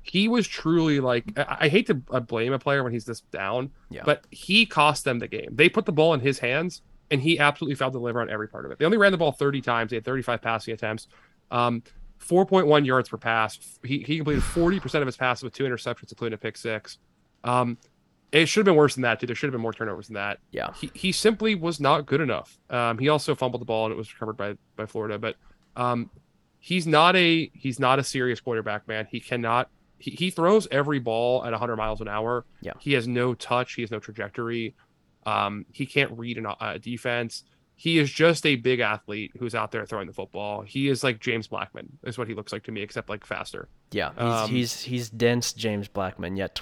he 0.03 0.27
was 0.27 0.47
truly 0.47 0.99
like 0.99 1.23
I, 1.37 1.57
I 1.61 1.67
hate 1.69 1.87
to 1.87 2.01
uh, 2.11 2.19
blame 2.19 2.51
a 2.53 2.59
player 2.59 2.83
when 2.83 2.91
he's 2.91 3.05
this 3.05 3.21
down, 3.31 3.71
Yeah. 3.89 4.01
but 4.03 4.25
he 4.31 4.65
cost 4.65 5.05
them 5.05 5.19
the 5.19 5.27
game. 5.27 5.49
They 5.53 5.69
put 5.69 5.85
the 5.85 5.91
ball 5.91 6.13
in 6.13 6.19
his 6.19 6.39
hands, 6.39 6.81
and 7.11 7.21
he 7.21 7.37
absolutely 7.37 7.75
failed 7.75 7.93
to 7.93 7.99
deliver 7.99 8.21
on 8.21 8.29
every 8.29 8.47
part 8.47 8.65
of 8.65 8.71
it. 8.71 8.79
They 8.79 8.85
only 8.85 8.97
ran 8.97 9.11
the 9.11 9.17
ball 9.17 9.33
30 9.33 9.61
times. 9.61 9.89
They 9.91 9.97
had 9.97 10.05
35 10.05 10.41
passing 10.41 10.73
attempts, 10.73 11.07
um, 11.51 11.83
4.1 12.19 12.85
yards 12.85 13.09
per 13.09 13.17
pass. 13.17 13.59
He 13.83 13.99
he 13.99 14.17
completed 14.17 14.43
40 14.43 14.79
percent 14.79 15.01
of 15.01 15.07
his 15.07 15.17
passes 15.17 15.43
with 15.43 15.53
two 15.53 15.65
interceptions, 15.65 16.11
including 16.11 16.35
a 16.35 16.37
pick 16.37 16.57
six. 16.57 16.97
Um, 17.43 17.77
it 18.31 18.45
should 18.47 18.61
have 18.61 18.65
been 18.65 18.75
worse 18.75 18.95
than 18.95 19.01
that, 19.01 19.19
too. 19.19 19.27
There 19.27 19.35
should 19.35 19.47
have 19.47 19.51
been 19.51 19.61
more 19.61 19.73
turnovers 19.73 20.07
than 20.07 20.13
that. 20.13 20.39
Yeah. 20.51 20.71
He, 20.79 20.89
he 20.93 21.11
simply 21.11 21.53
was 21.53 21.81
not 21.81 22.05
good 22.05 22.21
enough. 22.21 22.57
Um, 22.69 22.97
he 22.97 23.09
also 23.09 23.35
fumbled 23.35 23.59
the 23.59 23.65
ball 23.65 23.87
and 23.87 23.93
it 23.93 23.97
was 23.97 24.13
recovered 24.13 24.37
by 24.37 24.55
by 24.75 24.85
Florida, 24.85 25.19
but 25.19 25.35
um, 25.75 26.09
he's 26.59 26.87
not 26.87 27.15
a 27.15 27.51
he's 27.53 27.79
not 27.79 27.99
a 27.99 28.03
serious 28.03 28.39
quarterback, 28.39 28.87
man. 28.87 29.07
He 29.11 29.19
cannot. 29.19 29.69
He, 29.97 30.11
he 30.11 30.29
throws 30.31 30.67
every 30.71 30.99
ball 30.99 31.43
at 31.45 31.51
100 31.51 31.75
miles 31.75 32.01
an 32.01 32.07
hour. 32.07 32.45
Yeah. 32.61 32.73
He 32.79 32.93
has 32.93 33.07
no 33.07 33.33
touch. 33.35 33.73
He 33.73 33.81
has 33.81 33.91
no 33.91 33.99
trajectory. 33.99 34.73
Um, 35.25 35.65
he 35.71 35.85
can't 35.85 36.11
read 36.17 36.37
an, 36.37 36.47
a 36.59 36.79
defense. 36.79 37.43
He 37.75 37.97
is 37.97 38.11
just 38.11 38.45
a 38.45 38.55
big 38.57 38.79
athlete 38.79 39.31
who's 39.39 39.55
out 39.55 39.71
there 39.71 39.85
throwing 39.87 40.05
the 40.05 40.13
football. 40.13 40.61
He 40.61 40.87
is 40.87 41.03
like 41.03 41.19
James 41.19 41.47
Blackman, 41.47 41.97
is 42.03 42.15
what 42.17 42.27
he 42.27 42.35
looks 42.35 42.53
like 42.53 42.63
to 42.63 42.71
me, 42.71 42.81
except 42.81 43.09
like 43.09 43.25
faster. 43.25 43.69
Yeah, 43.91 44.11
he's 44.11 44.21
Um, 44.21 44.49
he's, 44.49 44.81
he's 44.83 45.09
dense 45.09 45.51
James 45.53 45.87
Blackman. 45.87 46.35
Yet, 46.35 46.61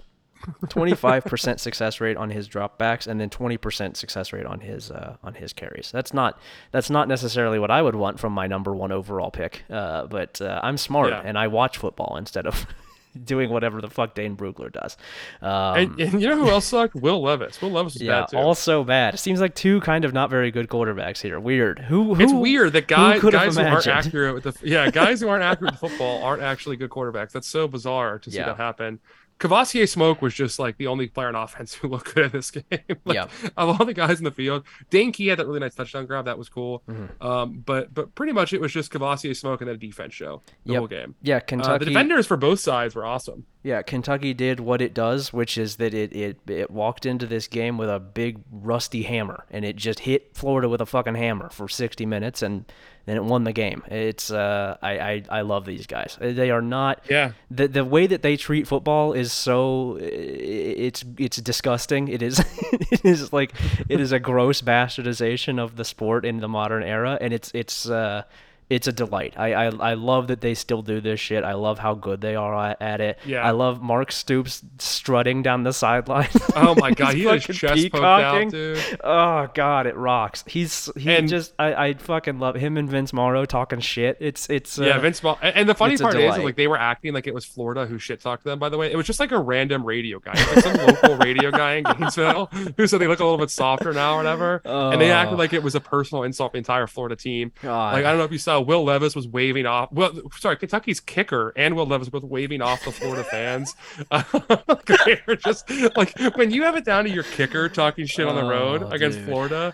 twenty 0.70 0.96
five 0.96 1.26
percent 1.26 1.60
success 1.68 2.00
rate 2.00 2.16
on 2.16 2.30
his 2.30 2.48
dropbacks, 2.48 3.06
and 3.06 3.20
then 3.20 3.30
twenty 3.30 3.58
percent 3.58 3.98
success 3.98 4.32
rate 4.32 4.46
on 4.46 4.62
his 4.62 4.92
uh, 4.92 5.18
on 5.22 5.34
his 5.34 5.52
carries. 5.52 5.92
That's 5.92 6.14
not 6.14 6.40
that's 6.72 6.90
not 6.90 7.10
necessarily 7.10 7.60
what 7.60 7.70
I 7.72 7.82
would 7.82 7.96
want 7.96 8.18
from 8.18 8.32
my 8.32 8.48
number 8.48 8.74
one 8.74 8.94
overall 8.94 9.30
pick. 9.32 9.64
Uh, 9.70 10.06
but 10.08 10.42
uh, 10.42 10.62
I'm 10.64 10.78
smart 10.78 11.10
Yeah. 11.10 11.22
and 11.26 11.38
I 11.38 11.48
watch 11.48 11.78
football 11.78 12.16
instead 12.16 12.48
of 12.48 12.66
doing 13.24 13.50
whatever 13.50 13.82
the 13.82 13.90
fuck 13.90 14.16
Dane 14.16 14.36
Brugler 14.36 14.72
does. 14.72 14.98
Um, 15.42 15.76
and, 15.78 16.00
and 16.00 16.22
you 16.22 16.28
know 16.30 16.38
who 16.38 16.50
else 16.50 16.66
sucked? 16.66 16.96
Will 16.96 17.22
Levis. 17.22 17.62
Will 17.62 17.72
Levis 17.72 17.94
was 17.96 18.02
yeah, 18.02 18.22
bad 18.22 18.30
too. 18.30 18.38
also 18.38 18.84
bad. 18.84 19.14
It 19.14 19.18
seems 19.18 19.42
like 19.42 19.56
two 19.56 19.82
kind 19.82 20.06
of 20.06 20.14
not 20.14 20.30
very 20.30 20.52
good 20.52 20.68
quarterbacks 20.68 21.22
here. 21.22 21.40
Weird. 21.40 21.80
Who? 21.80 22.16
who 22.16 22.22
it's 22.22 22.34
weird 22.34 22.74
that 22.74 22.88
guys 22.88 23.22
could 23.22 23.34
have 23.34 23.56
guys 23.56 23.58
who 23.58 23.64
aren't 23.64 23.88
accurate 23.88 24.34
with 24.36 24.44
the 24.44 24.68
yeah 24.68 24.90
guys 24.92 25.22
who 25.22 25.28
aren't 25.30 25.44
accurate 25.44 25.74
with 25.74 25.80
football 25.80 26.24
aren't 26.24 26.42
actually 26.44 26.76
good 26.76 26.90
quarterbacks. 26.90 27.32
That's 27.32 27.48
so 27.48 27.68
bizarre 27.68 28.20
to 28.20 28.32
see 28.32 28.38
Yeah. 28.38 28.48
that 28.48 28.58
happen. 28.58 29.00
Kavosiey 29.40 29.88
Smoke 29.88 30.22
was 30.22 30.34
just 30.34 30.60
like 30.60 30.78
the 30.78 30.88
only 30.88 31.08
player 31.08 31.30
on 31.30 31.36
offense 31.36 31.74
who 31.74 31.88
looked 31.90 32.14
good 32.14 32.26
in 32.26 32.32
this 32.32 32.52
game. 32.52 32.64
like, 33.06 33.16
Yeah. 33.16 33.28
of 33.58 33.70
all 33.80 33.86
the 33.86 33.94
guys 33.94 34.18
in 34.20 34.26
the 34.26 34.32
field, 34.32 34.64
Dane 34.90 35.12
Key 35.12 35.28
had 35.28 35.40
that 35.40 35.48
really 35.48 35.60
nice 35.62 35.76
touchdown 35.76 36.06
grab. 36.06 36.26
That 36.26 36.38
was 36.38 36.50
cool. 36.50 36.84
Mhm. 36.90 37.24
Um, 37.24 37.64
but 37.66 37.94
but 37.94 38.14
pretty 38.16 38.34
much 38.34 38.52
it 38.54 38.60
was 38.62 38.72
just 38.74 38.92
Kavosiey 38.92 39.36
Smoke 39.36 39.62
and 39.62 39.70
then 39.70 39.76
a 39.76 39.80
defense 39.80 40.14
show 40.14 40.42
the 40.66 40.74
Yep. 40.74 40.78
whole 40.80 40.88
game. 40.88 41.16
Yeah, 41.22 41.38
Uh, 41.38 41.40
Kentucky. 41.40 41.86
the 41.86 41.92
defenders 41.92 42.28
for 42.28 42.38
both 42.38 42.60
sides 42.60 42.96
were 42.96 43.06
awesome. 43.06 43.46
Yeah, 43.64 43.82
Kentucky 43.82 44.34
did 44.34 44.62
what 44.62 44.82
it 44.82 44.94
does, 44.94 45.34
which 45.34 45.58
is 45.58 45.76
that 45.78 45.94
it, 45.94 46.14
it 46.16 46.40
it 46.48 46.72
walked 46.72 47.06
into 47.06 47.26
this 47.26 47.48
game 47.48 47.78
with 47.78 47.90
a 47.90 48.00
big 48.00 48.40
rusty 48.52 49.04
hammer, 49.04 49.46
and 49.52 49.66
it 49.66 49.76
just 49.76 50.00
hit 50.00 50.36
Florida 50.36 50.70
with 50.70 50.80
a 50.82 50.86
fucking 50.86 51.16
hammer 51.16 51.50
for 51.50 51.68
60 51.68 52.06
minutes, 52.06 52.42
and 52.42 52.72
then 53.06 53.18
it 53.18 53.24
won 53.24 53.44
the 53.44 53.54
game. 53.54 53.84
It's 53.88 54.30
uh, 54.32 54.78
I, 54.82 55.00
I 55.00 55.24
I 55.30 55.42
love 55.42 55.66
these 55.66 55.88
guys. 55.88 56.18
They 56.22 56.52
are 56.52 56.62
not 56.62 57.02
Yeah. 57.10 57.32
the 57.50 57.68
the 57.68 57.84
way 57.86 58.08
that 58.08 58.22
they 58.22 58.38
treat 58.38 58.68
football 58.68 59.14
is 59.14 59.32
so 59.34 59.98
it's 60.02 61.04
it's 61.18 61.38
disgusting. 61.38 62.08
It 62.08 62.22
is 62.22 62.40
it 62.92 63.04
is 63.06 63.34
like 63.34 63.54
it 63.88 64.00
is 64.00 64.12
a 64.12 64.20
gross 64.20 64.62
bastardization 64.62 65.60
of 65.60 65.76
the 65.76 65.86
sport 65.86 66.26
in 66.26 66.40
the 66.40 66.48
modern 66.48 66.84
era, 66.84 67.18
and 67.22 67.34
it's 67.34 67.52
it's 67.54 67.90
uh 67.90 68.24
it's 68.70 68.88
a 68.88 68.92
delight. 68.92 69.34
I, 69.38 69.54
I 69.54 69.66
I 69.68 69.94
love 69.96 70.28
that 70.28 70.42
they 70.42 70.54
still 70.54 70.82
do 70.82 71.02
this 71.02 71.20
shit. 71.20 71.44
I 71.44 71.54
love 71.54 71.80
how 71.80 71.94
good 71.96 72.22
they 72.22 72.36
are 72.36 72.76
at- 72.80 73.02
it. 73.02 73.20
Yeah. 73.26 73.44
I 73.44 73.52
love 73.52 73.82
Mark 73.82 74.12
Stoops 74.12 74.64
strutting 74.78 75.42
down 75.44 75.64
the 75.64 75.74
sideline. 75.74 76.28
Oh 76.56 76.76
my 76.76 76.92
god, 76.92 77.14
he 77.14 77.22
He's 77.22 77.30
had 77.30 77.44
his 77.44 77.60
fucking 77.60 77.78
chest 77.84 77.92
poked 77.92 78.04
out, 78.04 78.50
dude. 78.52 79.00
Oh 79.04 79.48
god, 79.54 79.88
it 79.88 79.96
rocks. 79.96 80.44
He's 80.48 80.90
he 80.98 81.16
And- 81.16 81.30
just 81.30 81.54
I, 81.58 81.74
I 81.88 81.94
fucking 81.94 82.40
love 82.40 82.56
him 82.56 82.76
and 82.78 82.90
Vince 82.90 83.14
Marrow 83.14 83.46
talking 83.46 83.80
shit. 83.80 84.18
It's 84.20 84.50
it's 84.50 84.78
uh, 84.80 84.84
yeah, 84.86 84.98
Vince. 85.00 85.24
Mo- 85.24 85.38
and 85.42 85.70
the 85.70 85.76
funny 85.76 85.96
part 85.98 86.16
is, 86.16 86.38
like, 86.38 86.56
they 86.56 86.68
were 86.68 86.78
acting 86.78 87.14
like 87.14 87.28
it 87.28 87.34
was 87.34 87.46
Florida 87.46 87.86
who 87.86 87.98
shit 88.00 88.20
talked 88.20 88.44
them. 88.44 88.60
By 88.60 88.70
the 88.70 88.78
way, 88.78 88.92
it 88.92 88.96
was 88.98 89.06
just 89.06 89.20
like 89.20 89.32
a 89.32 89.40
random 89.40 89.86
radio 89.86 90.20
guy, 90.20 90.34
like 90.34 90.64
some 90.64 90.74
local 90.88 91.16
radio 91.18 91.50
guy 91.52 91.76
in 91.76 91.84
Gainesville, 91.86 92.48
who 92.78 92.88
said 92.88 93.00
they 93.00 93.08
look 93.08 93.20
a 93.20 93.24
little 93.24 93.38
bit 93.40 93.50
softer 93.52 93.94
now 93.94 94.16
or 94.16 94.18
whatever. 94.18 94.62
and 94.66 95.00
they 95.00 95.12
acted 95.12 95.36
Oh. 95.36 95.38
like 95.38 95.54
it 95.54 95.64
was 95.64 95.76
a 95.76 95.80
personal 95.82 96.24
insult 96.24 96.52
the 96.54 96.58
entire 96.58 96.88
Florida 96.88 97.16
team. 97.16 97.52
God. 97.62 97.94
Like 97.94 98.06
I 98.06 98.10
don't 98.10 98.18
know 98.18 98.26
if 98.26 98.32
you 98.32 98.38
saw, 98.38 98.59
Will 98.62 98.84
Levis 98.84 99.16
was 99.16 99.28
waving 99.28 99.66
off. 99.66 99.92
Well, 99.92 100.14
sorry, 100.38 100.58
Kentucky's 100.58 101.00
kicker 101.00 101.54
and 101.56 101.76
Will 101.76 101.86
Levis 101.86 102.10
both 102.10 102.24
waving 102.24 102.62
off 102.62 102.84
the 102.86 102.92
Florida 102.92 103.24
fans. 103.24 103.76
they 104.12 105.22
were 105.28 105.36
just 105.36 105.70
like 105.96 106.18
when 106.36 106.52
you 106.52 106.64
have 106.64 106.76
it 106.76 106.86
down 106.86 107.04
to 107.06 107.10
your 107.10 107.24
kicker 107.24 107.70
talking 107.70 108.06
shit 108.06 108.28
on 108.28 108.36
the 108.36 108.44
road 108.44 108.84
Oh, 108.84 108.88
against 108.90 109.18
dude. 109.20 109.28
Florida. 109.28 109.74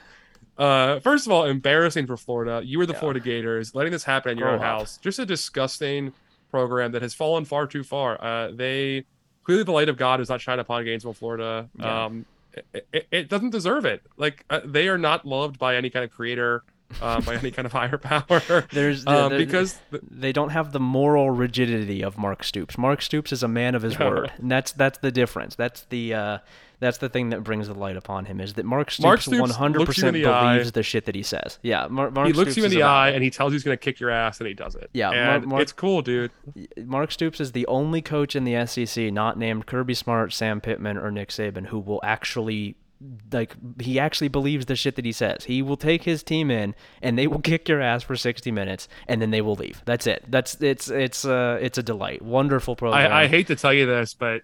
Uh, 0.58 1.00
first 1.02 1.26
of 1.26 1.32
all, 1.34 1.44
embarrassing 1.46 2.08
for 2.08 2.16
Florida. 2.18 2.62
You 2.64 2.78
were 2.78 2.86
the 2.86 2.94
Yeah. 2.94 3.00
Florida 3.00 3.20
Gators, 3.20 3.76
letting 3.76 3.92
this 3.92 4.04
happen 4.06 4.32
in 4.32 4.38
your 4.38 4.48
Grow 4.48 4.56
own 4.56 4.62
up. 4.64 4.80
house. 4.80 4.98
Just 4.98 5.20
a 5.20 5.26
disgusting 5.26 6.14
program 6.50 6.94
that 6.94 7.02
has 7.02 7.14
fallen 7.14 7.44
far 7.46 7.68
too 7.68 7.84
far. 7.84 8.22
Uh, 8.24 8.52
they 8.52 9.06
clearly 9.44 9.64
the 9.64 9.72
light 9.74 9.90
of 9.90 9.98
God 9.98 10.22
is 10.22 10.30
not 10.30 10.40
shining 10.42 10.62
upon 10.62 10.86
Gainesville, 10.86 11.14
Florida. 11.14 11.70
Yeah. 11.78 12.06
Um, 12.06 12.26
it, 12.74 12.88
it, 12.94 13.08
it 13.12 13.30
doesn't 13.30 13.50
deserve 13.50 13.84
it. 13.86 14.02
Like 14.16 14.46
uh, 14.50 14.62
they 14.64 14.88
are 14.88 14.98
not 14.98 15.26
loved 15.26 15.60
by 15.60 15.76
any 15.76 15.90
kind 15.90 16.06
of 16.06 16.12
creator. 16.12 16.64
Um, 17.02 17.24
by 17.24 17.36
any 17.36 17.52
kind 17.52 17.66
of 17.66 17.72
higher 17.72 17.98
power. 17.98 18.66
There's 18.72 19.06
um, 19.08 19.30
there- 19.30 19.40
because 19.40 19.80
they 20.10 20.32
don't 20.32 20.50
have 20.50 20.72
the 20.72 20.80
moral 20.80 21.30
rigidity 21.32 22.04
of 22.04 22.18
Mark 22.18 22.44
Stoops. 22.44 22.78
Mark 22.78 23.02
Stoops 23.02 23.32
is 23.32 23.44
a 23.44 23.48
man 23.48 23.76
of 23.76 23.82
his 23.82 23.98
No. 24.00 24.10
word, 24.10 24.32
and 24.38 24.52
that's 24.52 24.72
that's 24.72 25.00
the 25.00 25.12
difference. 25.12 25.56
That's 25.56 25.84
the 25.90 26.14
uh, 26.14 26.38
that's 26.80 26.98
the 26.98 27.08
thing 27.10 27.30
that 27.30 27.42
brings 27.44 27.68
the 27.68 27.74
light 27.74 27.96
upon 27.96 28.26
him 28.26 28.42
is 28.42 28.54
that 28.56 28.66
Mark 28.66 28.92
Stoops, 28.92 29.28
100% 29.28 29.76
looks 29.78 29.98
you 29.98 30.08
in 30.08 30.14
believes 30.14 30.24
the 30.24 30.30
eye. 30.30 30.64
the 30.72 30.84
shit 30.84 31.06
that 31.06 31.16
he 31.16 31.24
says. 31.24 31.58
Yeah, 31.62 31.88
Mar- 31.90 32.12
Mark 32.12 32.28
he 32.28 32.34
looks 32.34 32.52
Stoops 32.52 32.58
you 32.58 32.66
in 32.66 32.72
the 32.72 32.84
eye 32.84 33.12
and 33.12 33.24
he 33.24 33.30
tells 33.30 33.54
you 33.54 33.56
he's 33.56 33.64
going 33.64 33.78
to 33.78 33.82
kick 33.82 34.00
your 34.00 34.10
ass 34.10 34.40
and 34.40 34.48
he 34.48 34.54
does 34.54 34.76
it. 34.76 34.90
Yeah, 34.94 35.10
Mar- 35.10 35.36
and 35.36 35.46
Mark- 35.48 35.62
it's 35.62 35.72
cool, 35.72 36.02
dude. 36.02 36.32
Mark 36.84 37.12
Stoops 37.14 37.40
is 37.40 37.54
the 37.54 37.66
only 37.68 38.02
coach 38.02 38.36
in 38.36 38.44
the 38.44 38.66
SEC 38.68 39.12
not 39.14 39.38
named 39.40 39.66
Kirby 39.68 39.94
Smart, 39.94 40.34
Sam 40.34 40.60
Pittman, 40.60 40.98
or 40.98 41.12
Nick 41.12 41.30
Saban 41.30 41.68
who 41.68 41.80
will 41.80 42.02
actually 42.04 42.76
like 43.32 43.56
he 43.82 43.99
actually 43.99 44.28
believes 44.28 44.66
the 44.66 44.76
shit 44.76 44.95
that 44.95 45.06
he 45.06 45.12
says. 45.12 45.45
He 45.45 45.62
will 45.62 45.78
take 45.78 46.03
his 46.03 46.24
team 46.24 46.51
in 46.51 46.76
and 47.01 47.18
they 47.18 47.28
will 47.28 47.41
kick 47.51 47.68
your 47.68 47.82
ass 47.82 48.03
for 48.03 48.16
60 48.16 48.51
minutes 48.51 48.88
and 49.08 49.22
then 49.22 49.32
they 49.32 49.41
will 49.41 49.56
leave. 49.56 49.82
That's 49.86 50.08
it. 50.08 50.24
That's 50.28 50.56
it's 50.62 50.89
it's 50.89 51.26
uh 51.26 51.58
it's 51.62 51.78
a 51.78 51.84
delight. 51.84 52.22
Wonderful 52.22 52.76
program. 52.76 53.12
I, 53.12 53.24
I 53.24 53.28
hate 53.28 53.47
to 53.47 53.56
tell 53.56 53.74
you 53.74 53.86
this, 53.86 54.14
but 54.14 54.41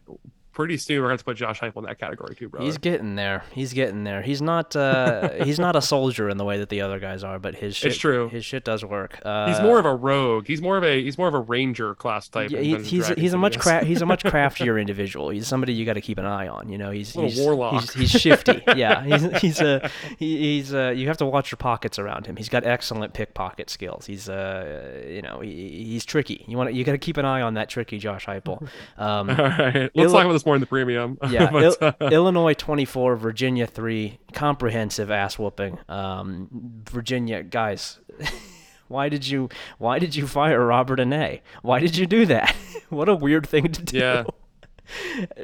pretty 0.61 0.77
soon 0.77 1.01
we're 1.01 1.07
going 1.07 1.17
to 1.17 1.23
put 1.23 1.37
Josh 1.37 1.59
Heupel 1.59 1.77
in 1.77 1.83
that 1.85 1.99
category 1.99 2.35
too, 2.35 2.47
bro. 2.49 2.61
He's 2.63 2.77
getting 2.77 3.15
there. 3.15 3.43
He's 3.51 3.73
getting 3.73 4.03
there. 4.03 4.21
He's 4.21 4.41
not 4.41 4.75
uh 4.75 5.29
he's 5.43 5.59
not 5.59 5.75
a 5.75 5.81
soldier 5.81 6.29
in 6.29 6.37
the 6.37 6.45
way 6.45 6.57
that 6.59 6.69
the 6.69 6.81
other 6.81 6.99
guys 6.99 7.23
are, 7.23 7.39
but 7.39 7.55
his 7.55 7.75
shit 7.75 7.91
It's 7.91 7.99
true. 7.99 8.29
his 8.29 8.45
shit 8.45 8.63
does 8.63 8.85
work. 8.85 9.19
Uh, 9.25 9.47
He's 9.47 9.59
more 9.61 9.79
of 9.79 9.85
a 9.85 9.95
rogue. 9.95 10.47
He's 10.47 10.61
more 10.61 10.77
of 10.77 10.83
a 10.83 11.01
he's 11.03 11.17
more 11.17 11.27
of 11.27 11.33
a 11.33 11.39
ranger 11.39 11.95
class 11.95 12.27
type. 12.27 12.51
yeah, 12.51 12.59
he, 12.59 12.75
he's 12.77 13.07
he's 13.09 13.33
a 13.33 13.37
much 13.37 13.57
cra- 13.59 13.83
he's 13.83 14.01
a 14.01 14.05
much 14.05 14.23
craftier 14.31 14.77
individual. 14.77 15.29
He's 15.29 15.47
somebody 15.47 15.73
you 15.73 15.85
got 15.85 15.93
to 15.93 16.01
keep 16.01 16.17
an 16.19 16.25
eye 16.25 16.47
on. 16.47 16.69
You 16.69 16.77
know, 16.77 16.91
he's 16.91 17.13
he's, 17.13 17.39
warlock. 17.39 17.81
he's 17.81 17.93
he's 17.93 18.11
shifty. 18.11 18.61
yeah, 18.75 19.03
he's 19.03 19.41
he's 19.41 19.59
a 19.61 19.89
he, 20.17 20.37
he's 20.57 20.73
uh 20.73 20.93
you 20.95 21.07
have 21.07 21.17
to 21.17 21.25
watch 21.25 21.51
your 21.51 21.57
pockets 21.57 21.97
around 21.99 22.25
him. 22.27 22.35
He's 22.35 22.49
got 22.49 22.63
excellent 22.65 23.13
pickpocket 23.13 23.69
skills. 23.69 24.05
He's 24.05 24.29
uh 24.29 25.03
you 25.07 25.21
know 25.21 25.39
he, 25.39 25.85
he's 25.85 26.05
tricky. 26.05 26.45
You 26.47 26.57
want 26.57 26.73
you 26.73 26.83
got 26.83 26.91
to 26.93 26.97
keep 26.97 27.17
an 27.17 27.25
eye 27.25 27.41
on 27.41 27.55
that 27.55 27.69
tricky 27.69 27.97
Josh 27.97 28.25
Heupel. 28.25 28.61
Um, 28.97 29.29
All 29.29 29.35
right, 29.35 29.89
let's 29.95 30.11
talk 30.11 30.23
about 30.25 30.33
this 30.33 30.45
more 30.45 30.50
in 30.55 30.61
the 30.61 30.67
premium. 30.67 31.17
yeah, 31.29 31.49
But, 31.51 31.63
Il- 31.63 31.75
uh, 31.81 32.09
Illinois 32.11 32.53
24, 32.53 33.15
Virginia 33.15 33.67
3, 33.67 34.19
comprehensive 34.33 35.09
ass 35.11 35.37
whooping. 35.39 35.77
Um, 35.89 36.47
Virginia 36.89 37.43
guys, 37.43 37.99
why 38.87 39.09
did 39.09 39.27
you 39.27 39.49
why 39.77 39.99
did 39.99 40.15
you 40.15 40.27
fire 40.27 40.65
Robert 40.65 40.99
Anae? 40.99 41.41
Why 41.61 41.79
did 41.79 41.95
you 41.97 42.05
do 42.05 42.25
that? 42.27 42.55
what 42.89 43.07
a 43.09 43.15
weird 43.15 43.47
thing 43.47 43.71
to 43.71 43.81
do. 43.83 43.97
Yeah. 43.97 44.23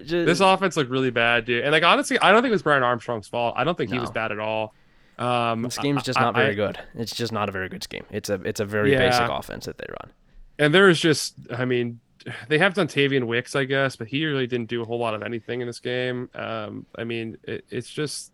Just- 0.04 0.10
this 0.26 0.40
offense 0.40 0.76
looked 0.76 0.92
really 0.92 1.12
bad, 1.12 1.46
dude. 1.46 1.64
And 1.64 1.72
like 1.72 1.84
honestly, 1.84 2.20
I 2.20 2.32
don't 2.32 2.42
think 2.42 2.50
it 2.50 2.56
was 2.56 2.64
Brennan 2.64 2.84
Armstrong's 2.84 3.28
fault. 3.28 3.56
I 3.58 3.64
don't 3.64 3.78
think 3.78 3.92
he 3.92 4.00
was 4.00 4.12
bad 4.12 4.32
at 4.32 4.40
all. 4.40 4.74
Um, 5.20 5.64
the 5.64 5.72
scheme's 5.72 6.04
just 6.04 6.20
I- 6.20 6.24
not 6.24 6.36
very 6.36 6.52
I- 6.52 6.54
good. 6.56 6.80
It's 6.96 7.16
just 7.16 7.32
not 7.32 7.50
a 7.50 7.52
very 7.52 7.70
good 7.70 7.84
scheme. 7.84 8.04
It's 8.12 8.30
a 8.30 8.36
it's 8.36 8.60
a 8.60 8.66
very 8.66 8.92
Yeah. 8.92 9.00
basic 9.10 9.30
offense 9.30 9.66
that 9.66 9.78
they 9.78 9.86
run. 9.90 10.12
And 10.60 10.74
there's 10.74 11.00
just, 11.00 11.36
I 11.52 11.66
mean, 11.66 12.00
they 12.48 12.58
have 12.58 12.74
Dontayvion 12.74 13.26
Wicks, 13.26 13.56
I 13.56 13.64
guess, 13.66 13.96
but 13.96 14.08
he 14.08 14.26
really 14.26 14.48
didn't 14.48 14.70
do 14.70 14.82
a 14.82 14.86
whole 14.86 15.00
lot 15.00 15.14
of 15.14 15.24
anything 15.24 15.62
in 15.62 15.68
this 15.68 15.80
game. 15.80 16.30
Um, 16.36 16.86
I 16.98 17.04
mean, 17.04 17.38
it, 17.44 17.66
it's 17.70 17.90
just, 17.90 18.32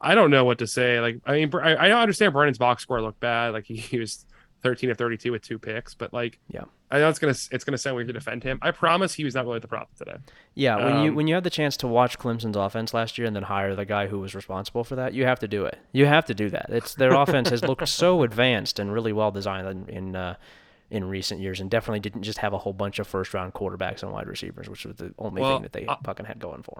I- 0.00 0.14
don't 0.14 0.30
know 0.30 0.44
what 0.44 0.58
to 0.58 0.66
say. 0.66 1.00
Like, 1.00 1.20
I 1.26 1.32
mean, 1.34 1.50
I, 1.54 1.74
I 1.74 1.90
understand 2.02 2.32
Brennan's 2.32 2.58
box 2.58 2.82
score 2.82 3.00
looked 3.02 3.20
bad. 3.20 3.52
Like 3.52 3.64
he, 3.66 3.76
he 3.76 3.98
was 3.98 4.24
13 4.62 4.90
of 4.90 4.98
32 4.98 5.32
with 5.32 5.42
two 5.42 5.58
picks, 5.58 5.94
but 5.94 6.12
like, 6.12 6.38
Yeah. 6.48 6.64
I 6.92 6.98
know 6.98 7.08
it's 7.08 7.20
gonna 7.20 7.36
it's 7.52 7.62
gonna 7.62 7.78
sound 7.78 7.94
weird 7.94 8.08
to 8.08 8.12
defend 8.12 8.42
him. 8.42 8.58
I 8.62 8.72
promise 8.72 9.14
he 9.14 9.22
was 9.22 9.36
not 9.36 9.46
really 9.46 9.60
the 9.60 9.68
problem 9.68 9.90
today. 9.96 10.16
Yeah, 10.56 10.74
when 10.74 11.04
you 11.04 11.10
Um, 11.10 11.14
when 11.14 11.28
you 11.28 11.36
had 11.36 11.44
the 11.44 11.48
chance 11.50 11.76
to 11.76 11.86
watch 11.86 12.18
Clemson's 12.18 12.56
offense 12.56 12.92
last 12.92 13.16
year 13.16 13.28
and 13.28 13.36
then 13.36 13.44
hire 13.44 13.76
the 13.76 13.84
guy 13.84 14.08
who 14.08 14.18
was 14.18 14.34
responsible 14.34 14.82
for 14.82 14.96
that, 14.96 15.14
you 15.14 15.24
have 15.24 15.38
to 15.38 15.46
do 15.46 15.64
it. 15.66 15.78
You 15.92 16.06
have 16.06 16.24
to 16.26 16.34
do 16.34 16.50
that. 16.50 16.66
It's 16.68 16.96
their 16.96 17.12
offense 17.22 17.48
has 17.50 17.62
looked 17.62 17.88
so 17.88 18.24
advanced 18.24 18.80
and 18.80 18.92
really 18.92 19.12
well 19.12 19.30
designed 19.30 19.68
in 19.88 19.96
in, 19.96 20.16
uh, 20.16 20.34
in 20.90 21.04
recent 21.04 21.40
years, 21.40 21.60
and 21.60 21.70
definitely 21.70 22.00
didn't 22.00 22.22
just 22.24 22.38
have 22.38 22.52
a 22.52 22.58
whole 22.58 22.72
bunch 22.72 22.98
of 22.98 23.06
first 23.06 23.32
round 23.32 23.54
quarterbacks 23.54 24.02
and 24.02 24.10
wide 24.12 24.26
receivers, 24.26 24.68
which 24.68 24.84
was 24.84 24.96
the 24.96 25.14
only 25.18 25.40
Well, 25.40 25.56
thing 25.56 25.62
that 25.62 25.72
they 25.72 25.86
I- 25.88 25.96
fucking 26.04 26.26
had 26.26 26.38
going 26.40 26.62
for 26.62 26.74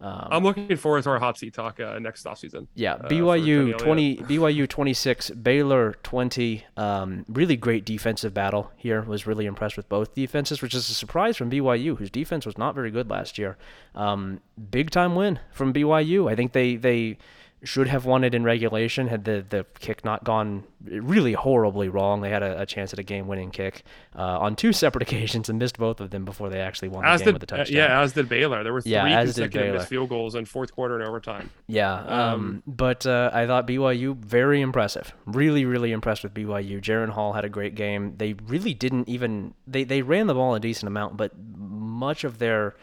them. 0.00 0.08
Um, 0.08 0.28
I'm 0.30 0.42
looking 0.44 0.74
forward 0.76 1.02
to 1.04 1.10
our 1.10 1.18
hot 1.18 1.36
seat 1.36 1.52
talk 1.52 1.78
uh, 1.78 1.98
next 1.98 2.24
offseason. 2.24 2.68
yeah, 2.74 2.94
uh, 2.94 3.08
BYU 3.08 3.76
20, 3.76 4.16
BYU 4.18 4.66
26, 4.66 5.30
Baylor 5.30 5.92
20. 6.02 6.64
Um, 6.78 7.26
really 7.28 7.56
great 7.56 7.84
defensive 7.84 8.32
battle 8.32 8.70
here. 8.76 9.02
Was 9.02 9.26
really 9.26 9.44
impressed 9.44 9.76
with 9.76 9.88
both 9.90 10.14
defenses, 10.14 10.62
which 10.62 10.74
is 10.74 10.88
a 10.88 10.94
surprise 10.94 11.36
from 11.36 11.50
BYU, 11.50 11.98
whose 11.98 12.10
defense 12.10 12.46
was 12.46 12.56
not 12.56 12.74
very 12.74 12.90
good 12.90 13.10
last 13.10 13.36
year. 13.36 13.58
Um, 13.94 14.40
big 14.70 14.90
time 14.90 15.14
win 15.14 15.38
from 15.52 15.72
BYU. 15.74 16.30
I 16.30 16.34
think 16.34 16.52
they 16.52 16.76
they 16.76 17.18
should 17.62 17.88
have 17.88 18.06
won 18.06 18.24
it 18.24 18.34
in 18.34 18.42
regulation 18.42 19.08
had 19.08 19.24
the, 19.24 19.44
the 19.48 19.66
kick 19.78 20.04
not 20.04 20.24
gone 20.24 20.64
really 20.84 21.34
horribly 21.34 21.88
wrong. 21.88 22.22
They 22.22 22.30
had 22.30 22.42
a, 22.42 22.62
a 22.62 22.66
chance 22.66 22.92
at 22.92 22.98
a 22.98 23.02
game 23.02 23.26
winning 23.26 23.50
kick 23.50 23.82
uh, 24.16 24.38
on 24.38 24.56
two 24.56 24.72
separate 24.72 25.02
occasions 25.08 25.48
and 25.48 25.58
missed 25.58 25.76
both 25.76 26.00
of 26.00 26.10
them 26.10 26.24
before 26.24 26.48
they 26.48 26.60
actually 26.60 26.88
won 26.88 27.04
the 27.04 27.16
game 27.18 27.24
did 27.26 27.34
with 27.34 27.50
a 27.50 27.54
uh, 27.54 27.58
touchdown. 27.58 27.76
yeah, 27.76 28.00
as 28.00 28.12
did 28.12 28.28
Baylor. 28.28 28.62
There 28.62 28.72
were 28.72 28.80
three 28.80 28.92
Yeah, 28.92 29.22
consecutive 29.24 29.74
missed 29.74 29.88
field 29.88 30.08
goals 30.08 30.34
in 30.34 30.46
fourth 30.46 30.74
quarter 30.74 30.98
and 30.98 31.06
overtime. 31.06 31.50
Yeah, 31.66 31.94
um, 31.94 32.08
Um, 32.08 32.62
but 32.66 33.04
uh, 33.06 33.30
I 33.32 33.46
thought 33.46 33.66
BYU 33.66 34.16
very 34.16 34.60
impressive. 34.60 35.12
Really, 35.26 35.64
really 35.64 35.92
impressed 35.92 36.22
with 36.22 36.32
BYU. 36.32 36.80
Jaren 36.80 37.10
Hall 37.10 37.34
had 37.34 37.44
a 37.44 37.50
great 37.50 37.74
game. 37.74 38.14
They 38.16 38.34
really 38.46 38.72
didn't 38.72 39.08
even 39.08 39.54
they 39.66 39.84
they 39.84 40.02
ran 40.02 40.26
the 40.26 40.34
ball 40.34 40.54
a 40.54 40.60
decent 40.60 40.88
amount, 40.88 41.16
but 41.16 41.32
much 41.38 42.24
of 42.24 42.38
their 42.38 42.74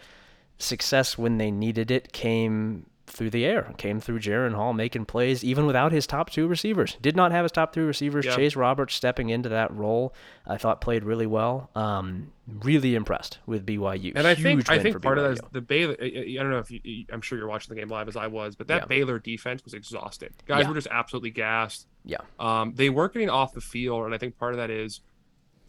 success 0.60 1.18
when 1.18 1.38
they 1.38 1.52
needed 1.52 1.92
it 1.92 2.12
came 2.14 2.86
through 3.10 3.30
the 3.30 3.46
air. 3.46 3.74
Came 3.78 4.00
through 4.02 4.20
Jaren 4.20 4.54
Hall 4.54 4.74
making 4.74 5.06
plays 5.06 5.44
even 5.44 5.66
without 5.66 5.92
his 5.92 6.06
top 6.06 6.30
two 6.30 6.46
receivers. 6.48 6.98
Did 7.02 7.16
not 7.16 7.32
have 7.32 7.44
his 7.44 7.52
top 7.54 7.74
three 7.74 7.84
receivers. 7.86 8.26
Yeah. 8.26 8.36
Chase 8.36 8.56
Roberts 8.56 8.94
stepping 8.96 9.30
into 9.30 9.50
that 9.50 9.74
role, 9.74 10.14
I 10.46 10.58
thought 10.58 10.82
played 10.82 11.04
really 11.04 11.26
well. 11.26 11.70
Um, 11.74 12.32
really 12.48 12.96
impressed 12.96 13.40
with 13.46 13.66
BYU. 13.66 14.12
And 14.16 14.28
I 14.28 14.34
Huge 14.36 14.44
think 14.66 14.70
I 14.70 14.80
think 14.80 15.02
part 15.02 15.18
of 15.18 15.24
that 15.24 15.42
BYU. 15.42 15.46
is 15.46 15.52
the 15.54 15.62
Baylor. 15.62 15.96
I 16.02 16.06
I 16.06 16.44
don't 16.44 16.52
know 16.52 16.60
if 16.60 16.70
you, 16.70 17.06
I'm 17.12 17.22
sure 17.22 17.38
you're 17.38 17.48
watching 17.48 17.74
the 17.74 17.80
game 17.82 17.90
live 17.90 18.08
as 18.08 18.16
I 18.18 18.28
was, 18.28 18.56
but 18.56 18.68
that 18.68 18.84
Yeah. 18.84 18.86
Baylor 18.88 19.20
defense 19.20 19.64
was 19.64 19.74
exhausted. 19.74 20.34
Guys 20.46 20.64
Yeah. 20.64 20.70
were 20.70 20.76
just 20.76 20.88
absolutely 20.92 21.32
gassed. 21.32 21.88
Yeah. 22.06 22.18
Um, 22.40 22.74
they 22.76 22.90
weren't 22.90 23.14
getting 23.14 23.30
off 23.30 23.54
the 23.54 23.62
field, 23.62 24.06
and 24.06 24.14
I 24.14 24.18
think 24.18 24.38
part 24.38 24.54
of 24.54 24.58
that 24.58 24.70
is 24.70 25.02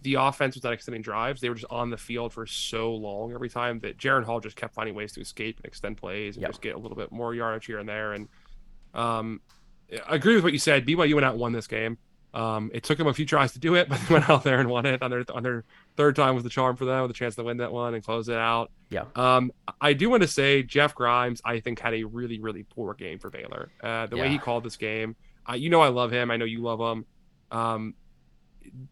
the 0.02 0.14
offense 0.14 0.54
was 0.54 0.64
not 0.64 0.72
extending 0.72 1.02
drives. 1.02 1.40
They 1.40 1.48
were 1.48 1.54
just 1.56 1.70
on 1.70 1.90
the 1.90 1.96
field 1.96 2.32
for 2.32 2.46
so 2.46 2.94
long 2.94 3.32
every 3.32 3.48
time 3.48 3.80
that 3.80 3.98
Jaren 3.98 4.24
Hall 4.24 4.40
just 4.40 4.56
kept 4.56 4.74
finding 4.74 4.94
ways 4.94 5.12
to 5.14 5.20
escape 5.20 5.56
and 5.58 5.66
extend 5.66 5.96
plays 5.96 6.36
and 6.36 6.42
Yep. 6.42 6.50
just 6.50 6.62
get 6.62 6.74
a 6.74 6.78
little 6.78 6.96
bit 6.96 7.10
more 7.10 7.34
yardage 7.34 7.66
here 7.66 7.78
and 7.78 7.88
there. 7.88 8.12
And 8.12 8.28
um, 8.94 9.40
I 10.06 10.14
agree 10.14 10.34
with 10.34 10.44
what 10.44 10.52
you 10.52 10.58
said. 10.58 10.86
BYU 10.86 11.14
went 11.14 11.24
out 11.24 11.32
and 11.32 11.40
won 11.40 11.52
this 11.52 11.66
game. 11.66 11.98
Um, 12.34 12.70
it 12.74 12.82
took 12.84 12.98
them 12.98 13.06
a 13.06 13.14
few 13.14 13.24
tries 13.24 13.52
to 13.54 13.58
do 13.58 13.74
it, 13.74 13.88
but 13.90 14.00
they 14.06 14.14
went 14.14 14.28
out 14.28 14.44
there 14.44 14.60
and 14.60 14.68
won 14.68 14.86
it 14.86 15.02
on 15.02 15.10
their 15.10 15.24
on 15.32 15.42
their 15.42 15.64
third 15.96 16.14
time 16.14 16.34
was 16.34 16.44
the 16.44 16.50
charm 16.50 16.76
for 16.76 16.84
them 16.84 17.02
with 17.02 17.10
a 17.10 17.14
chance 17.14 17.34
to 17.36 17.42
win 17.42 17.56
that 17.56 17.72
one 17.72 17.94
and 17.94 18.04
close 18.04 18.28
it 18.28 18.36
out. 18.36 18.70
Yeah. 18.90 19.04
Um, 19.16 19.50
I 19.80 19.94
do 19.94 20.10
want 20.10 20.22
to 20.22 20.28
say 20.28 20.62
Jeff 20.62 20.94
Grimes, 20.94 21.40
I 21.44 21.60
think, 21.60 21.80
had 21.80 21.94
a 21.94 22.04
really, 22.04 22.38
really 22.38 22.62
poor 22.64 22.94
game 22.94 23.18
for 23.18 23.30
Baylor. 23.30 23.70
Uh, 23.82 24.06
the 24.06 24.16
way 24.16 24.28
he 24.28 24.38
called 24.38 24.62
this 24.62 24.76
game, 24.76 25.16
uh, 25.48 25.54
you 25.54 25.70
know, 25.70 25.80
I 25.80 25.88
love 25.88 26.10
him. 26.12 26.30
I 26.30 26.36
know 26.36 26.44
you 26.44 26.60
love 26.60 26.80
him. 26.80 27.06
Um, 27.50 27.94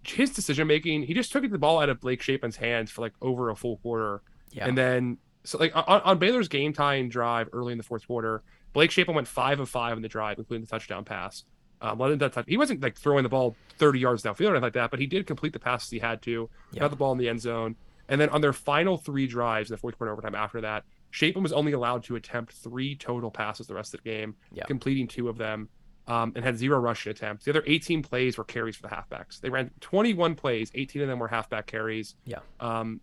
his 0.05 0.31
decision 0.31 0.67
making, 0.67 1.03
he 1.03 1.15
just 1.15 1.33
took 1.33 1.49
the 1.49 1.59
ball 1.59 1.81
out 1.81 1.89
of 1.89 2.01
Blake 2.01 2.23
Shapen's 2.23 2.57
hands 2.57 2.91
for 2.91 3.03
like 3.03 3.13
over 3.23 3.51
a 3.51 3.57
full 3.57 3.77
quarter. 3.79 4.23
Yeah. 4.51 4.67
And 4.69 4.77
then, 4.77 5.19
so 5.45 5.59
like 5.59 5.75
on, 5.77 6.01
on 6.03 6.19
Baylor's 6.19 6.49
game 6.49 6.73
time 6.73 7.09
drive 7.09 7.49
early 7.53 7.73
in 7.73 7.79
the 7.79 7.85
fourth 7.85 8.07
quarter, 8.07 8.43
Blake 8.73 8.91
Shapen 8.91 9.15
went 9.15 9.29
five 9.29 9.61
of 9.61 9.69
five 9.69 9.97
in 9.97 10.03
the 10.03 10.09
drive, 10.09 10.39
including 10.39 10.65
the 10.65 10.71
touchdown 10.71 11.05
pass. 11.05 11.45
Um, 11.81 11.99
letting 11.99 12.19
that 12.19 12.33
touch, 12.33 12.47
he 12.49 12.57
wasn't 12.57 12.83
like 12.83 12.97
throwing 12.97 13.23
the 13.23 13.29
ball 13.29 13.55
30 13.79 13.99
yards 14.01 14.23
downfield 14.23 14.41
or 14.41 14.51
anything 14.51 14.63
like 14.63 14.73
that, 14.75 14.91
but 14.91 14.99
he 14.99 15.07
did 15.07 15.27
complete 15.27 15.53
the 15.53 15.59
passes 15.59 15.91
he 15.91 15.99
had 15.99 16.23
to, 16.23 16.49
Yeah. 16.73 16.81
got 16.81 16.91
the 16.91 16.97
ball 16.97 17.13
in 17.13 17.19
the 17.19 17.29
end 17.29 17.41
zone. 17.41 17.77
And 18.09 18.19
then 18.21 18.29
on 18.31 18.41
their 18.41 18.53
final 18.55 18.97
three 18.97 19.27
drives 19.27 19.69
in 19.71 19.75
the 19.75 19.79
fourth 19.79 19.99
quarter 19.99 20.13
overtime 20.13 20.35
after 20.35 20.61
that, 20.63 20.85
Shapen 21.11 21.43
was 21.43 21.53
only 21.53 21.73
allowed 21.73 22.03
to 22.05 22.17
attempt 22.17 22.53
three 22.53 22.97
total 22.97 23.31
passes 23.31 23.67
the 23.67 23.75
rest 23.75 23.93
of 23.95 24.03
the 24.03 24.09
game, 24.11 24.37
Yeah. 24.53 24.65
completing 24.65 25.07
two 25.07 25.29
of 25.29 25.37
them, 25.39 25.69
um, 26.09 26.33
and 26.37 26.45
had 26.45 26.57
zero 26.57 26.79
rushing 26.79 27.11
attempts. 27.11 27.45
The 27.45 27.51
other 27.51 27.63
18 27.67 28.03
plays 28.03 28.39
were 28.39 28.45
carries 28.45 28.77
for 28.77 28.83
the 28.83 28.89
halfbacks. 28.95 29.41
They 29.41 29.49
ran 29.51 29.71
21 29.81 30.35
plays, 30.37 30.71
18 30.75 31.03
of 31.03 31.09
them 31.09 31.19
were 31.19 31.29
halfback 31.29 31.67
carries, 31.67 32.15
Yeah. 32.25 32.39
um, 32.61 33.01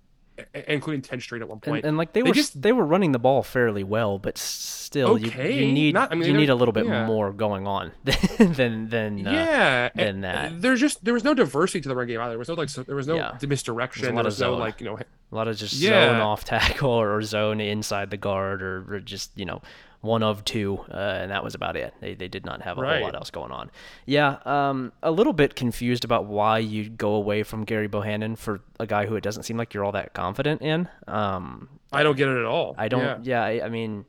including 0.67 1.01
10 1.03 1.19
straight 1.21 1.41
at 1.43 1.47
one 1.47 1.57
And, 1.57 1.61
point. 1.63 1.85
and 1.85 1.95
like 1.95 2.13
they, 2.13 2.21
They 2.21 2.29
were 2.29 2.33
just- 2.33 2.59
they 2.59 2.71
were 2.71 2.85
running 2.85 3.11
the 3.11 3.19
ball 3.19 3.43
fairly 3.43 3.83
well, 3.83 4.17
but 4.17 4.35
still 4.37 5.15
you, 5.17 5.27
Okay. 5.27 5.63
you 5.65 5.71
need 5.71 5.93
Not- 5.93 6.11
I 6.11 6.15
mean, 6.15 6.27
you 6.27 6.33
need 6.35 6.49
a 6.49 6.55
little 6.55 6.71
bit 6.71 6.85
yeah. 6.87 7.05
more 7.05 7.31
going 7.31 7.67
on 7.67 7.91
than 8.03 8.89
than 8.89 9.27
uh, 9.27 9.31
yeah, 9.31 9.89
than 9.93 10.07
and 10.07 10.23
that. 10.23 10.61
There's 10.61 10.79
just 10.79 11.03
there 11.05 11.13
was 11.13 11.23
no 11.23 11.33
diversity 11.35 11.81
to 11.81 11.89
the 11.89 11.95
run 11.95 12.07
game 12.07 12.19
either. 12.19 12.31
There 12.31 12.39
was 12.39 12.47
no 12.49 12.55
like 12.55 12.69
so, 12.69 12.81
there 12.83 12.95
was 12.95 13.07
no 13.07 13.15
Yeah. 13.15 13.37
misdirection. 13.47 14.03
There's 14.03 14.11
a 14.11 14.15
lot 14.15 14.21
There 14.23 14.27
of 14.29 14.33
was 14.33 14.41
no 14.41 14.53
like 14.55 14.79
you 14.81 14.87
know 14.87 14.97
a 14.97 15.35
lot 15.35 15.47
of 15.47 15.55
just 15.57 15.73
Yeah. 15.75 16.07
zone 16.07 16.19
off 16.21 16.45
tackle 16.45 16.89
or 17.01 17.21
zone 17.21 17.59
inside 17.61 18.09
the 18.09 18.17
guard 18.17 18.63
or, 18.63 18.85
or 18.95 18.99
just 19.01 19.31
you 19.37 19.45
know 19.45 19.61
one 20.03 20.21
of 20.21 20.43
two, 20.43 20.79
uh, 20.91 20.95
and 20.97 21.31
that 21.31 21.43
was 21.45 21.55
about 21.55 21.75
it. 21.77 21.93
They, 22.01 22.13
they 22.13 22.27
did 22.27 22.45
not 22.45 22.61
have 22.61 22.77
a 22.77 22.81
Right. 22.81 22.95
whole 22.97 23.05
lot 23.05 23.15
else 23.15 23.31
going 23.31 23.51
on. 23.51 23.71
Yeah, 24.05 24.37
um, 24.45 24.91
a 25.01 25.09
little 25.11 25.31
bit 25.31 25.55
confused 25.55 26.03
about 26.03 26.25
why 26.25 26.57
you 26.59 26.89
go 26.89 27.15
away 27.15 27.43
from 27.43 27.65
Gerry 27.65 27.87
Bohanon 27.87 28.35
for 28.35 28.59
a 28.81 28.85
guy 28.85 29.05
who 29.05 29.15
it 29.15 29.23
doesn't 29.23 29.43
seem 29.43 29.55
like 29.55 29.73
you're 29.73 29.85
all 29.85 29.93
that 29.93 30.13
confident 30.13 30.61
in. 30.61 30.89
Um, 31.07 31.69
I 31.93 32.03
don't 32.03 32.17
get 32.17 32.27
it 32.27 32.37
at 32.37 32.43
all. 32.45 32.75
I 32.77 32.89
don't. 32.89 33.23
Yeah. 33.23 33.47
Yeah, 33.49 33.63
I, 33.63 33.65
I 33.67 33.69
mean, 33.69 34.03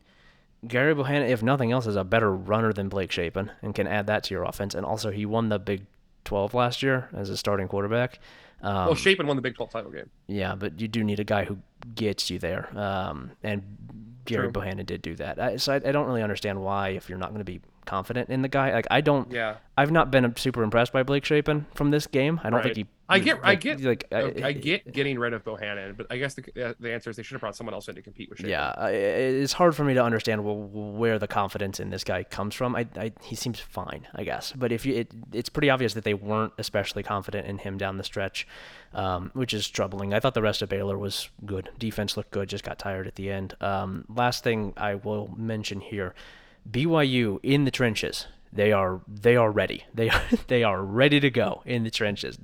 Gerry 0.66 0.94
Bohanon, 0.94 1.28
if 1.28 1.42
nothing 1.44 1.70
else, 1.70 1.86
is 1.86 1.94
a 1.96 2.02
better 2.04 2.34
runner 2.34 2.72
than 2.72 2.88
Blake 2.88 3.12
Shapen 3.12 3.52
and 3.62 3.72
can 3.74 3.86
add 3.86 4.08
that 4.08 4.24
to 4.24 4.34
your 4.34 4.42
offense. 4.42 4.74
And 4.74 4.84
also, 4.84 5.12
he 5.12 5.24
won 5.24 5.48
the 5.48 5.58
Big 5.60 5.86
12 6.24 6.54
last 6.54 6.82
year 6.82 7.08
as 7.14 7.30
a 7.30 7.36
starting 7.36 7.68
quarterback. 7.68 8.18
Um, 8.62 8.86
well, 8.86 8.94
Shapen 8.94 9.26
won 9.26 9.36
the 9.36 9.42
Big 9.42 9.54
12 9.54 9.70
title 9.70 9.90
game. 9.90 10.10
Yeah, 10.26 10.54
but 10.54 10.80
you 10.80 10.88
do 10.88 11.04
need 11.04 11.20
a 11.20 11.24
guy 11.24 11.44
who 11.44 11.58
gets 11.94 12.30
you 12.30 12.38
there. 12.38 12.68
Um, 12.78 13.32
and 13.42 13.62
Gary 14.24 14.44
True. 14.44 14.52
Bohanon 14.52 14.86
did 14.86 15.02
do 15.02 15.14
that. 15.16 15.38
I, 15.38 15.56
so 15.56 15.72
I, 15.72 15.76
I, 15.76 15.92
don't 15.92 16.06
really 16.06 16.22
understand 16.22 16.62
why, 16.62 16.90
if 16.90 17.08
you're 17.08 17.18
not 17.18 17.30
going 17.30 17.40
to 17.40 17.44
be 17.44 17.60
confident 17.84 18.30
in 18.30 18.42
the 18.42 18.48
guy, 18.48 18.72
like 18.72 18.86
I 18.90 19.00
don't. 19.00 19.30
Yeah. 19.30 19.56
I've 19.76 19.90
not 19.90 20.10
been 20.10 20.34
super 20.36 20.62
impressed 20.62 20.92
by 20.92 21.02
Blake 21.02 21.24
Shapen 21.24 21.66
from 21.74 21.90
this 21.90 22.06
game. 22.06 22.40
I 22.42 22.50
don't 22.50 22.58
right. 22.58 22.74
think 22.74 22.76
he 22.76 22.86
I 23.08 23.18
get, 23.18 23.42
like, 23.42 23.44
I 23.44 23.54
get, 23.56 23.80
like, 23.82 24.04
I, 24.12 24.46
I, 24.46 24.52
get 24.52 24.90
getting 24.90 25.18
rid 25.18 25.34
of 25.34 25.44
Bohanon, 25.44 25.94
but 25.94 26.06
I 26.08 26.16
guess 26.16 26.34
the 26.34 26.74
the 26.80 26.92
answer 26.92 27.10
is 27.10 27.16
they 27.16 27.22
should 27.22 27.34
have 27.34 27.40
brought 27.40 27.54
someone 27.54 27.74
else 27.74 27.88
in 27.88 27.94
to 27.96 28.02
compete 28.02 28.30
with. 28.30 28.38
Shapen. 28.38 28.50
Yeah, 28.50 28.86
it's 28.86 29.52
hard 29.52 29.76
for 29.76 29.84
me 29.84 29.92
to 29.94 30.02
understand 30.02 30.42
where 30.42 31.18
the 31.18 31.28
confidence 31.28 31.80
in 31.80 31.90
this 31.90 32.02
guy 32.02 32.24
comes 32.24 32.54
from. 32.54 32.74
I, 32.74 32.86
I 32.96 33.12
he 33.20 33.36
seems 33.36 33.60
fine, 33.60 34.08
I 34.14 34.24
guess, 34.24 34.52
but 34.52 34.72
if 34.72 34.86
you, 34.86 34.94
it, 34.94 35.12
it's 35.32 35.50
pretty 35.50 35.68
obvious 35.68 35.92
that 35.94 36.04
they 36.04 36.14
weren't 36.14 36.54
especially 36.56 37.02
confident 37.02 37.46
in 37.46 37.58
him 37.58 37.76
down 37.76 37.98
the 37.98 38.04
stretch, 38.04 38.46
um, 38.94 39.30
which 39.34 39.52
is 39.52 39.68
troubling. 39.68 40.14
I 40.14 40.20
thought 40.20 40.34
the 40.34 40.42
rest 40.42 40.62
of 40.62 40.70
Baylor 40.70 40.96
was 40.96 41.28
good. 41.44 41.68
Defense 41.78 42.16
looked 42.16 42.30
good, 42.30 42.48
just 42.48 42.64
got 42.64 42.78
tired 42.78 43.06
at 43.06 43.16
the 43.16 43.30
end. 43.30 43.54
Um, 43.60 44.06
last 44.08 44.42
thing 44.42 44.72
I 44.78 44.94
will 44.94 45.30
mention 45.36 45.80
here, 45.80 46.14
BYU 46.70 47.38
in 47.42 47.64
the 47.64 47.70
trenches 47.70 48.28
they 48.54 48.72
are 48.72 49.00
they 49.08 49.36
are 49.36 49.50
ready. 49.50 49.84
They 49.92 50.08
are 50.08 50.22
they 50.46 50.62
are 50.62 50.82
ready 50.82 51.20
to 51.20 51.30
go 51.30 51.62
in 51.66 51.82
the 51.82 51.90
trenches 51.90 52.38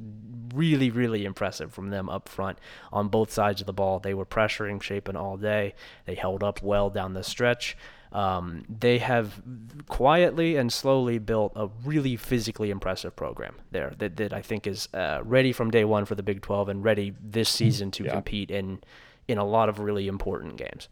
really, 0.55 0.91
really 0.91 1.25
impressive 1.25 1.73
from 1.73 1.91
them 1.91 2.09
up 2.09 2.29
front 2.29 2.59
on 2.93 3.09
both 3.09 3.33
sides 3.33 3.61
of 3.61 3.67
the 3.67 3.73
ball. 3.73 3.99
They 3.99 4.15
were 4.15 4.27
pressuring 4.27 4.83
Shapen 4.83 5.17
all 5.17 5.37
day. 5.37 5.75
They 6.07 6.15
held 6.15 6.43
up 6.43 6.63
well 6.63 6.91
down 6.91 7.15
the 7.15 7.25
stretch. 7.25 7.77
Um, 8.13 8.65
they 8.69 8.99
have 8.99 9.41
quietly 9.87 10.57
and 10.57 10.73
slowly 10.73 11.19
built 11.19 11.53
a 11.55 11.69
really 11.85 12.17
physically 12.17 12.71
impressive 12.71 13.15
program 13.15 13.55
there 13.71 13.93
that, 13.99 14.17
that 14.17 14.33
I 14.33 14.43
think 14.43 14.67
is 14.67 14.89
uh, 14.95 15.21
ready 15.25 15.53
from 15.53 15.71
day 15.71 15.85
one 15.85 16.05
for 16.05 16.17
the 16.17 16.23
Big 16.23 16.43
12 16.43 16.71
and 16.71 16.85
ready 16.85 17.15
this 17.23 17.49
mm-hmm. 17.49 17.57
season 17.57 17.91
to 17.93 18.05
yeah. 18.05 18.13
compete 18.13 18.51
in 18.51 18.81
in 19.29 19.39
a 19.39 19.45
lot 19.45 19.69
of 19.69 19.79
really 19.79 20.09
important 20.09 20.57
games. 20.57 20.89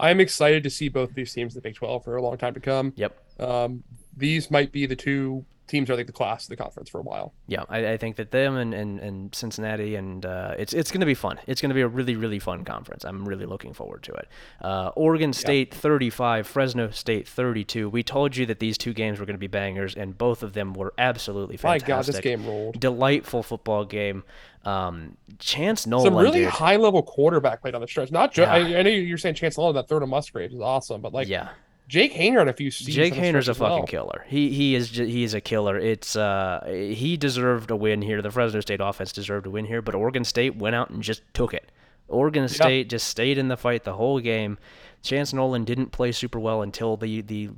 I'm 0.00 0.18
excited 0.18 0.64
to 0.64 0.70
see 0.70 0.88
both 0.88 1.14
these 1.14 1.32
teams 1.32 1.54
in 1.54 1.58
the 1.58 1.62
Big 1.62 1.76
12 1.76 2.02
for 2.04 2.16
a 2.16 2.22
long 2.22 2.36
time 2.36 2.54
to 2.54 2.60
come. 2.60 2.92
Yep. 2.96 3.40
Um, 3.40 3.84
these 4.16 4.50
might 4.50 4.72
be 4.72 4.84
the 4.86 4.96
two 4.96 5.44
teams 5.66 5.90
are 5.90 5.96
like 5.96 6.06
the 6.06 6.12
class 6.12 6.44
of 6.44 6.50
the 6.50 6.56
conference 6.56 6.88
for 6.88 6.98
a 6.98 7.02
while. 7.02 7.34
Yeah, 7.46 7.64
I, 7.68 7.92
I 7.92 7.96
think 7.96 8.16
that 8.16 8.30
them 8.30 8.56
and, 8.56 8.72
and, 8.74 9.00
and 9.00 9.34
Cincinnati 9.34 9.94
and 9.94 10.24
uh, 10.24 10.54
it's 10.58 10.72
it's 10.72 10.90
going 10.90 11.00
to 11.00 11.06
be 11.06 11.14
fun. 11.14 11.38
It's 11.46 11.60
going 11.60 11.70
to 11.70 11.74
be 11.74 11.80
a 11.80 11.88
really 11.88 12.16
really 12.16 12.38
fun 12.38 12.64
conference. 12.64 13.04
I'm 13.04 13.26
really 13.26 13.46
looking 13.46 13.72
forward 13.72 14.02
to 14.04 14.12
it. 14.12 14.28
Uh, 14.60 14.90
Oregon 14.96 15.32
State 15.32 15.68
yeah. 15.72 15.80
35, 15.80 16.46
Fresno 16.46 16.90
State 16.90 17.28
32. 17.28 17.88
We 17.88 18.02
told 18.02 18.36
you 18.36 18.46
that 18.46 18.58
these 18.58 18.78
two 18.78 18.92
games 18.92 19.18
were 19.18 19.26
going 19.26 19.34
to 19.34 19.38
be 19.38 19.46
bangers, 19.46 19.94
and 19.94 20.16
both 20.16 20.42
of 20.42 20.52
them 20.52 20.74
were 20.74 20.92
absolutely 20.98 21.56
fantastic. 21.56 21.88
My 21.88 21.94
God, 21.94 22.04
this 22.06 22.20
game 22.20 22.46
rolled. 22.46 22.80
Delightful 22.80 23.42
football 23.42 23.84
game. 23.84 24.24
Um, 24.64 25.16
Chance 25.38 25.86
Nolan, 25.86 26.06
some 26.06 26.16
really 26.16 26.40
dude. 26.40 26.48
high 26.48 26.76
level 26.76 27.02
quarterback 27.02 27.62
played 27.62 27.76
on 27.76 27.80
the 27.80 27.86
stretch. 27.86 28.10
Not 28.10 28.32
just 28.32 28.48
yeah. 28.48 28.76
I, 28.76 28.80
I, 28.80 28.82
know 28.82 28.90
you're 28.90 29.16
saying 29.16 29.36
Chance 29.36 29.58
Nolan 29.58 29.76
that 29.76 29.88
throw 29.88 30.00
to 30.00 30.06
Musgrave 30.06 30.52
is 30.52 30.60
awesome, 30.60 31.00
but 31.00 31.12
like 31.12 31.28
yeah 31.28 31.50
Jake 31.88 32.14
Haener 32.14 32.38
had 32.38 32.48
a 32.48 32.52
few 32.52 32.70
seasons. 32.70 32.96
Jake 32.96 33.14
Haener's 33.14 33.48
a 33.48 33.54
well. 33.54 33.76
fucking 33.76 33.86
killer. 33.86 34.24
He 34.26 34.50
he 34.50 34.74
is 34.74 34.90
he 34.90 35.22
is 35.22 35.34
a 35.34 35.40
killer. 35.40 35.78
It's 35.78 36.16
uh 36.16 36.64
he 36.66 37.16
deserved 37.16 37.70
a 37.70 37.76
win 37.76 38.02
here. 38.02 38.22
The 38.22 38.30
Fresno 38.30 38.60
State 38.60 38.80
offense 38.80 39.12
deserved 39.12 39.46
a 39.46 39.50
win 39.50 39.66
here, 39.66 39.82
but 39.82 39.94
Oregon 39.94 40.24
State 40.24 40.56
went 40.56 40.74
out 40.74 40.90
and 40.90 41.02
just 41.02 41.22
took 41.32 41.54
it. 41.54 41.70
Oregon 42.08 42.48
State 42.48 42.88
just 42.88 43.08
stayed 43.08 43.38
in 43.38 43.48
the 43.48 43.56
fight 43.56 43.84
the 43.84 43.94
whole 43.94 44.20
game. 44.20 44.58
Chance 45.02 45.32
Nolan 45.32 45.64
didn't 45.64 45.92
play 45.92 46.10
super 46.10 46.40
well 46.40 46.62
until 46.62 46.96
the 46.96 47.20
the 47.20 47.50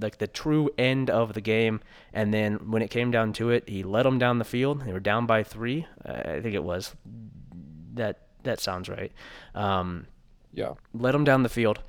like 0.00 0.18
the 0.18 0.26
true 0.26 0.70
end 0.76 1.08
of 1.10 1.34
the 1.34 1.40
game, 1.40 1.80
and 2.12 2.34
then 2.34 2.70
when 2.70 2.82
it 2.82 2.90
came 2.90 3.12
down 3.12 3.32
to 3.34 3.50
it, 3.50 3.68
he 3.68 3.84
led 3.84 4.04
them 4.04 4.18
down 4.18 4.38
the 4.38 4.44
field. 4.44 4.84
They 4.84 4.92
were 4.92 5.00
down 5.00 5.26
by 5.26 5.44
three, 5.44 5.86
I 6.04 6.40
think 6.40 6.54
it 6.54 6.64
was. 6.64 6.94
That 7.94 8.26
that 8.42 8.58
sounds 8.58 8.88
right. 8.88 9.12
Um, 9.54 10.06
yeah, 10.52 10.74
led 10.92 11.14
them 11.14 11.22
down 11.22 11.44
the 11.44 11.48
field 11.48 11.80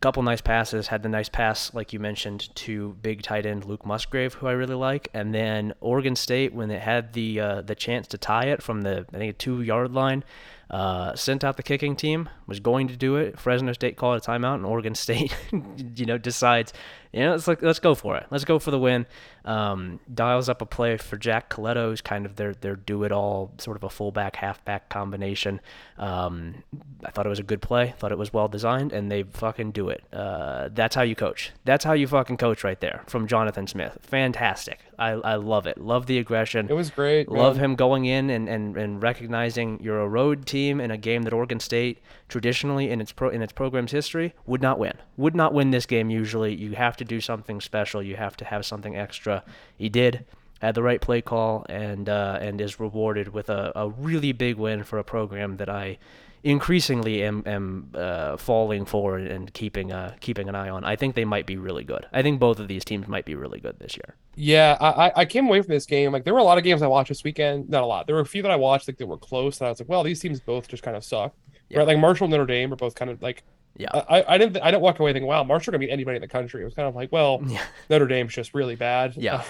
couple 0.00 0.22
nice 0.22 0.40
passes. 0.40 0.88
Had 0.88 1.02
the 1.02 1.08
nice 1.08 1.28
pass, 1.28 1.72
like 1.74 1.92
you 1.92 1.98
mentioned, 1.98 2.54
to 2.56 2.96
big 3.00 3.22
tight 3.22 3.46
end 3.46 3.64
Luke 3.64 3.86
Musgrave, 3.86 4.34
who 4.34 4.46
I 4.46 4.52
really 4.52 4.74
like. 4.74 5.08
And 5.14 5.34
then 5.34 5.72
Oregon 5.80 6.16
State, 6.16 6.54
when 6.54 6.70
it 6.70 6.82
had 6.82 7.12
the 7.12 7.40
uh, 7.40 7.62
the 7.62 7.74
chance 7.74 8.06
to 8.08 8.18
tie 8.18 8.46
it 8.46 8.62
from 8.62 8.82
the 8.82 9.06
I 9.12 9.16
think 9.18 9.38
two 9.38 9.62
yard 9.62 9.92
line, 9.92 10.24
uh, 10.70 11.14
sent 11.14 11.44
out 11.44 11.56
the 11.56 11.62
kicking 11.62 11.96
team. 11.96 12.28
Was 12.46 12.60
going 12.60 12.88
to 12.88 12.96
do 12.96 13.16
it. 13.16 13.38
Fresno 13.38 13.72
State 13.72 13.96
called 13.96 14.18
a 14.18 14.20
timeout, 14.20 14.56
and 14.56 14.66
Oregon 14.66 14.94
State, 15.06 15.34
you 15.52 16.06
know, 16.06 16.18
decides, 16.18 16.72
you 17.16 17.22
know, 17.22 17.30
let's 17.30 17.48
like, 17.48 17.62
let's 17.62 17.78
go 17.78 17.94
for 17.94 18.14
it. 18.18 18.26
Let's 18.30 18.44
go 18.44 18.58
for 18.58 18.70
the 18.70 18.78
win. 18.78 19.06
Um, 19.46 20.00
dials 20.12 20.50
up 20.50 20.60
a 20.60 20.66
play 20.66 20.98
for 20.98 21.16
Jack 21.16 21.48
Colletto, 21.48 21.88
who's 21.88 22.02
kind 22.02 22.26
of 22.26 22.36
their 22.36 22.52
their 22.52 22.76
do 22.76 23.04
it 23.04 23.12
all, 23.12 23.52
sort 23.56 23.78
of 23.78 23.84
a 23.84 23.88
fullback 23.88 24.36
halfback 24.36 24.90
combination. 24.90 25.62
Um, 25.96 26.62
I 27.02 27.10
thought 27.10 27.24
it 27.24 27.30
was 27.30 27.38
a 27.38 27.44
good 27.44 27.62
play. 27.62 27.94
Thought 27.96 28.12
it 28.12 28.18
was 28.18 28.34
well 28.34 28.48
designed, 28.48 28.92
and 28.92 29.10
they 29.10 29.22
fucking 29.22 29.72
do 29.72 29.88
it. 29.88 30.04
Uh, 30.12 30.68
that's 30.74 30.94
how 30.94 31.00
you 31.02 31.14
coach. 31.14 31.52
That's 31.64 31.86
how 31.86 31.94
you 31.94 32.06
fucking 32.06 32.36
coach 32.36 32.62
right 32.62 32.78
there 32.80 33.02
from 33.06 33.26
Jonathan 33.26 33.66
Smith. 33.66 33.96
Fantastic. 34.02 34.80
I, 34.98 35.10
I 35.12 35.34
love 35.36 35.66
it. 35.66 35.78
Love 35.78 36.04
the 36.04 36.18
aggression. 36.18 36.68
It 36.68 36.74
was 36.74 36.90
great. 36.90 37.30
Love 37.30 37.56
man. 37.56 37.64
him 37.64 37.76
going 37.76 38.04
in 38.04 38.28
and, 38.28 38.46
and, 38.46 38.76
and 38.76 39.02
recognizing 39.02 39.80
you're 39.82 40.00
a 40.00 40.08
road 40.08 40.44
team 40.44 40.80
in 40.82 40.90
a 40.90 40.98
game 40.98 41.22
that 41.22 41.32
Oregon 41.32 41.60
State 41.60 42.02
traditionally 42.28 42.90
in 42.90 43.00
its 43.00 43.12
pro, 43.12 43.28
in 43.28 43.42
its 43.42 43.52
program's 43.52 43.92
history 43.92 44.34
would 44.46 44.62
not 44.62 44.78
win. 44.78 44.94
Would 45.16 45.36
not 45.36 45.54
win 45.54 45.70
this 45.70 45.86
game 45.86 46.10
usually. 46.10 46.54
You 46.54 46.72
have 46.72 46.96
to 46.98 47.04
do 47.04 47.20
something 47.20 47.60
special. 47.60 48.02
You 48.02 48.16
have 48.16 48.36
to 48.38 48.44
have 48.44 48.66
something 48.66 48.96
extra 48.96 49.44
he 49.76 49.88
did, 49.88 50.24
had 50.60 50.74
the 50.74 50.82
right 50.82 51.00
play 51.00 51.20
call, 51.20 51.64
and 51.68 52.08
uh, 52.08 52.38
and 52.40 52.60
is 52.60 52.80
rewarded 52.80 53.32
with 53.32 53.48
a, 53.48 53.72
a 53.76 53.88
really 53.88 54.32
big 54.32 54.56
win 54.56 54.84
for 54.84 54.98
a 54.98 55.04
program 55.04 55.56
that 55.58 55.68
I 55.68 55.98
increasingly 56.46 57.24
am, 57.24 57.42
am 57.44 57.90
uh, 57.94 58.36
falling 58.36 58.84
for 58.84 59.18
and 59.18 59.52
keeping 59.52 59.92
uh, 59.92 60.14
keeping 60.20 60.48
an 60.48 60.54
eye 60.54 60.68
on. 60.68 60.84
I 60.84 60.94
think 60.94 61.14
they 61.14 61.24
might 61.24 61.44
be 61.44 61.56
really 61.56 61.82
good. 61.84 62.06
I 62.12 62.22
think 62.22 62.38
both 62.38 62.60
of 62.60 62.68
these 62.68 62.84
teams 62.84 63.08
might 63.08 63.24
be 63.24 63.34
really 63.34 63.58
good 63.58 63.78
this 63.80 63.96
year. 63.96 64.14
Yeah, 64.36 64.76
I, 64.80 65.12
I 65.16 65.24
came 65.24 65.48
away 65.48 65.60
from 65.62 65.72
this 65.72 65.86
game 65.86 66.12
like 66.12 66.24
there 66.24 66.34
were 66.34 66.40
a 66.40 66.44
lot 66.44 66.58
of 66.58 66.64
games 66.64 66.82
I 66.82 66.86
watched 66.86 67.08
this 67.08 67.24
weekend. 67.24 67.68
Not 67.68 67.82
a 67.82 67.86
lot. 67.86 68.06
There 68.06 68.14
were 68.14 68.22
a 68.22 68.26
few 68.26 68.42
that 68.42 68.50
I 68.50 68.56
watched 68.56 68.86
like 68.86 68.98
that 68.98 69.06
were 69.06 69.18
close, 69.18 69.60
and 69.60 69.66
I 69.66 69.70
was 69.70 69.80
like, 69.80 69.88
well, 69.88 70.04
these 70.04 70.20
teams 70.20 70.40
both 70.40 70.68
just 70.68 70.82
kind 70.82 70.96
of 70.96 71.04
suck. 71.04 71.34
Yeah. 71.68 71.78
Right, 71.78 71.86
like 71.86 71.98
Marshall 71.98 72.28
Notre 72.28 72.46
Dame 72.46 72.72
are 72.72 72.76
both 72.76 72.94
kind 72.94 73.10
of 73.10 73.20
like 73.22 73.42
yeah. 73.78 73.90
I, 73.92 74.24
I 74.26 74.38
didn't 74.38 74.62
I 74.62 74.70
didn't 74.70 74.82
walk 74.82 74.98
away 74.98 75.12
thinking, 75.12 75.28
wow, 75.28 75.44
Marshall 75.44 75.72
gonna 75.72 75.80
beat 75.80 75.90
anybody 75.90 76.16
in 76.16 76.22
the 76.22 76.28
country. 76.28 76.62
It 76.62 76.64
was 76.64 76.74
kind 76.74 76.88
of 76.88 76.94
like, 76.94 77.12
well, 77.12 77.42
yeah. 77.46 77.64
Notre 77.90 78.06
Dame's 78.06 78.34
just 78.34 78.54
really 78.54 78.76
bad. 78.76 79.14
Yeah. 79.16 79.42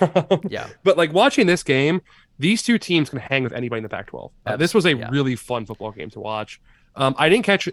yeah. 0.49 0.69
But 0.83 0.97
like 0.97 1.13
watching 1.13 1.47
this 1.47 1.63
game, 1.63 2.03
these 2.39 2.63
two 2.63 2.79
teams 2.79 3.11
can 3.11 3.19
hang 3.19 3.45
with 3.45 3.53
anybody 3.53 3.79
in 3.79 3.83
the 3.83 3.89
Pac-12. 3.89 4.31
Uh, 4.45 4.57
this 4.57 4.75
was 4.75 4.85
a 4.85 4.95
yeah. 4.95 5.09
really 5.11 5.37
fun 5.37 5.65
football 5.67 5.93
game 5.93 6.11
to 6.11 6.21
watch. 6.21 6.61
Um, 6.97 7.15
I 7.19 7.29
didn't 7.29 7.45
catch 7.45 7.69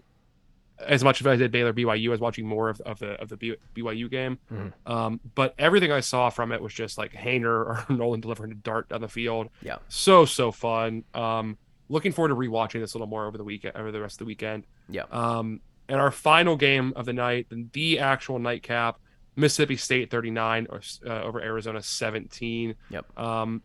as 0.86 1.04
much 1.04 1.22
as 1.22 1.28
I 1.28 1.36
did 1.36 1.52
Baylor 1.52 1.74
BYU. 1.74 2.08
I 2.08 2.12
was 2.12 2.20
watching 2.20 2.48
more 2.48 2.70
of, 2.70 2.82
of 2.82 3.00
the 3.00 3.20
of 3.22 3.30
the 3.30 3.58
BYU 3.76 4.10
game. 4.10 4.38
Mm-hmm. 4.52 4.92
Um, 4.92 5.20
but 5.36 5.56
everything 5.58 5.92
I 5.92 6.02
saw 6.02 6.30
from 6.30 6.52
it 6.52 6.62
was 6.62 6.74
just 6.74 6.98
like 6.98 7.14
Haener 7.14 7.46
or 7.46 7.86
Nolan 7.90 8.22
delivering 8.22 8.52
a 8.52 8.56
dart 8.56 8.90
down 8.90 9.02
the 9.02 9.08
field. 9.08 9.50
Yeah. 9.62 9.78
So 9.88 10.26
so 10.26 10.52
fun. 10.52 11.04
Um, 11.14 11.58
looking 11.90 12.12
forward 12.12 12.30
to 12.30 12.36
rewatching 12.36 12.80
this 12.80 12.94
a 12.94 12.98
little 12.98 13.08
more 13.08 13.26
over 13.26 13.38
the 13.38 13.44
weekend 13.44 13.76
over 13.76 13.92
the 13.92 14.02
rest 14.02 14.16
of 14.16 14.20
the 14.20 14.26
weekend. 14.26 14.66
Yeah. 14.90 15.04
Um, 15.12 15.62
and 15.90 16.00
our 16.00 16.12
final 16.12 16.56
game 16.56 16.94
of 16.96 17.06
the 17.06 17.14
night, 17.14 17.48
the 17.74 18.00
actual 18.00 18.40
nightcap, 18.40 19.00
Mississippi 19.36 19.76
State 19.76 20.10
39 20.10 20.68
or, 20.70 20.82
uh, 21.06 21.22
over 21.24 21.42
Arizona 21.42 21.82
17. 21.82 22.76
Yep. 22.90 23.20
Um, 23.20 23.62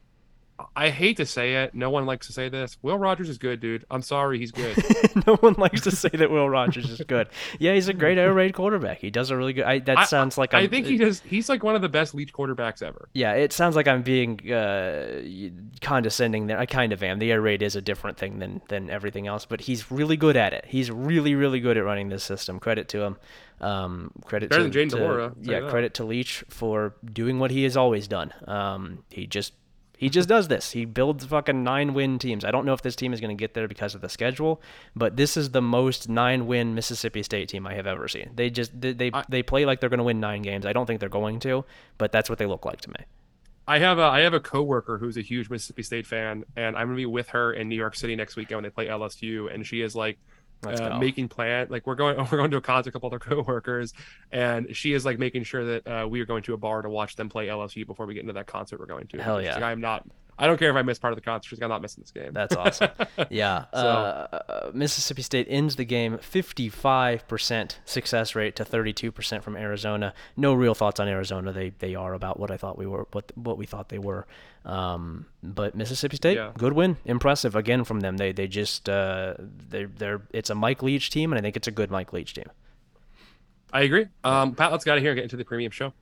I 0.74 0.90
hate 0.90 1.18
to 1.18 1.26
say 1.26 1.62
it. 1.62 1.74
No 1.74 1.90
one 1.90 2.06
likes 2.06 2.26
to 2.26 2.32
say 2.32 2.48
this. 2.48 2.78
Will 2.82 2.98
Rogers 2.98 3.28
is 3.28 3.38
good, 3.38 3.60
dude. 3.60 3.84
I'm 3.90 4.02
sorry, 4.02 4.38
he's 4.38 4.50
good. 4.50 4.76
no 5.26 5.36
one 5.36 5.54
likes 5.56 5.82
to 5.82 5.92
say 5.92 6.08
that 6.08 6.30
Will 6.30 6.48
Rogers 6.48 6.90
is 6.90 7.00
good. 7.06 7.28
Yeah, 7.60 7.74
he's 7.74 7.88
a 7.88 7.92
great 7.92 8.18
air 8.18 8.32
raid 8.32 8.54
quarterback. 8.54 8.98
He 8.98 9.10
does 9.10 9.30
a 9.30 9.36
really 9.36 9.52
good. 9.52 9.64
I, 9.64 9.78
that 9.80 9.98
I, 9.98 10.04
sounds 10.04 10.36
like 10.36 10.54
I'm, 10.54 10.64
i 10.64 10.66
think 10.66 10.86
he 10.86 10.96
does. 10.96 11.20
He's 11.20 11.48
like 11.48 11.62
one 11.62 11.76
of 11.76 11.82
the 11.82 11.88
best 11.88 12.14
lead 12.14 12.32
quarterbacks 12.32 12.82
ever. 12.82 13.08
Yeah, 13.12 13.34
it 13.34 13.52
sounds 13.52 13.76
like 13.76 13.86
I'm 13.86 14.02
being 14.02 14.52
uh, 14.52 15.22
condescending 15.80 16.48
there. 16.48 16.58
I 16.58 16.66
kind 16.66 16.92
of 16.92 17.02
am. 17.02 17.20
The 17.20 17.30
air 17.30 17.40
raid 17.40 17.62
is 17.62 17.76
a 17.76 17.82
different 17.82 18.18
thing 18.18 18.40
than 18.40 18.60
than 18.68 18.90
everything 18.90 19.26
else, 19.26 19.46
but 19.46 19.60
he's 19.60 19.90
really 19.92 20.16
good 20.16 20.36
at 20.36 20.52
it. 20.52 20.64
He's 20.66 20.90
really 20.90 21.34
really 21.36 21.60
good 21.60 21.76
at 21.76 21.84
running 21.84 22.08
this 22.08 22.24
system. 22.24 22.58
Credit 22.58 22.88
to 22.88 23.02
him. 23.02 23.16
Um, 23.60 24.12
credit 24.24 24.50
Better 24.50 24.60
to, 24.60 24.64
than 24.64 24.72
Jane 24.72 24.88
to 24.90 24.96
Delora, 24.96 25.34
yeah, 25.40 25.68
credit 25.68 25.94
to 25.94 26.04
Leach 26.04 26.44
for 26.48 26.94
doing 27.12 27.40
what 27.40 27.50
he 27.50 27.64
has 27.64 27.76
always 27.76 28.06
done. 28.06 28.32
Um, 28.46 29.02
he 29.10 29.26
just 29.26 29.52
he 29.98 30.08
just 30.08 30.28
does 30.28 30.46
this. 30.46 30.70
He 30.70 30.84
builds 30.84 31.24
fucking 31.26 31.64
nine 31.64 31.92
win 31.92 32.20
teams. 32.20 32.44
I 32.44 32.52
don't 32.52 32.64
know 32.64 32.72
if 32.72 32.82
this 32.82 32.94
team 32.94 33.12
is 33.12 33.20
going 33.20 33.36
to 33.36 33.40
get 33.40 33.54
there 33.54 33.66
because 33.66 33.96
of 33.96 34.00
the 34.00 34.08
schedule, 34.08 34.62
but 34.94 35.16
this 35.16 35.36
is 35.36 35.50
the 35.50 35.60
most 35.60 36.08
nine 36.08 36.46
win 36.46 36.72
Mississippi 36.76 37.24
State 37.24 37.48
team 37.48 37.66
I 37.66 37.74
have 37.74 37.88
ever 37.88 38.06
seen. 38.06 38.30
They 38.32 38.48
just 38.48 38.80
they 38.80 38.92
they, 38.92 39.10
I, 39.12 39.24
they 39.28 39.42
play 39.42 39.66
like 39.66 39.80
they're 39.80 39.90
going 39.90 39.98
to 39.98 40.04
win 40.04 40.20
nine 40.20 40.42
games. 40.42 40.64
I 40.64 40.72
don't 40.72 40.86
think 40.86 41.00
they're 41.00 41.08
going 41.08 41.40
to, 41.40 41.64
but 41.98 42.12
that's 42.12 42.30
what 42.30 42.38
they 42.38 42.46
look 42.46 42.64
like 42.64 42.80
to 42.82 42.90
me. 42.90 43.06
I 43.66 43.80
have 43.80 43.98
a 43.98 44.04
I 44.04 44.20
have 44.20 44.34
a 44.34 44.40
coworker 44.40 44.98
who's 44.98 45.16
a 45.16 45.20
huge 45.20 45.50
Mississippi 45.50 45.82
State 45.82 46.06
fan, 46.06 46.44
and 46.54 46.76
I'm 46.76 46.86
gonna 46.86 46.96
be 46.96 47.04
with 47.04 47.30
her 47.30 47.52
in 47.52 47.68
New 47.68 47.76
York 47.76 47.96
City 47.96 48.14
next 48.14 48.36
weekend 48.36 48.58
when 48.58 48.64
they 48.64 48.70
play 48.70 48.86
LSU, 48.86 49.52
and 49.52 49.66
she 49.66 49.82
is 49.82 49.96
like 49.96 50.18
uh, 50.64 50.98
making 50.98 51.28
plan 51.28 51.66
like 51.70 51.86
we're 51.86 51.94
going 51.94 52.16
we're 52.32 52.38
going 52.38 52.50
to 52.50 52.56
a 52.56 52.60
concert, 52.60 52.90
a 52.90 52.92
couple 52.92 53.08
other 53.08 53.18
coworkers, 53.18 53.92
and 54.32 54.74
she 54.74 54.92
is 54.92 55.04
like 55.04 55.18
making 55.18 55.44
sure 55.44 55.64
that 55.64 55.86
uh, 55.86 56.08
we 56.08 56.20
are 56.20 56.26
going 56.26 56.42
to 56.42 56.54
a 56.54 56.56
bar 56.56 56.82
to 56.82 56.90
watch 56.90 57.16
them 57.16 57.28
play 57.28 57.46
LSU 57.46 57.86
before 57.86 58.06
we 58.06 58.14
get 58.14 58.20
into 58.20 58.32
that 58.32 58.46
concert 58.46 58.80
we're 58.80 58.86
going 58.86 59.06
to. 59.08 59.22
Hell 59.22 59.40
yeah. 59.40 59.54
like, 59.54 59.62
I 59.62 59.72
am 59.72 59.80
not. 59.80 60.06
I 60.38 60.46
don't 60.46 60.56
care 60.58 60.70
if 60.70 60.76
I 60.76 60.82
miss 60.82 60.98
part 60.98 61.12
of 61.12 61.16
the 61.16 61.22
concert. 61.22 61.58
I'm 61.62 61.68
not 61.68 61.82
missing 61.82 62.02
this 62.02 62.10
game. 62.12 62.32
That's 62.32 62.54
awesome. 62.54 62.90
Yeah. 63.30 63.64
uh, 63.72 64.70
Mississippi 64.72 65.22
State 65.22 65.46
ends 65.50 65.76
the 65.76 65.84
game 65.84 66.18
55% 66.18 67.74
success 67.84 68.34
rate 68.34 68.56
to 68.56 68.64
32% 68.64 69.42
from 69.42 69.56
Arizona. 69.56 70.14
No 70.36 70.54
real 70.54 70.74
thoughts 70.74 71.00
on 71.00 71.08
Arizona. 71.08 71.52
They 71.52 71.70
they 71.70 71.94
are 71.94 72.14
about 72.14 72.38
what 72.38 72.50
I 72.50 72.56
thought 72.56 72.78
we 72.78 72.86
were 72.86 73.06
what 73.12 73.32
what 73.36 73.58
we 73.58 73.66
thought 73.66 73.88
they 73.88 73.98
were. 73.98 74.26
Um, 74.64 75.26
but 75.42 75.74
Mississippi 75.74 76.16
State, 76.16 76.36
Yeah. 76.36 76.52
good 76.56 76.72
win, 76.72 76.96
impressive 77.04 77.56
again 77.56 77.84
from 77.84 78.00
them. 78.00 78.16
They 78.16 78.32
they 78.32 78.46
just 78.48 78.88
uh, 78.88 79.34
they 79.38 79.84
they're 79.84 80.22
it's 80.32 80.50
a 80.50 80.54
Mike 80.54 80.82
Leach 80.82 81.10
team, 81.10 81.32
and 81.32 81.38
I 81.38 81.42
think 81.42 81.56
it's 81.56 81.68
a 81.68 81.72
good 81.72 81.90
Mike 81.90 82.12
Leach 82.12 82.34
team. 82.34 82.46
I 83.72 83.82
agree. 83.82 84.06
Um, 84.24 84.54
Pat, 84.54 84.72
let's 84.72 84.84
get 84.84 84.92
out 84.92 84.96
of 84.98 85.02
here 85.02 85.10
and 85.12 85.16
get 85.18 85.24
into 85.24 85.36
the 85.36 85.44
premium 85.44 85.70
show. 85.72 85.92